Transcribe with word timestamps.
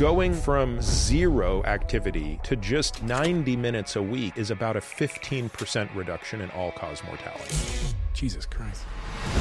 Going 0.00 0.32
from 0.32 0.80
zero 0.80 1.62
activity 1.64 2.40
to 2.44 2.56
just 2.56 3.02
90 3.02 3.54
minutes 3.54 3.96
a 3.96 4.02
week 4.02 4.32
is 4.38 4.50
about 4.50 4.74
a 4.76 4.80
15% 4.80 5.94
reduction 5.94 6.40
in 6.40 6.50
all 6.52 6.72
cause 6.72 7.04
mortality. 7.04 7.54
Jesus 8.14 8.46
Christ. 8.46 8.80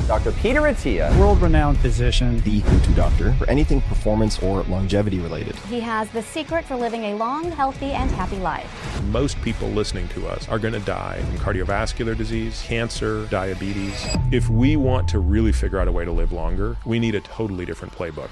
Dr. 0.08 0.32
Peter 0.34 0.62
Attia, 0.62 1.16
world 1.20 1.42
renowned 1.42 1.78
physician, 1.80 2.40
the 2.42 2.62
go 2.62 2.80
to 2.80 2.92
doctor 2.94 3.34
for 3.34 3.50
anything 3.50 3.82
performance 3.82 4.42
or 4.42 4.64
longevity 4.64 5.20
related. 5.20 5.56
He 5.68 5.80
has 5.82 6.10
the 6.10 6.24
secret 6.24 6.66
for 6.66 6.76
living 6.76 7.04
a 7.06 7.16
long, 7.16 7.52
healthy, 7.52 7.92
and 7.92 8.10
happy 8.12 8.38
life. 8.38 8.68
Most 9.06 9.40
people 9.42 9.70
listening 9.70 10.08
to 10.10 10.28
us 10.28 10.48
are 10.50 10.60
going 10.60 10.74
to 10.74 10.80
die 10.80 11.22
from 11.22 11.38
cardiovascular 11.38 12.18
disease, 12.18 12.62
cancer, 12.66 13.26
diabetes. 13.28 14.06
If 14.32 14.50
we 14.50 14.76
want 14.76 15.08
to 15.10 15.20
really 15.20 15.52
figure 15.52 15.80
out 15.80 15.88
a 15.88 15.92
way 15.92 16.06
to 16.06 16.12
live 16.12 16.32
longer, 16.32 16.78
we 16.86 17.00
need 17.00 17.16
a 17.16 17.22
totally 17.22 17.66
different 17.66 17.94
playbook. 17.94 18.30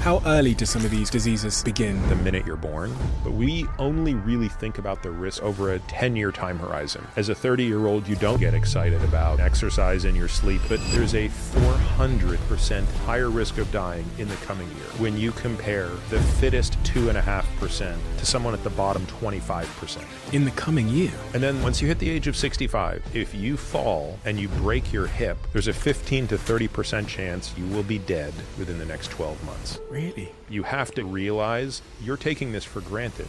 How 0.00 0.22
early 0.26 0.54
do 0.54 0.64
some 0.64 0.84
of 0.84 0.90
these 0.90 1.10
diseases 1.10 1.62
begin? 1.62 2.00
The 2.08 2.16
minute 2.16 2.46
you're 2.46 2.56
born. 2.56 2.94
But 3.22 3.32
we 3.32 3.66
only 3.78 4.14
really 4.14 4.48
think 4.48 4.78
about 4.78 5.02
the 5.02 5.10
risk 5.10 5.42
over 5.42 5.72
a 5.72 5.78
10 5.78 6.16
year 6.16 6.32
time 6.32 6.58
horizon. 6.58 7.06
As 7.16 7.28
a 7.28 7.34
30 7.34 7.64
year 7.64 7.86
old, 7.86 8.08
you 8.08 8.16
don't 8.16 8.40
get 8.40 8.54
excited 8.54 9.02
about 9.04 9.40
exercise 9.40 10.04
in 10.04 10.14
your 10.14 10.28
sleep, 10.28 10.60
but 10.68 10.80
there's 10.92 11.14
a 11.14 11.28
400% 11.28 12.84
higher 13.04 13.30
risk 13.30 13.58
of 13.58 13.70
dying 13.70 14.04
in 14.18 14.28
the 14.28 14.34
coming 14.36 14.66
year 14.68 14.86
when 14.98 15.16
you 15.16 15.32
compare 15.32 15.88
the 16.08 16.20
fittest 16.40 16.72
2.5% 16.82 17.96
to 18.18 18.26
someone 18.26 18.54
at 18.54 18.64
the 18.64 18.70
bottom 18.70 19.06
25%. 19.06 20.34
In 20.34 20.44
the 20.44 20.50
coming 20.52 20.88
year? 20.88 21.12
And 21.32 21.42
then 21.42 21.62
once 21.62 21.80
you 21.80 21.88
hit 21.88 21.98
the 21.98 22.10
age 22.10 22.26
of 22.26 22.36
65, 22.36 23.02
if 23.14 23.34
you 23.34 23.56
fall 23.56 24.18
and 24.24 24.38
you 24.38 24.48
break 24.48 24.92
your 24.92 25.06
hip, 25.06 25.36
there's 25.52 25.68
a 25.68 25.72
15 25.72 26.26
to 26.28 26.36
30% 26.36 27.06
chance 27.06 27.54
you 27.56 27.66
will 27.66 27.84
be 27.84 27.98
dead 27.98 28.34
within 28.58 28.78
the 28.78 28.86
next 28.86 29.10
12 29.10 29.42
months. 29.44 29.78
Really? 29.90 30.32
You 30.48 30.64
have 30.64 30.90
to 30.92 31.04
realize 31.04 31.82
you're 32.02 32.16
taking 32.16 32.52
this 32.52 32.64
for 32.64 32.80
granted. 32.80 33.28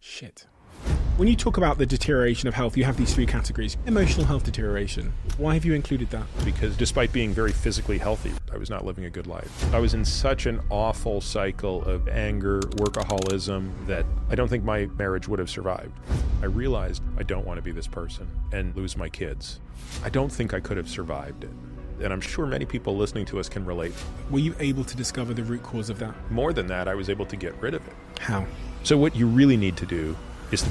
Shit. 0.00 0.46
When 1.16 1.28
you 1.28 1.36
talk 1.36 1.56
about 1.56 1.78
the 1.78 1.86
deterioration 1.86 2.48
of 2.48 2.54
health, 2.54 2.76
you 2.76 2.84
have 2.84 2.96
these 2.96 3.14
three 3.14 3.26
categories. 3.26 3.76
Emotional 3.86 4.24
health 4.24 4.44
deterioration. 4.44 5.12
Why 5.36 5.54
have 5.54 5.64
you 5.64 5.74
included 5.74 6.10
that? 6.10 6.24
Because 6.44 6.76
despite 6.76 7.12
being 7.12 7.32
very 7.32 7.52
physically 7.52 7.98
healthy, 7.98 8.32
I 8.50 8.56
was 8.56 8.70
not 8.70 8.84
living 8.84 9.04
a 9.04 9.10
good 9.10 9.26
life. 9.26 9.74
I 9.74 9.78
was 9.78 9.94
in 9.94 10.04
such 10.04 10.46
an 10.46 10.60
awful 10.70 11.20
cycle 11.20 11.84
of 11.84 12.08
anger, 12.08 12.60
workaholism, 12.60 13.70
that 13.86 14.06
I 14.30 14.34
don't 14.34 14.48
think 14.48 14.64
my 14.64 14.86
marriage 14.98 15.28
would 15.28 15.38
have 15.38 15.50
survived. 15.50 15.92
I 16.42 16.46
realized 16.46 17.02
I 17.18 17.22
don't 17.22 17.46
want 17.46 17.58
to 17.58 17.62
be 17.62 17.72
this 17.72 17.86
person 17.86 18.28
and 18.50 18.74
lose 18.74 18.96
my 18.96 19.08
kids. 19.08 19.60
I 20.02 20.08
don't 20.08 20.32
think 20.32 20.54
I 20.54 20.60
could 20.60 20.76
have 20.76 20.88
survived 20.88 21.44
it 21.44 21.50
and 22.00 22.12
I'm 22.12 22.20
sure 22.20 22.46
many 22.46 22.64
people 22.64 22.96
listening 22.96 23.26
to 23.26 23.38
us 23.38 23.48
can 23.48 23.64
relate. 23.64 23.92
Were 24.30 24.40
you 24.40 24.56
able 24.58 24.82
to 24.82 24.96
discover 24.96 25.34
the 25.34 25.44
root 25.44 25.62
cause 25.62 25.88
of 25.88 25.98
that? 26.00 26.14
More 26.32 26.52
than 26.52 26.66
that, 26.66 26.88
I 26.88 26.94
was 26.94 27.08
able 27.08 27.26
to 27.26 27.36
get 27.36 27.54
rid 27.60 27.74
of 27.74 27.86
it. 27.86 27.94
How? 28.18 28.44
So, 28.82 28.96
what 28.98 29.14
you 29.14 29.28
really 29.28 29.56
need 29.56 29.76
to 29.76 29.86
do 29.86 30.16
is. 30.52 30.64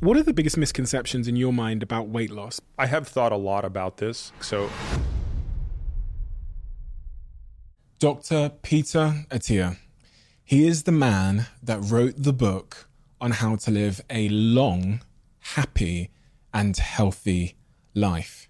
What 0.00 0.16
are 0.16 0.22
the 0.22 0.32
biggest 0.32 0.56
misconceptions 0.56 1.26
in 1.26 1.36
your 1.36 1.52
mind 1.52 1.82
about 1.82 2.08
weight 2.08 2.30
loss? 2.30 2.60
I 2.78 2.86
have 2.86 3.08
thought 3.08 3.32
a 3.32 3.36
lot 3.36 3.64
about 3.64 3.96
this. 3.96 4.32
So, 4.40 4.70
Dr. 7.98 8.52
Peter 8.62 9.26
Attia. 9.30 9.76
He 10.44 10.66
is 10.66 10.84
the 10.84 10.92
man 10.92 11.46
that 11.62 11.80
wrote 11.80 12.14
the 12.16 12.32
book 12.32 12.88
on 13.20 13.32
how 13.32 13.56
to 13.56 13.70
live 13.70 14.00
a 14.08 14.28
long, 14.30 15.02
happy, 15.40 16.10
and 16.54 16.76
healthy 16.76 17.56
life. 17.92 18.48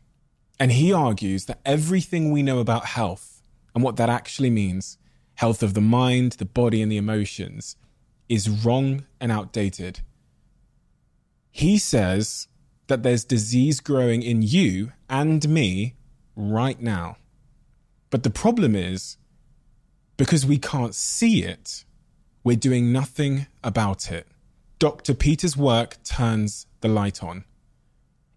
And 0.61 0.73
he 0.73 0.93
argues 0.93 1.47
that 1.47 1.61
everything 1.65 2.31
we 2.31 2.43
know 2.43 2.59
about 2.59 2.85
health 2.85 3.43
and 3.75 3.83
what 3.83 3.97
that 3.97 4.09
actually 4.09 4.51
means 4.51 4.99
health 5.37 5.63
of 5.63 5.75
the 5.75 5.81
mind, 5.81 6.33
the 6.33 6.45
body, 6.45 6.83
and 6.83 6.93
the 6.93 6.97
emotions 6.97 7.77
is 8.29 8.49
wrong 8.49 9.05
and 9.21 9.33
outdated. 9.33 10.01
He 11.51 11.79
says 11.79 12.49
that 12.89 13.03
there's 13.03 13.25
disease 13.25 13.81
growing 13.81 14.23
in 14.23 14.43
you 14.43 14.93
and 15.09 15.49
me 15.49 15.95
right 16.37 16.81
now. 16.81 17.17
But 18.11 18.23
the 18.23 18.31
problem 18.31 18.75
is, 18.75 19.17
because 20.17 20.47
we 20.47 20.59
can't 20.59 20.95
see 20.95 21.43
it, 21.43 21.85
we're 22.45 22.57
doing 22.57 22.93
nothing 22.93 23.47
about 23.63 24.11
it. 24.11 24.27
Dr. 24.79 25.15
Peter's 25.15 25.57
work 25.57 25.97
turns 26.05 26.67
the 26.81 26.89
light 26.89 27.23
on. 27.23 27.45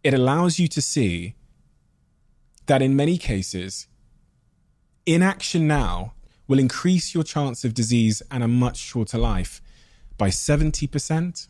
It 0.03 0.13
allows 0.13 0.59
you 0.59 0.68
to 0.69 0.81
see 0.81 1.35
that 2.66 2.81
in 2.81 2.96
many 2.96 3.18
cases, 3.18 3.88
inaction 5.06 5.68
now 5.68 6.13
will 6.47 6.59
increase 6.59 7.13
your 7.13 7.24
chance 7.24 7.63
of 7.63 7.74
disease 7.74 8.22
and 8.31 8.44
a 8.44 8.47
much 8.47 8.78
shorter 8.78 9.18
life 9.18 9.62
by 10.22 10.30
70%, 10.30 11.48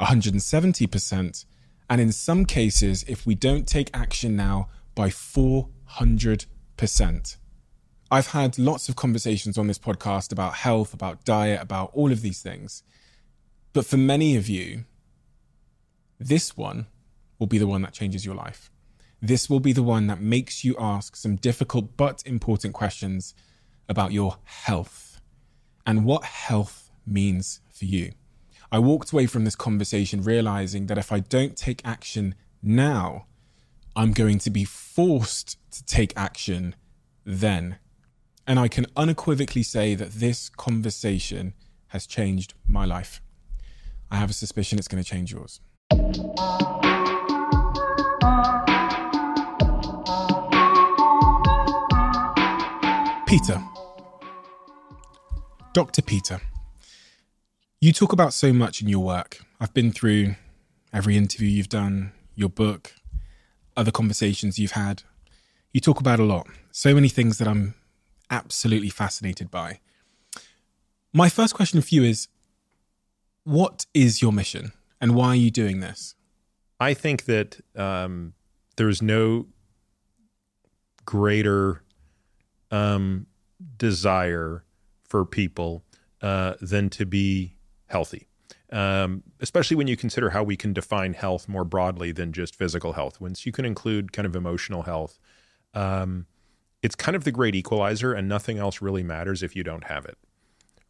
170%, 0.00 1.44
and 1.88 2.00
in 2.00 2.10
some 2.10 2.44
cases, 2.44 3.04
if 3.06 3.24
we 3.24 3.36
don't 3.36 3.68
take 3.68 3.88
action 3.94 4.34
now, 4.34 4.66
by 4.96 5.10
400%. 5.10 7.36
I've 8.10 8.26
had 8.26 8.58
lots 8.58 8.88
of 8.88 8.96
conversations 8.96 9.56
on 9.56 9.68
this 9.68 9.78
podcast 9.78 10.32
about 10.32 10.54
health, 10.54 10.92
about 10.92 11.24
diet, 11.24 11.62
about 11.62 11.92
all 11.94 12.10
of 12.10 12.20
these 12.20 12.42
things. 12.42 12.82
But 13.72 13.86
for 13.86 13.96
many 13.96 14.34
of 14.34 14.48
you, 14.48 14.84
this 16.18 16.56
one 16.56 16.88
will 17.38 17.46
be 17.46 17.58
the 17.58 17.68
one 17.68 17.82
that 17.82 17.92
changes 17.92 18.26
your 18.26 18.34
life. 18.34 18.72
This 19.22 19.48
will 19.48 19.60
be 19.60 19.72
the 19.72 19.84
one 19.84 20.08
that 20.08 20.20
makes 20.20 20.64
you 20.64 20.74
ask 20.80 21.14
some 21.14 21.36
difficult 21.36 21.96
but 21.96 22.24
important 22.26 22.74
questions 22.74 23.34
about 23.88 24.10
your 24.10 24.38
health 24.42 25.20
and 25.86 26.04
what 26.04 26.24
health 26.24 26.90
means 27.06 27.60
for 27.78 27.86
you. 27.86 28.12
I 28.70 28.78
walked 28.78 29.12
away 29.12 29.26
from 29.26 29.44
this 29.44 29.56
conversation 29.56 30.22
realizing 30.22 30.86
that 30.86 30.98
if 30.98 31.10
I 31.10 31.20
don't 31.20 31.56
take 31.56 31.80
action 31.84 32.34
now, 32.62 33.26
I'm 33.96 34.12
going 34.12 34.38
to 34.40 34.50
be 34.50 34.64
forced 34.64 35.56
to 35.72 35.84
take 35.84 36.12
action 36.16 36.76
then. 37.24 37.78
And 38.46 38.58
I 38.58 38.68
can 38.68 38.86
unequivocally 38.96 39.62
say 39.62 39.94
that 39.94 40.12
this 40.12 40.48
conversation 40.48 41.54
has 41.88 42.06
changed 42.06 42.54
my 42.66 42.84
life. 42.84 43.22
I 44.10 44.16
have 44.16 44.30
a 44.30 44.34
suspicion 44.34 44.78
it's 44.78 44.88
going 44.88 45.02
to 45.02 45.08
change 45.08 45.32
yours. 45.32 45.60
Peter. 53.26 53.62
Dr. 55.74 56.02
Peter. 56.02 56.40
You 57.80 57.92
talk 57.92 58.12
about 58.12 58.34
so 58.34 58.52
much 58.52 58.82
in 58.82 58.88
your 58.88 59.04
work. 59.04 59.38
I've 59.60 59.72
been 59.72 59.92
through 59.92 60.34
every 60.92 61.16
interview 61.16 61.48
you've 61.48 61.68
done, 61.68 62.10
your 62.34 62.48
book, 62.48 62.92
other 63.76 63.92
conversations 63.92 64.58
you've 64.58 64.72
had. 64.72 65.04
You 65.72 65.80
talk 65.80 66.00
about 66.00 66.18
a 66.18 66.24
lot. 66.24 66.48
So 66.72 66.92
many 66.92 67.08
things 67.08 67.38
that 67.38 67.46
I'm 67.46 67.74
absolutely 68.30 68.88
fascinated 68.88 69.48
by. 69.48 69.78
My 71.12 71.28
first 71.28 71.54
question 71.54 71.80
for 71.80 71.94
you 71.94 72.02
is 72.02 72.26
what 73.44 73.86
is 73.94 74.20
your 74.20 74.32
mission 74.32 74.72
and 75.00 75.14
why 75.14 75.28
are 75.28 75.36
you 75.36 75.52
doing 75.52 75.78
this? 75.78 76.16
I 76.80 76.94
think 76.94 77.26
that 77.26 77.60
um, 77.76 78.32
there's 78.76 79.00
no 79.00 79.46
greater 81.04 81.84
um, 82.72 83.28
desire 83.76 84.64
for 85.04 85.24
people 85.24 85.84
uh, 86.20 86.54
than 86.60 86.90
to 86.90 87.06
be 87.06 87.54
healthy. 87.88 88.26
Um, 88.70 89.22
especially 89.40 89.76
when 89.76 89.86
you 89.86 89.96
consider 89.96 90.30
how 90.30 90.42
we 90.42 90.56
can 90.56 90.72
define 90.72 91.14
health 91.14 91.48
more 91.48 91.64
broadly 91.64 92.12
than 92.12 92.32
just 92.32 92.54
physical 92.54 92.92
health. 92.92 93.20
Once 93.20 93.46
you 93.46 93.52
can 93.52 93.64
include 93.64 94.12
kind 94.12 94.26
of 94.26 94.36
emotional 94.36 94.82
health, 94.82 95.18
um, 95.72 96.26
it's 96.82 96.94
kind 96.94 97.16
of 97.16 97.24
the 97.24 97.32
great 97.32 97.54
equalizer, 97.54 98.12
and 98.12 98.28
nothing 98.28 98.58
else 98.58 98.82
really 98.82 99.02
matters 99.02 99.42
if 99.42 99.56
you 99.56 99.64
don't 99.64 99.84
have 99.84 100.04
it, 100.04 100.18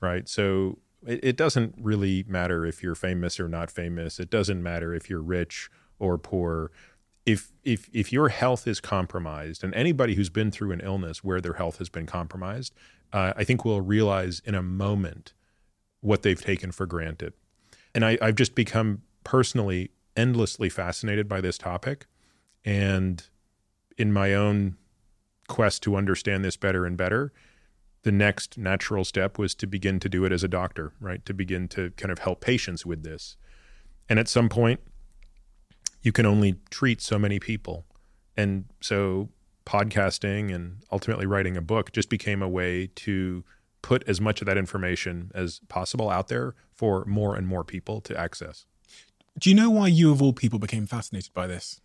right? 0.00 0.28
So 0.28 0.78
it, 1.06 1.20
it 1.22 1.36
doesn't 1.36 1.74
really 1.78 2.24
matter 2.26 2.66
if 2.66 2.82
you're 2.82 2.96
famous 2.96 3.38
or 3.38 3.48
not 3.48 3.70
famous. 3.70 4.18
It 4.18 4.28
doesn't 4.28 4.62
matter 4.62 4.92
if 4.92 5.08
you're 5.08 5.22
rich 5.22 5.70
or 5.98 6.18
poor 6.18 6.72
if 7.28 7.52
if 7.62 7.90
if 7.92 8.10
your 8.10 8.30
health 8.30 8.66
is 8.66 8.80
compromised, 8.80 9.62
and 9.62 9.74
anybody 9.74 10.14
who's 10.14 10.30
been 10.30 10.50
through 10.50 10.72
an 10.72 10.80
illness 10.80 11.22
where 11.22 11.42
their 11.42 11.54
health 11.54 11.76
has 11.76 11.90
been 11.90 12.06
compromised, 12.06 12.74
uh, 13.12 13.34
I 13.36 13.44
think 13.44 13.66
will 13.66 13.82
realize 13.82 14.40
in 14.46 14.54
a 14.54 14.62
moment 14.62 15.34
what 16.00 16.22
they've 16.22 16.40
taken 16.40 16.72
for 16.72 16.86
granted. 16.86 17.32
And 17.94 18.04
I, 18.04 18.18
I've 18.20 18.36
just 18.36 18.54
become 18.54 19.02
personally 19.24 19.90
endlessly 20.16 20.68
fascinated 20.68 21.28
by 21.28 21.40
this 21.40 21.58
topic, 21.58 22.06
and 22.64 23.24
in 23.96 24.12
my 24.12 24.34
own 24.34 24.76
quest 25.48 25.82
to 25.82 25.96
understand 25.96 26.44
this 26.44 26.56
better 26.56 26.84
and 26.86 26.96
better, 26.96 27.32
the 28.02 28.12
next 28.12 28.58
natural 28.58 29.04
step 29.04 29.38
was 29.38 29.54
to 29.56 29.66
begin 29.66 29.98
to 30.00 30.08
do 30.08 30.24
it 30.24 30.32
as 30.32 30.44
a 30.44 30.48
doctor, 30.48 30.92
right? 31.00 31.24
To 31.24 31.34
begin 31.34 31.68
to 31.68 31.90
kind 31.92 32.12
of 32.12 32.20
help 32.20 32.40
patients 32.40 32.86
with 32.86 33.02
this. 33.02 33.36
And 34.08 34.18
at 34.18 34.28
some 34.28 34.48
point, 34.48 34.80
you 36.02 36.12
can 36.12 36.26
only 36.26 36.56
treat 36.70 37.00
so 37.00 37.18
many 37.18 37.40
people. 37.40 37.84
And 38.36 38.66
so 38.80 39.30
podcasting 39.66 40.54
and 40.54 40.78
ultimately 40.92 41.26
writing 41.26 41.56
a 41.56 41.60
book 41.60 41.92
just 41.92 42.08
became 42.08 42.40
a 42.40 42.48
way 42.48 42.88
to 42.94 43.44
put 43.82 44.06
as 44.08 44.20
much 44.20 44.40
of 44.40 44.46
that 44.46 44.58
information 44.58 45.30
as 45.34 45.60
possible 45.68 46.10
out 46.10 46.28
there 46.28 46.54
for 46.72 47.04
more 47.04 47.34
and 47.34 47.46
more 47.46 47.64
people 47.64 48.00
to 48.02 48.18
access. 48.18 48.66
Do 49.38 49.50
you 49.50 49.56
know 49.56 49.70
why 49.70 49.86
you, 49.86 50.10
of 50.10 50.20
all 50.20 50.32
people, 50.32 50.58
became 50.58 50.86
fascinated 50.86 51.32
by 51.32 51.46
this? 51.46 51.80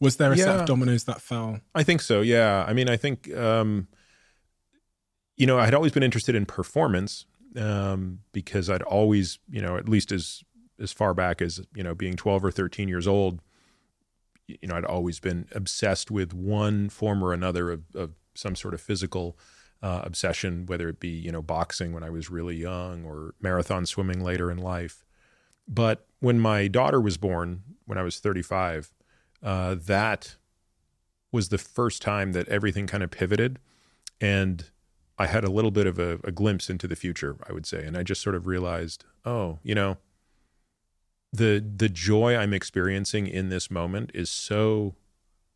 Was 0.00 0.16
there 0.16 0.32
a 0.32 0.36
set 0.36 0.60
of 0.60 0.66
dominoes 0.66 1.04
that 1.04 1.20
fell? 1.20 1.60
I 1.74 1.82
think 1.82 2.02
so. 2.02 2.20
Yeah. 2.20 2.64
I 2.68 2.72
mean, 2.72 2.88
I 2.88 2.96
think, 2.96 3.34
um, 3.34 3.88
you 5.36 5.46
know, 5.46 5.58
I 5.58 5.64
had 5.64 5.74
always 5.74 5.92
been 5.92 6.02
interested 6.02 6.34
in 6.34 6.46
performance 6.46 7.26
um, 7.56 8.20
because 8.32 8.68
I'd 8.70 8.82
always, 8.82 9.38
you 9.50 9.62
know, 9.62 9.76
at 9.76 9.88
least 9.88 10.12
as 10.12 10.42
as 10.80 10.92
far 10.92 11.14
back 11.14 11.42
as 11.42 11.60
you 11.74 11.82
know, 11.82 11.94
being 11.94 12.14
twelve 12.14 12.44
or 12.44 12.52
thirteen 12.52 12.88
years 12.88 13.08
old, 13.08 13.40
you 14.46 14.68
know, 14.68 14.76
I'd 14.76 14.84
always 14.84 15.18
been 15.18 15.48
obsessed 15.52 16.10
with 16.10 16.32
one 16.32 16.88
form 16.88 17.24
or 17.24 17.32
another 17.32 17.70
of, 17.70 17.82
of 17.94 18.12
some 18.34 18.54
sort 18.54 18.74
of 18.74 18.80
physical 18.80 19.36
uh, 19.82 20.02
obsession, 20.04 20.66
whether 20.66 20.88
it 20.88 21.00
be 21.00 21.08
you 21.08 21.32
know 21.32 21.42
boxing 21.42 21.92
when 21.92 22.02
I 22.02 22.10
was 22.10 22.30
really 22.30 22.56
young 22.56 23.04
or 23.04 23.34
marathon 23.40 23.86
swimming 23.86 24.22
later 24.22 24.50
in 24.50 24.58
life. 24.58 25.04
But 25.66 26.06
when 26.20 26.40
my 26.40 26.68
daughter 26.68 27.00
was 27.00 27.16
born, 27.16 27.62
when 27.86 27.98
I 27.98 28.02
was 28.02 28.18
thirty 28.18 28.42
five, 28.42 28.92
uh, 29.42 29.76
that 29.86 30.36
was 31.30 31.50
the 31.50 31.58
first 31.58 32.00
time 32.00 32.32
that 32.32 32.48
everything 32.48 32.86
kind 32.86 33.02
of 33.02 33.10
pivoted 33.10 33.58
and 34.20 34.70
I 35.18 35.26
had 35.26 35.44
a 35.44 35.50
little 35.50 35.70
bit 35.70 35.86
of 35.86 35.98
a, 35.98 36.18
a 36.24 36.30
glimpse 36.30 36.70
into 36.70 36.86
the 36.86 36.96
future, 36.96 37.36
I 37.48 37.52
would 37.52 37.66
say. 37.66 37.84
And 37.84 37.96
I 37.96 38.02
just 38.02 38.22
sort 38.22 38.36
of 38.36 38.46
realized, 38.46 39.04
oh, 39.24 39.58
you 39.62 39.74
know, 39.74 39.98
the 41.32 41.64
the 41.76 41.88
joy 41.88 42.36
I'm 42.36 42.54
experiencing 42.54 43.26
in 43.26 43.48
this 43.48 43.70
moment 43.70 44.10
is 44.14 44.30
so 44.30 44.94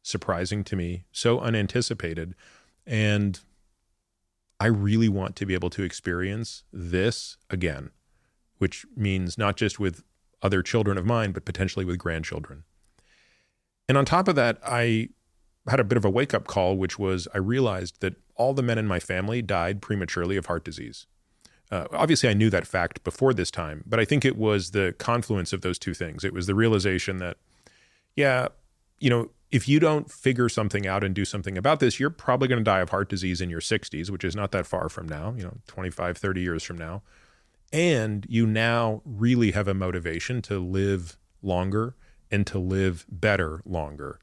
surprising 0.02 0.64
to 0.64 0.76
me, 0.76 1.04
so 1.12 1.38
unanticipated. 1.38 2.34
And 2.86 3.40
I 4.62 4.66
really 4.66 5.08
want 5.08 5.34
to 5.36 5.44
be 5.44 5.54
able 5.54 5.70
to 5.70 5.82
experience 5.82 6.62
this 6.72 7.36
again, 7.50 7.90
which 8.58 8.86
means 8.94 9.36
not 9.36 9.56
just 9.56 9.80
with 9.80 10.04
other 10.40 10.62
children 10.62 10.96
of 10.96 11.04
mine, 11.04 11.32
but 11.32 11.44
potentially 11.44 11.84
with 11.84 11.98
grandchildren. 11.98 12.62
And 13.88 13.98
on 13.98 14.04
top 14.04 14.28
of 14.28 14.36
that, 14.36 14.60
I 14.64 15.08
had 15.66 15.80
a 15.80 15.84
bit 15.84 15.98
of 15.98 16.04
a 16.04 16.10
wake 16.10 16.32
up 16.32 16.46
call, 16.46 16.76
which 16.76 16.96
was 16.96 17.26
I 17.34 17.38
realized 17.38 18.02
that 18.02 18.14
all 18.36 18.54
the 18.54 18.62
men 18.62 18.78
in 18.78 18.86
my 18.86 19.00
family 19.00 19.42
died 19.42 19.82
prematurely 19.82 20.36
of 20.36 20.46
heart 20.46 20.64
disease. 20.64 21.06
Uh, 21.72 21.88
obviously, 21.90 22.28
I 22.28 22.34
knew 22.34 22.50
that 22.50 22.64
fact 22.64 23.02
before 23.02 23.34
this 23.34 23.50
time, 23.50 23.82
but 23.84 23.98
I 23.98 24.04
think 24.04 24.24
it 24.24 24.36
was 24.36 24.70
the 24.70 24.94
confluence 24.96 25.52
of 25.52 25.62
those 25.62 25.76
two 25.80 25.92
things. 25.92 26.22
It 26.22 26.32
was 26.32 26.46
the 26.46 26.54
realization 26.54 27.16
that, 27.16 27.36
yeah, 28.14 28.46
you 29.00 29.10
know, 29.10 29.30
if 29.52 29.68
you 29.68 29.78
don't 29.78 30.10
figure 30.10 30.48
something 30.48 30.86
out 30.86 31.04
and 31.04 31.14
do 31.14 31.26
something 31.26 31.58
about 31.58 31.78
this, 31.78 32.00
you're 32.00 32.10
probably 32.10 32.48
going 32.48 32.58
to 32.58 32.64
die 32.64 32.80
of 32.80 32.88
heart 32.88 33.10
disease 33.10 33.42
in 33.42 33.50
your 33.50 33.60
60s, 33.60 34.08
which 34.08 34.24
is 34.24 34.34
not 34.34 34.50
that 34.52 34.66
far 34.66 34.88
from 34.88 35.06
now, 35.06 35.34
you 35.36 35.44
know, 35.44 35.58
25, 35.66 36.16
30 36.16 36.40
years 36.40 36.62
from 36.62 36.78
now. 36.78 37.02
And 37.70 38.26
you 38.28 38.46
now 38.46 39.02
really 39.04 39.50
have 39.50 39.68
a 39.68 39.74
motivation 39.74 40.40
to 40.42 40.58
live 40.58 41.18
longer 41.42 41.94
and 42.30 42.46
to 42.46 42.58
live 42.58 43.04
better 43.10 43.60
longer. 43.66 44.18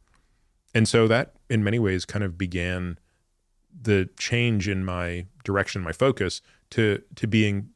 And 0.74 0.88
so 0.88 1.08
that, 1.08 1.36
in 1.48 1.64
many 1.64 1.78
ways, 1.78 2.06
kind 2.06 2.24
of 2.24 2.38
began 2.38 2.98
the 3.82 4.10
change 4.18 4.68
in 4.68 4.84
my 4.84 5.28
direction, 5.44 5.82
my 5.82 5.92
focus 5.92 6.42
to 6.72 7.04
to 7.16 7.28
being 7.28 7.70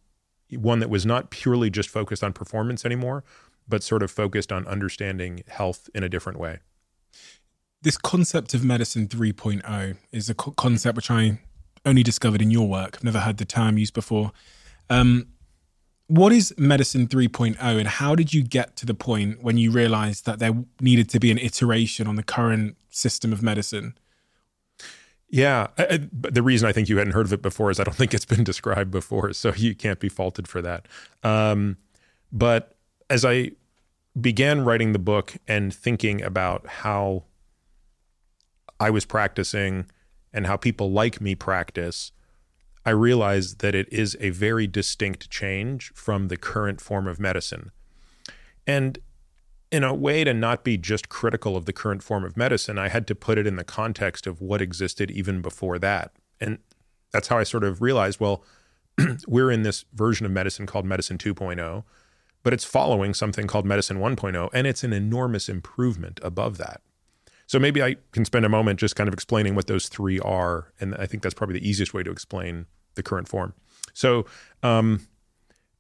one 0.50 0.80
that 0.80 0.90
was 0.90 1.06
not 1.06 1.30
purely 1.30 1.70
just 1.70 1.90
focused 1.90 2.24
on 2.24 2.34
performance 2.34 2.86
anymore, 2.86 3.24
but 3.68 3.84
sort 3.84 4.04
of 4.04 4.12
focused 4.12 4.52
on 4.52 4.68
understanding 4.68 5.44
health 5.48 5.90
in 5.96 6.04
a 6.04 6.10
different 6.10 6.40
way. 6.40 6.60
This 7.84 7.98
concept 7.98 8.54
of 8.54 8.64
medicine 8.64 9.10
3.0 9.10 9.98
is 10.14 10.30
a 10.30 10.34
co- 10.34 10.52
concept 10.52 10.96
which 10.96 11.12
I 11.12 11.40
only 11.86 12.02
discovered 12.02 12.42
in 12.42 12.50
your 12.50 12.68
work. 12.68 12.96
I've 12.96 13.04
never 13.04 13.20
heard 13.20 13.38
the 13.38 13.46
term 13.46 13.78
used 13.78 13.94
before. 13.94 14.32
Um, 14.90 15.28
what 16.08 16.32
is 16.32 16.54
medicine 16.58 17.08
3.0 17.08 17.60
and 17.60 17.88
how 17.88 18.16
did 18.16 18.34
you 18.34 18.42
get 18.42 18.78
to 18.78 18.86
the 18.86 18.94
point 18.94 19.44
when 19.44 19.58
you 19.58 19.70
realized 19.70 20.26
that 20.26 20.40
there 20.40 20.54
needed 20.80 21.10
to 21.10 21.20
be 21.20 21.30
an 21.30 21.38
iteration 21.38 22.08
on 22.08 22.16
the 22.16 22.24
current 22.24 22.78
system 22.90 23.34
of 23.34 23.44
medicine? 23.44 23.98
Yeah, 25.28 25.68
I, 25.78 25.84
I, 25.84 26.00
the 26.12 26.42
reason 26.42 26.70
I 26.70 26.72
think 26.72 26.88
you 26.88 27.00
hadn't 27.00 27.14
heard 27.14 27.26
of 27.26 27.34
it 27.34 27.42
before 27.42 27.70
is 27.70 27.82
I 27.82 27.84
don't 27.84 27.96
think 27.98 28.14
it's 28.14 28.24
been 28.24 28.46
described 28.46 28.92
before, 28.92 29.34
so 29.34 29.54
you 29.58 29.76
can't 29.76 30.00
be 30.00 30.10
faulted 30.10 30.48
for 30.48 30.62
that. 30.62 30.88
Um, 31.22 31.76
but 32.32 32.78
as 33.10 33.26
I 33.26 33.52
began 34.20 34.64
writing 34.64 34.94
the 34.94 35.00
book 35.00 35.34
and 35.50 35.74
thinking 35.74 36.22
about 36.22 36.66
how 36.66 37.24
I 38.84 38.90
was 38.90 39.06
practicing 39.06 39.86
and 40.34 40.46
how 40.46 40.58
people 40.58 40.92
like 40.92 41.22
me 41.22 41.36
practice, 41.36 42.12
I 42.86 42.90
realized 42.90 43.62
that 43.62 43.76
it 43.76 43.88
is 43.94 44.18
a 44.20 44.32
very 44.32 44.68
distinct 44.68 45.30
change 45.30 45.94
from 45.96 46.28
the 46.28 46.36
current 46.36 46.82
form 46.82 47.08
of 47.08 47.18
medicine. 47.18 47.72
And 48.68 49.00
in 49.72 49.86
a 49.86 49.94
way 49.94 50.26
to 50.26 50.34
not 50.34 50.66
be 50.66 50.78
just 50.78 51.08
critical 51.08 51.56
of 51.56 51.64
the 51.64 51.72
current 51.72 52.04
form 52.04 52.26
of 52.26 52.36
medicine, 52.36 52.78
I 52.78 52.90
had 52.90 53.08
to 53.08 53.16
put 53.16 53.38
it 53.38 53.48
in 53.48 53.56
the 53.56 53.64
context 53.64 54.28
of 54.28 54.42
what 54.42 54.62
existed 54.62 55.10
even 55.10 55.42
before 55.42 55.80
that. 55.80 56.12
And 56.42 56.58
that's 57.14 57.30
how 57.30 57.38
I 57.38 57.44
sort 57.44 57.64
of 57.64 57.82
realized 57.82 58.20
well, 58.20 58.44
we're 59.30 59.50
in 59.50 59.64
this 59.64 59.86
version 59.94 60.26
of 60.26 60.34
medicine 60.34 60.66
called 60.66 60.86
Medicine 60.86 61.18
2.0, 61.18 61.86
but 62.44 62.52
it's 62.52 62.66
following 62.66 63.14
something 63.14 63.48
called 63.48 63.66
Medicine 63.66 64.00
1.0, 64.00 64.50
and 64.54 64.68
it's 64.68 64.84
an 64.84 64.92
enormous 64.92 65.48
improvement 65.48 66.20
above 66.22 66.58
that. 66.58 66.82
So 67.48 67.60
maybe 67.60 67.84
I 67.84 67.98
can 68.12 68.26
spend 68.26 68.46
a 68.46 68.50
moment 68.50 68.80
just 68.80 68.96
kind 68.96 69.08
of 69.08 69.14
explaining 69.14 69.56
what 69.56 69.68
those 69.68 69.90
three 69.90 70.20
are. 70.20 70.72
And 70.80 70.96
I 70.96 71.06
think 71.06 71.24
that's 71.24 71.36
probably 71.36 71.60
the 71.60 71.68
easiest 71.68 71.94
way 71.94 72.04
to 72.04 72.12
explain 72.12 72.66
the 72.96 73.04
current 73.04 73.28
form. 73.28 73.54
So, 73.94 74.26
um, 74.62 75.08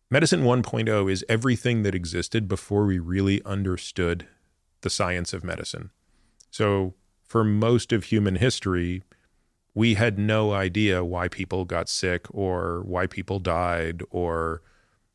Medicine 0.10 0.44
1.0 0.44 1.12
is 1.12 1.26
everything 1.28 1.82
that 1.84 1.96
existed 1.96 2.48
before 2.48 2.86
we 2.86 3.00
really 3.00 3.44
understood 3.46 4.28
the 4.82 4.90
science 4.90 5.34
of 5.34 5.44
medicine. 5.44 5.90
So, 6.52 6.94
for 7.24 7.44
most 7.44 7.92
of 7.92 8.06
human 8.06 8.36
history, 8.36 9.02
we 9.74 9.96
had 9.96 10.20
no 10.20 10.54
idea 10.54 11.04
why 11.04 11.28
people 11.28 11.66
got 11.66 11.90
sick 11.90 12.28
or 12.30 12.84
why 12.86 13.08
people 13.08 13.40
died 13.40 14.04
or 14.12 14.62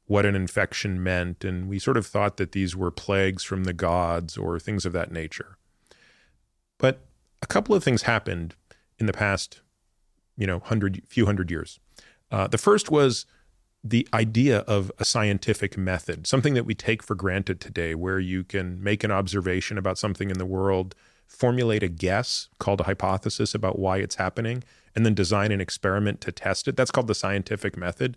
what 0.07 0.27
an 0.27 0.35
infection 0.35 1.01
meant. 1.01 1.45
And 1.45 1.69
we 1.69 1.79
sort 1.79 1.97
of 1.97 2.07
thought 2.07 2.37
that 2.39 2.51
these 2.51 2.75
were 2.75 2.91
plagues 2.91 3.45
from 3.45 3.65
the 3.65 3.73
gods 3.73 4.37
or 4.37 4.59
things 4.59 4.85
of 4.85 4.93
that 4.95 5.13
nature. 5.13 5.59
But 6.79 7.01
a 7.43 7.47
couple 7.47 7.75
of 7.75 7.85
things 7.85 8.03
happened 8.03 8.55
in 8.99 9.07
the 9.07 9.13
past, 9.13 9.61
you 10.37 10.47
know, 10.47 10.61
hundred, 10.61 11.03
few 11.07 11.27
hundred 11.27 11.51
years. 11.51 11.79
Uh, 12.31 12.47
the 12.47 12.59
first 12.59 12.91
was 12.91 13.27
the 13.85 14.09
idea 14.13 14.59
of 14.61 14.91
a 14.99 15.05
scientific 15.05 15.79
method, 15.79 16.27
something 16.27 16.55
that 16.55 16.65
we 16.65 16.75
take 16.75 17.03
for 17.03 17.15
granted 17.15 17.61
today, 17.61 17.95
where 17.95 18.19
you 18.19 18.45
can 18.45 18.83
make 18.83 19.05
an 19.05 19.11
observation 19.11 19.79
about 19.79 19.99
something 19.99 20.31
in 20.31 20.39
the 20.39 20.47
world, 20.47 20.95
formulate 21.27 21.83
a 21.83 21.89
guess 21.89 22.49
called 22.59 22.81
a 22.81 22.85
hypothesis 22.85 23.55
about 23.55 23.79
why 23.79 23.99
it's 23.99 24.17
happening, 24.17 24.65
and 24.95 25.07
then 25.07 25.15
design 25.15 25.53
an 25.53 25.61
experiment 25.61 26.21
to 26.21 26.33
test 26.33 26.67
it. 26.67 26.77
That's 26.77 26.91
called 26.91 27.07
the 27.07 27.15
scientific 27.15 27.77
method. 27.77 28.17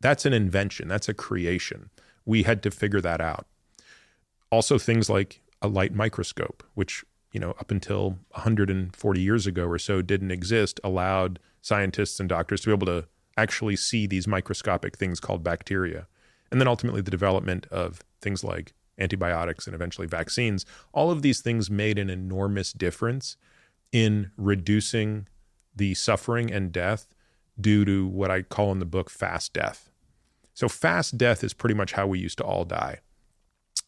That's 0.00 0.26
an 0.26 0.32
invention, 0.32 0.86
that's 0.86 1.08
a 1.08 1.14
creation. 1.14 1.90
We 2.24 2.42
had 2.42 2.62
to 2.64 2.70
figure 2.70 3.00
that 3.00 3.20
out. 3.20 3.46
Also, 4.50 4.78
things 4.78 5.08
like 5.08 5.40
a 5.62 5.68
light 5.68 5.94
microscope, 5.94 6.62
which 6.74 7.04
you 7.32 7.40
know, 7.40 7.50
up 7.52 7.70
until 7.70 8.18
140 8.30 9.20
years 9.20 9.46
ago 9.46 9.66
or 9.66 9.78
so 9.78 10.02
didn't 10.02 10.30
exist, 10.30 10.80
allowed 10.82 11.38
scientists 11.60 12.20
and 12.20 12.28
doctors 12.28 12.62
to 12.62 12.68
be 12.68 12.72
able 12.72 12.86
to 12.86 13.06
actually 13.36 13.76
see 13.76 14.06
these 14.06 14.26
microscopic 14.26 14.96
things 14.96 15.20
called 15.20 15.44
bacteria. 15.44 16.06
And 16.50 16.60
then 16.60 16.68
ultimately 16.68 17.02
the 17.02 17.10
development 17.10 17.66
of 17.70 18.00
things 18.20 18.42
like 18.42 18.72
antibiotics 18.98 19.66
and 19.66 19.74
eventually 19.74 20.06
vaccines. 20.06 20.66
All 20.92 21.10
of 21.10 21.22
these 21.22 21.40
things 21.40 21.70
made 21.70 21.98
an 21.98 22.10
enormous 22.10 22.72
difference 22.72 23.36
in 23.92 24.30
reducing 24.36 25.28
the 25.74 25.94
suffering 25.94 26.52
and 26.52 26.72
death 26.72 27.14
due 27.60 27.84
to 27.84 28.06
what 28.06 28.30
I 28.30 28.42
call 28.42 28.72
in 28.72 28.78
the 28.78 28.84
book 28.84 29.10
fast 29.10 29.52
death. 29.52 29.90
So, 30.54 30.68
fast 30.68 31.16
death 31.16 31.44
is 31.44 31.54
pretty 31.54 31.74
much 31.74 31.92
how 31.92 32.06
we 32.06 32.18
used 32.18 32.38
to 32.38 32.44
all 32.44 32.64
die. 32.64 32.98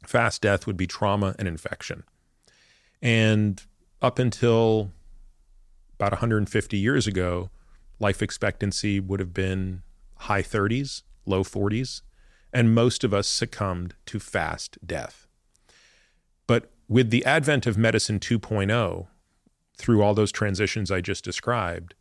Fast 0.06 0.42
death 0.42 0.66
would 0.66 0.76
be 0.76 0.86
trauma 0.86 1.34
and 1.38 1.48
infection. 1.48 2.04
And 3.02 3.62
up 4.02 4.18
until 4.18 4.92
about 5.94 6.12
150 6.12 6.78
years 6.78 7.06
ago, 7.06 7.50
life 7.98 8.22
expectancy 8.22 9.00
would 9.00 9.20
have 9.20 9.34
been 9.34 9.82
high 10.16 10.42
30s, 10.42 11.02
low 11.26 11.42
40s, 11.42 12.02
and 12.52 12.74
most 12.74 13.04
of 13.04 13.14
us 13.14 13.28
succumbed 13.28 13.94
to 14.06 14.18
fast 14.18 14.78
death. 14.86 15.26
But 16.46 16.70
with 16.88 17.10
the 17.10 17.24
advent 17.24 17.66
of 17.66 17.78
medicine 17.78 18.18
2.0, 18.18 19.06
through 19.76 20.02
all 20.02 20.14
those 20.14 20.32
transitions 20.32 20.90
I 20.90 21.00
just 21.00 21.24
described, 21.24 21.94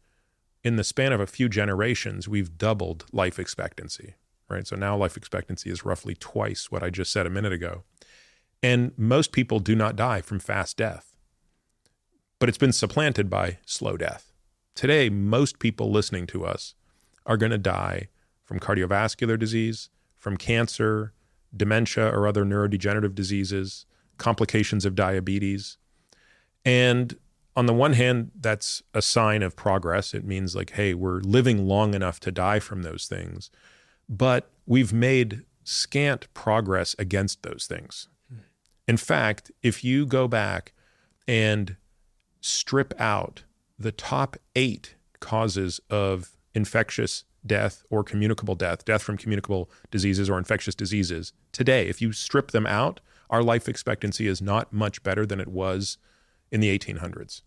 in 0.63 0.75
the 0.75 0.83
span 0.83 1.13
of 1.13 1.21
a 1.21 1.27
few 1.27 1.47
generations, 1.47 2.27
we've 2.27 2.57
doubled 2.57 3.05
life 3.13 3.39
expectancy, 3.39 4.15
right? 4.49 4.67
So 4.67 4.75
now 4.75 4.97
life 4.97 5.15
expectancy 5.15 5.69
is 5.69 5.85
roughly 5.85 6.15
twice 6.15 6.69
what 6.71 6.83
I 6.83 6.89
just 6.89 7.11
said 7.11 7.25
a 7.25 7.29
minute 7.29 7.53
ago. 7.53 7.83
And 8.61 8.91
most 8.97 9.31
people 9.31 9.59
do 9.59 9.75
not 9.75 9.95
die 9.95 10.21
from 10.21 10.39
fast 10.39 10.77
death, 10.77 11.15
but 12.39 12.49
it's 12.49 12.57
been 12.57 12.73
supplanted 12.73 13.29
by 13.29 13.59
slow 13.65 13.95
death. 13.95 14.33
Today, 14.75 15.09
most 15.09 15.59
people 15.59 15.91
listening 15.91 16.27
to 16.27 16.45
us 16.45 16.75
are 17.25 17.37
going 17.37 17.51
to 17.51 17.57
die 17.57 18.09
from 18.43 18.59
cardiovascular 18.59 19.37
disease, 19.37 19.89
from 20.17 20.35
cancer, 20.35 21.13
dementia, 21.55 22.09
or 22.09 22.27
other 22.27 22.43
neurodegenerative 22.43 23.15
diseases, 23.15 23.85
complications 24.17 24.85
of 24.85 24.95
diabetes. 24.95 25.77
And 26.65 27.17
on 27.55 27.65
the 27.65 27.73
one 27.73 27.93
hand, 27.93 28.31
that's 28.39 28.83
a 28.93 29.01
sign 29.01 29.41
of 29.41 29.55
progress. 29.55 30.13
It 30.13 30.25
means, 30.25 30.55
like, 30.55 30.71
hey, 30.71 30.93
we're 30.93 31.19
living 31.19 31.65
long 31.65 31.93
enough 31.93 32.19
to 32.21 32.31
die 32.31 32.59
from 32.59 32.83
those 32.83 33.05
things. 33.05 33.49
But 34.07 34.49
we've 34.65 34.93
made 34.93 35.43
scant 35.63 36.33
progress 36.33 36.95
against 36.99 37.43
those 37.43 37.65
things. 37.67 38.07
In 38.89 38.97
fact, 38.97 39.51
if 39.61 39.83
you 39.83 40.07
go 40.07 40.27
back 40.27 40.73
and 41.27 41.75
strip 42.41 42.91
out 42.99 43.43
the 43.77 43.91
top 43.91 44.35
eight 44.55 44.95
causes 45.19 45.79
of 45.91 46.31
infectious 46.55 47.23
death 47.45 47.83
or 47.91 48.03
communicable 48.03 48.55
death, 48.55 48.83
death 48.85 49.03
from 49.03 49.15
communicable 49.15 49.69
diseases 49.91 50.27
or 50.27 50.39
infectious 50.39 50.73
diseases, 50.73 51.33
today, 51.51 51.87
if 51.87 52.01
you 52.01 52.11
strip 52.11 52.49
them 52.49 52.65
out, 52.65 52.99
our 53.29 53.43
life 53.43 53.69
expectancy 53.69 54.25
is 54.25 54.41
not 54.41 54.73
much 54.73 55.03
better 55.03 55.23
than 55.23 55.39
it 55.39 55.49
was 55.49 55.99
in 56.51 56.59
the 56.59 56.75
1800s. 56.75 57.43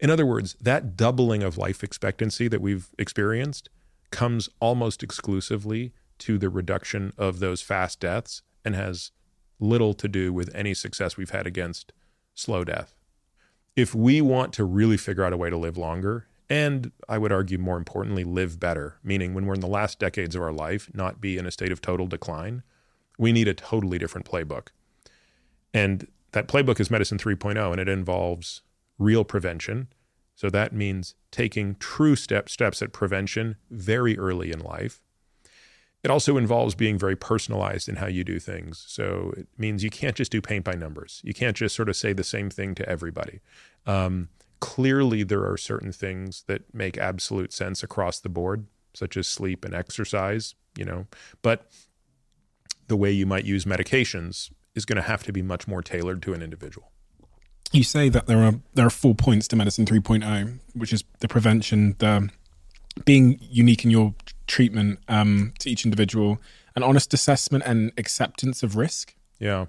In 0.00 0.08
other 0.08 0.24
words, 0.24 0.56
that 0.62 0.96
doubling 0.96 1.42
of 1.42 1.58
life 1.58 1.84
expectancy 1.84 2.48
that 2.48 2.62
we've 2.62 2.88
experienced 2.98 3.68
comes 4.10 4.48
almost 4.60 5.02
exclusively 5.02 5.92
to 6.20 6.38
the 6.38 6.48
reduction 6.48 7.12
of 7.18 7.38
those 7.38 7.60
fast 7.60 8.00
deaths 8.00 8.40
and 8.64 8.74
has 8.74 9.10
little 9.60 9.94
to 9.94 10.08
do 10.08 10.32
with 10.32 10.54
any 10.54 10.74
success 10.74 11.16
we've 11.16 11.30
had 11.30 11.46
against 11.46 11.92
slow 12.34 12.64
death. 12.64 12.94
If 13.76 13.94
we 13.94 14.20
want 14.20 14.52
to 14.54 14.64
really 14.64 14.96
figure 14.96 15.24
out 15.24 15.32
a 15.32 15.36
way 15.36 15.50
to 15.50 15.56
live 15.56 15.76
longer, 15.76 16.26
and 16.48 16.92
I 17.08 17.18
would 17.18 17.32
argue 17.32 17.58
more 17.58 17.76
importantly, 17.76 18.24
live 18.24 18.60
better, 18.60 18.98
meaning 19.02 19.34
when 19.34 19.46
we're 19.46 19.54
in 19.54 19.60
the 19.60 19.66
last 19.66 19.98
decades 19.98 20.36
of 20.36 20.42
our 20.42 20.52
life, 20.52 20.90
not 20.94 21.20
be 21.20 21.38
in 21.38 21.46
a 21.46 21.50
state 21.50 21.72
of 21.72 21.80
total 21.80 22.06
decline, 22.06 22.62
we 23.18 23.32
need 23.32 23.48
a 23.48 23.54
totally 23.54 23.98
different 23.98 24.28
playbook. 24.30 24.68
And 25.72 26.06
that 26.32 26.48
playbook 26.48 26.80
is 26.80 26.90
Medicine 26.90 27.18
3.0, 27.18 27.70
and 27.70 27.80
it 27.80 27.88
involves 27.88 28.62
real 28.98 29.24
prevention. 29.24 29.88
So 30.34 30.50
that 30.50 30.72
means 30.72 31.14
taking 31.30 31.76
true 31.76 32.16
step, 32.16 32.48
steps 32.48 32.82
at 32.82 32.92
prevention 32.92 33.56
very 33.70 34.18
early 34.18 34.50
in 34.50 34.58
life. 34.60 35.00
It 36.04 36.10
also 36.10 36.36
involves 36.36 36.74
being 36.74 36.98
very 36.98 37.16
personalized 37.16 37.88
in 37.88 37.96
how 37.96 38.06
you 38.06 38.24
do 38.24 38.38
things. 38.38 38.84
So 38.86 39.32
it 39.38 39.48
means 39.56 39.82
you 39.82 39.88
can't 39.90 40.14
just 40.14 40.30
do 40.30 40.42
paint 40.42 40.62
by 40.62 40.74
numbers. 40.74 41.22
You 41.24 41.32
can't 41.32 41.56
just 41.56 41.74
sort 41.74 41.88
of 41.88 41.96
say 41.96 42.12
the 42.12 42.22
same 42.22 42.50
thing 42.50 42.74
to 42.74 42.86
everybody. 42.86 43.40
Um, 43.86 44.28
clearly, 44.60 45.22
there 45.22 45.50
are 45.50 45.56
certain 45.56 45.92
things 45.92 46.44
that 46.46 46.62
make 46.74 46.98
absolute 46.98 47.54
sense 47.54 47.82
across 47.82 48.20
the 48.20 48.28
board, 48.28 48.66
such 48.92 49.16
as 49.16 49.26
sleep 49.26 49.64
and 49.64 49.74
exercise, 49.74 50.54
you 50.76 50.84
know, 50.84 51.06
but 51.40 51.70
the 52.88 52.96
way 52.96 53.10
you 53.10 53.24
might 53.24 53.46
use 53.46 53.64
medications 53.64 54.50
is 54.74 54.84
going 54.84 54.96
to 54.96 55.02
have 55.02 55.22
to 55.24 55.32
be 55.32 55.40
much 55.40 55.66
more 55.66 55.82
tailored 55.82 56.22
to 56.22 56.34
an 56.34 56.42
individual. 56.42 56.90
You 57.72 57.82
say 57.82 58.08
that 58.10 58.26
there 58.26 58.42
are 58.42 58.54
there 58.74 58.86
are 58.86 58.90
four 58.90 59.14
points 59.14 59.48
to 59.48 59.56
medicine 59.56 59.86
3.0, 59.86 60.58
which 60.74 60.92
is 60.92 61.02
the 61.20 61.28
prevention, 61.28 61.96
the 61.98 62.28
being 63.04 63.38
unique 63.40 63.84
in 63.84 63.90
your 63.90 64.14
treatment 64.46 64.98
um, 65.08 65.52
to 65.58 65.70
each 65.70 65.84
individual, 65.84 66.40
an 66.76 66.82
honest 66.82 67.14
assessment 67.14 67.64
and 67.66 67.92
acceptance 67.98 68.62
of 68.62 68.76
risk. 68.76 69.14
Yeah. 69.38 69.66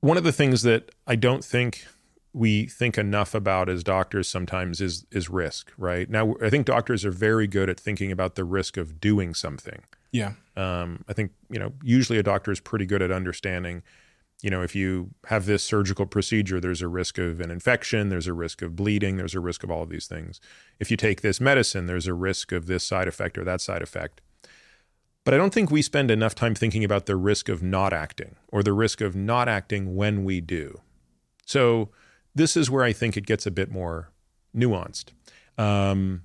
One 0.00 0.16
of 0.16 0.24
the 0.24 0.32
things 0.32 0.62
that 0.62 0.90
I 1.06 1.16
don't 1.16 1.44
think 1.44 1.86
we 2.32 2.66
think 2.66 2.98
enough 2.98 3.34
about 3.34 3.68
as 3.68 3.84
doctors 3.84 4.28
sometimes 4.28 4.80
is 4.80 5.06
is 5.12 5.30
risk, 5.30 5.72
right? 5.78 6.10
Now 6.10 6.34
I 6.42 6.50
think 6.50 6.66
doctors 6.66 7.04
are 7.04 7.10
very 7.10 7.46
good 7.46 7.70
at 7.70 7.78
thinking 7.78 8.10
about 8.10 8.34
the 8.34 8.44
risk 8.44 8.76
of 8.76 9.00
doing 9.00 9.34
something. 9.34 9.82
Yeah. 10.10 10.32
Um, 10.56 11.04
I 11.08 11.12
think, 11.12 11.32
you 11.50 11.58
know, 11.58 11.72
usually 11.82 12.18
a 12.18 12.22
doctor 12.22 12.52
is 12.52 12.60
pretty 12.60 12.86
good 12.86 13.02
at 13.02 13.10
understanding 13.10 13.82
you 14.44 14.50
know, 14.50 14.60
if 14.60 14.74
you 14.74 15.08
have 15.28 15.46
this 15.46 15.64
surgical 15.64 16.04
procedure, 16.04 16.60
there's 16.60 16.82
a 16.82 16.86
risk 16.86 17.16
of 17.16 17.40
an 17.40 17.50
infection, 17.50 18.10
there's 18.10 18.26
a 18.26 18.34
risk 18.34 18.60
of 18.60 18.76
bleeding, 18.76 19.16
there's 19.16 19.34
a 19.34 19.40
risk 19.40 19.64
of 19.64 19.70
all 19.70 19.82
of 19.82 19.88
these 19.88 20.06
things. 20.06 20.38
If 20.78 20.90
you 20.90 20.98
take 20.98 21.22
this 21.22 21.40
medicine, 21.40 21.86
there's 21.86 22.06
a 22.06 22.12
risk 22.12 22.52
of 22.52 22.66
this 22.66 22.84
side 22.84 23.08
effect 23.08 23.38
or 23.38 23.44
that 23.44 23.62
side 23.62 23.80
effect. 23.80 24.20
But 25.24 25.32
I 25.32 25.38
don't 25.38 25.54
think 25.54 25.70
we 25.70 25.80
spend 25.80 26.10
enough 26.10 26.34
time 26.34 26.54
thinking 26.54 26.84
about 26.84 27.06
the 27.06 27.16
risk 27.16 27.48
of 27.48 27.62
not 27.62 27.94
acting 27.94 28.36
or 28.48 28.62
the 28.62 28.74
risk 28.74 29.00
of 29.00 29.16
not 29.16 29.48
acting 29.48 29.96
when 29.96 30.24
we 30.24 30.42
do. 30.42 30.78
So, 31.46 31.88
this 32.34 32.54
is 32.54 32.68
where 32.68 32.84
I 32.84 32.92
think 32.92 33.16
it 33.16 33.24
gets 33.24 33.46
a 33.46 33.50
bit 33.50 33.70
more 33.70 34.10
nuanced. 34.54 35.12
Um, 35.56 36.22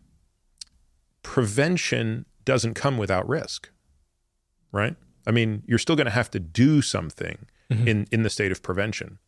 prevention 1.24 2.26
doesn't 2.44 2.74
come 2.74 2.98
without 2.98 3.30
risk, 3.30 3.70
right? 4.74 4.98
I 5.26 5.32
mean, 5.32 5.64
you're 5.66 5.80
still 5.80 5.96
going 5.96 6.06
to 6.06 6.12
have 6.12 6.32
to 6.32 6.40
do 6.40 6.82
something 6.82 7.46
mm-hmm. 7.70 7.88
in 7.88 8.08
in 8.12 8.24
the 8.24 8.30
state 8.30 8.52
of 8.52 8.62
prevention. 8.62 9.20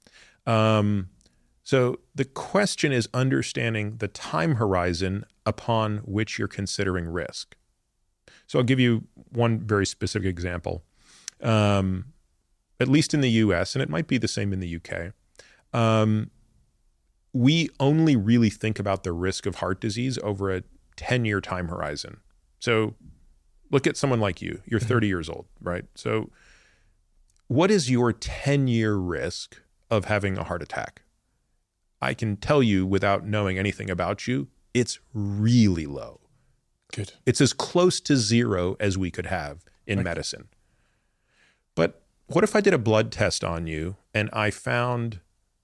Um, 0.46 1.10
so 1.64 2.00
the 2.16 2.26
question 2.26 2.92
is 2.92 3.08
understanding 3.14 3.98
the 3.98 4.08
time 4.08 4.56
horizon 4.56 5.26
upon 5.46 5.98
which 6.00 6.40
you're 6.40 6.48
considering 6.48 7.06
risk. 7.06 7.56
So 8.48 8.60
I'll 8.60 8.66
give 8.66 8.80
you 8.80 9.06
one 9.30 9.60
very 9.60 9.86
specific 9.86 10.28
example. 10.28 10.84
Um, 11.42 12.06
at 12.80 12.88
least 12.88 13.14
in 13.14 13.22
the 13.22 13.30
U.S., 13.30 13.76
and 13.76 13.82
it 13.82 13.90
might 13.90 14.08
be 14.08 14.18
the 14.18 14.28
same 14.28 14.52
in 14.52 14.60
the 14.60 14.68
U.K. 14.68 15.12
Um, 15.72 16.32
we 17.34 17.70
only 17.80 18.16
really 18.16 18.50
think 18.50 18.80
about 18.80 19.04
the 19.04 19.12
risk 19.12 19.46
of 19.46 19.56
heart 19.56 19.80
disease 19.80 20.18
over 20.24 20.54
a 20.54 20.64
10 20.98 21.26
year 21.26 21.40
time 21.40 21.68
horizon. 21.68 22.18
So 22.60 22.96
look 23.72 23.88
at 23.88 23.98
someone 23.98 24.20
like 24.20 24.42
you. 24.42 24.62
You're 24.66 24.80
mm-hmm. 24.80 24.90
30 24.90 25.08
years 25.08 25.30
old, 25.30 25.46
right? 25.62 25.86
So 25.96 26.30
what 27.52 27.70
is 27.70 27.92
your 27.92 28.14
10 28.14 28.70
year 28.70 28.96
risk 28.96 29.62
of 29.90 30.06
having 30.06 30.38
a 30.38 30.44
heart 30.46 30.64
attack? 30.64 31.02
I 32.02 32.14
can 32.14 32.38
tell 32.38 32.64
you 32.64 32.86
without 32.86 33.26
knowing 33.26 33.60
anything 33.60 33.90
about 33.90 34.26
you, 34.26 34.48
it's 34.74 35.00
really 35.14 35.86
low. 35.86 36.22
Good. 36.94 37.12
It's 37.26 37.42
as 37.42 37.52
close 37.52 38.00
to 38.02 38.16
zero 38.16 38.78
as 38.80 38.98
we 38.98 39.12
could 39.12 39.26
have 39.26 39.66
in 39.86 40.00
okay. 40.00 40.04
medicine. 40.06 40.48
But 41.76 42.02
what 42.28 42.46
if 42.46 42.56
I 42.56 42.62
did 42.62 42.74
a 42.74 42.78
blood 42.78 43.12
test 43.12 43.44
on 43.44 43.68
you 43.68 43.98
and 44.14 44.30
I 44.32 44.50
found 44.50 45.20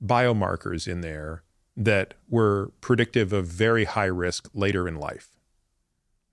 biomarkers 0.06 0.90
in 0.90 1.00
there 1.00 1.44
that 1.78 2.16
were 2.28 2.74
predictive 2.82 3.32
of 3.32 3.48
very 3.48 3.86
high 3.86 4.06
risk 4.06 4.50
later 4.54 4.90
in 4.90 4.98
life? 4.98 5.38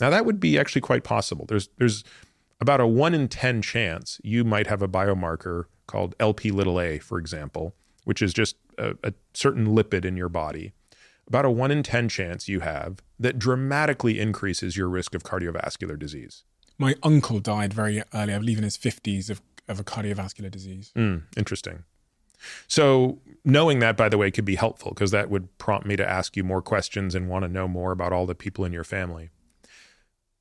Now 0.00 0.10
that 0.10 0.26
would 0.26 0.40
be 0.40 0.58
actually 0.58 0.82
quite 0.82 1.04
possible. 1.04 1.46
There's 1.46 1.68
there's 1.78 2.02
about 2.60 2.80
a 2.80 2.86
1 2.86 3.14
in 3.14 3.28
10 3.28 3.62
chance 3.62 4.20
you 4.22 4.44
might 4.44 4.66
have 4.66 4.82
a 4.82 4.88
biomarker 4.88 5.64
called 5.86 6.14
LP 6.18 6.50
little 6.50 6.80
a, 6.80 6.98
for 6.98 7.18
example, 7.18 7.74
which 8.04 8.22
is 8.22 8.32
just 8.32 8.56
a, 8.78 8.96
a, 9.02 9.12
certain 9.32 9.68
lipid 9.68 10.04
in 10.04 10.16
your 10.16 10.28
body. 10.28 10.72
About 11.26 11.44
a 11.44 11.50
1 11.50 11.70
in 11.70 11.82
10 11.82 12.08
chance 12.08 12.48
you 12.48 12.60
have 12.60 12.98
that 13.18 13.38
dramatically 13.38 14.20
increases 14.20 14.76
your 14.76 14.88
risk 14.88 15.14
of 15.14 15.22
cardiovascular 15.22 15.98
disease. 15.98 16.44
My 16.78 16.94
uncle 17.02 17.40
died 17.40 17.72
very 17.72 18.02
early, 18.12 18.34
I 18.34 18.38
believe 18.38 18.58
in 18.58 18.64
his 18.64 18.76
50s, 18.76 19.30
of, 19.30 19.40
of 19.68 19.80
a 19.80 19.84
cardiovascular 19.84 20.50
disease. 20.50 20.92
Mm, 20.96 21.22
interesting. 21.36 21.84
So, 22.66 23.20
knowing 23.44 23.78
that, 23.78 23.96
by 23.96 24.08
the 24.08 24.18
way, 24.18 24.30
could 24.30 24.44
be 24.44 24.56
helpful 24.56 24.90
because 24.90 25.12
that 25.12 25.30
would 25.30 25.56
prompt 25.56 25.86
me 25.86 25.96
to 25.96 26.06
ask 26.08 26.36
you 26.36 26.44
more 26.44 26.60
questions 26.60 27.14
and 27.14 27.28
want 27.28 27.44
to 27.44 27.48
know 27.48 27.68
more 27.68 27.92
about 27.92 28.12
all 28.12 28.26
the 28.26 28.34
people 28.34 28.64
in 28.64 28.72
your 28.72 28.84
family. 28.84 29.30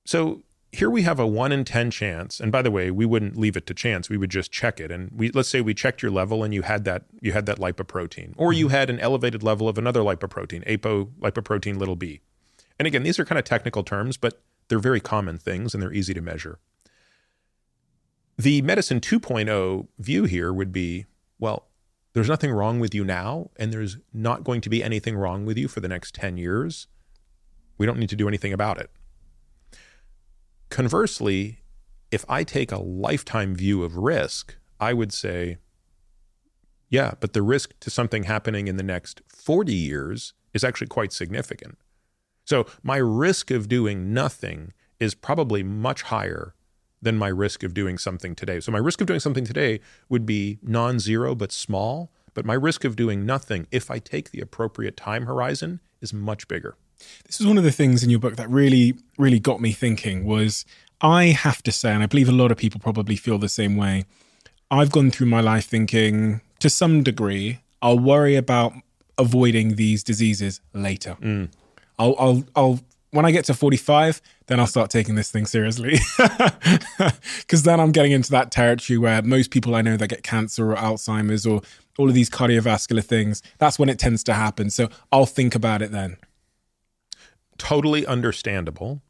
So, 0.05 0.43
here 0.73 0.89
we 0.89 1.03
have 1.03 1.19
a 1.19 1.27
1 1.27 1.51
in 1.51 1.63
10 1.63 1.91
chance 1.91 2.39
and 2.39 2.51
by 2.51 2.63
the 2.63 2.71
way 2.71 2.89
we 2.89 3.05
wouldn't 3.05 3.37
leave 3.37 3.55
it 3.55 3.67
to 3.67 3.75
chance. 3.75 4.09
We 4.09 4.17
would 4.17 4.31
just 4.31 4.51
check 4.51 4.79
it. 4.79 4.91
And 4.91 5.11
we 5.15 5.29
let's 5.29 5.47
say 5.47 5.61
we 5.61 5.75
checked 5.75 6.01
your 6.01 6.11
level 6.11 6.43
and 6.43 6.51
you 6.51 6.63
had 6.63 6.83
that 6.85 7.03
you 7.21 7.31
had 7.31 7.45
that 7.45 7.59
lipoprotein 7.59 8.33
or 8.37 8.51
you 8.51 8.65
mm-hmm. 8.65 8.75
had 8.75 8.89
an 8.89 8.99
elevated 8.99 9.43
level 9.43 9.69
of 9.69 9.77
another 9.77 10.01
lipoprotein 10.01 10.63
apo 10.67 11.05
lipoprotein 11.21 11.77
little 11.77 11.95
b. 11.95 12.21
And 12.79 12.87
again 12.87 13.03
these 13.03 13.19
are 13.19 13.25
kind 13.25 13.37
of 13.37 13.45
technical 13.45 13.83
terms 13.83 14.17
but 14.17 14.41
they're 14.67 14.79
very 14.79 14.99
common 14.99 15.37
things 15.37 15.75
and 15.75 15.83
they're 15.83 15.93
easy 15.93 16.15
to 16.15 16.21
measure. 16.21 16.57
The 18.35 18.63
medicine 18.63 18.99
2.0 18.99 19.87
view 19.99 20.23
here 20.23 20.51
would 20.51 20.71
be 20.71 21.05
well 21.37 21.67
there's 22.13 22.29
nothing 22.29 22.51
wrong 22.51 22.79
with 22.79 22.95
you 22.95 23.03
now 23.03 23.51
and 23.57 23.71
there's 23.71 23.97
not 24.11 24.43
going 24.43 24.61
to 24.61 24.69
be 24.69 24.83
anything 24.83 25.15
wrong 25.15 25.45
with 25.45 25.57
you 25.57 25.67
for 25.67 25.81
the 25.81 25.87
next 25.87 26.15
10 26.15 26.37
years. 26.37 26.87
We 27.77 27.85
don't 27.85 27.99
need 27.99 28.09
to 28.09 28.15
do 28.15 28.27
anything 28.27 28.53
about 28.53 28.79
it 28.79 28.89
Conversely, 30.73 31.59
if 32.09 32.25
I 32.27 32.43
take 32.43 32.71
a 32.71 32.81
lifetime 32.81 33.53
view 33.53 33.83
of 33.83 33.95
risk, 33.95 34.55
I 34.79 34.91
would 34.91 35.13
say, 35.13 35.57
yeah, 36.89 37.11
but 37.19 37.33
the 37.33 37.43
risk 37.43 37.79
to 37.81 37.91
something 37.91 38.23
happening 38.23 38.67
in 38.67 38.77
the 38.77 38.81
next 38.81 39.21
40 39.27 39.71
years 39.71 40.33
is 40.51 40.63
actually 40.63 40.87
quite 40.87 41.13
significant. 41.13 41.77
So 42.43 42.65
my 42.81 42.97
risk 42.97 43.51
of 43.51 43.67
doing 43.67 44.15
nothing 44.15 44.73
is 44.99 45.13
probably 45.13 45.61
much 45.61 46.01
higher 46.01 46.55
than 46.99 47.19
my 47.19 47.27
risk 47.27 47.61
of 47.61 47.75
doing 47.75 47.99
something 47.99 48.33
today. 48.33 48.59
So 48.59 48.71
my 48.71 48.79
risk 48.79 48.99
of 48.99 49.05
doing 49.05 49.19
something 49.19 49.45
today 49.45 49.79
would 50.09 50.25
be 50.25 50.57
non 50.63 50.97
zero 50.97 51.35
but 51.35 51.51
small, 51.51 52.11
but 52.33 52.45
my 52.45 52.55
risk 52.55 52.83
of 52.83 52.95
doing 52.95 53.27
nothing, 53.27 53.67
if 53.69 53.91
I 53.91 53.99
take 53.99 54.31
the 54.31 54.41
appropriate 54.41 54.97
time 54.97 55.27
horizon, 55.27 55.81
is 56.01 56.13
much 56.15 56.47
bigger. 56.47 56.77
This 57.25 57.39
was 57.39 57.47
one 57.47 57.57
of 57.57 57.63
the 57.63 57.71
things 57.71 58.03
in 58.03 58.09
your 58.09 58.19
book 58.19 58.35
that 58.35 58.49
really, 58.49 58.95
really 59.17 59.39
got 59.39 59.61
me 59.61 59.71
thinking 59.71 60.25
was 60.25 60.65
I 61.01 61.25
have 61.25 61.61
to 61.63 61.71
say, 61.71 61.91
and 61.91 62.03
I 62.03 62.05
believe 62.05 62.29
a 62.29 62.33
lot 62.33 62.51
of 62.51 62.57
people 62.57 62.79
probably 62.79 63.15
feel 63.15 63.37
the 63.37 63.49
same 63.49 63.75
way. 63.75 64.05
I've 64.71 64.91
gone 64.91 65.11
through 65.11 65.27
my 65.27 65.41
life 65.41 65.65
thinking 65.65 66.41
to 66.59 66.69
some 66.69 67.03
degree, 67.03 67.59
I'll 67.81 67.99
worry 67.99 68.35
about 68.35 68.73
avoiding 69.17 69.75
these 69.75 70.03
diseases 70.03 70.61
later. 70.73 71.17
Mm. 71.21 71.49
I'll, 71.99 72.15
I'll, 72.17 72.43
I'll, 72.55 72.79
when 73.11 73.25
I 73.25 73.31
get 73.31 73.45
to 73.45 73.53
45, 73.53 74.21
then 74.47 74.59
I'll 74.59 74.67
start 74.67 74.89
taking 74.89 75.15
this 75.15 75.29
thing 75.29 75.45
seriously. 75.45 75.99
Because 77.39 77.63
then 77.63 77.79
I'm 77.79 77.91
getting 77.91 78.13
into 78.13 78.31
that 78.31 78.49
territory 78.49 78.97
where 78.97 79.21
most 79.21 79.51
people 79.51 79.75
I 79.75 79.81
know 79.81 79.97
that 79.97 80.07
get 80.07 80.23
cancer 80.23 80.71
or 80.71 80.75
Alzheimer's 80.75 81.45
or 81.45 81.61
all 81.99 82.07
of 82.07 82.15
these 82.15 82.29
cardiovascular 82.29 83.03
things, 83.03 83.43
that's 83.59 83.77
when 83.77 83.89
it 83.89 83.99
tends 83.99 84.23
to 84.23 84.33
happen. 84.33 84.69
So 84.69 84.89
I'll 85.11 85.27
think 85.27 85.53
about 85.53 85.81
it 85.81 85.91
then. 85.91 86.17
Totally 87.63 88.05
understandable. 88.05 89.01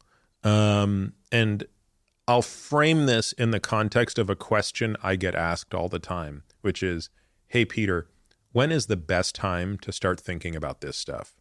Um, 0.44 1.14
and 1.32 1.64
I'll 2.28 2.40
frame 2.42 3.06
this 3.06 3.32
in 3.32 3.50
the 3.50 3.58
context 3.58 4.16
of 4.16 4.30
a 4.30 4.36
question 4.36 4.96
I 5.02 5.16
get 5.16 5.34
asked 5.34 5.74
all 5.74 5.88
the 5.88 5.98
time, 5.98 6.44
which 6.60 6.80
is 6.80 7.10
Hey, 7.48 7.64
Peter, 7.64 8.06
when 8.52 8.70
is 8.70 8.86
the 8.86 8.96
best 8.96 9.34
time 9.34 9.76
to 9.78 9.92
start 9.92 10.20
thinking 10.20 10.54
about 10.54 10.80
this 10.80 10.96
stuff? 10.96 11.34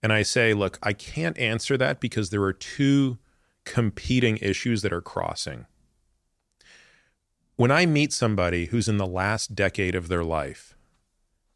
And 0.00 0.12
I 0.12 0.22
say, 0.22 0.54
Look, 0.54 0.78
I 0.80 0.92
can't 0.92 1.36
answer 1.38 1.76
that 1.76 1.98
because 1.98 2.30
there 2.30 2.44
are 2.44 2.52
two 2.52 3.18
competing 3.64 4.36
issues 4.36 4.82
that 4.82 4.92
are 4.92 5.02
crossing. 5.02 5.66
When 7.56 7.72
I 7.72 7.84
meet 7.84 8.12
somebody 8.12 8.66
who's 8.66 8.88
in 8.88 8.98
the 8.98 9.06
last 9.06 9.56
decade 9.56 9.96
of 9.96 10.06
their 10.06 10.24
life, 10.24 10.76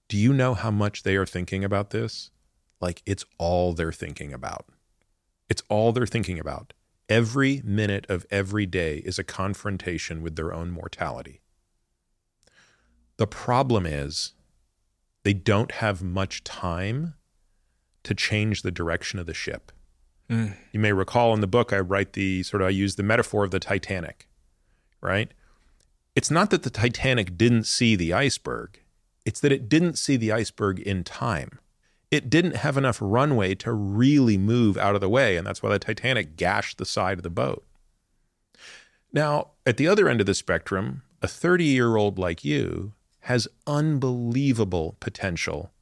do 0.08 0.16
you 0.16 0.32
know 0.32 0.54
how 0.54 0.72
much 0.72 1.04
they 1.04 1.14
are 1.14 1.24
thinking 1.24 1.62
about 1.62 1.90
this? 1.90 2.30
Like 2.80 3.02
it's 3.06 3.24
all 3.38 3.72
they're 3.72 3.92
thinking 3.92 4.32
about. 4.32 4.66
It's 5.48 5.62
all 5.68 5.92
they're 5.92 6.06
thinking 6.06 6.38
about. 6.38 6.72
Every 7.08 7.60
minute 7.64 8.06
of 8.08 8.26
every 8.30 8.66
day 8.66 8.98
is 9.04 9.18
a 9.18 9.24
confrontation 9.24 10.22
with 10.22 10.36
their 10.36 10.52
own 10.52 10.70
mortality. 10.70 11.40
The 13.16 13.26
problem 13.26 13.86
is 13.86 14.32
they 15.22 15.34
don't 15.34 15.72
have 15.72 16.02
much 16.02 16.44
time 16.44 17.14
to 18.04 18.14
change 18.14 18.62
the 18.62 18.70
direction 18.70 19.18
of 19.18 19.26
the 19.26 19.34
ship. 19.34 19.72
Mm. 20.30 20.56
You 20.72 20.80
may 20.80 20.92
recall 20.92 21.34
in 21.34 21.40
the 21.40 21.46
book 21.46 21.72
I 21.72 21.80
write 21.80 22.14
the 22.14 22.42
sort 22.42 22.62
of 22.62 22.68
I 22.68 22.70
use 22.70 22.96
the 22.96 23.02
metaphor 23.02 23.44
of 23.44 23.50
the 23.50 23.60
Titanic, 23.60 24.28
right? 25.00 25.32
It's 26.14 26.30
not 26.30 26.50
that 26.50 26.62
the 26.62 26.70
Titanic 26.70 27.36
didn't 27.36 27.64
see 27.64 27.96
the 27.96 28.12
iceberg, 28.12 28.80
it's 29.24 29.40
that 29.40 29.52
it 29.52 29.68
didn't 29.68 29.98
see 29.98 30.16
the 30.16 30.32
iceberg 30.32 30.80
in 30.80 31.04
time. 31.04 31.58
It 32.14 32.30
didn't 32.30 32.54
have 32.54 32.76
enough 32.76 32.98
runway 33.00 33.56
to 33.56 33.72
really 33.72 34.38
move 34.38 34.78
out 34.78 34.94
of 34.94 35.00
the 35.00 35.08
way, 35.08 35.36
and 35.36 35.44
that's 35.44 35.64
why 35.64 35.70
the 35.70 35.80
Titanic 35.80 36.36
gashed 36.36 36.78
the 36.78 36.84
side 36.84 37.18
of 37.18 37.24
the 37.24 37.28
boat. 37.28 37.66
Now, 39.12 39.48
at 39.66 39.78
the 39.78 39.88
other 39.88 40.08
end 40.08 40.20
of 40.20 40.26
the 40.26 40.34
spectrum, 40.34 41.02
a 41.22 41.26
30 41.26 41.64
year 41.64 41.96
old 41.96 42.16
like 42.16 42.44
you 42.44 42.92
has 43.22 43.48
unbelievable 43.66 44.96
potential 45.00 45.72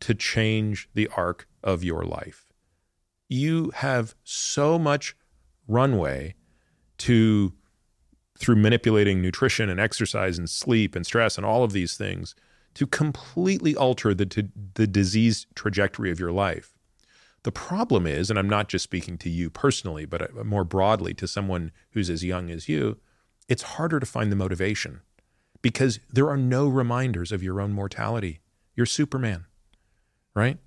to 0.00 0.14
change 0.14 0.88
the 0.94 1.10
arc 1.14 1.46
of 1.62 1.84
your 1.84 2.04
life. 2.04 2.46
You 3.28 3.70
have 3.74 4.14
so 4.24 4.78
much 4.78 5.14
runway 5.68 6.36
to, 6.98 7.52
through 8.38 8.56
manipulating 8.56 9.20
nutrition 9.20 9.68
and 9.68 9.78
exercise 9.78 10.38
and 10.38 10.48
sleep 10.48 10.96
and 10.96 11.04
stress 11.04 11.36
and 11.36 11.44
all 11.44 11.64
of 11.64 11.72
these 11.72 11.98
things, 11.98 12.34
to 12.74 12.86
completely 12.86 13.76
alter 13.76 14.14
the, 14.14 14.48
the 14.74 14.86
disease 14.86 15.46
trajectory 15.54 16.10
of 16.10 16.18
your 16.18 16.32
life. 16.32 16.74
The 17.44 17.52
problem 17.52 18.06
is, 18.06 18.30
and 18.30 18.38
I'm 18.38 18.48
not 18.48 18.68
just 18.68 18.84
speaking 18.84 19.18
to 19.18 19.28
you 19.28 19.50
personally, 19.50 20.04
but 20.04 20.22
uh, 20.22 20.44
more 20.44 20.64
broadly 20.64 21.12
to 21.14 21.26
someone 21.26 21.72
who's 21.90 22.08
as 22.08 22.22
young 22.24 22.50
as 22.50 22.68
you, 22.68 22.98
it's 23.48 23.62
harder 23.62 23.98
to 23.98 24.06
find 24.06 24.30
the 24.30 24.36
motivation 24.36 25.00
because 25.60 25.98
there 26.08 26.28
are 26.28 26.36
no 26.36 26.68
reminders 26.68 27.32
of 27.32 27.42
your 27.42 27.60
own 27.60 27.72
mortality. 27.72 28.40
You're 28.76 28.86
Superman, 28.86 29.46
right? 30.34 30.58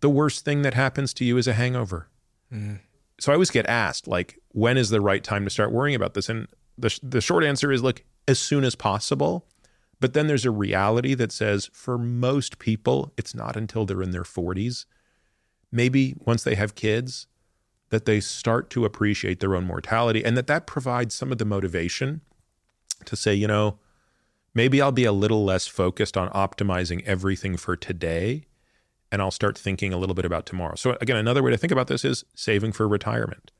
The 0.00 0.08
worst 0.08 0.44
thing 0.44 0.62
that 0.62 0.74
happens 0.74 1.12
to 1.14 1.24
you 1.24 1.36
is 1.36 1.48
a 1.48 1.52
hangover. 1.52 2.08
So 3.20 3.32
I 3.32 3.34
always 3.34 3.50
get 3.50 3.66
asked, 3.66 4.08
like, 4.08 4.38
when 4.48 4.76
is 4.76 4.90
the 4.90 5.00
right 5.00 5.22
time 5.22 5.44
to 5.44 5.50
start 5.50 5.72
worrying 5.72 5.94
about 5.94 6.14
this? 6.14 6.28
And 6.28 6.48
the, 6.78 6.98
the 7.02 7.20
short 7.20 7.44
answer 7.44 7.70
is, 7.70 7.82
look, 7.82 8.02
as 8.26 8.38
soon 8.38 8.64
as 8.64 8.74
possible. 8.74 9.46
But 10.02 10.14
then 10.14 10.26
there's 10.26 10.44
a 10.44 10.50
reality 10.50 11.14
that 11.14 11.30
says 11.30 11.70
for 11.72 11.96
most 11.96 12.58
people, 12.58 13.12
it's 13.16 13.36
not 13.36 13.56
until 13.56 13.86
they're 13.86 14.02
in 14.02 14.10
their 14.10 14.24
40s, 14.24 14.84
maybe 15.70 16.16
once 16.18 16.42
they 16.42 16.56
have 16.56 16.74
kids, 16.74 17.28
that 17.90 18.04
they 18.04 18.18
start 18.18 18.68
to 18.70 18.84
appreciate 18.84 19.38
their 19.38 19.54
own 19.54 19.64
mortality 19.64 20.24
and 20.24 20.36
that 20.36 20.48
that 20.48 20.66
provides 20.66 21.14
some 21.14 21.30
of 21.30 21.38
the 21.38 21.44
motivation 21.44 22.20
to 23.04 23.14
say, 23.14 23.32
you 23.32 23.46
know, 23.46 23.78
maybe 24.54 24.82
I'll 24.82 24.90
be 24.90 25.04
a 25.04 25.12
little 25.12 25.44
less 25.44 25.68
focused 25.68 26.16
on 26.16 26.30
optimizing 26.30 27.04
everything 27.04 27.56
for 27.56 27.76
today 27.76 28.46
and 29.12 29.22
I'll 29.22 29.30
start 29.30 29.56
thinking 29.56 29.92
a 29.92 29.98
little 29.98 30.16
bit 30.16 30.24
about 30.24 30.46
tomorrow. 30.46 30.74
So, 30.74 30.98
again, 31.00 31.16
another 31.16 31.44
way 31.44 31.52
to 31.52 31.56
think 31.56 31.70
about 31.70 31.86
this 31.86 32.04
is 32.04 32.24
saving 32.34 32.72
for 32.72 32.88
retirement. 32.88 33.52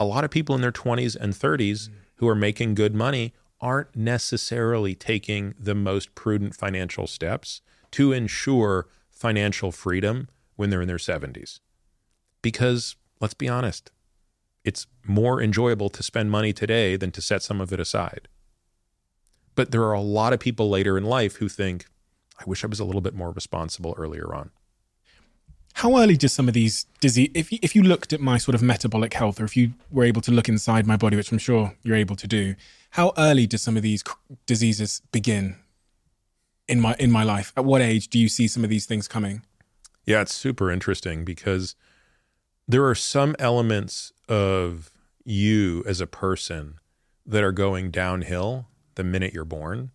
A 0.00 0.06
lot 0.06 0.24
of 0.24 0.30
people 0.32 0.56
in 0.56 0.60
their 0.60 0.72
20s 0.72 1.14
and 1.14 1.32
30s 1.32 1.88
mm. 1.88 1.92
who 2.16 2.26
are 2.26 2.34
making 2.34 2.74
good 2.74 2.96
money 2.96 3.32
aren't 3.62 3.94
necessarily 3.94 4.94
taking 4.94 5.54
the 5.58 5.74
most 5.74 6.14
prudent 6.14 6.54
financial 6.54 7.06
steps 7.06 7.62
to 7.92 8.12
ensure 8.12 8.88
financial 9.10 9.70
freedom 9.70 10.28
when 10.56 10.68
they're 10.68 10.82
in 10.82 10.88
their 10.88 10.96
70s. 10.96 11.60
Because 12.42 12.96
let's 13.20 13.34
be 13.34 13.48
honest, 13.48 13.90
it's 14.64 14.86
more 15.06 15.40
enjoyable 15.40 15.88
to 15.90 16.02
spend 16.02 16.30
money 16.30 16.52
today 16.52 16.96
than 16.96 17.12
to 17.12 17.22
set 17.22 17.42
some 17.42 17.60
of 17.60 17.72
it 17.72 17.80
aside. 17.80 18.28
But 19.54 19.70
there 19.70 19.82
are 19.82 19.92
a 19.92 20.00
lot 20.00 20.32
of 20.32 20.40
people 20.40 20.68
later 20.68 20.98
in 20.98 21.04
life 21.04 21.36
who 21.36 21.48
think, 21.48 21.86
I 22.38 22.44
wish 22.46 22.64
I 22.64 22.66
was 22.66 22.80
a 22.80 22.84
little 22.84 23.00
bit 23.00 23.14
more 23.14 23.30
responsible 23.30 23.94
earlier 23.96 24.34
on. 24.34 24.50
How 25.74 25.96
early 25.98 26.16
do 26.16 26.28
some 26.28 26.48
of 26.48 26.54
these 26.54 26.86
disease? 27.00 27.30
If 27.34 27.50
you, 27.50 27.58
if 27.62 27.74
you 27.74 27.82
looked 27.82 28.12
at 28.12 28.20
my 28.20 28.38
sort 28.38 28.54
of 28.54 28.62
metabolic 28.62 29.14
health, 29.14 29.40
or 29.40 29.44
if 29.44 29.56
you 29.56 29.72
were 29.90 30.04
able 30.04 30.20
to 30.22 30.30
look 30.30 30.48
inside 30.48 30.86
my 30.86 30.96
body, 30.96 31.16
which 31.16 31.32
I'm 31.32 31.38
sure 31.38 31.74
you're 31.82 31.96
able 31.96 32.16
to 32.16 32.26
do, 32.26 32.54
how 32.92 33.12
early 33.16 33.46
do 33.46 33.56
some 33.56 33.76
of 33.76 33.82
these 33.82 34.04
diseases 34.44 35.00
begin 35.12 35.56
in 36.68 36.78
my 36.80 36.94
in 36.98 37.10
my 37.10 37.22
life? 37.22 37.52
At 37.56 37.64
what 37.64 37.80
age 37.80 38.08
do 38.08 38.18
you 38.18 38.28
see 38.28 38.46
some 38.46 38.64
of 38.64 38.70
these 38.70 38.86
things 38.86 39.08
coming? 39.08 39.42
Yeah, 40.04 40.20
it's 40.20 40.34
super 40.34 40.70
interesting 40.70 41.24
because 41.24 41.74
there 42.68 42.86
are 42.86 42.94
some 42.94 43.34
elements 43.38 44.12
of 44.28 44.90
you 45.24 45.82
as 45.86 46.00
a 46.00 46.06
person 46.06 46.74
that 47.24 47.42
are 47.42 47.52
going 47.52 47.90
downhill 47.90 48.66
the 48.94 49.04
minute 49.04 49.32
you're 49.32 49.44
born, 49.46 49.90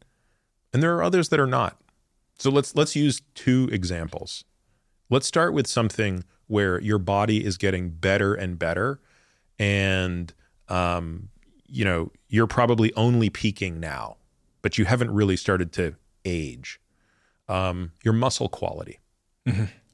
and 0.73 0.81
there 0.81 0.95
are 0.95 1.03
others 1.03 1.29
that 1.29 1.39
are 1.39 1.47
not. 1.47 1.79
So 2.39 2.49
let's 2.49 2.75
let's 2.75 2.95
use 2.95 3.21
two 3.36 3.69
examples. 3.71 4.43
Let's 5.07 5.27
start 5.27 5.53
with 5.53 5.67
something 5.67 6.23
where 6.47 6.81
your 6.81 6.97
body 6.97 7.45
is 7.45 7.57
getting 7.57 7.89
better 7.91 8.33
and 8.33 8.57
better, 8.57 8.99
and 9.60 10.33
um, 10.67 11.29
you 11.67 11.86
know 11.86 12.12
you're 12.27 12.47
probably 12.47 12.93
only 12.93 13.30
peaking 13.30 13.80
now, 13.80 14.17
but 14.62 14.77
you 14.77 14.86
haven't 14.86 15.12
really 15.12 15.38
started 15.38 15.71
to 15.73 15.95
age. 16.25 16.80
Um, 17.47 17.93
your 18.03 18.13
muscle 18.13 18.49
quality. 18.49 18.99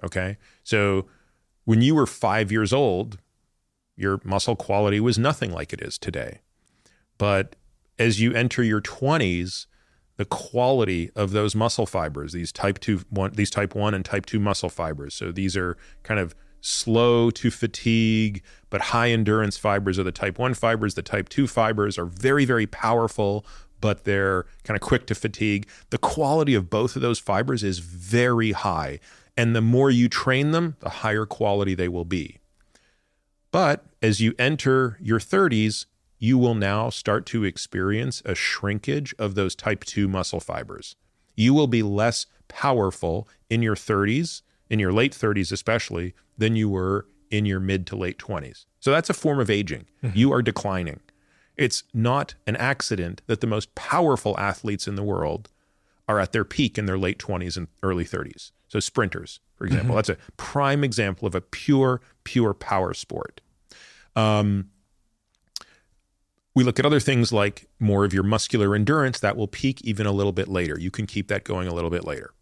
Okay. 0.04 0.38
So 0.64 1.06
when 1.66 1.82
you 1.82 1.96
were 1.96 2.06
five 2.06 2.52
years 2.52 2.74
old, 2.74 3.20
your 3.96 4.20
muscle 4.24 4.56
quality 4.56 5.00
was 5.00 5.18
nothing 5.18 5.52
like 5.52 5.72
it 5.72 5.82
is 5.82 5.98
today. 5.98 6.42
But 7.18 7.56
as 7.98 8.20
you 8.20 8.34
enter 8.34 8.64
your 8.64 8.82
20s, 8.82 9.68
the 10.18 10.26
quality 10.26 11.10
of 11.16 11.32
those 11.32 11.56
muscle 11.56 11.86
fibers, 11.86 12.34
these 12.34 12.52
type 12.52 12.80
2 12.80 13.02
one, 13.10 13.32
these 13.34 13.50
type 13.50 13.76
1 13.76 13.94
and 13.94 14.04
type 14.04 14.26
2 14.26 14.40
muscle 14.40 14.70
fibers. 14.70 15.14
So 15.16 15.32
these 15.32 15.56
are 15.56 15.78
kind 16.04 16.20
of 16.20 16.36
slow 16.64 17.30
to 17.30 17.52
fatigue 17.52 18.42
but 18.70 18.82
high 18.82 19.12
endurance 19.12 19.58
fibers 19.58 20.00
are 20.00 20.04
the 20.04 20.12
type 20.12 20.40
1 20.40 20.54
fibers. 20.56 20.96
The 20.96 21.02
type 21.04 21.30
2 21.30 21.46
fibers 21.46 21.98
are 22.00 22.06
very 22.06 22.46
very 22.46 22.66
powerful 22.66 23.46
but 23.82 24.06
they're 24.06 24.46
kind 24.64 24.78
of 24.78 24.82
quick 24.82 25.06
to 25.08 25.14
fatigue. 25.14 25.68
The 25.90 25.98
quality 25.98 26.56
of 26.56 26.70
both 26.70 26.96
of 26.96 27.02
those 27.02 27.20
fibers 27.20 27.66
is 27.66 27.80
very 27.80 28.54
high. 28.54 29.02
And 29.36 29.54
the 29.54 29.62
more 29.62 29.92
you 29.92 30.08
train 30.08 30.52
them, 30.52 30.78
the 30.80 30.90
higher 30.90 31.26
quality 31.26 31.76
they 31.76 31.90
will 31.90 32.06
be. 32.06 32.38
But 33.52 33.84
as 34.02 34.22
you 34.22 34.36
enter 34.40 34.98
your 35.02 35.20
30s, 35.20 35.86
you 36.18 36.38
will 36.38 36.56
now 36.56 36.90
start 36.90 37.26
to 37.26 37.44
experience 37.44 38.22
a 38.24 38.36
shrinkage 38.36 39.14
of 39.20 39.36
those 39.36 39.54
type 39.54 39.84
2 39.84 40.08
muscle 40.08 40.40
fibers. 40.40 40.96
You 41.36 41.54
will 41.54 41.68
be 41.68 41.84
less 41.84 42.26
powerful 42.48 43.28
in 43.50 43.62
your 43.62 43.76
30s, 43.76 44.44
in 44.74 44.80
your 44.80 44.92
late 44.92 45.14
30s 45.14 45.52
especially, 45.52 46.16
than 46.36 46.56
you 46.56 46.68
were 46.68 47.06
in 47.30 47.46
your 47.46 47.60
mid 47.60 47.86
to 47.86 47.96
late 47.96 48.18
20s. 48.18 48.66
So 48.80 48.90
that's 48.90 49.08
a 49.08 49.14
form 49.14 49.40
of 49.40 49.52
aging. 49.52 49.86
You 50.16 50.34
are 50.34 50.42
declining. 50.42 51.00
It's 51.56 51.84
not 51.94 52.34
an 52.48 52.56
accident 52.56 53.22
that 53.28 53.40
the 53.40 53.46
most 53.46 53.76
powerful 53.76 54.36
athletes 54.40 54.88
in 54.88 54.96
the 54.96 55.04
world 55.04 55.50
are 56.08 56.20
at 56.20 56.32
their 56.32 56.44
peak 56.44 56.80
in 56.80 56.88
their 56.88 56.98
late 56.98 57.20
20s 57.20 57.56
and 57.56 57.68
early 57.84 58.04
30s. 58.04 58.50
So, 58.68 58.80
sprinters, 58.80 59.40
for 59.56 59.66
example, 59.68 59.96
that's 59.96 60.10
a 60.10 60.18
prime 60.38 60.84
example 60.84 61.28
of 61.28 61.36
a 61.36 61.42
pure, 61.42 62.02
pure 62.24 62.56
power 62.56 62.96
sport. 62.96 63.42
Um, 64.16 64.72
we 66.56 66.64
look 66.64 66.80
at 66.80 66.86
other 66.86 67.00
things 67.00 67.32
like 67.32 67.68
more 67.80 68.06
of 68.06 68.14
your 68.14 68.24
muscular 68.24 68.74
endurance 68.74 69.20
that 69.20 69.38
will 69.38 69.48
peak 69.48 69.82
even 69.84 70.08
a 70.08 70.12
little 70.12 70.32
bit 70.32 70.48
later. 70.48 70.80
You 70.80 70.90
can 70.90 71.06
keep 71.06 71.28
that 71.28 71.44
going 71.44 71.68
a 71.68 71.74
little 71.74 71.92
bit 71.92 72.06
later. 72.06 72.34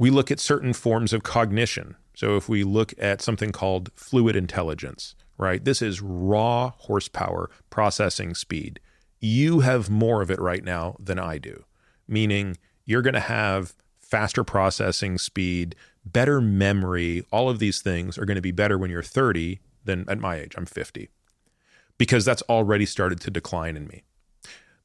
We 0.00 0.08
look 0.08 0.30
at 0.30 0.40
certain 0.40 0.72
forms 0.72 1.12
of 1.12 1.22
cognition. 1.22 1.94
So 2.14 2.38
if 2.38 2.48
we 2.48 2.64
look 2.64 2.94
at 2.96 3.20
something 3.20 3.52
called 3.52 3.90
fluid 3.94 4.34
intelligence, 4.34 5.14
right? 5.36 5.62
This 5.62 5.82
is 5.82 6.00
raw 6.00 6.70
horsepower 6.78 7.50
processing 7.68 8.34
speed. 8.34 8.80
You 9.20 9.60
have 9.60 9.90
more 9.90 10.22
of 10.22 10.30
it 10.30 10.40
right 10.40 10.64
now 10.64 10.96
than 10.98 11.18
I 11.18 11.36
do, 11.36 11.64
meaning 12.08 12.56
you're 12.86 13.02
going 13.02 13.12
to 13.12 13.20
have 13.20 13.74
faster 14.00 14.42
processing 14.42 15.18
speed, 15.18 15.76
better 16.06 16.40
memory. 16.40 17.22
All 17.30 17.50
of 17.50 17.58
these 17.58 17.82
things 17.82 18.16
are 18.16 18.24
going 18.24 18.36
to 18.36 18.40
be 18.40 18.52
better 18.52 18.78
when 18.78 18.90
you're 18.90 19.02
30 19.02 19.60
than 19.84 20.08
at 20.08 20.18
my 20.18 20.36
age. 20.36 20.54
I'm 20.56 20.64
50 20.64 21.10
because 21.98 22.24
that's 22.24 22.40
already 22.48 22.86
started 22.86 23.20
to 23.20 23.30
decline 23.30 23.76
in 23.76 23.86
me. 23.86 24.04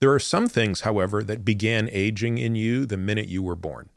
There 0.02 0.12
are 0.12 0.20
some 0.20 0.50
things, 0.50 0.82
however, 0.82 1.24
that 1.24 1.46
began 1.46 1.88
aging 1.94 2.38
in 2.38 2.56
you 2.56 2.86
the 2.86 2.98
minute 2.98 3.30
you 3.30 3.42
were 3.42 3.56
born. 3.56 3.92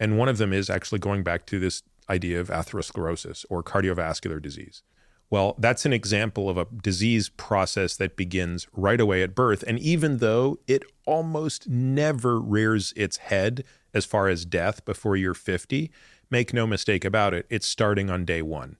And 0.00 0.18
one 0.18 0.28
of 0.28 0.38
them 0.38 0.52
is 0.52 0.70
actually 0.70 0.98
going 0.98 1.22
back 1.22 1.46
to 1.46 1.58
this 1.58 1.82
idea 2.08 2.40
of 2.40 2.48
atherosclerosis 2.48 3.44
or 3.50 3.62
cardiovascular 3.62 4.40
disease. 4.40 4.82
Well, 5.30 5.56
that's 5.58 5.84
an 5.84 5.92
example 5.92 6.48
of 6.48 6.56
a 6.56 6.66
disease 6.82 7.28
process 7.28 7.96
that 7.96 8.16
begins 8.16 8.66
right 8.72 9.00
away 9.00 9.22
at 9.22 9.34
birth. 9.34 9.62
And 9.66 9.78
even 9.78 10.18
though 10.18 10.58
it 10.66 10.82
almost 11.04 11.68
never 11.68 12.40
rears 12.40 12.94
its 12.96 13.18
head 13.18 13.64
as 13.92 14.06
far 14.06 14.28
as 14.28 14.46
death 14.46 14.84
before 14.86 15.16
you're 15.16 15.34
50, 15.34 15.90
make 16.30 16.54
no 16.54 16.66
mistake 16.66 17.04
about 17.04 17.34
it, 17.34 17.46
it's 17.50 17.66
starting 17.66 18.08
on 18.08 18.24
day 18.24 18.40
one. 18.40 18.76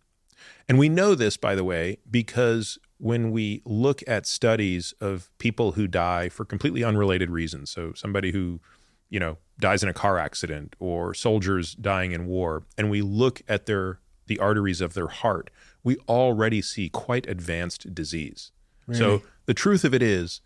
And 0.68 0.78
we 0.78 0.88
know 0.88 1.14
this, 1.14 1.36
by 1.36 1.54
the 1.54 1.64
way, 1.64 1.98
because 2.10 2.78
when 2.98 3.30
we 3.30 3.62
look 3.64 4.02
at 4.06 4.26
studies 4.26 4.94
of 5.00 5.30
people 5.38 5.72
who 5.72 5.86
die 5.86 6.28
for 6.28 6.44
completely 6.44 6.82
unrelated 6.82 7.30
reasons, 7.30 7.70
so 7.70 7.92
somebody 7.94 8.32
who, 8.32 8.60
you 9.08 9.18
know, 9.20 9.38
dies 9.58 9.82
in 9.82 9.88
a 9.88 9.94
car 9.94 10.18
accident 10.18 10.76
or 10.78 11.14
soldiers 11.14 11.74
dying 11.74 12.12
in 12.12 12.26
war, 12.26 12.64
and 12.76 12.90
we 12.90 13.02
look 13.02 13.42
at 13.48 13.66
their 13.66 14.00
the 14.26 14.38
arteries 14.38 14.80
of 14.82 14.92
their 14.92 15.08
heart, 15.08 15.50
we 15.82 15.96
already 16.08 16.60
see 16.60 16.88
quite 16.90 17.26
advanced 17.26 17.94
disease. 17.94 18.52
So 18.92 19.22
the 19.46 19.54
truth 19.54 19.84
of 19.84 19.92
it 19.92 20.02
is, 20.02 20.40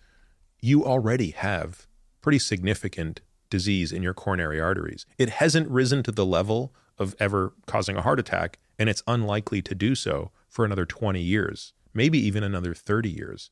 you 0.60 0.84
already 0.84 1.30
have 1.30 1.86
pretty 2.20 2.38
significant 2.40 3.20
disease 3.50 3.92
in 3.92 4.02
your 4.02 4.14
coronary 4.14 4.60
arteries. 4.60 5.04
It 5.18 5.28
hasn't 5.28 5.68
risen 5.68 6.02
to 6.04 6.12
the 6.12 6.26
level 6.26 6.72
of 6.98 7.14
ever 7.20 7.52
causing 7.66 7.96
a 7.96 8.02
heart 8.02 8.18
attack, 8.18 8.58
and 8.78 8.88
it's 8.88 9.02
unlikely 9.06 9.62
to 9.62 9.74
do 9.74 9.94
so 9.94 10.30
for 10.48 10.64
another 10.64 10.86
20 10.86 11.20
years, 11.20 11.72
maybe 11.94 12.18
even 12.18 12.42
another 12.42 12.74
30 12.74 13.10
years. 13.10 13.50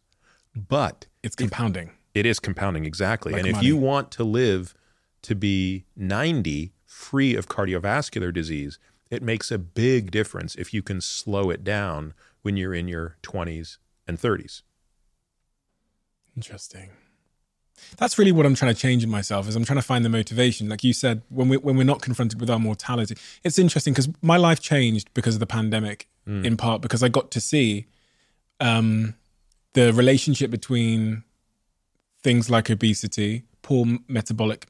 But 0.56 1.06
It's 1.22 1.36
compounding. 1.36 1.92
it 2.14 2.26
is 2.26 2.40
compounding 2.40 2.84
exactly. 2.84 3.32
Like 3.32 3.44
and 3.44 3.48
if 3.56 3.62
you 3.62 3.76
want 3.76 4.10
to 4.12 4.24
live 4.24 4.74
to 5.22 5.34
be 5.34 5.84
90 5.96 6.72
free 6.86 7.34
of 7.34 7.48
cardiovascular 7.48 8.32
disease, 8.32 8.78
it 9.10 9.22
makes 9.22 9.50
a 9.50 9.58
big 9.58 10.10
difference 10.10 10.54
if 10.54 10.72
you 10.72 10.82
can 10.82 11.00
slow 11.00 11.50
it 11.50 11.64
down 11.64 12.14
when 12.42 12.56
you're 12.56 12.74
in 12.74 12.88
your 12.88 13.16
20s 13.22 13.78
and 14.06 14.18
30s. 14.18 14.62
Interesting. 16.36 16.90
That's 17.96 18.18
really 18.18 18.32
what 18.32 18.46
I'm 18.46 18.54
trying 18.54 18.74
to 18.74 18.80
change 18.80 19.02
in 19.02 19.10
myself. 19.10 19.48
Is 19.48 19.56
I'm 19.56 19.64
trying 19.64 19.78
to 19.78 19.82
find 19.82 20.04
the 20.04 20.08
motivation. 20.08 20.68
Like 20.68 20.84
you 20.84 20.92
said, 20.92 21.22
when 21.28 21.48
we 21.48 21.56
when 21.56 21.76
we're 21.76 21.84
not 21.84 22.02
confronted 22.02 22.38
with 22.40 22.50
our 22.50 22.58
mortality, 22.58 23.16
it's 23.42 23.58
interesting 23.58 23.94
because 23.94 24.08
my 24.22 24.36
life 24.36 24.60
changed 24.60 25.12
because 25.14 25.34
of 25.34 25.40
the 25.40 25.46
pandemic, 25.46 26.06
in 26.44 26.56
part 26.56 26.82
because 26.82 27.02
I 27.02 27.08
got 27.08 27.30
to 27.32 27.40
see 27.40 27.86
um, 28.60 29.14
the 29.72 29.92
relationship 29.92 30.50
between 30.50 31.24
things 32.22 32.50
like 32.50 32.68
obesity, 32.70 33.44
poor 33.62 33.86
metabolic 34.08 34.66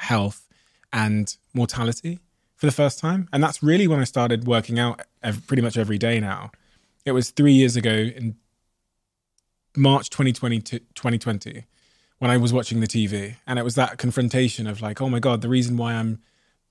health, 0.00 0.46
and 0.92 1.36
mortality 1.54 2.18
for 2.56 2.66
the 2.66 2.72
first 2.72 2.98
time. 2.98 3.28
And 3.32 3.42
that's 3.42 3.62
really 3.62 3.86
when 3.86 4.00
I 4.00 4.04
started 4.04 4.46
working 4.46 4.78
out 4.78 5.02
pretty 5.46 5.62
much 5.62 5.76
every 5.76 5.98
day 5.98 6.20
now. 6.20 6.50
It 7.04 7.12
was 7.12 7.30
three 7.30 7.52
years 7.52 7.76
ago 7.76 7.92
in 7.92 8.36
March 9.76 10.10
2020, 10.10 10.60
to 10.60 10.78
2020 10.78 11.64
when 12.18 12.30
I 12.30 12.36
was 12.36 12.52
watching 12.52 12.80
the 12.80 12.86
TV. 12.86 13.36
And 13.46 13.58
it 13.58 13.64
was 13.64 13.76
that 13.76 13.98
confrontation 13.98 14.66
of 14.66 14.82
like, 14.82 15.00
oh 15.00 15.08
my 15.08 15.20
God, 15.20 15.40
the 15.40 15.48
reason 15.48 15.76
why 15.76 15.94
I'm 15.94 16.20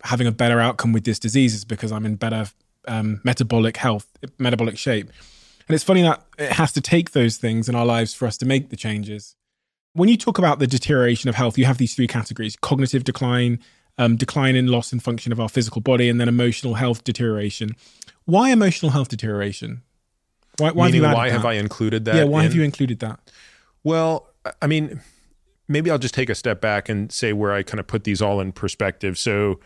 having 0.04 0.28
a 0.28 0.32
better 0.32 0.60
outcome 0.60 0.94
with 0.94 1.06
this 1.06 1.20
disease 1.20 1.54
is 1.56 1.66
because 1.66 1.92
I'm 1.92 2.06
in 2.06 2.16
better 2.16 2.46
um, 2.88 3.22
metabolic 3.24 3.78
health, 3.78 4.08
metabolic 4.38 4.78
shape. 4.78 5.08
And 5.68 5.76
it's 5.76 5.84
funny 5.84 6.02
that 6.02 6.24
it 6.38 6.54
has 6.54 6.72
to 6.74 6.82
take 6.82 7.12
those 7.12 7.38
things 7.38 7.68
in 7.68 7.76
our 7.76 7.86
lives 7.86 8.14
for 8.14 8.28
us 8.28 8.38
to 8.38 8.46
make 8.46 8.70
the 8.70 8.76
changes. 8.76 9.36
When 10.00 10.08
you 10.08 10.16
talk 10.16 10.38
about 10.38 10.60
the 10.60 10.68
deterioration 10.68 11.28
of 11.28 11.36
health, 11.36 11.58
you 11.58 11.66
have 11.66 11.78
these 11.78 11.94
three 11.94 12.08
categories 12.08 12.56
cognitive 12.56 13.04
decline, 13.04 13.60
um, 13.98 14.16
decline 14.16 14.56
in 14.56 14.68
loss 14.68 14.94
and 14.94 15.04
function 15.04 15.34
of 15.34 15.42
our 15.42 15.50
physical 15.50 15.82
body, 15.82 16.08
and 16.08 16.22
then 16.22 16.30
emotional 16.30 16.76
health 16.76 17.04
deterioration. 17.04 17.72
Why 18.24 18.52
emotional 18.52 18.94
health 18.94 19.10
deterioration? 19.10 19.82
Why, 20.58 20.72
why 20.72 20.86
Meaning, 20.86 21.04
have 21.04 21.16
why 21.16 21.30
have? 21.30 21.44
I 21.44 21.54
included 21.56 22.06
that? 22.06 22.16
Yeah, 22.16 22.24
why 22.24 22.44
have 22.44 22.56
you 22.56 22.64
included 22.64 23.00
that? 23.00 23.20
Well, 23.84 24.30
I 24.62 24.68
mean, 24.68 25.02
maybe 25.68 25.92
I'll 25.92 25.98
just 25.98 26.14
take 26.14 26.30
a 26.30 26.36
step 26.36 26.62
back 26.62 26.88
and 26.88 27.12
say 27.12 27.34
where 27.34 27.52
I 27.52 27.62
kind 27.62 27.82
of 27.82 27.88
put 27.88 28.06
these 28.06 28.22
all 28.22 28.40
in 28.40 28.54
perspective. 28.54 29.18
So, 29.18 29.60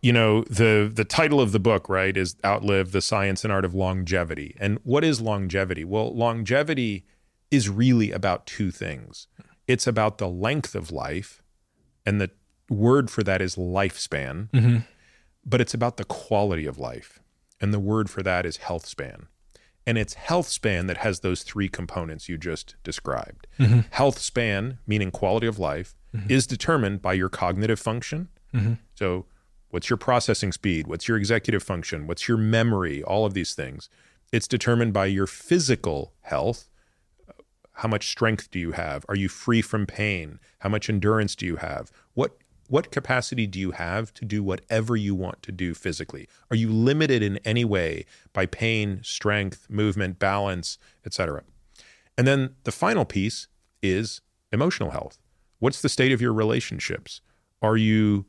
you 0.00 0.14
know, 0.14 0.44
the 0.44 0.90
the 0.90 1.04
title 1.04 1.42
of 1.42 1.52
the 1.52 1.60
book, 1.60 1.90
right, 1.90 2.16
is 2.16 2.36
Outlive 2.42 2.92
the 2.92 3.02
Science 3.02 3.44
and 3.44 3.52
Art 3.52 3.66
of 3.66 3.74
Longevity. 3.74 4.56
And 4.58 4.78
what 4.84 5.04
is 5.04 5.20
longevity? 5.20 5.84
Well, 5.84 6.16
longevity 6.16 7.04
is 7.50 7.68
really 7.68 8.12
about 8.12 8.46
two 8.46 8.70
things. 8.70 9.26
It's 9.68 9.86
about 9.86 10.18
the 10.18 10.28
length 10.28 10.74
of 10.74 10.90
life, 10.90 11.42
and 12.04 12.20
the 12.20 12.30
word 12.68 13.10
for 13.10 13.22
that 13.22 13.40
is 13.40 13.54
lifespan. 13.54 14.50
Mm-hmm. 14.50 14.78
But 15.44 15.60
it's 15.60 15.74
about 15.74 15.96
the 15.96 16.04
quality 16.04 16.66
of 16.66 16.78
life. 16.78 17.20
And 17.60 17.72
the 17.72 17.78
word 17.78 18.10
for 18.10 18.22
that 18.22 18.44
is 18.44 18.58
health 18.58 18.86
span. 18.86 19.28
And 19.86 19.96
it's 19.96 20.14
health 20.14 20.48
span 20.48 20.86
that 20.86 20.98
has 20.98 21.20
those 21.20 21.42
three 21.42 21.68
components 21.68 22.28
you 22.28 22.36
just 22.36 22.76
described. 22.84 23.46
Mm-hmm. 23.58 23.80
Health 23.90 24.18
span, 24.18 24.78
meaning 24.86 25.10
quality 25.10 25.46
of 25.46 25.58
life, 25.58 25.94
mm-hmm. 26.14 26.30
is 26.30 26.46
determined 26.46 27.00
by 27.00 27.14
your 27.14 27.30
cognitive 27.30 27.80
function. 27.80 28.28
So, 28.94 29.26
what's 29.70 29.88
your 29.88 29.96
processing 29.96 30.52
speed? 30.52 30.86
What's 30.86 31.08
your 31.08 31.16
executive 31.16 31.62
function? 31.62 32.06
What's 32.06 32.28
your 32.28 32.36
memory? 32.36 33.02
All 33.02 33.24
of 33.24 33.34
these 33.34 33.54
things. 33.54 33.88
It's 34.32 34.48
determined 34.48 34.92
by 34.92 35.06
your 35.06 35.26
physical 35.26 36.12
health. 36.20 36.68
How 37.78 37.88
much 37.88 38.08
strength 38.08 38.50
do 38.50 38.58
you 38.58 38.72
have? 38.72 39.06
Are 39.08 39.14
you 39.14 39.28
free 39.28 39.62
from 39.62 39.86
pain? 39.86 40.40
How 40.58 40.68
much 40.68 40.90
endurance 40.90 41.36
do 41.36 41.46
you 41.46 41.56
have? 41.56 41.92
What 42.14 42.36
what 42.66 42.90
capacity 42.90 43.46
do 43.46 43.60
you 43.60 43.70
have 43.70 44.12
to 44.14 44.24
do 44.24 44.42
whatever 44.42 44.96
you 44.96 45.14
want 45.14 45.42
to 45.44 45.52
do 45.52 45.74
physically? 45.74 46.28
Are 46.50 46.56
you 46.56 46.70
limited 46.70 47.22
in 47.22 47.38
any 47.44 47.64
way 47.64 48.04
by 48.32 48.46
pain, 48.46 49.00
strength, 49.04 49.68
movement, 49.70 50.18
balance, 50.18 50.76
etc.? 51.06 51.44
And 52.18 52.26
then 52.26 52.56
the 52.64 52.72
final 52.72 53.04
piece 53.04 53.46
is 53.80 54.22
emotional 54.52 54.90
health. 54.90 55.18
What's 55.60 55.80
the 55.80 55.88
state 55.88 56.10
of 56.10 56.20
your 56.20 56.32
relationships? 56.32 57.20
Are 57.62 57.76
you 57.76 58.26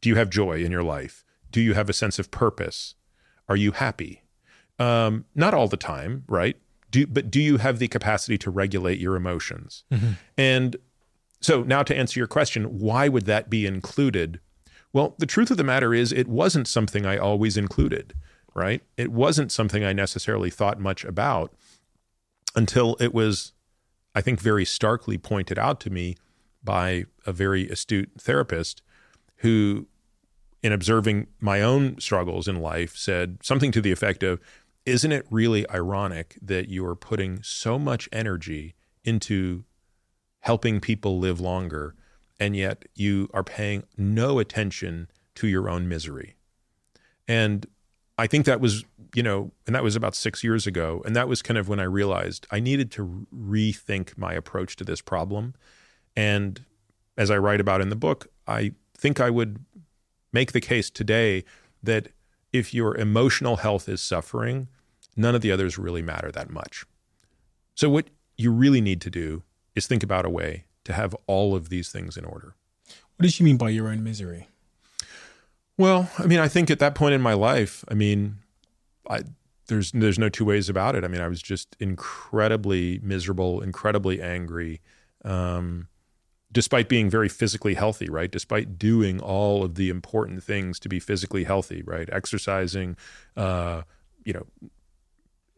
do 0.00 0.08
you 0.08 0.16
have 0.16 0.30
joy 0.30 0.64
in 0.64 0.72
your 0.72 0.82
life? 0.82 1.22
Do 1.50 1.60
you 1.60 1.74
have 1.74 1.90
a 1.90 1.92
sense 1.92 2.18
of 2.18 2.30
purpose? 2.30 2.94
Are 3.46 3.56
you 3.56 3.72
happy? 3.72 4.22
Um, 4.78 5.26
not 5.34 5.52
all 5.52 5.68
the 5.68 5.76
time, 5.76 6.24
right? 6.28 6.56
Do, 6.96 7.06
but 7.06 7.30
do 7.30 7.42
you 7.42 7.58
have 7.58 7.78
the 7.78 7.88
capacity 7.88 8.38
to 8.38 8.50
regulate 8.50 8.98
your 8.98 9.16
emotions? 9.16 9.84
And 10.38 10.76
so 11.42 11.62
now 11.62 11.82
to 11.82 11.94
answer 11.94 12.18
your 12.18 12.26
question, 12.26 12.78
why 12.78 13.08
would 13.08 13.26
that 13.26 13.50
be 13.50 13.66
included? 13.66 14.40
Well, 14.94 15.14
the 15.18 15.26
truth 15.26 15.50
of 15.50 15.58
the 15.58 15.64
matter 15.64 15.92
is 15.92 16.10
it 16.10 16.26
wasn't 16.26 16.66
something 16.66 17.04
I 17.04 17.18
always 17.18 17.58
included, 17.58 18.14
right? 18.54 18.82
It 18.96 19.12
wasn't 19.12 19.52
something 19.52 19.84
I 19.84 19.92
necessarily 19.92 20.48
thought 20.48 20.80
much 20.80 21.04
about 21.04 21.52
until 22.54 22.96
it 22.98 23.12
was, 23.12 23.52
I 24.14 24.22
think, 24.22 24.40
very 24.40 24.64
starkly 24.64 25.18
pointed 25.18 25.58
out 25.58 25.78
to 25.80 25.90
me 25.90 26.16
by 26.64 27.04
a 27.26 27.32
very 27.32 27.68
astute 27.68 28.10
therapist 28.18 28.80
who, 29.36 29.86
in 30.62 30.72
observing 30.72 31.26
my 31.40 31.60
own 31.60 32.00
struggles 32.00 32.48
in 32.48 32.56
life, 32.56 32.96
said 32.96 33.36
something 33.42 33.70
to 33.72 33.82
the 33.82 33.92
effect 33.92 34.22
of, 34.22 34.40
Isn't 34.86 35.10
it 35.10 35.26
really 35.30 35.68
ironic 35.68 36.38
that 36.40 36.68
you 36.68 36.86
are 36.86 36.94
putting 36.94 37.42
so 37.42 37.76
much 37.78 38.08
energy 38.12 38.74
into 39.04 39.64
helping 40.40 40.80
people 40.80 41.18
live 41.18 41.40
longer, 41.40 41.96
and 42.38 42.56
yet 42.56 42.84
you 42.94 43.28
are 43.34 43.42
paying 43.42 43.82
no 43.96 44.38
attention 44.38 45.10
to 45.34 45.48
your 45.48 45.68
own 45.68 45.88
misery? 45.88 46.36
And 47.26 47.66
I 48.16 48.28
think 48.28 48.46
that 48.46 48.60
was, 48.60 48.84
you 49.12 49.24
know, 49.24 49.50
and 49.66 49.74
that 49.74 49.82
was 49.82 49.96
about 49.96 50.14
six 50.14 50.44
years 50.44 50.68
ago. 50.68 51.02
And 51.04 51.16
that 51.16 51.28
was 51.28 51.42
kind 51.42 51.58
of 51.58 51.68
when 51.68 51.80
I 51.80 51.84
realized 51.84 52.46
I 52.52 52.60
needed 52.60 52.92
to 52.92 53.26
rethink 53.34 54.16
my 54.16 54.32
approach 54.34 54.76
to 54.76 54.84
this 54.84 55.00
problem. 55.00 55.54
And 56.14 56.64
as 57.16 57.30
I 57.30 57.38
write 57.38 57.60
about 57.60 57.80
in 57.80 57.88
the 57.88 57.96
book, 57.96 58.28
I 58.46 58.72
think 58.96 59.20
I 59.20 59.30
would 59.30 59.58
make 60.32 60.52
the 60.52 60.60
case 60.60 60.90
today 60.90 61.44
that 61.82 62.08
if 62.52 62.72
your 62.72 62.96
emotional 62.96 63.56
health 63.56 63.88
is 63.88 64.00
suffering, 64.00 64.68
none 65.16 65.34
of 65.34 65.40
the 65.40 65.50
others 65.50 65.78
really 65.78 66.02
matter 66.02 66.30
that 66.30 66.50
much. 66.50 66.84
So, 67.74 67.88
what 67.88 68.08
you 68.36 68.50
really 68.50 68.80
need 68.80 69.00
to 69.02 69.10
do 69.10 69.42
is 69.74 69.86
think 69.86 70.02
about 70.02 70.24
a 70.24 70.30
way 70.30 70.64
to 70.84 70.92
have 70.92 71.14
all 71.26 71.54
of 71.54 71.68
these 71.68 71.90
things 71.90 72.16
in 72.16 72.24
order. 72.24 72.54
What 73.16 73.24
did 73.24 73.38
you 73.38 73.44
mean 73.44 73.56
by 73.56 73.70
your 73.70 73.88
own 73.88 74.04
misery? 74.04 74.48
Well, 75.78 76.10
I 76.18 76.26
mean, 76.26 76.38
I 76.38 76.48
think 76.48 76.70
at 76.70 76.78
that 76.78 76.94
point 76.94 77.14
in 77.14 77.20
my 77.20 77.34
life, 77.34 77.84
I 77.88 77.94
mean, 77.94 78.36
I, 79.08 79.22
there's 79.68 79.92
there's 79.92 80.18
no 80.18 80.28
two 80.28 80.44
ways 80.44 80.68
about 80.68 80.94
it. 80.94 81.04
I 81.04 81.08
mean, 81.08 81.20
I 81.20 81.28
was 81.28 81.42
just 81.42 81.76
incredibly 81.80 83.00
miserable, 83.02 83.60
incredibly 83.60 84.22
angry, 84.22 84.80
um, 85.24 85.88
despite 86.52 86.88
being 86.88 87.10
very 87.10 87.28
physically 87.28 87.74
healthy. 87.74 88.08
Right, 88.08 88.30
despite 88.30 88.78
doing 88.78 89.20
all 89.20 89.64
of 89.64 89.74
the 89.74 89.90
important 89.90 90.42
things 90.42 90.78
to 90.80 90.88
be 90.88 90.98
physically 90.98 91.44
healthy. 91.44 91.82
Right, 91.82 92.08
exercising, 92.10 92.96
uh, 93.36 93.82
you 94.24 94.32
know, 94.32 94.46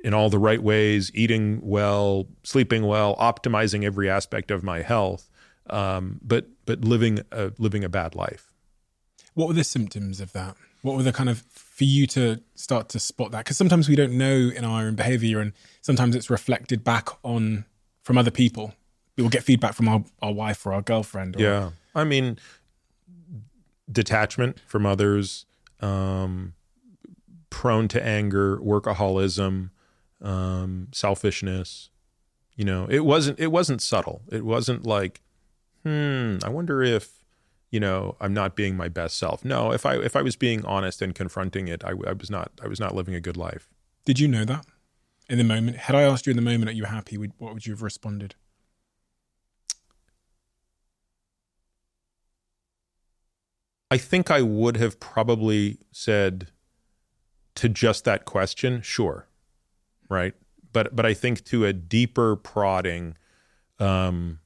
in 0.00 0.14
all 0.14 0.30
the 0.30 0.38
right 0.38 0.62
ways, 0.62 1.10
eating 1.14 1.60
well, 1.62 2.28
sleeping 2.42 2.84
well, 2.84 3.16
optimizing 3.16 3.84
every 3.84 4.08
aspect 4.08 4.50
of 4.50 4.62
my 4.62 4.82
health, 4.82 5.30
um, 5.70 6.20
but 6.22 6.46
but 6.66 6.82
living 6.82 7.20
a, 7.32 7.52
living 7.58 7.84
a 7.84 7.88
bad 7.88 8.14
life. 8.14 8.52
What 9.34 9.48
were 9.48 9.54
the 9.54 9.64
symptoms 9.64 10.20
of 10.20 10.32
that? 10.32 10.56
What 10.82 10.96
were 10.96 11.02
the 11.02 11.12
kind 11.12 11.28
of 11.28 11.42
for 11.42 11.84
you 11.84 12.06
to 12.08 12.40
start 12.54 12.88
to 12.90 13.00
spot 13.00 13.32
that? 13.32 13.44
Because 13.44 13.56
sometimes 13.56 13.88
we 13.88 13.96
don't 13.96 14.16
know 14.16 14.50
in 14.54 14.64
our 14.64 14.82
own 14.82 14.94
behavior, 14.94 15.40
and 15.40 15.52
sometimes 15.80 16.14
it's 16.14 16.30
reflected 16.30 16.84
back 16.84 17.08
on 17.24 17.64
from 18.02 18.18
other 18.18 18.30
people. 18.30 18.74
We 19.16 19.22
will 19.22 19.30
get 19.30 19.42
feedback 19.42 19.74
from 19.74 19.88
our, 19.88 20.04
our 20.22 20.32
wife 20.32 20.64
or 20.64 20.72
our 20.72 20.82
girlfriend. 20.82 21.36
Or, 21.36 21.42
yeah, 21.42 21.70
I 21.94 22.04
mean, 22.04 22.38
detachment 23.90 24.60
from 24.60 24.86
others, 24.86 25.44
um, 25.80 26.54
prone 27.50 27.88
to 27.88 28.04
anger, 28.04 28.58
workaholism, 28.58 29.70
um, 30.22 30.88
selfishness. 30.92 31.90
You 32.56 32.64
know, 32.64 32.86
it 32.90 33.04
wasn't 33.04 33.38
it 33.38 33.48
wasn't 33.48 33.80
subtle. 33.80 34.22
It 34.30 34.44
wasn't 34.44 34.84
like, 34.84 35.20
hmm, 35.84 36.38
I 36.42 36.48
wonder 36.48 36.82
if, 36.82 37.22
you 37.70 37.78
know, 37.78 38.16
I'm 38.20 38.34
not 38.34 38.56
being 38.56 38.76
my 38.76 38.88
best 38.88 39.16
self. 39.16 39.44
No, 39.44 39.72
if 39.72 39.86
I 39.86 39.94
if 39.96 40.16
I 40.16 40.22
was 40.22 40.34
being 40.34 40.64
honest 40.64 41.00
and 41.00 41.14
confronting 41.14 41.68
it, 41.68 41.84
I, 41.84 41.90
I 41.90 42.12
was 42.12 42.30
not 42.30 42.50
I 42.62 42.66
was 42.66 42.80
not 42.80 42.94
living 42.94 43.14
a 43.14 43.20
good 43.20 43.36
life. 43.36 43.68
Did 44.04 44.18
you 44.18 44.26
know 44.26 44.44
that 44.44 44.66
in 45.28 45.38
the 45.38 45.44
moment? 45.44 45.76
Had 45.76 45.94
I 45.94 46.02
asked 46.02 46.26
you 46.26 46.30
in 46.32 46.36
the 46.36 46.42
moment, 46.42 46.68
are 46.68 46.74
you 46.74 46.84
happy? 46.84 47.16
What 47.16 47.54
would 47.54 47.66
you 47.66 47.74
have 47.74 47.82
responded? 47.82 48.34
I 53.90 53.98
think 53.98 54.30
I 54.30 54.42
would 54.42 54.76
have 54.76 55.00
probably 55.00 55.78
said 55.92 56.48
to 57.54 57.68
just 57.68 58.04
that 58.04 58.24
question, 58.24 58.82
sure 58.82 59.27
right? 60.08 60.34
But 60.72 60.94
but 60.94 61.06
I 61.06 61.14
think 61.14 61.44
to 61.46 61.64
a 61.64 61.72
deeper 61.72 62.36
prodding, 62.36 63.16
um, 63.78 64.40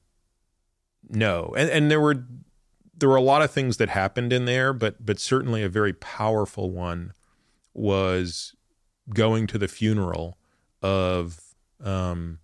no. 1.09 1.53
And 1.57 1.69
and 1.69 1.91
there 1.91 1.99
were 1.99 2.25
there 2.97 3.09
were 3.09 3.15
a 3.15 3.21
lot 3.21 3.41
of 3.41 3.51
things 3.51 3.77
that 3.77 3.89
happened 3.89 4.31
in 4.31 4.45
there, 4.45 4.73
but 4.73 5.05
but 5.05 5.19
certainly 5.19 5.63
a 5.63 5.69
very 5.69 5.93
powerful 5.93 6.69
one 6.69 7.13
was 7.73 8.55
going 9.13 9.47
to 9.47 9.57
the 9.57 9.67
funeral 9.67 10.37
of 10.81 11.55
um, 11.83 12.39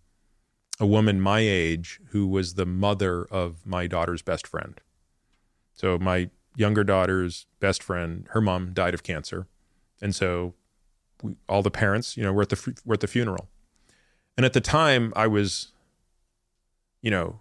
a 0.80 0.86
woman 0.86 1.22
my 1.22 1.40
age 1.40 2.00
who 2.10 2.28
was 2.28 2.56
the 2.56 2.66
mother 2.66 3.24
of 3.26 3.66
my 3.66 3.88
daughter's 3.88 4.22
best 4.22 4.48
friend. 4.48 4.82
So 5.74 5.98
my 5.98 6.30
younger 6.58 6.84
daughter's 6.84 7.46
best 7.60 7.82
friend, 7.82 8.28
her 8.32 8.42
mom 8.42 8.74
died 8.74 8.94
of 8.94 9.04
cancer, 9.04 9.48
and 10.02 10.14
so 10.14 10.56
we, 11.22 11.36
all 11.48 11.62
the 11.62 11.72
parents, 11.72 12.18
you 12.18 12.24
know, 12.24 12.34
were 12.34 12.44
at 12.44 12.50
the 12.50 12.76
were 12.86 12.94
at 12.94 13.00
the 13.02 13.08
funeral, 13.08 13.50
and 14.38 14.46
at 14.46 14.54
the 14.54 14.62
time 14.62 15.14
I 15.16 15.28
was, 15.28 15.72
you 17.02 17.12
know, 17.12 17.40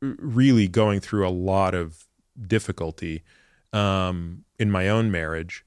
really 0.00 0.68
going 0.68 1.00
through 1.00 1.26
a 1.26 1.30
lot 1.30 1.74
of 1.74 2.06
difficulty 2.46 3.22
um, 3.72 4.44
in 4.58 4.70
my 4.70 4.88
own 4.88 5.10
marriage, 5.10 5.64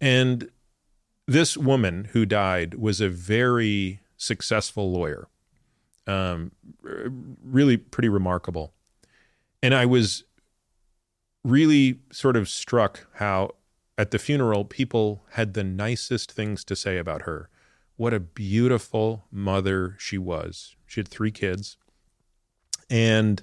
and 0.00 0.50
this 1.26 1.56
woman 1.56 2.08
who 2.12 2.24
died 2.24 2.74
was 2.74 3.00
a 3.00 3.08
very 3.08 4.00
successful 4.16 4.90
lawyer, 4.90 5.28
um, 6.06 6.52
really 6.82 7.76
pretty 7.76 8.08
remarkable, 8.08 8.72
and 9.62 9.74
I 9.74 9.86
was 9.86 10.24
really 11.44 12.00
sort 12.10 12.36
of 12.36 12.48
struck 12.48 13.06
how 13.14 13.54
at 13.98 14.12
the 14.12 14.18
funeral, 14.18 14.64
people 14.64 15.24
had 15.32 15.54
the 15.54 15.64
nicest 15.64 16.30
things 16.30 16.64
to 16.64 16.76
say 16.76 16.98
about 16.98 17.22
her. 17.22 17.50
What 17.96 18.14
a 18.14 18.20
beautiful 18.20 19.24
mother 19.32 19.96
she 19.98 20.16
was. 20.16 20.76
She 20.86 21.00
had 21.00 21.08
three 21.08 21.32
kids. 21.32 21.76
And 22.88 23.42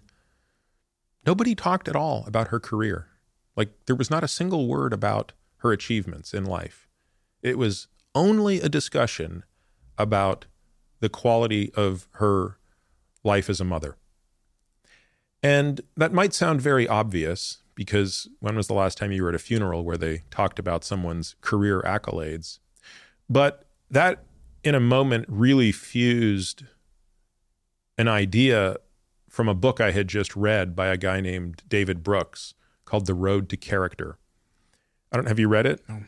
nobody 1.27 1.55
talked 1.55 1.89
at 1.89 1.95
all 1.95 2.23
about 2.25 2.47
her 2.47 2.59
career. 2.61 3.09
Like, 3.57 3.71
there 3.85 3.97
was 3.97 4.09
not 4.09 4.23
a 4.23 4.29
single 4.29 4.65
word 4.65 4.93
about 4.93 5.33
her 5.57 5.73
achievements 5.73 6.33
in 6.33 6.45
life. 6.45 6.87
It 7.43 7.57
was 7.57 7.87
only 8.15 8.61
a 8.61 8.69
discussion 8.69 9.43
about 9.97 10.45
the 11.01 11.09
quality 11.09 11.71
of 11.73 12.07
her 12.13 12.57
life 13.25 13.49
as 13.49 13.59
a 13.59 13.65
mother. 13.65 13.97
And 15.43 15.81
that 15.97 16.13
might 16.13 16.33
sound 16.33 16.61
very 16.61 16.87
obvious 16.87 17.57
because 17.75 18.27
when 18.39 18.55
was 18.55 18.67
the 18.67 18.73
last 18.73 18.97
time 18.97 19.11
you 19.11 19.23
were 19.23 19.29
at 19.29 19.35
a 19.35 19.39
funeral 19.39 19.83
where 19.83 19.97
they 19.97 20.23
talked 20.31 20.59
about 20.59 20.83
someone's 20.83 21.35
career 21.41 21.81
accolades? 21.81 22.59
But 23.29 23.65
that, 23.91 24.23
in 24.63 24.75
a 24.75 24.79
moment, 24.79 25.25
really 25.27 25.71
fused 25.71 26.63
an 27.97 28.07
idea 28.07 28.77
from 29.29 29.49
a 29.49 29.53
book 29.53 29.81
I 29.81 29.91
had 29.91 30.07
just 30.07 30.35
read 30.35 30.75
by 30.75 30.87
a 30.87 30.97
guy 30.97 31.19
named 31.21 31.63
David 31.67 32.03
Brooks 32.03 32.53
called 32.85 33.05
The 33.05 33.13
Road 33.13 33.49
to 33.49 33.57
Character. 33.57 34.17
I 35.11 35.17
don't 35.17 35.27
have 35.27 35.39
you 35.39 35.47
read 35.47 35.65
it? 35.65 35.81
No. 35.89 36.03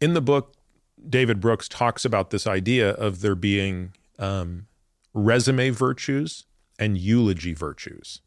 In 0.00 0.14
the 0.14 0.20
book, 0.20 0.54
David 1.08 1.40
Brooks 1.40 1.68
talks 1.68 2.04
about 2.04 2.30
this 2.30 2.46
idea 2.46 2.90
of 2.90 3.20
there 3.20 3.34
being 3.34 3.92
um, 4.18 4.66
resume 5.12 5.70
virtues 5.70 6.46
and 6.78 6.96
eulogy 6.96 7.52
virtues. 7.52 8.20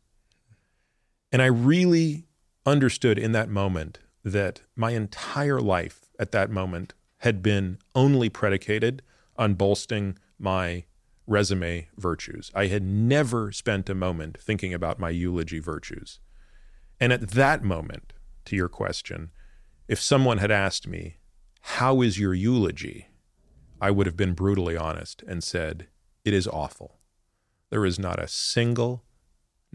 And 1.32 1.41
I 1.41 1.47
really 1.47 2.27
understood 2.68 3.18
in 3.18 3.32
that 3.32 3.50
moment 3.50 4.00
that 4.24 4.62
my 4.76 4.92
entire 4.92 5.62
life 5.62 6.02
at 6.20 6.34
that 6.34 6.52
moment 6.52 6.94
had 7.20 7.42
been 7.42 7.80
only 7.96 8.30
predicated 8.30 9.02
on 9.38 9.54
bolstering 9.54 10.18
my 10.38 10.84
resume 11.26 11.88
virtues. 11.98 12.52
I 12.54 12.68
had 12.68 12.84
never 12.84 13.52
spent 13.52 13.90
a 13.90 13.96
moment 13.96 14.38
thinking 14.38 14.74
about 14.74 15.00
my 15.00 15.10
eulogy 15.10 15.60
virtues. 15.60 16.20
And 17.00 17.14
at 17.14 17.30
that 17.32 17.64
moment, 17.64 18.14
to 18.46 18.56
your 18.56 18.70
question, 18.70 19.32
if 19.88 20.00
someone 20.00 20.40
had 20.40 20.52
asked 20.52 20.88
me, 20.88 21.18
How 21.62 22.02
is 22.02 22.20
your 22.20 22.34
eulogy? 22.34 23.08
I 23.80 23.92
would 23.92 24.08
have 24.08 24.18
been 24.18 24.34
brutally 24.34 24.76
honest 24.76 25.24
and 25.28 25.44
said, 25.44 25.88
It 26.26 26.34
is 26.34 26.48
awful. 26.48 27.00
There 27.70 27.86
is 27.86 28.00
not 28.00 28.22
a 28.22 28.28
single 28.28 29.04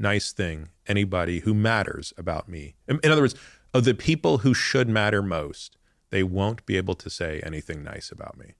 nice 0.02 0.32
thing 0.32 0.68
anybody 0.86 1.40
who 1.40 1.54
matters 1.54 2.12
about 2.18 2.48
me. 2.48 2.74
In, 2.88 3.00
in, 3.02 3.10
other 3.10 3.22
words, 3.22 3.34
of 3.72 3.84
the 3.84 3.94
people 3.94 4.38
who 4.38 4.52
should 4.52 4.88
matter 4.88 5.22
most, 5.22 5.76
they 6.10 6.22
won't 6.22 6.66
be 6.66 6.76
able 6.76 6.94
to 6.94 7.08
say 7.08 7.40
anything 7.44 7.82
nice 7.82 8.10
about 8.10 8.36
me. 8.36 8.52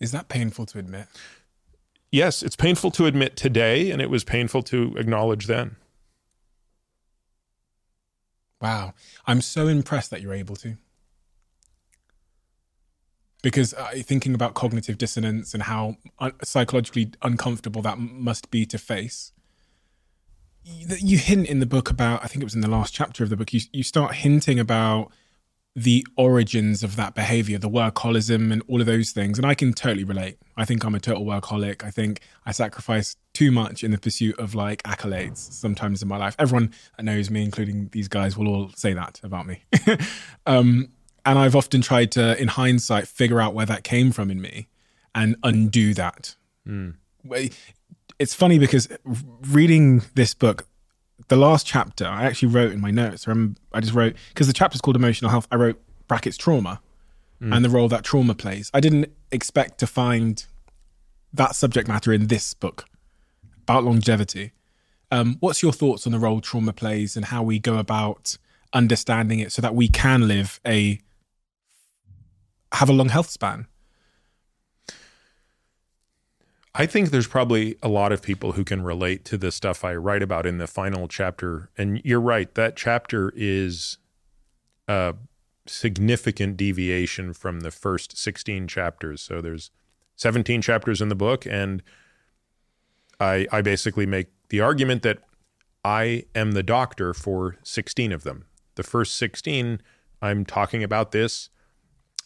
Is 0.00 0.12
that 0.12 0.28
painful 0.28 0.64
to 0.66 0.78
admit? 0.78 1.08
Yes, 2.10 2.42
it's 2.42 2.56
painful 2.56 2.90
to 2.92 3.06
admit 3.06 3.36
today, 3.36 3.90
and 3.90 4.00
it 4.00 4.08
was 4.08 4.24
painful 4.24 4.62
to 4.64 4.94
acknowledge 4.96 5.46
then. 5.46 5.76
Wow. 8.60 8.94
I'm 9.26 9.40
so 9.40 9.68
impressed 9.68 10.10
that 10.10 10.22
you're 10.22 10.34
able 10.34 10.56
to 10.56 10.76
because 13.42 13.74
uh, 13.74 13.90
thinking 14.02 14.34
about 14.34 14.54
cognitive 14.54 14.98
dissonance 14.98 15.54
and 15.54 15.64
how 15.64 15.96
un- 16.18 16.32
psychologically 16.42 17.12
uncomfortable 17.22 17.82
that 17.82 17.92
m- 17.92 18.22
must 18.22 18.50
be 18.50 18.66
to 18.66 18.78
face 18.78 19.32
you, 20.64 20.96
you, 20.98 21.18
hint 21.18 21.46
in 21.46 21.60
the 21.60 21.66
book 21.66 21.90
about 21.90 22.22
i 22.24 22.26
think 22.26 22.42
it 22.42 22.44
was 22.44 22.54
in 22.54 22.60
the 22.60 22.70
last 22.70 22.92
chapter 22.92 23.22
of 23.24 23.30
the 23.30 23.36
book 23.36 23.52
you, 23.52 23.60
you 23.72 23.82
start 23.82 24.16
hinting 24.16 24.58
about 24.58 25.10
the 25.78 26.04
origins 26.16 26.82
of 26.82 26.96
that 26.96 27.14
behavior 27.14 27.56
the 27.56 27.68
workaholism 27.68 28.52
and 28.52 28.62
all 28.68 28.80
of 28.80 28.86
those 28.86 29.12
things. 29.12 29.38
And 29.38 29.46
i 29.46 29.54
can 29.54 29.72
totally 29.72 30.02
relate. 30.02 30.36
I 30.56 30.64
think 30.64 30.84
i'm 30.84 30.94
a 30.94 31.00
total 31.00 31.24
workaholic. 31.24 31.84
I 31.84 31.90
think 31.90 32.20
i 32.44 32.50
sacrifice 32.50 33.16
too 33.32 33.52
much 33.52 33.84
in 33.84 33.92
the 33.92 33.98
pursuit 33.98 34.36
of 34.40 34.56
like 34.56 34.82
accolades 34.82 35.36
sometimes 35.36 36.02
in 36.02 36.08
my 36.08 36.16
life. 36.16 36.34
Everyone 36.36 36.72
that 36.96 37.04
knows 37.04 37.30
me 37.30 37.44
including 37.44 37.90
these 37.92 38.08
guys 38.08 38.36
will 38.36 38.48
all 38.48 38.70
say 38.74 38.92
that 38.92 39.20
about 39.22 39.46
me. 39.46 39.62
Um, 40.46 40.88
and 41.24 41.38
I've 41.38 41.56
often 41.56 41.80
tried 41.80 42.12
to, 42.12 42.40
in 42.40 42.48
hindsight, 42.48 43.08
figure 43.08 43.40
out 43.40 43.54
where 43.54 43.66
that 43.66 43.84
came 43.84 44.12
from 44.12 44.30
in 44.30 44.40
me 44.40 44.68
and 45.14 45.36
undo 45.42 45.94
that. 45.94 46.36
Mm. 46.66 46.94
It's 48.18 48.34
funny 48.34 48.58
because 48.58 48.88
reading 49.04 50.02
this 50.14 50.34
book, 50.34 50.66
the 51.28 51.36
last 51.36 51.66
chapter, 51.66 52.06
I 52.06 52.24
actually 52.24 52.48
wrote 52.48 52.72
in 52.72 52.80
my 52.80 52.90
notes. 52.90 53.26
I, 53.26 53.30
remember, 53.30 53.60
I 53.72 53.80
just 53.80 53.94
wrote 53.94 54.16
because 54.28 54.46
the 54.46 54.52
chapter's 54.52 54.80
called 54.80 54.96
emotional 54.96 55.30
health. 55.30 55.46
I 55.50 55.56
wrote 55.56 55.80
brackets 56.06 56.36
trauma 56.36 56.80
and 57.40 57.64
the 57.64 57.70
role 57.70 57.88
that 57.88 58.02
trauma 58.04 58.34
plays. 58.34 58.70
I 58.74 58.80
didn't 58.80 59.12
expect 59.30 59.78
to 59.78 59.86
find 59.86 60.44
that 61.32 61.54
subject 61.54 61.86
matter 61.86 62.12
in 62.12 62.26
this 62.26 62.54
book 62.54 62.86
about 63.62 63.84
longevity. 63.84 64.52
Um, 65.10 65.36
what's 65.40 65.62
your 65.62 65.72
thoughts 65.72 66.06
on 66.06 66.12
the 66.12 66.18
role 66.18 66.40
trauma 66.40 66.72
plays 66.72 67.16
and 67.16 67.26
how 67.26 67.42
we 67.42 67.58
go 67.58 67.78
about 67.78 68.36
understanding 68.72 69.38
it 69.38 69.52
so 69.52 69.62
that 69.62 69.74
we 69.74 69.88
can 69.88 70.26
live 70.26 70.60
a 70.66 71.00
have 72.72 72.88
a 72.88 72.92
long 72.92 73.08
health 73.08 73.30
span? 73.30 73.66
I 76.74 76.86
think 76.86 77.10
there's 77.10 77.26
probably 77.26 77.76
a 77.82 77.88
lot 77.88 78.12
of 78.12 78.22
people 78.22 78.52
who 78.52 78.62
can 78.62 78.82
relate 78.82 79.24
to 79.26 79.36
the 79.36 79.50
stuff 79.50 79.84
I 79.84 79.94
write 79.96 80.22
about 80.22 80.46
in 80.46 80.58
the 80.58 80.66
final 80.68 81.08
chapter. 81.08 81.70
And 81.76 82.00
you're 82.04 82.20
right, 82.20 82.54
that 82.54 82.76
chapter 82.76 83.32
is 83.34 83.98
a 84.86 85.14
significant 85.66 86.56
deviation 86.56 87.32
from 87.32 87.60
the 87.60 87.70
first 87.70 88.16
16 88.16 88.68
chapters. 88.68 89.20
So 89.20 89.40
there's 89.40 89.70
17 90.16 90.62
chapters 90.62 91.00
in 91.00 91.08
the 91.08 91.14
book, 91.14 91.46
and 91.46 91.82
I, 93.18 93.46
I 93.50 93.62
basically 93.62 94.06
make 94.06 94.28
the 94.48 94.60
argument 94.60 95.02
that 95.02 95.18
I 95.84 96.24
am 96.34 96.52
the 96.52 96.62
doctor 96.62 97.12
for 97.14 97.56
16 97.62 98.12
of 98.12 98.22
them. 98.22 98.44
The 98.76 98.82
first 98.82 99.16
16, 99.16 99.80
I'm 100.22 100.44
talking 100.44 100.82
about 100.82 101.12
this 101.12 101.50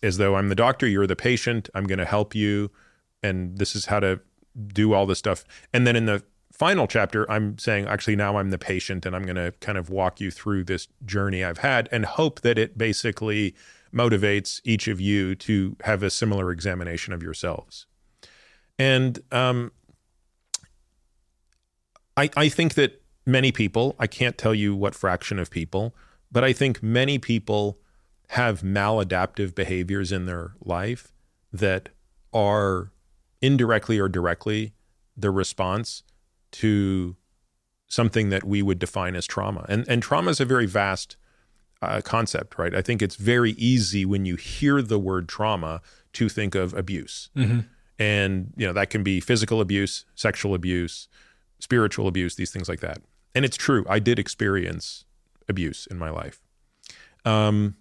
as 0.03 0.17
though 0.17 0.37
I'm 0.37 0.49
the 0.49 0.55
doctor, 0.55 0.87
you're 0.87 1.07
the 1.07 1.17
patient, 1.17 1.69
I'm 1.75 1.85
going 1.85 1.99
to 1.99 2.05
help 2.05 2.35
you, 2.35 2.71
and 3.23 3.59
this 3.59 3.77
is 3.77 3.87
how 3.87 4.01
to 4.01 4.21
do 4.67 4.93
all 4.93 5.07
this 5.07 5.19
stuff. 5.19 5.45
And 5.73 5.87
then 5.87 5.97
in 5.97 6.07
the 6.07 6.23
final 6.53 6.87
chapter, 6.87 7.31
I'm 7.31 7.59
saying, 7.59 7.87
actually, 7.87 8.17
now 8.17 8.37
I'm 8.37 8.51
the 8.51 8.59
patient 8.59 9.07
and 9.07 9.17
I'm 9.17 9.23
going 9.23 9.37
to 9.37 9.53
kind 9.61 9.79
of 9.79 9.91
walk 9.91 10.21
you 10.21 10.31
through 10.31 10.65
this 10.65 10.89
journey 11.05 11.43
I've 11.43 11.59
had 11.59 11.89
and 11.91 12.05
hope 12.05 12.43
that 12.43 12.59
it 12.59 12.77
basically 12.77 13.55
motivates 13.95 14.61
each 14.65 14.89
of 14.89 15.01
you 15.01 15.35
to 15.35 15.77
have 15.85 16.03
a 16.03 16.11
similar 16.11 16.51
examination 16.51 17.13
of 17.13 17.23
yourselves. 17.23 17.87
And 18.79 19.21
um, 19.31 19.73
I, 22.17 22.31
I 22.37 22.49
think 22.49 22.75
that 22.75 23.03
many 23.27 23.53
people, 23.53 23.95
I 23.99 24.07
can't 24.07 24.37
tell 24.37 24.55
you 24.55 24.75
what 24.75 24.95
fraction 24.95 25.39
of 25.39 25.51
people, 25.51 25.95
but 26.31 26.43
I 26.45 26.53
think 26.53 26.83
many 26.83 27.19
people 27.19 27.79
have 28.33 28.63
maladaptive 28.63 29.55
behaviors 29.55 30.11
in 30.11 30.25
their 30.25 30.53
life 30.65 31.13
that 31.53 31.91
are 32.33 32.91
indirectly 33.43 33.99
or 33.99 34.09
directly 34.09 34.73
the 35.15 35.31
response 35.31 36.03
to 36.51 37.15
something 37.89 38.31
that 38.31 38.43
we 38.43 38.63
would 38.63 38.79
define 38.79 39.15
as 39.15 39.27
trauma. 39.27 39.67
And 39.69 39.87
and 39.87 40.03
trauma 40.03 40.31
is 40.31 40.41
a 40.41 40.47
very 40.47 40.65
vast 40.65 41.17
uh, 41.83 42.01
concept, 42.01 42.59
right? 42.59 42.75
I 42.75 42.81
think 42.81 43.03
it's 43.03 43.17
very 43.17 43.51
easy 43.53 44.07
when 44.07 44.25
you 44.25 44.37
hear 44.37 44.81
the 44.81 44.99
word 44.99 45.29
trauma 45.29 45.83
to 46.15 46.31
think 46.31 46.55
of 46.55 46.73
abuse, 46.73 47.29
and 47.99 48.55
you 48.57 48.67
know 48.67 48.73
that 48.73 48.89
can 48.89 49.03
be 49.03 49.21
physical 49.21 49.61
abuse, 49.61 50.07
sexual 50.15 50.55
abuse, 50.55 51.07
spiritual 51.59 52.09
abuse, 52.09 52.37
these 52.37 52.51
things 52.51 52.67
like 52.67 52.81
that. 52.81 53.03
And 53.35 53.45
it's 53.45 53.59
true, 53.59 53.85
I 53.91 53.99
did 53.99 54.19
experience 54.19 55.05
abuse 55.51 55.87
in 55.91 55.99
my 55.99 56.09
life. 56.09 56.41
Um, 57.27 57.77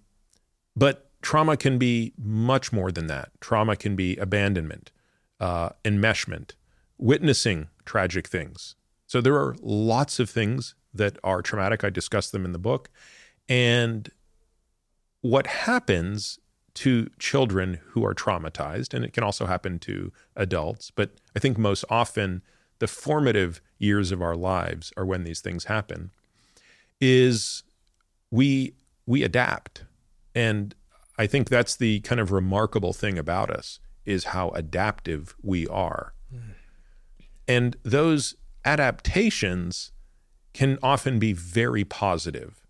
but 0.76 1.10
trauma 1.22 1.58
can 1.58 1.78
be 1.78 2.14
much 2.18 2.72
more 2.72 2.92
than 2.92 3.08
that. 3.08 3.32
Trauma 3.40 3.76
can 3.76 3.96
be 3.96 4.18
abandonment, 4.18 4.92
uh, 5.40 5.70
enmeshment, 5.84 6.52
witnessing 6.98 7.68
tragic 7.86 8.28
things. 8.28 8.76
So 9.08 9.22
there 9.22 9.36
are 9.36 9.56
lots 9.62 10.20
of 10.20 10.30
things 10.30 10.76
that 10.94 11.18
are 11.24 11.42
traumatic. 11.42 11.84
I 11.84 11.90
discuss 11.90 12.30
them 12.30 12.46
in 12.46 12.52
the 12.52 12.60
book. 12.60 12.90
And 13.50 14.10
what 15.22 15.48
happens 15.48 16.40
to 16.74 17.10
children 17.20 17.80
who 17.90 18.06
are 18.06 18.14
traumatized, 18.14 18.94
and 18.94 19.04
it 19.04 19.14
can 19.14 19.24
also 19.24 19.46
happen 19.46 19.80
to 19.80 20.12
adults, 20.36 20.92
but 20.92 21.12
I 21.36 21.40
think 21.40 21.58
most 21.58 21.84
often 21.90 22.42
the 22.80 22.88
formative 22.88 23.62
years 23.78 24.12
of 24.12 24.22
our 24.22 24.36
lives 24.36 24.94
are 24.96 25.06
when 25.06 25.24
these 25.24 25.42
things 25.42 25.66
happen, 25.66 26.12
is 27.00 27.64
we 28.30 28.74
we 29.06 29.24
adapt. 29.24 29.84
And 30.34 30.76
I 31.18 31.28
think 31.28 31.50
that's 31.50 31.76
the 31.76 32.00
kind 32.02 32.22
of 32.22 32.32
remarkable 32.32 32.94
thing 32.94 33.18
about 33.18 33.50
us 33.52 33.80
is 34.06 34.26
how 34.26 34.50
adaptive 34.50 35.36
we 35.42 35.68
are. 35.68 36.14
Hmm. 36.32 36.52
And 37.48 37.78
those 37.84 38.36
adaptations 38.66 39.92
can 40.54 40.78
often 40.82 41.20
be 41.20 41.34
very 41.34 41.84
positive. 41.84 42.66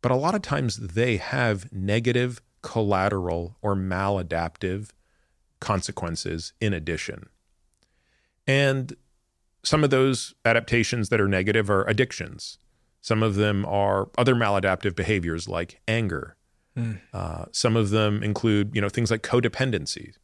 But 0.00 0.12
a 0.12 0.16
lot 0.16 0.34
of 0.34 0.42
times 0.42 0.76
they 0.76 1.16
have 1.16 1.72
negative, 1.72 2.42
collateral, 2.62 3.56
or 3.62 3.74
maladaptive 3.76 4.90
consequences 5.60 6.52
in 6.60 6.72
addition. 6.72 7.28
And 8.46 8.96
some 9.62 9.84
of 9.84 9.90
those 9.90 10.34
adaptations 10.44 11.08
that 11.08 11.20
are 11.20 11.28
negative 11.28 11.70
are 11.70 11.84
addictions. 11.88 12.58
Some 13.00 13.22
of 13.22 13.36
them 13.36 13.64
are 13.66 14.10
other 14.18 14.34
maladaptive 14.34 14.96
behaviors 14.96 15.48
like 15.48 15.80
anger. 15.86 16.36
Uh, 17.12 17.44
some 17.52 17.76
of 17.76 17.90
them 17.90 18.22
include, 18.22 18.74
you 18.74 18.80
know, 18.80 18.88
things 18.88 19.10
like 19.10 19.22
codependency. 19.22 20.14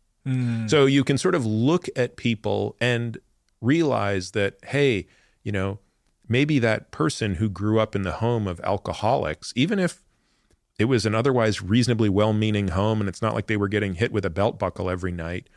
So 0.69 0.85
you 0.85 1.05
can 1.05 1.17
sort 1.17 1.35
of 1.35 1.47
look 1.47 1.89
at 1.97 2.17
people 2.17 2.77
and 2.81 3.17
realize 3.63 4.33
that, 4.33 4.59
hey, 4.67 5.07
you 5.43 5.53
know, 5.53 5.79
maybe 6.29 6.59
that 6.59 6.91
person 6.91 7.37
who 7.37 7.49
grew 7.49 7.81
up 7.81 7.97
in 7.97 8.03
the 8.03 8.13
home 8.13 8.47
of 8.47 8.61
alcoholics, 8.61 9.53
even 9.57 9.79
if 9.79 10.03
it 10.79 10.85
was 10.85 11.07
an 11.07 11.15
otherwise 11.15 11.63
reasonably 11.63 12.09
well 12.11 12.33
meaning 12.35 12.69
home 12.69 13.01
and 13.01 13.09
it's 13.09 13.23
not 13.23 13.35
like 13.35 13.47
they 13.47 13.57
were 13.57 13.69
getting 13.69 13.95
hit 13.95 14.13
with 14.13 14.25
a 14.25 14.31
belt 14.31 14.59
buckle 14.59 14.91
every 14.91 15.13
night, 15.13 15.49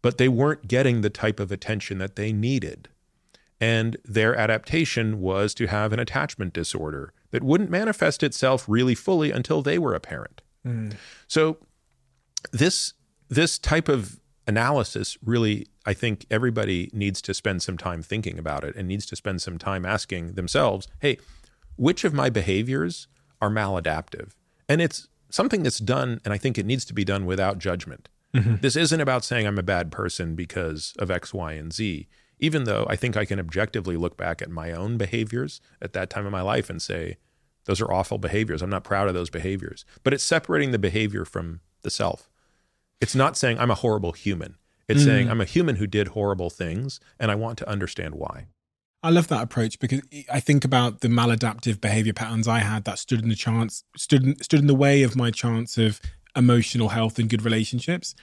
but 0.00 0.16
they 0.18 0.28
weren't 0.28 0.68
getting 0.68 1.00
the 1.00 1.10
type 1.10 1.40
of 1.40 1.50
attention 1.50 1.98
that 1.98 2.14
they 2.16 2.32
needed. 2.32 2.88
And 3.60 3.96
their 4.04 4.36
adaptation 4.36 5.20
was 5.20 5.54
to 5.54 5.66
have 5.66 5.92
an 5.92 5.98
attachment 5.98 6.52
disorder 6.52 7.12
that 7.34 7.42
wouldn't 7.42 7.68
manifest 7.68 8.22
itself 8.22 8.64
really 8.68 8.94
fully 8.94 9.32
until 9.32 9.60
they 9.60 9.76
were 9.76 9.92
a 9.92 9.98
parent. 9.98 10.40
Mm. 10.64 10.94
So 11.26 11.56
this 12.52 12.92
this 13.28 13.58
type 13.58 13.88
of 13.88 14.20
analysis 14.46 15.18
really 15.24 15.66
I 15.84 15.94
think 15.94 16.26
everybody 16.30 16.90
needs 16.92 17.20
to 17.22 17.34
spend 17.34 17.60
some 17.60 17.76
time 17.76 18.02
thinking 18.02 18.38
about 18.38 18.62
it 18.62 18.76
and 18.76 18.86
needs 18.86 19.04
to 19.06 19.16
spend 19.16 19.42
some 19.42 19.58
time 19.58 19.84
asking 19.84 20.34
themselves, 20.34 20.86
hey, 21.00 21.18
which 21.74 22.04
of 22.04 22.14
my 22.14 22.30
behaviors 22.30 23.08
are 23.42 23.50
maladaptive? 23.50 24.34
And 24.68 24.80
it's 24.80 25.08
something 25.28 25.64
that's 25.64 25.80
done 25.80 26.20
and 26.24 26.32
I 26.32 26.38
think 26.38 26.56
it 26.56 26.66
needs 26.66 26.84
to 26.84 26.94
be 26.94 27.04
done 27.04 27.26
without 27.26 27.58
judgment. 27.58 28.08
Mm-hmm. 28.32 28.56
This 28.60 28.76
isn't 28.76 29.00
about 29.00 29.24
saying 29.24 29.44
I'm 29.44 29.58
a 29.58 29.64
bad 29.64 29.90
person 29.90 30.36
because 30.36 30.94
of 31.00 31.10
X, 31.10 31.34
Y, 31.34 31.54
and 31.54 31.72
Z, 31.72 32.06
even 32.38 32.64
though 32.64 32.86
I 32.88 32.96
think 32.96 33.16
I 33.16 33.24
can 33.24 33.38
objectively 33.38 33.96
look 33.96 34.16
back 34.16 34.42
at 34.42 34.50
my 34.50 34.72
own 34.72 34.96
behaviors 34.96 35.60
at 35.80 35.92
that 35.92 36.10
time 36.10 36.26
of 36.26 36.32
my 36.32 36.40
life 36.40 36.68
and 36.68 36.80
say, 36.80 37.16
those 37.64 37.80
are 37.80 37.92
awful 37.92 38.18
behaviors. 38.18 38.62
I'm 38.62 38.70
not 38.70 38.84
proud 38.84 39.08
of 39.08 39.14
those 39.14 39.30
behaviors. 39.30 39.84
But 40.02 40.12
it's 40.12 40.24
separating 40.24 40.70
the 40.70 40.78
behavior 40.78 41.24
from 41.24 41.60
the 41.82 41.90
self. 41.90 42.28
It's 43.00 43.14
not 43.14 43.36
saying 43.36 43.58
I'm 43.58 43.70
a 43.70 43.76
horrible 43.76 44.12
human. 44.12 44.56
It's 44.88 45.02
mm. 45.02 45.06
saying 45.06 45.30
I'm 45.30 45.40
a 45.40 45.46
human 45.46 45.76
who 45.76 45.86
did 45.86 46.08
horrible 46.08 46.50
things 46.50 47.00
and 47.18 47.30
I 47.30 47.34
want 47.34 47.58
to 47.58 47.68
understand 47.68 48.14
why. 48.14 48.46
I 49.02 49.10
love 49.10 49.28
that 49.28 49.42
approach 49.42 49.78
because 49.78 50.00
I 50.32 50.40
think 50.40 50.64
about 50.64 51.00
the 51.00 51.08
maladaptive 51.08 51.78
behavior 51.80 52.14
patterns 52.14 52.48
I 52.48 52.60
had 52.60 52.84
that 52.84 52.98
stood 52.98 53.22
in 53.22 53.28
the 53.28 53.34
chance 53.34 53.84
stood 53.96 54.24
in, 54.24 54.42
stood 54.42 54.60
in 54.60 54.66
the 54.66 54.74
way 54.74 55.02
of 55.02 55.14
my 55.14 55.30
chance 55.30 55.76
of 55.76 56.00
emotional 56.34 56.88
health 56.88 57.18
and 57.18 57.28
good 57.28 57.44
relationships, 57.44 58.14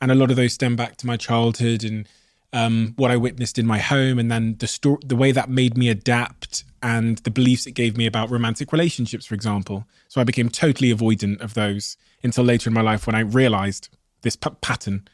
and 0.00 0.12
a 0.12 0.14
lot 0.14 0.30
of 0.30 0.36
those 0.36 0.52
stem 0.52 0.76
back 0.76 0.96
to 0.98 1.06
my 1.06 1.16
childhood 1.16 1.82
and 1.82 2.08
um, 2.52 2.94
what 2.96 3.10
I 3.10 3.16
witnessed 3.16 3.58
in 3.58 3.66
my 3.66 3.78
home, 3.78 4.18
and 4.18 4.30
then 4.30 4.56
the 4.58 4.66
sto- 4.66 4.98
the 5.04 5.16
way 5.16 5.32
that 5.32 5.48
made 5.48 5.76
me 5.76 5.88
adapt 5.88 6.64
and 6.82 7.18
the 7.18 7.30
beliefs 7.30 7.66
it 7.66 7.72
gave 7.72 7.96
me 7.96 8.06
about 8.06 8.30
romantic 8.30 8.72
relationships, 8.72 9.26
for 9.26 9.34
example. 9.34 9.84
So 10.08 10.20
I 10.20 10.24
became 10.24 10.48
totally 10.48 10.92
avoidant 10.92 11.40
of 11.40 11.54
those 11.54 11.96
until 12.22 12.44
later 12.44 12.68
in 12.70 12.74
my 12.74 12.80
life 12.80 13.06
when 13.06 13.14
I 13.14 13.20
realized 13.20 13.88
this 14.22 14.36
p- 14.36 14.50
pattern. 14.60 15.06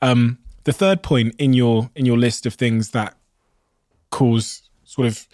Um, 0.00 0.38
the 0.64 0.72
third 0.72 1.02
point 1.02 1.34
in 1.38 1.52
your 1.54 1.90
in 1.94 2.06
your 2.06 2.18
list 2.18 2.46
of 2.46 2.54
things 2.54 2.90
that 2.90 3.16
cause 4.10 4.62
sort 4.84 5.06
of, 5.06 5.26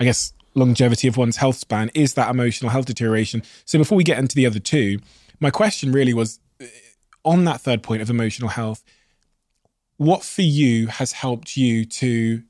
I 0.00 0.04
guess, 0.04 0.32
longevity 0.54 1.06
of 1.06 1.16
one's 1.16 1.36
health 1.36 1.56
span 1.56 1.90
is 1.94 2.14
that 2.14 2.30
emotional 2.30 2.70
health 2.70 2.86
deterioration. 2.86 3.42
So 3.64 3.78
before 3.78 3.96
we 3.96 4.04
get 4.04 4.18
into 4.18 4.34
the 4.34 4.46
other 4.46 4.58
two, 4.58 4.98
my 5.38 5.50
question 5.50 5.92
really 5.92 6.14
was 6.14 6.40
uh, 6.60 6.64
on 7.24 7.44
that 7.44 7.60
third 7.60 7.82
point 7.82 8.02
of 8.02 8.10
emotional 8.10 8.50
health, 8.50 8.82
what 9.96 10.24
for 10.24 10.42
you 10.42 10.88
has 10.88 11.12
helped 11.12 11.56
you 11.56 11.84
to 11.84 12.42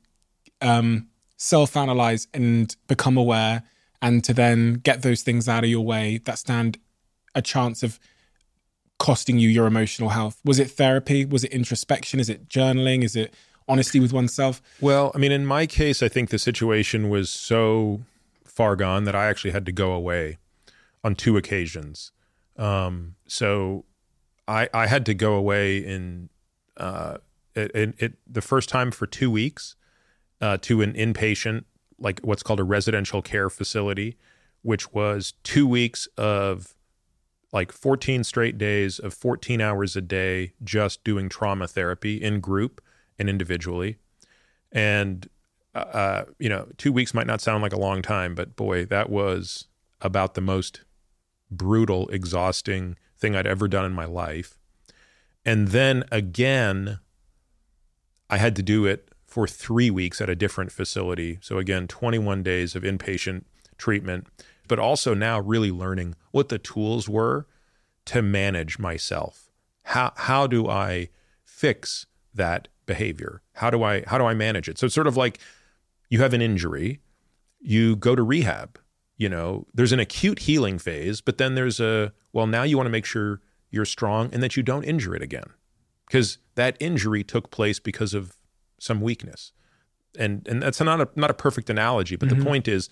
um, 0.61 1.09
self 1.36 1.76
analyze 1.76 2.28
and 2.34 2.74
become 2.88 3.16
aware 3.16 3.62
and 4.03 4.22
to 4.24 4.34
then 4.34 4.74
get 4.74 5.03
those 5.03 5.22
things 5.22 5.49
out 5.49 5.64
of 5.64 5.70
your 5.70 5.84
way 5.84 6.18
that 6.24 6.38
stand 6.38 6.78
a 7.34 7.42
chance 7.42 7.82
of 7.82 7.99
costing 8.99 9.38
you 9.38 9.49
your 9.49 9.66
emotional 9.66 10.11
health? 10.11 10.40
Was 10.44 10.59
it 10.59 10.70
therapy? 10.70 11.24
Was 11.24 11.44
it 11.44 11.53
introspection? 11.53 12.20
Is 12.20 12.28
it 12.28 12.49
journaling? 12.49 13.05
Is 13.05 13.16
it 13.16 13.34
honesty 13.68 14.01
with 14.01 14.12
oneself? 14.12 14.62
Well, 14.80 15.12
I 15.14 15.18
mean, 15.18 15.32
in 15.32 15.47
my 15.47 15.66
case, 15.66 16.03
I 16.03 16.09
think 16.09 16.30
the 16.30 16.38
situation 16.38 17.09
was 17.09 17.30
so 17.30 18.03
far 18.44 18.76
gone 18.76 19.05
that 19.05 19.14
I 19.14 19.26
actually 19.26 19.51
had 19.51 19.66
to 19.66 19.72
go 19.72 19.92
away 19.92 20.38
on 21.05 21.14
two 21.14 21.36
occasions. 21.36 22.12
Um, 22.57 23.16
so 23.26 23.84
I 24.49 24.68
I 24.72 24.86
had 24.86 25.05
to 25.07 25.14
go 25.14 25.34
away 25.34 25.78
in 25.78 26.30
uh, 26.76 27.18
it, 27.57 27.70
it, 27.74 27.94
it 27.98 28.14
the 28.26 28.42
first 28.42 28.68
time 28.68 28.90
for 28.90 29.07
two 29.07 29.30
weeks 29.30 29.76
uh, 30.40 30.59
to 30.62 30.82
an 30.82 30.92
inpatient 30.92 31.64
like 31.98 32.20
what's 32.20 32.42
called 32.42 32.61
a 32.61 32.64
residential 32.64 33.22
care 33.22 33.48
facility, 33.48 34.16
which 34.62 34.92
was 34.92 35.34
two 35.42 35.66
weeks 35.66 36.07
of 36.16 36.74
like 37.52 37.72
14 37.72 38.24
straight 38.24 38.59
days 38.59 38.98
of 38.98 39.14
14 39.14 39.61
hours 39.61 39.96
a 39.96 40.02
day 40.02 40.52
just 40.62 41.04
doing 41.04 41.28
trauma 41.28 41.66
therapy 41.66 42.16
in 42.22 42.40
group 42.40 42.82
and 43.18 43.30
individually. 43.30 43.96
And, 44.72 45.28
uh, 45.74 45.78
uh, 45.78 46.24
you 46.38 46.48
know, 46.48 46.68
two 46.76 46.92
weeks 46.92 47.14
might 47.14 47.26
not 47.26 47.40
sound 47.40 47.62
like 47.62 47.72
a 47.72 47.78
long 47.78 48.02
time, 48.02 48.34
but 48.34 48.57
boy, 48.57 48.84
that 48.86 49.09
was 49.09 49.68
about 50.02 50.34
the 50.34 50.40
most 50.40 50.82
brutal, 51.50 52.09
exhausting 52.09 52.96
thing 53.16 53.34
I'd 53.34 53.46
ever 53.46 53.68
done 53.68 53.86
in 53.86 53.92
my 53.92 54.04
life. 54.04 54.59
And 55.44 55.68
then 55.68 56.04
again, 56.11 56.98
I 58.28 58.38
had 58.38 58.56
to 58.56 58.62
do 58.62 58.86
it 58.86 59.10
for 59.24 59.46
three 59.46 59.90
weeks 59.90 60.20
at 60.20 60.30
a 60.30 60.36
different 60.36 60.72
facility. 60.72 61.38
So, 61.40 61.58
again, 61.58 61.86
21 61.86 62.42
days 62.42 62.74
of 62.74 62.82
inpatient 62.82 63.44
treatment, 63.76 64.26
but 64.68 64.78
also 64.78 65.14
now 65.14 65.40
really 65.40 65.70
learning 65.70 66.14
what 66.30 66.48
the 66.48 66.58
tools 66.58 67.08
were 67.08 67.46
to 68.06 68.22
manage 68.22 68.78
myself. 68.78 69.50
How, 69.82 70.12
how 70.16 70.46
do 70.46 70.68
I 70.68 71.10
fix 71.44 72.06
that 72.34 72.68
behavior? 72.86 73.42
How 73.54 73.70
do 73.70 73.82
I 73.82 74.04
how 74.06 74.18
do 74.18 74.24
I 74.24 74.34
manage 74.34 74.68
it? 74.68 74.78
So 74.78 74.86
it's 74.86 74.94
sort 74.94 75.06
of 75.06 75.16
like 75.16 75.38
you 76.08 76.20
have 76.20 76.32
an 76.32 76.42
injury, 76.42 77.00
you 77.60 77.96
go 77.96 78.14
to 78.14 78.22
rehab. 78.22 78.78
You 79.18 79.28
know, 79.30 79.66
there's 79.74 79.92
an 79.92 80.00
acute 80.00 80.40
healing 80.40 80.78
phase, 80.78 81.20
but 81.20 81.38
then 81.38 81.54
there's 81.54 81.80
a 81.80 82.12
well, 82.32 82.46
now 82.46 82.62
you 82.62 82.76
want 82.76 82.86
to 82.86 82.90
make 82.90 83.06
sure 83.06 83.40
you're 83.70 83.84
strong 83.84 84.30
and 84.32 84.42
that 84.42 84.56
you 84.56 84.62
don't 84.62 84.84
injure 84.84 85.14
it 85.14 85.22
again. 85.22 85.50
Because 86.07 86.38
that 86.54 86.76
injury 86.80 87.24
took 87.24 87.50
place 87.50 87.78
because 87.78 88.14
of 88.14 88.36
some 88.78 89.00
weakness. 89.00 89.52
And 90.18 90.46
and 90.48 90.62
that's 90.62 90.80
not 90.80 91.00
a 91.00 91.09
not 91.14 91.30
a 91.30 91.34
perfect 91.34 91.68
analogy, 91.68 92.16
but 92.16 92.28
mm-hmm. 92.28 92.38
the 92.38 92.44
point 92.44 92.68
is, 92.68 92.88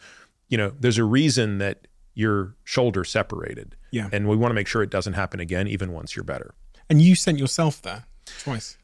you 0.48 0.58
know, 0.58 0.72
there's 0.78 0.98
a 0.98 1.04
reason 1.04 1.58
that 1.58 1.86
your 2.14 2.54
shoulder 2.64 3.04
separated. 3.04 3.76
Yeah. 3.90 4.08
And 4.12 4.28
we 4.28 4.36
want 4.36 4.50
to 4.50 4.54
make 4.54 4.66
sure 4.66 4.82
it 4.82 4.90
doesn't 4.90 5.14
happen 5.14 5.40
again, 5.40 5.66
even 5.66 5.92
once 5.92 6.14
you're 6.14 6.24
better. 6.24 6.54
And 6.88 7.02
you 7.02 7.14
sent 7.14 7.38
yourself 7.38 7.82
there 7.82 8.04
twice. 8.40 8.78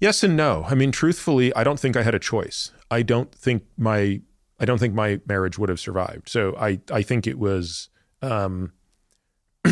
Yes 0.00 0.22
and 0.22 0.36
no. 0.36 0.64
I 0.68 0.74
mean, 0.74 0.92
truthfully, 0.92 1.54
I 1.54 1.64
don't 1.64 1.78
think 1.78 1.96
I 1.96 2.02
had 2.02 2.14
a 2.14 2.18
choice. 2.18 2.72
I 2.90 3.02
don't 3.02 3.32
think 3.34 3.64
my 3.76 4.20
I 4.58 4.64
don't 4.64 4.78
think 4.78 4.94
my 4.94 5.20
marriage 5.26 5.58
would 5.58 5.68
have 5.68 5.80
survived. 5.80 6.28
So 6.28 6.56
I 6.56 6.80
I 6.90 7.02
think 7.02 7.26
it 7.26 7.38
was 7.38 7.88
um 8.22 8.72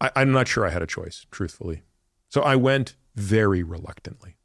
I, 0.00 0.10
I'm 0.16 0.32
not 0.32 0.48
sure 0.48 0.66
I 0.66 0.70
had 0.70 0.82
a 0.82 0.86
choice, 0.86 1.26
truthfully. 1.30 1.82
So 2.28 2.42
I 2.42 2.56
went 2.56 2.94
very 3.14 3.62
reluctantly. 3.62 4.36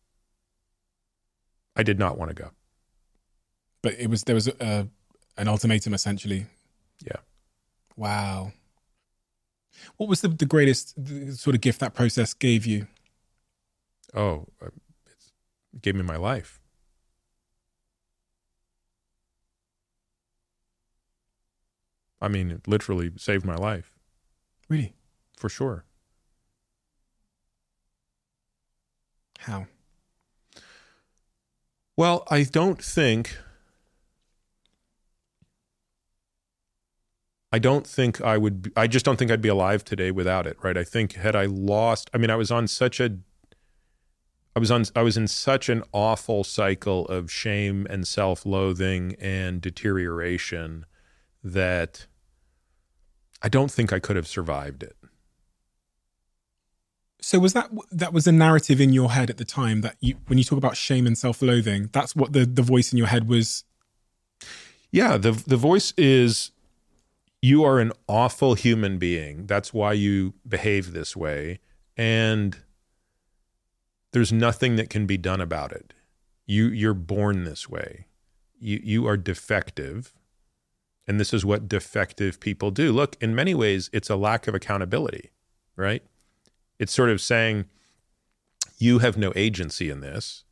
I 1.75 1.83
did 1.83 1.99
not 1.99 2.17
want 2.17 2.29
to 2.29 2.35
go. 2.35 2.51
But 3.81 3.95
it 3.99 4.09
was 4.09 4.23
there 4.23 4.35
was 4.35 4.47
a, 4.47 4.87
an 5.37 5.47
ultimatum 5.47 5.93
essentially. 5.93 6.45
Yeah. 7.05 7.17
Wow. 7.97 8.53
What 9.97 10.07
was 10.07 10.21
the, 10.21 10.29
the 10.29 10.45
greatest 10.45 10.93
the 10.97 11.33
sort 11.33 11.55
of 11.55 11.61
gift 11.61 11.79
that 11.79 11.93
process 11.93 12.33
gave 12.33 12.65
you? 12.65 12.87
Oh, 14.15 14.45
uh, 14.61 14.67
it 15.73 15.81
gave 15.81 15.95
me 15.95 16.03
my 16.03 16.17
life. 16.17 16.59
I 22.21 22.29
mean, 22.29 22.51
it 22.51 22.67
literally 22.67 23.11
saved 23.17 23.43
my 23.43 23.55
life. 23.55 23.91
Really? 24.69 24.93
For 25.35 25.49
sure. 25.49 25.83
How? 29.43 29.67
Well, 31.97 32.25
I 32.31 32.43
don't 32.43 32.81
think. 32.81 33.37
I 37.51 37.59
don't 37.59 37.85
think 37.85 38.21
I 38.21 38.37
would. 38.37 38.61
Be, 38.63 38.71
I 38.75 38.87
just 38.87 39.03
don't 39.05 39.17
think 39.17 39.31
I'd 39.31 39.41
be 39.41 39.49
alive 39.49 39.83
today 39.83 40.11
without 40.11 40.47
it. 40.47 40.57
Right? 40.63 40.77
I 40.77 40.85
think 40.85 41.13
had 41.13 41.35
I 41.35 41.45
lost. 41.45 42.09
I 42.13 42.17
mean, 42.17 42.29
I 42.29 42.37
was 42.37 42.51
on 42.51 42.67
such 42.67 43.01
a. 43.01 43.17
I 44.55 44.59
was 44.59 44.71
on. 44.71 44.85
I 44.95 45.01
was 45.01 45.17
in 45.17 45.27
such 45.27 45.67
an 45.67 45.83
awful 45.91 46.45
cycle 46.45 47.05
of 47.07 47.29
shame 47.29 47.85
and 47.89 48.07
self-loathing 48.07 49.15
and 49.19 49.59
deterioration 49.59 50.85
that 51.43 52.07
I 53.41 53.49
don't 53.49 53.71
think 53.71 53.91
I 53.91 53.99
could 53.99 54.15
have 54.15 54.27
survived 54.27 54.83
it. 54.83 54.95
So 57.23 57.39
was 57.39 57.53
that 57.53 57.71
that 57.89 58.11
was 58.11 58.27
a 58.27 58.33
narrative 58.33 58.81
in 58.81 58.91
your 58.91 59.11
head 59.11 59.29
at 59.29 59.37
the 59.37 59.45
time 59.45 59.79
that 59.79 59.95
you 60.01 60.15
when 60.27 60.37
you 60.37 60.43
talk 60.43 60.57
about 60.57 60.75
shame 60.75 61.07
and 61.07 61.17
self-loathing, 61.17 61.89
that's 61.93 62.17
what 62.17 62.33
the 62.33 62.45
the 62.45 62.61
voice 62.61 62.91
in 62.91 62.97
your 62.97 63.07
head 63.07 63.29
was 63.29 63.63
Yeah, 64.91 65.15
the 65.15 65.31
the 65.31 65.55
voice 65.55 65.93
is 65.97 66.51
you 67.41 67.63
are 67.63 67.79
an 67.79 67.93
awful 68.09 68.55
human 68.55 68.97
being. 68.97 69.47
That's 69.47 69.73
why 69.73 69.93
you 69.93 70.33
behave 70.45 70.91
this 70.91 71.15
way 71.15 71.59
and 71.95 72.57
there's 74.11 74.33
nothing 74.33 74.75
that 74.75 74.89
can 74.89 75.05
be 75.05 75.17
done 75.17 75.39
about 75.39 75.71
it. 75.71 75.93
You 76.45 76.67
you're 76.67 76.93
born 76.93 77.45
this 77.45 77.69
way. 77.69 78.07
You 78.59 78.81
you 78.83 79.07
are 79.07 79.17
defective. 79.17 80.13
And 81.07 81.21
this 81.21 81.33
is 81.33 81.45
what 81.45 81.69
defective 81.69 82.41
people 82.41 82.69
do. 82.69 82.91
Look, 82.91 83.15
in 83.21 83.33
many 83.33 83.55
ways 83.55 83.89
it's 83.93 84.09
a 84.09 84.17
lack 84.17 84.45
of 84.47 84.53
accountability, 84.53 85.31
right? 85.77 86.03
It's 86.79 86.93
sort 86.93 87.09
of 87.09 87.21
saying 87.21 87.65
you 88.77 88.99
have 88.99 89.17
no 89.17 89.31
agency 89.35 89.89
in 89.89 90.01
this. 90.01 90.43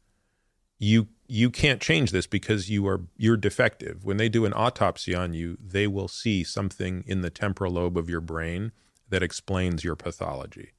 You 0.80 1.08
you 1.28 1.50
can't 1.50 1.80
change 1.80 2.12
this 2.12 2.28
because 2.28 2.70
you 2.70 2.88
are 2.88 3.02
you're 3.18 3.38
defective. 3.38 4.04
When 4.04 4.18
they 4.18 4.30
do 4.30 4.46
an 4.46 4.54
autopsy 4.54 5.14
on 5.16 5.34
you, 5.34 5.58
they 5.62 5.88
will 5.88 6.08
see 6.08 6.44
something 6.44 7.04
in 7.08 7.22
the 7.22 7.30
temporal 7.30 7.74
lobe 7.74 7.98
of 7.98 8.10
your 8.10 8.22
brain 8.22 8.72
that 9.10 9.24
explains 9.24 9.84
your 9.84 9.96
pathology. 9.96 10.72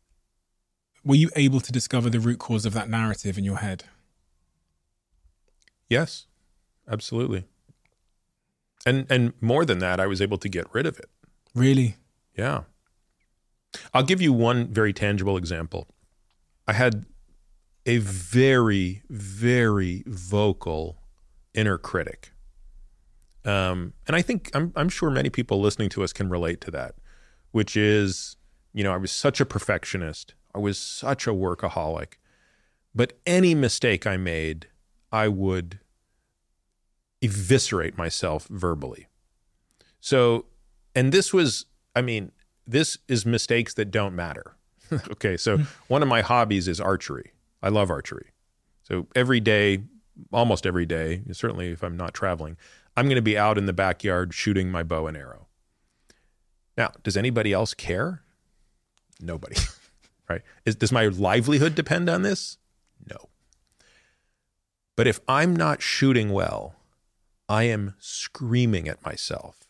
Were 1.04 1.16
you 1.16 1.30
able 1.36 1.60
to 1.60 1.72
discover 1.72 2.10
the 2.10 2.20
root 2.20 2.38
cause 2.38 2.64
of 2.64 2.74
that 2.74 2.88
narrative 2.88 3.36
in 3.38 3.44
your 3.44 3.56
head? 3.56 3.84
Yes, 5.88 6.26
absolutely. 6.90 7.44
And 8.84 9.06
and 9.10 9.32
more 9.40 9.64
than 9.64 9.78
that, 9.78 10.00
I 10.00 10.06
was 10.06 10.20
able 10.20 10.38
to 10.38 10.48
get 10.48 10.66
rid 10.72 10.86
of 10.86 10.98
it. 10.98 11.10
Really? 11.54 11.96
Yeah. 12.36 12.62
I'll 13.94 14.02
give 14.02 14.22
you 14.22 14.32
one 14.32 14.68
very 14.68 14.92
tangible 14.92 15.36
example. 15.36 15.88
I 16.66 16.72
had 16.72 17.04
a 17.84 17.98
very, 17.98 19.02
very 19.10 20.04
vocal 20.06 21.02
inner 21.54 21.78
critic. 21.78 22.32
Um, 23.44 23.92
and 24.06 24.14
I 24.14 24.22
think 24.22 24.50
I'm, 24.54 24.72
I'm 24.76 24.88
sure 24.88 25.10
many 25.10 25.28
people 25.28 25.60
listening 25.60 25.88
to 25.90 26.04
us 26.04 26.12
can 26.12 26.28
relate 26.28 26.60
to 26.62 26.70
that, 26.70 26.94
which 27.50 27.76
is, 27.76 28.36
you 28.72 28.84
know, 28.84 28.92
I 28.92 28.96
was 28.96 29.10
such 29.10 29.40
a 29.40 29.46
perfectionist. 29.46 30.34
I 30.54 30.58
was 30.58 30.78
such 30.78 31.26
a 31.26 31.30
workaholic. 31.30 32.14
But 32.94 33.14
any 33.26 33.54
mistake 33.54 34.06
I 34.06 34.16
made, 34.16 34.68
I 35.10 35.28
would 35.28 35.80
eviscerate 37.20 37.96
myself 37.98 38.46
verbally. 38.48 39.08
So, 40.00 40.46
and 40.94 41.12
this 41.12 41.32
was, 41.32 41.66
I 41.94 42.02
mean, 42.02 42.32
this 42.66 42.98
is 43.08 43.26
mistakes 43.26 43.74
that 43.74 43.90
don't 43.90 44.14
matter. 44.14 44.56
okay, 45.12 45.36
so 45.36 45.58
one 45.88 46.02
of 46.02 46.08
my 46.08 46.20
hobbies 46.20 46.68
is 46.68 46.80
archery. 46.80 47.32
I 47.62 47.68
love 47.68 47.90
archery. 47.90 48.30
So 48.82 49.06
every 49.14 49.40
day, 49.40 49.84
almost 50.32 50.66
every 50.66 50.86
day, 50.86 51.22
certainly 51.32 51.70
if 51.70 51.82
I'm 51.82 51.96
not 51.96 52.14
traveling, 52.14 52.56
I'm 52.96 53.06
going 53.06 53.16
to 53.16 53.22
be 53.22 53.38
out 53.38 53.58
in 53.58 53.66
the 53.66 53.72
backyard 53.72 54.34
shooting 54.34 54.70
my 54.70 54.82
bow 54.82 55.06
and 55.06 55.16
arrow. 55.16 55.46
Now, 56.76 56.92
does 57.02 57.16
anybody 57.16 57.52
else 57.52 57.74
care? 57.74 58.22
Nobody. 59.20 59.56
right? 60.28 60.42
Is, 60.64 60.76
does 60.76 60.92
my 60.92 61.06
livelihood 61.06 61.74
depend 61.74 62.08
on 62.10 62.22
this? 62.22 62.58
No. 63.08 63.28
But 64.96 65.06
if 65.06 65.20
I'm 65.26 65.54
not 65.54 65.80
shooting 65.80 66.30
well, 66.30 66.74
I 67.48 67.64
am 67.64 67.94
screaming 67.98 68.88
at 68.88 69.04
myself 69.04 69.60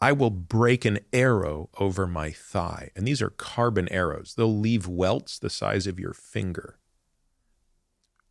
I 0.00 0.12
will 0.12 0.30
break 0.30 0.84
an 0.84 1.00
arrow 1.12 1.70
over 1.78 2.06
my 2.06 2.30
thigh. 2.30 2.90
And 2.94 3.06
these 3.06 3.20
are 3.20 3.30
carbon 3.30 3.88
arrows. 3.90 4.34
They'll 4.36 4.56
leave 4.56 4.86
welts 4.86 5.38
the 5.38 5.50
size 5.50 5.86
of 5.86 5.98
your 5.98 6.12
finger. 6.12 6.78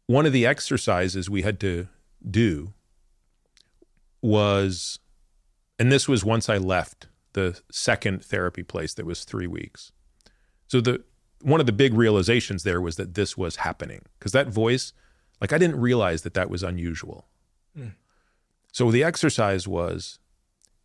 One 0.05 0.25
of 0.25 0.31
the 0.31 0.45
exercises 0.45 1.29
we 1.29 1.41
had 1.41 1.59
to 1.59 1.87
do 2.29 2.73
was, 4.21 4.99
and 5.77 5.91
this 5.91 6.07
was 6.07 6.23
once 6.23 6.47
I 6.47 6.57
left 6.57 7.07
the 7.33 7.59
second 7.69 8.23
therapy 8.23 8.63
place 8.63 8.93
that 8.93 9.05
was 9.05 9.25
three 9.25 9.47
weeks. 9.47 9.91
So 10.67 10.81
the 10.81 11.03
one 11.41 11.59
of 11.59 11.67
the 11.67 11.71
big 11.71 11.93
realizations 11.93 12.63
there 12.63 12.81
was 12.81 12.95
that 12.95 13.13
this 13.13 13.37
was 13.37 13.57
happening 13.57 14.01
because 14.17 14.31
that 14.31 14.47
voice, 14.47 14.91
like 15.39 15.53
I 15.53 15.59
didn't 15.59 15.79
realize 15.79 16.23
that 16.23 16.33
that 16.33 16.49
was 16.49 16.63
unusual. 16.63 17.27
Mm. 17.77 17.93
So 18.71 18.89
the 18.89 19.03
exercise 19.03 19.67
was 19.67 20.17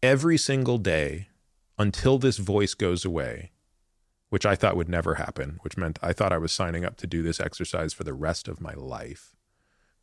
every 0.02 0.36
single 0.36 0.78
day 0.78 1.28
until 1.78 2.18
this 2.18 2.38
voice 2.38 2.74
goes 2.74 3.04
away, 3.04 3.52
which 4.30 4.44
I 4.44 4.54
thought 4.54 4.76
would 4.76 4.88
never 4.88 5.14
happen, 5.14 5.58
which 5.62 5.76
meant 5.76 5.98
I 6.02 6.12
thought 6.12 6.32
I 6.32 6.38
was 6.38 6.52
signing 6.52 6.84
up 6.84 6.96
to 6.98 7.06
do 7.06 7.22
this 7.22 7.40
exercise 7.40 7.92
for 7.92 8.04
the 8.04 8.14
rest 8.14 8.48
of 8.48 8.60
my 8.60 8.74
life. 8.74 9.34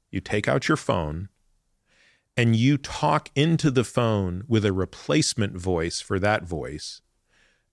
You 0.10 0.22
take 0.22 0.48
out 0.48 0.68
your 0.68 0.78
phone 0.78 1.30
and 2.36 2.56
you 2.56 2.78
talk 2.78 3.30
into 3.36 3.70
the 3.70 3.84
phone 3.84 4.44
with 4.48 4.66
a 4.66 4.74
replacement 4.74 5.58
voice 5.58 6.00
for 6.00 6.20
that 6.20 6.44
voice 6.44 7.02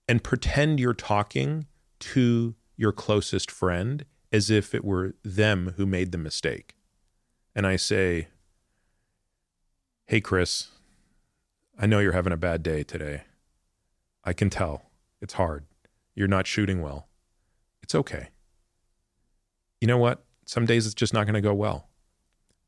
and 0.07 0.23
pretend 0.23 0.79
you're 0.79 0.93
talking 0.93 1.67
to 1.99 2.55
your 2.75 2.91
closest 2.91 3.49
friend 3.49 4.05
as 4.31 4.49
if 4.49 4.75
it 4.75 4.83
were 4.83 5.15
them 5.23 5.73
who 5.77 5.85
made 5.85 6.11
the 6.11 6.17
mistake. 6.17 6.75
And 7.55 7.65
I 7.65 7.75
say, 7.75 8.27
Hey, 10.05 10.21
Chris, 10.21 10.69
I 11.77 11.85
know 11.85 11.99
you're 11.99 12.13
having 12.13 12.33
a 12.33 12.37
bad 12.37 12.63
day 12.63 12.83
today. 12.83 13.23
I 14.23 14.33
can 14.33 14.49
tell. 14.49 14.89
It's 15.21 15.33
hard. 15.33 15.65
You're 16.15 16.27
not 16.27 16.47
shooting 16.47 16.81
well. 16.81 17.07
It's 17.83 17.93
okay. 17.93 18.29
You 19.79 19.87
know 19.87 19.97
what? 19.97 20.23
Some 20.45 20.65
days 20.65 20.85
it's 20.85 20.95
just 20.95 21.13
not 21.13 21.25
going 21.25 21.35
to 21.35 21.41
go 21.41 21.53
well. 21.53 21.87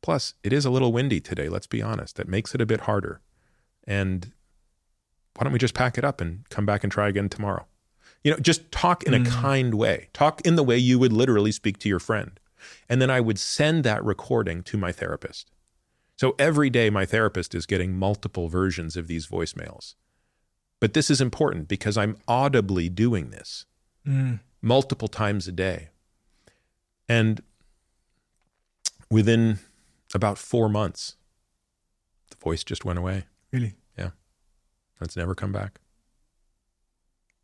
Plus, 0.02 0.36
it 0.44 0.54
is 0.54 0.64
a 0.64 0.70
little 0.70 0.94
windy 0.94 1.20
today, 1.20 1.50
let's 1.50 1.68
be 1.68 1.82
honest. 1.82 2.18
That 2.18 2.28
makes 2.28 2.54
it 2.54 2.62
a 2.62 2.66
bit 2.66 2.82
harder. 2.82 3.22
And 3.86 4.32
why 5.36 5.44
don't 5.44 5.54
we 5.54 5.60
just 5.60 5.74
pack 5.74 5.98
it 5.98 6.06
up 6.06 6.22
and 6.22 6.48
come 6.50 6.66
back 6.66 6.84
and 6.84 6.92
try 6.92 7.08
again 7.08 7.30
tomorrow? 7.30 7.66
You 8.24 8.32
know, 8.32 8.38
just 8.38 8.72
talk 8.72 9.04
in 9.04 9.14
a 9.14 9.20
mm. 9.20 9.28
kind 9.28 9.76
way. 9.76 10.10
Talk 10.14 10.42
in 10.42 10.56
the 10.56 10.64
way 10.64 10.78
you 10.78 11.00
would 11.00 11.14
literally 11.14 11.52
speak 11.52 11.80
to 11.80 11.90
your 11.90 12.00
friend. 12.00 12.40
And 12.88 13.02
then 13.02 13.10
I 13.10 13.22
would 13.22 13.40
send 13.40 13.84
that 13.86 14.04
recording 14.04 14.62
to 14.64 14.78
my 14.78 14.92
therapist. 14.92 15.52
So 16.20 16.36
every 16.38 16.70
day, 16.70 16.90
my 16.90 17.06
therapist 17.06 17.56
is 17.56 17.66
getting 17.66 17.98
multiple 17.98 18.50
versions 18.50 18.98
of 18.98 19.08
these 19.08 19.26
voicemails. 19.26 19.96
But 20.82 20.94
this 20.94 21.10
is 21.10 21.22
important 21.22 21.70
because 21.70 21.98
I'm 21.98 22.18
audibly 22.28 22.90
doing 22.90 23.30
this 23.30 23.66
mm. 24.06 24.42
multiple 24.62 25.08
times 25.08 25.48
a 25.48 25.54
day. 25.54 25.88
And 27.08 27.42
within 29.10 29.60
about 30.14 30.38
four 30.38 30.68
months, 30.68 31.16
the 32.32 32.36
voice 32.36 32.66
just 32.66 32.84
went 32.84 33.00
away. 33.00 33.24
Really? 33.54 33.76
Yeah. 33.98 34.10
It's 35.00 35.16
never 35.16 35.34
come 35.34 35.54
back. 35.54 35.80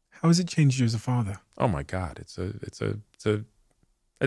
How 0.09 0.27
has 0.27 0.37
it 0.37 0.49
changed 0.49 0.79
you 0.79 0.85
as 0.85 0.93
a 0.93 0.99
father? 0.99 1.39
Oh 1.57 1.69
my 1.69 1.83
God. 1.83 2.19
It's 2.19 2.37
a, 2.37 2.51
it's 2.61 2.81
a, 2.81 2.99
it's 3.13 3.25
a, 3.25 3.45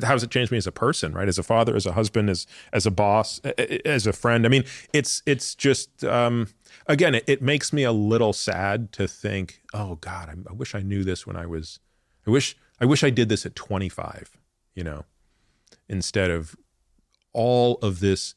how 0.05 0.13
has 0.13 0.23
it 0.23 0.31
changed 0.31 0.53
me 0.53 0.59
as 0.59 0.67
a 0.67 0.73
person, 0.73 1.13
right? 1.13 1.29
As 1.29 1.39
a 1.39 1.43
father, 1.43 1.75
as 1.77 1.87
a 1.87 1.93
husband, 1.93 2.31
as, 2.31 2.47
as 2.73 2.87
a 2.87 2.91
boss, 2.91 3.41
as 3.85 4.07
a 4.07 4.13
friend. 4.13 4.45
I 4.47 4.49
mean, 4.49 4.65
it's, 4.93 5.23
it's 5.27 5.55
just, 5.55 6.05
um, 6.05 6.49
again, 6.87 7.15
it, 7.15 7.25
it 7.27 7.43
makes 7.43 7.73
me 7.73 7.85
a 7.85 7.93
little 7.93 8.33
sad 8.33 8.93
to 8.93 9.09
think, 9.09 9.63
oh 9.73 9.97
God, 9.97 10.29
I, 10.29 10.51
I 10.51 10.53
wish 10.53 10.75
I 10.75 10.81
knew 10.81 11.05
this 11.05 11.27
when 11.27 11.37
I 11.37 11.47
was, 11.47 11.81
I 12.27 12.31
wish, 12.31 12.57
I 12.81 12.85
wish 12.85 13.03
I 13.03 13.11
did 13.11 13.29
this 13.29 13.47
at 13.47 13.55
25, 13.55 14.37
you 14.75 14.85
know, 14.85 15.05
instead 15.89 16.31
of 16.31 16.57
all 17.33 17.77
of 17.83 18.01
this 18.01 18.35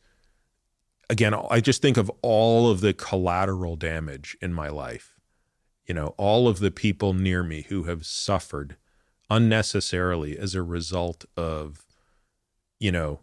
again 1.10 1.34
i 1.50 1.60
just 1.60 1.82
think 1.82 1.98
of 1.98 2.10
all 2.22 2.70
of 2.70 2.82
the 2.82 2.94
collateral 2.94 3.76
damage 3.76 4.38
in 4.42 4.54
my 4.54 4.70
life 4.70 5.20
you 5.88 5.94
know 5.94 6.14
all 6.18 6.48
of 6.48 6.60
the 6.60 6.72
people 6.72 7.14
near 7.14 7.44
me 7.44 7.66
who 7.70 7.84
have 7.84 8.06
suffered 8.06 8.78
unnecessarily 9.32 10.38
as 10.38 10.54
a 10.54 10.62
result 10.62 11.24
of 11.38 11.86
you 12.80 12.92
know 12.92 13.22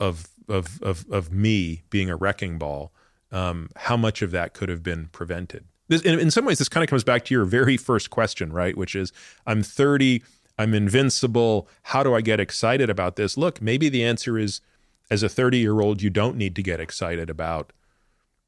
of 0.00 0.28
of 0.48 0.82
of 0.82 1.04
of 1.10 1.30
me 1.30 1.82
being 1.90 2.08
a 2.08 2.16
wrecking 2.16 2.58
ball 2.58 2.90
um, 3.30 3.68
how 3.76 3.96
much 3.96 4.22
of 4.22 4.30
that 4.30 4.54
could 4.54 4.68
have 4.68 4.82
been 4.82 5.08
prevented? 5.08 5.64
This, 5.88 6.00
in, 6.02 6.18
in 6.18 6.30
some 6.30 6.44
ways 6.46 6.58
this 6.58 6.70
kind 6.70 6.82
of 6.82 6.88
comes 6.88 7.04
back 7.04 7.24
to 7.26 7.34
your 7.34 7.44
very 7.44 7.76
first 7.76 8.08
question 8.08 8.52
right? 8.52 8.76
Which 8.76 8.96
is 8.96 9.12
i'm 9.46 9.62
30 9.62 10.22
i'm 10.58 10.72
invincible 10.72 11.68
how 11.82 12.02
do 12.02 12.14
i 12.14 12.22
get 12.22 12.40
excited 12.40 12.88
about 12.88 13.16
this? 13.16 13.36
Look 13.36 13.60
maybe 13.60 13.88
the 13.90 14.04
answer 14.04 14.38
is 14.38 14.62
as 15.10 15.22
a 15.22 15.28
30 15.28 15.58
year 15.58 15.80
old, 15.80 16.00
you 16.00 16.10
don't 16.10 16.36
need 16.36 16.56
to 16.56 16.62
get 16.62 16.80
excited 16.80 17.28
about, 17.28 17.72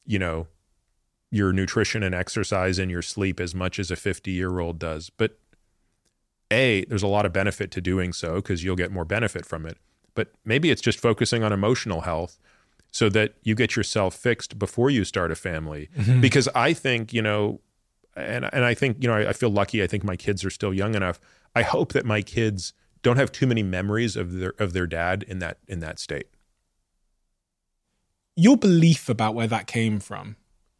you 0.07 0.19
know, 0.19 0.47
your 1.31 1.53
nutrition 1.53 2.03
and 2.03 2.15
exercise 2.15 2.79
and 2.79 2.91
your 2.91 3.03
sleep 3.03 3.39
as 3.39 3.55
much 3.55 3.79
as 3.79 3.91
a 3.91 3.97
50 3.97 4.31
year 4.31 4.59
old 4.59 4.79
does. 4.79 5.11
But 5.11 5.39
A, 6.51 6.85
there's 6.87 7.03
a 7.03 7.09
lot 7.09 7.27
of 7.27 7.33
benefit 7.33 7.71
to 7.73 7.81
doing 7.81 8.13
so 8.13 8.37
because 8.37 8.65
you'll 8.65 8.77
get 8.77 8.91
more 8.91 9.05
benefit 9.05 9.45
from 9.45 9.67
it. 9.67 9.77
But 10.15 10.33
maybe 10.45 10.71
it's 10.71 10.81
just 10.83 10.99
focusing 10.99 11.43
on 11.43 11.53
emotional 11.53 12.03
health 12.03 12.39
so 12.91 13.09
that 13.11 13.35
you 13.43 13.55
get 13.55 13.77
yourself 13.77 14.15
fixed 14.15 14.59
before 14.59 14.91
you 14.91 15.05
start 15.05 15.31
a 15.31 15.37
family. 15.37 15.91
Mm-hmm. 15.97 16.21
Because 16.21 16.49
I 16.55 16.73
think, 16.73 17.13
you 17.13 17.23
know, 17.23 17.61
and, 18.17 18.49
and 18.53 18.65
I 18.65 18.75
think, 18.75 18.97
you 19.01 19.09
know, 19.09 19.15
I, 19.15 19.29
I 19.29 19.33
feel 19.33 19.51
lucky. 19.51 19.83
I 19.83 19.87
think 19.87 20.05
my 20.05 20.17
kids 20.17 20.45
are 20.45 20.51
still 20.51 20.73
young 20.73 20.95
enough. 20.95 21.21
I 21.55 21.63
hope 21.63 21.93
that 21.93 22.05
my 22.05 22.23
kids 22.23 22.73
don't 23.03 23.17
have 23.17 23.33
too 23.33 23.47
many 23.47 23.63
memories 23.63 24.17
of 24.17 24.35
their 24.35 24.55
of 24.59 24.73
their 24.73 24.87
dad 24.87 25.25
in 25.27 25.39
that 25.39 25.59
in 25.67 25.81
that 25.81 25.99
state 25.99 26.29
your 28.37 28.57
belief 28.57 29.09
about 29.09 29.35
where 29.35 29.47
that 29.47 29.67
came 29.67 30.01
from 30.01 30.37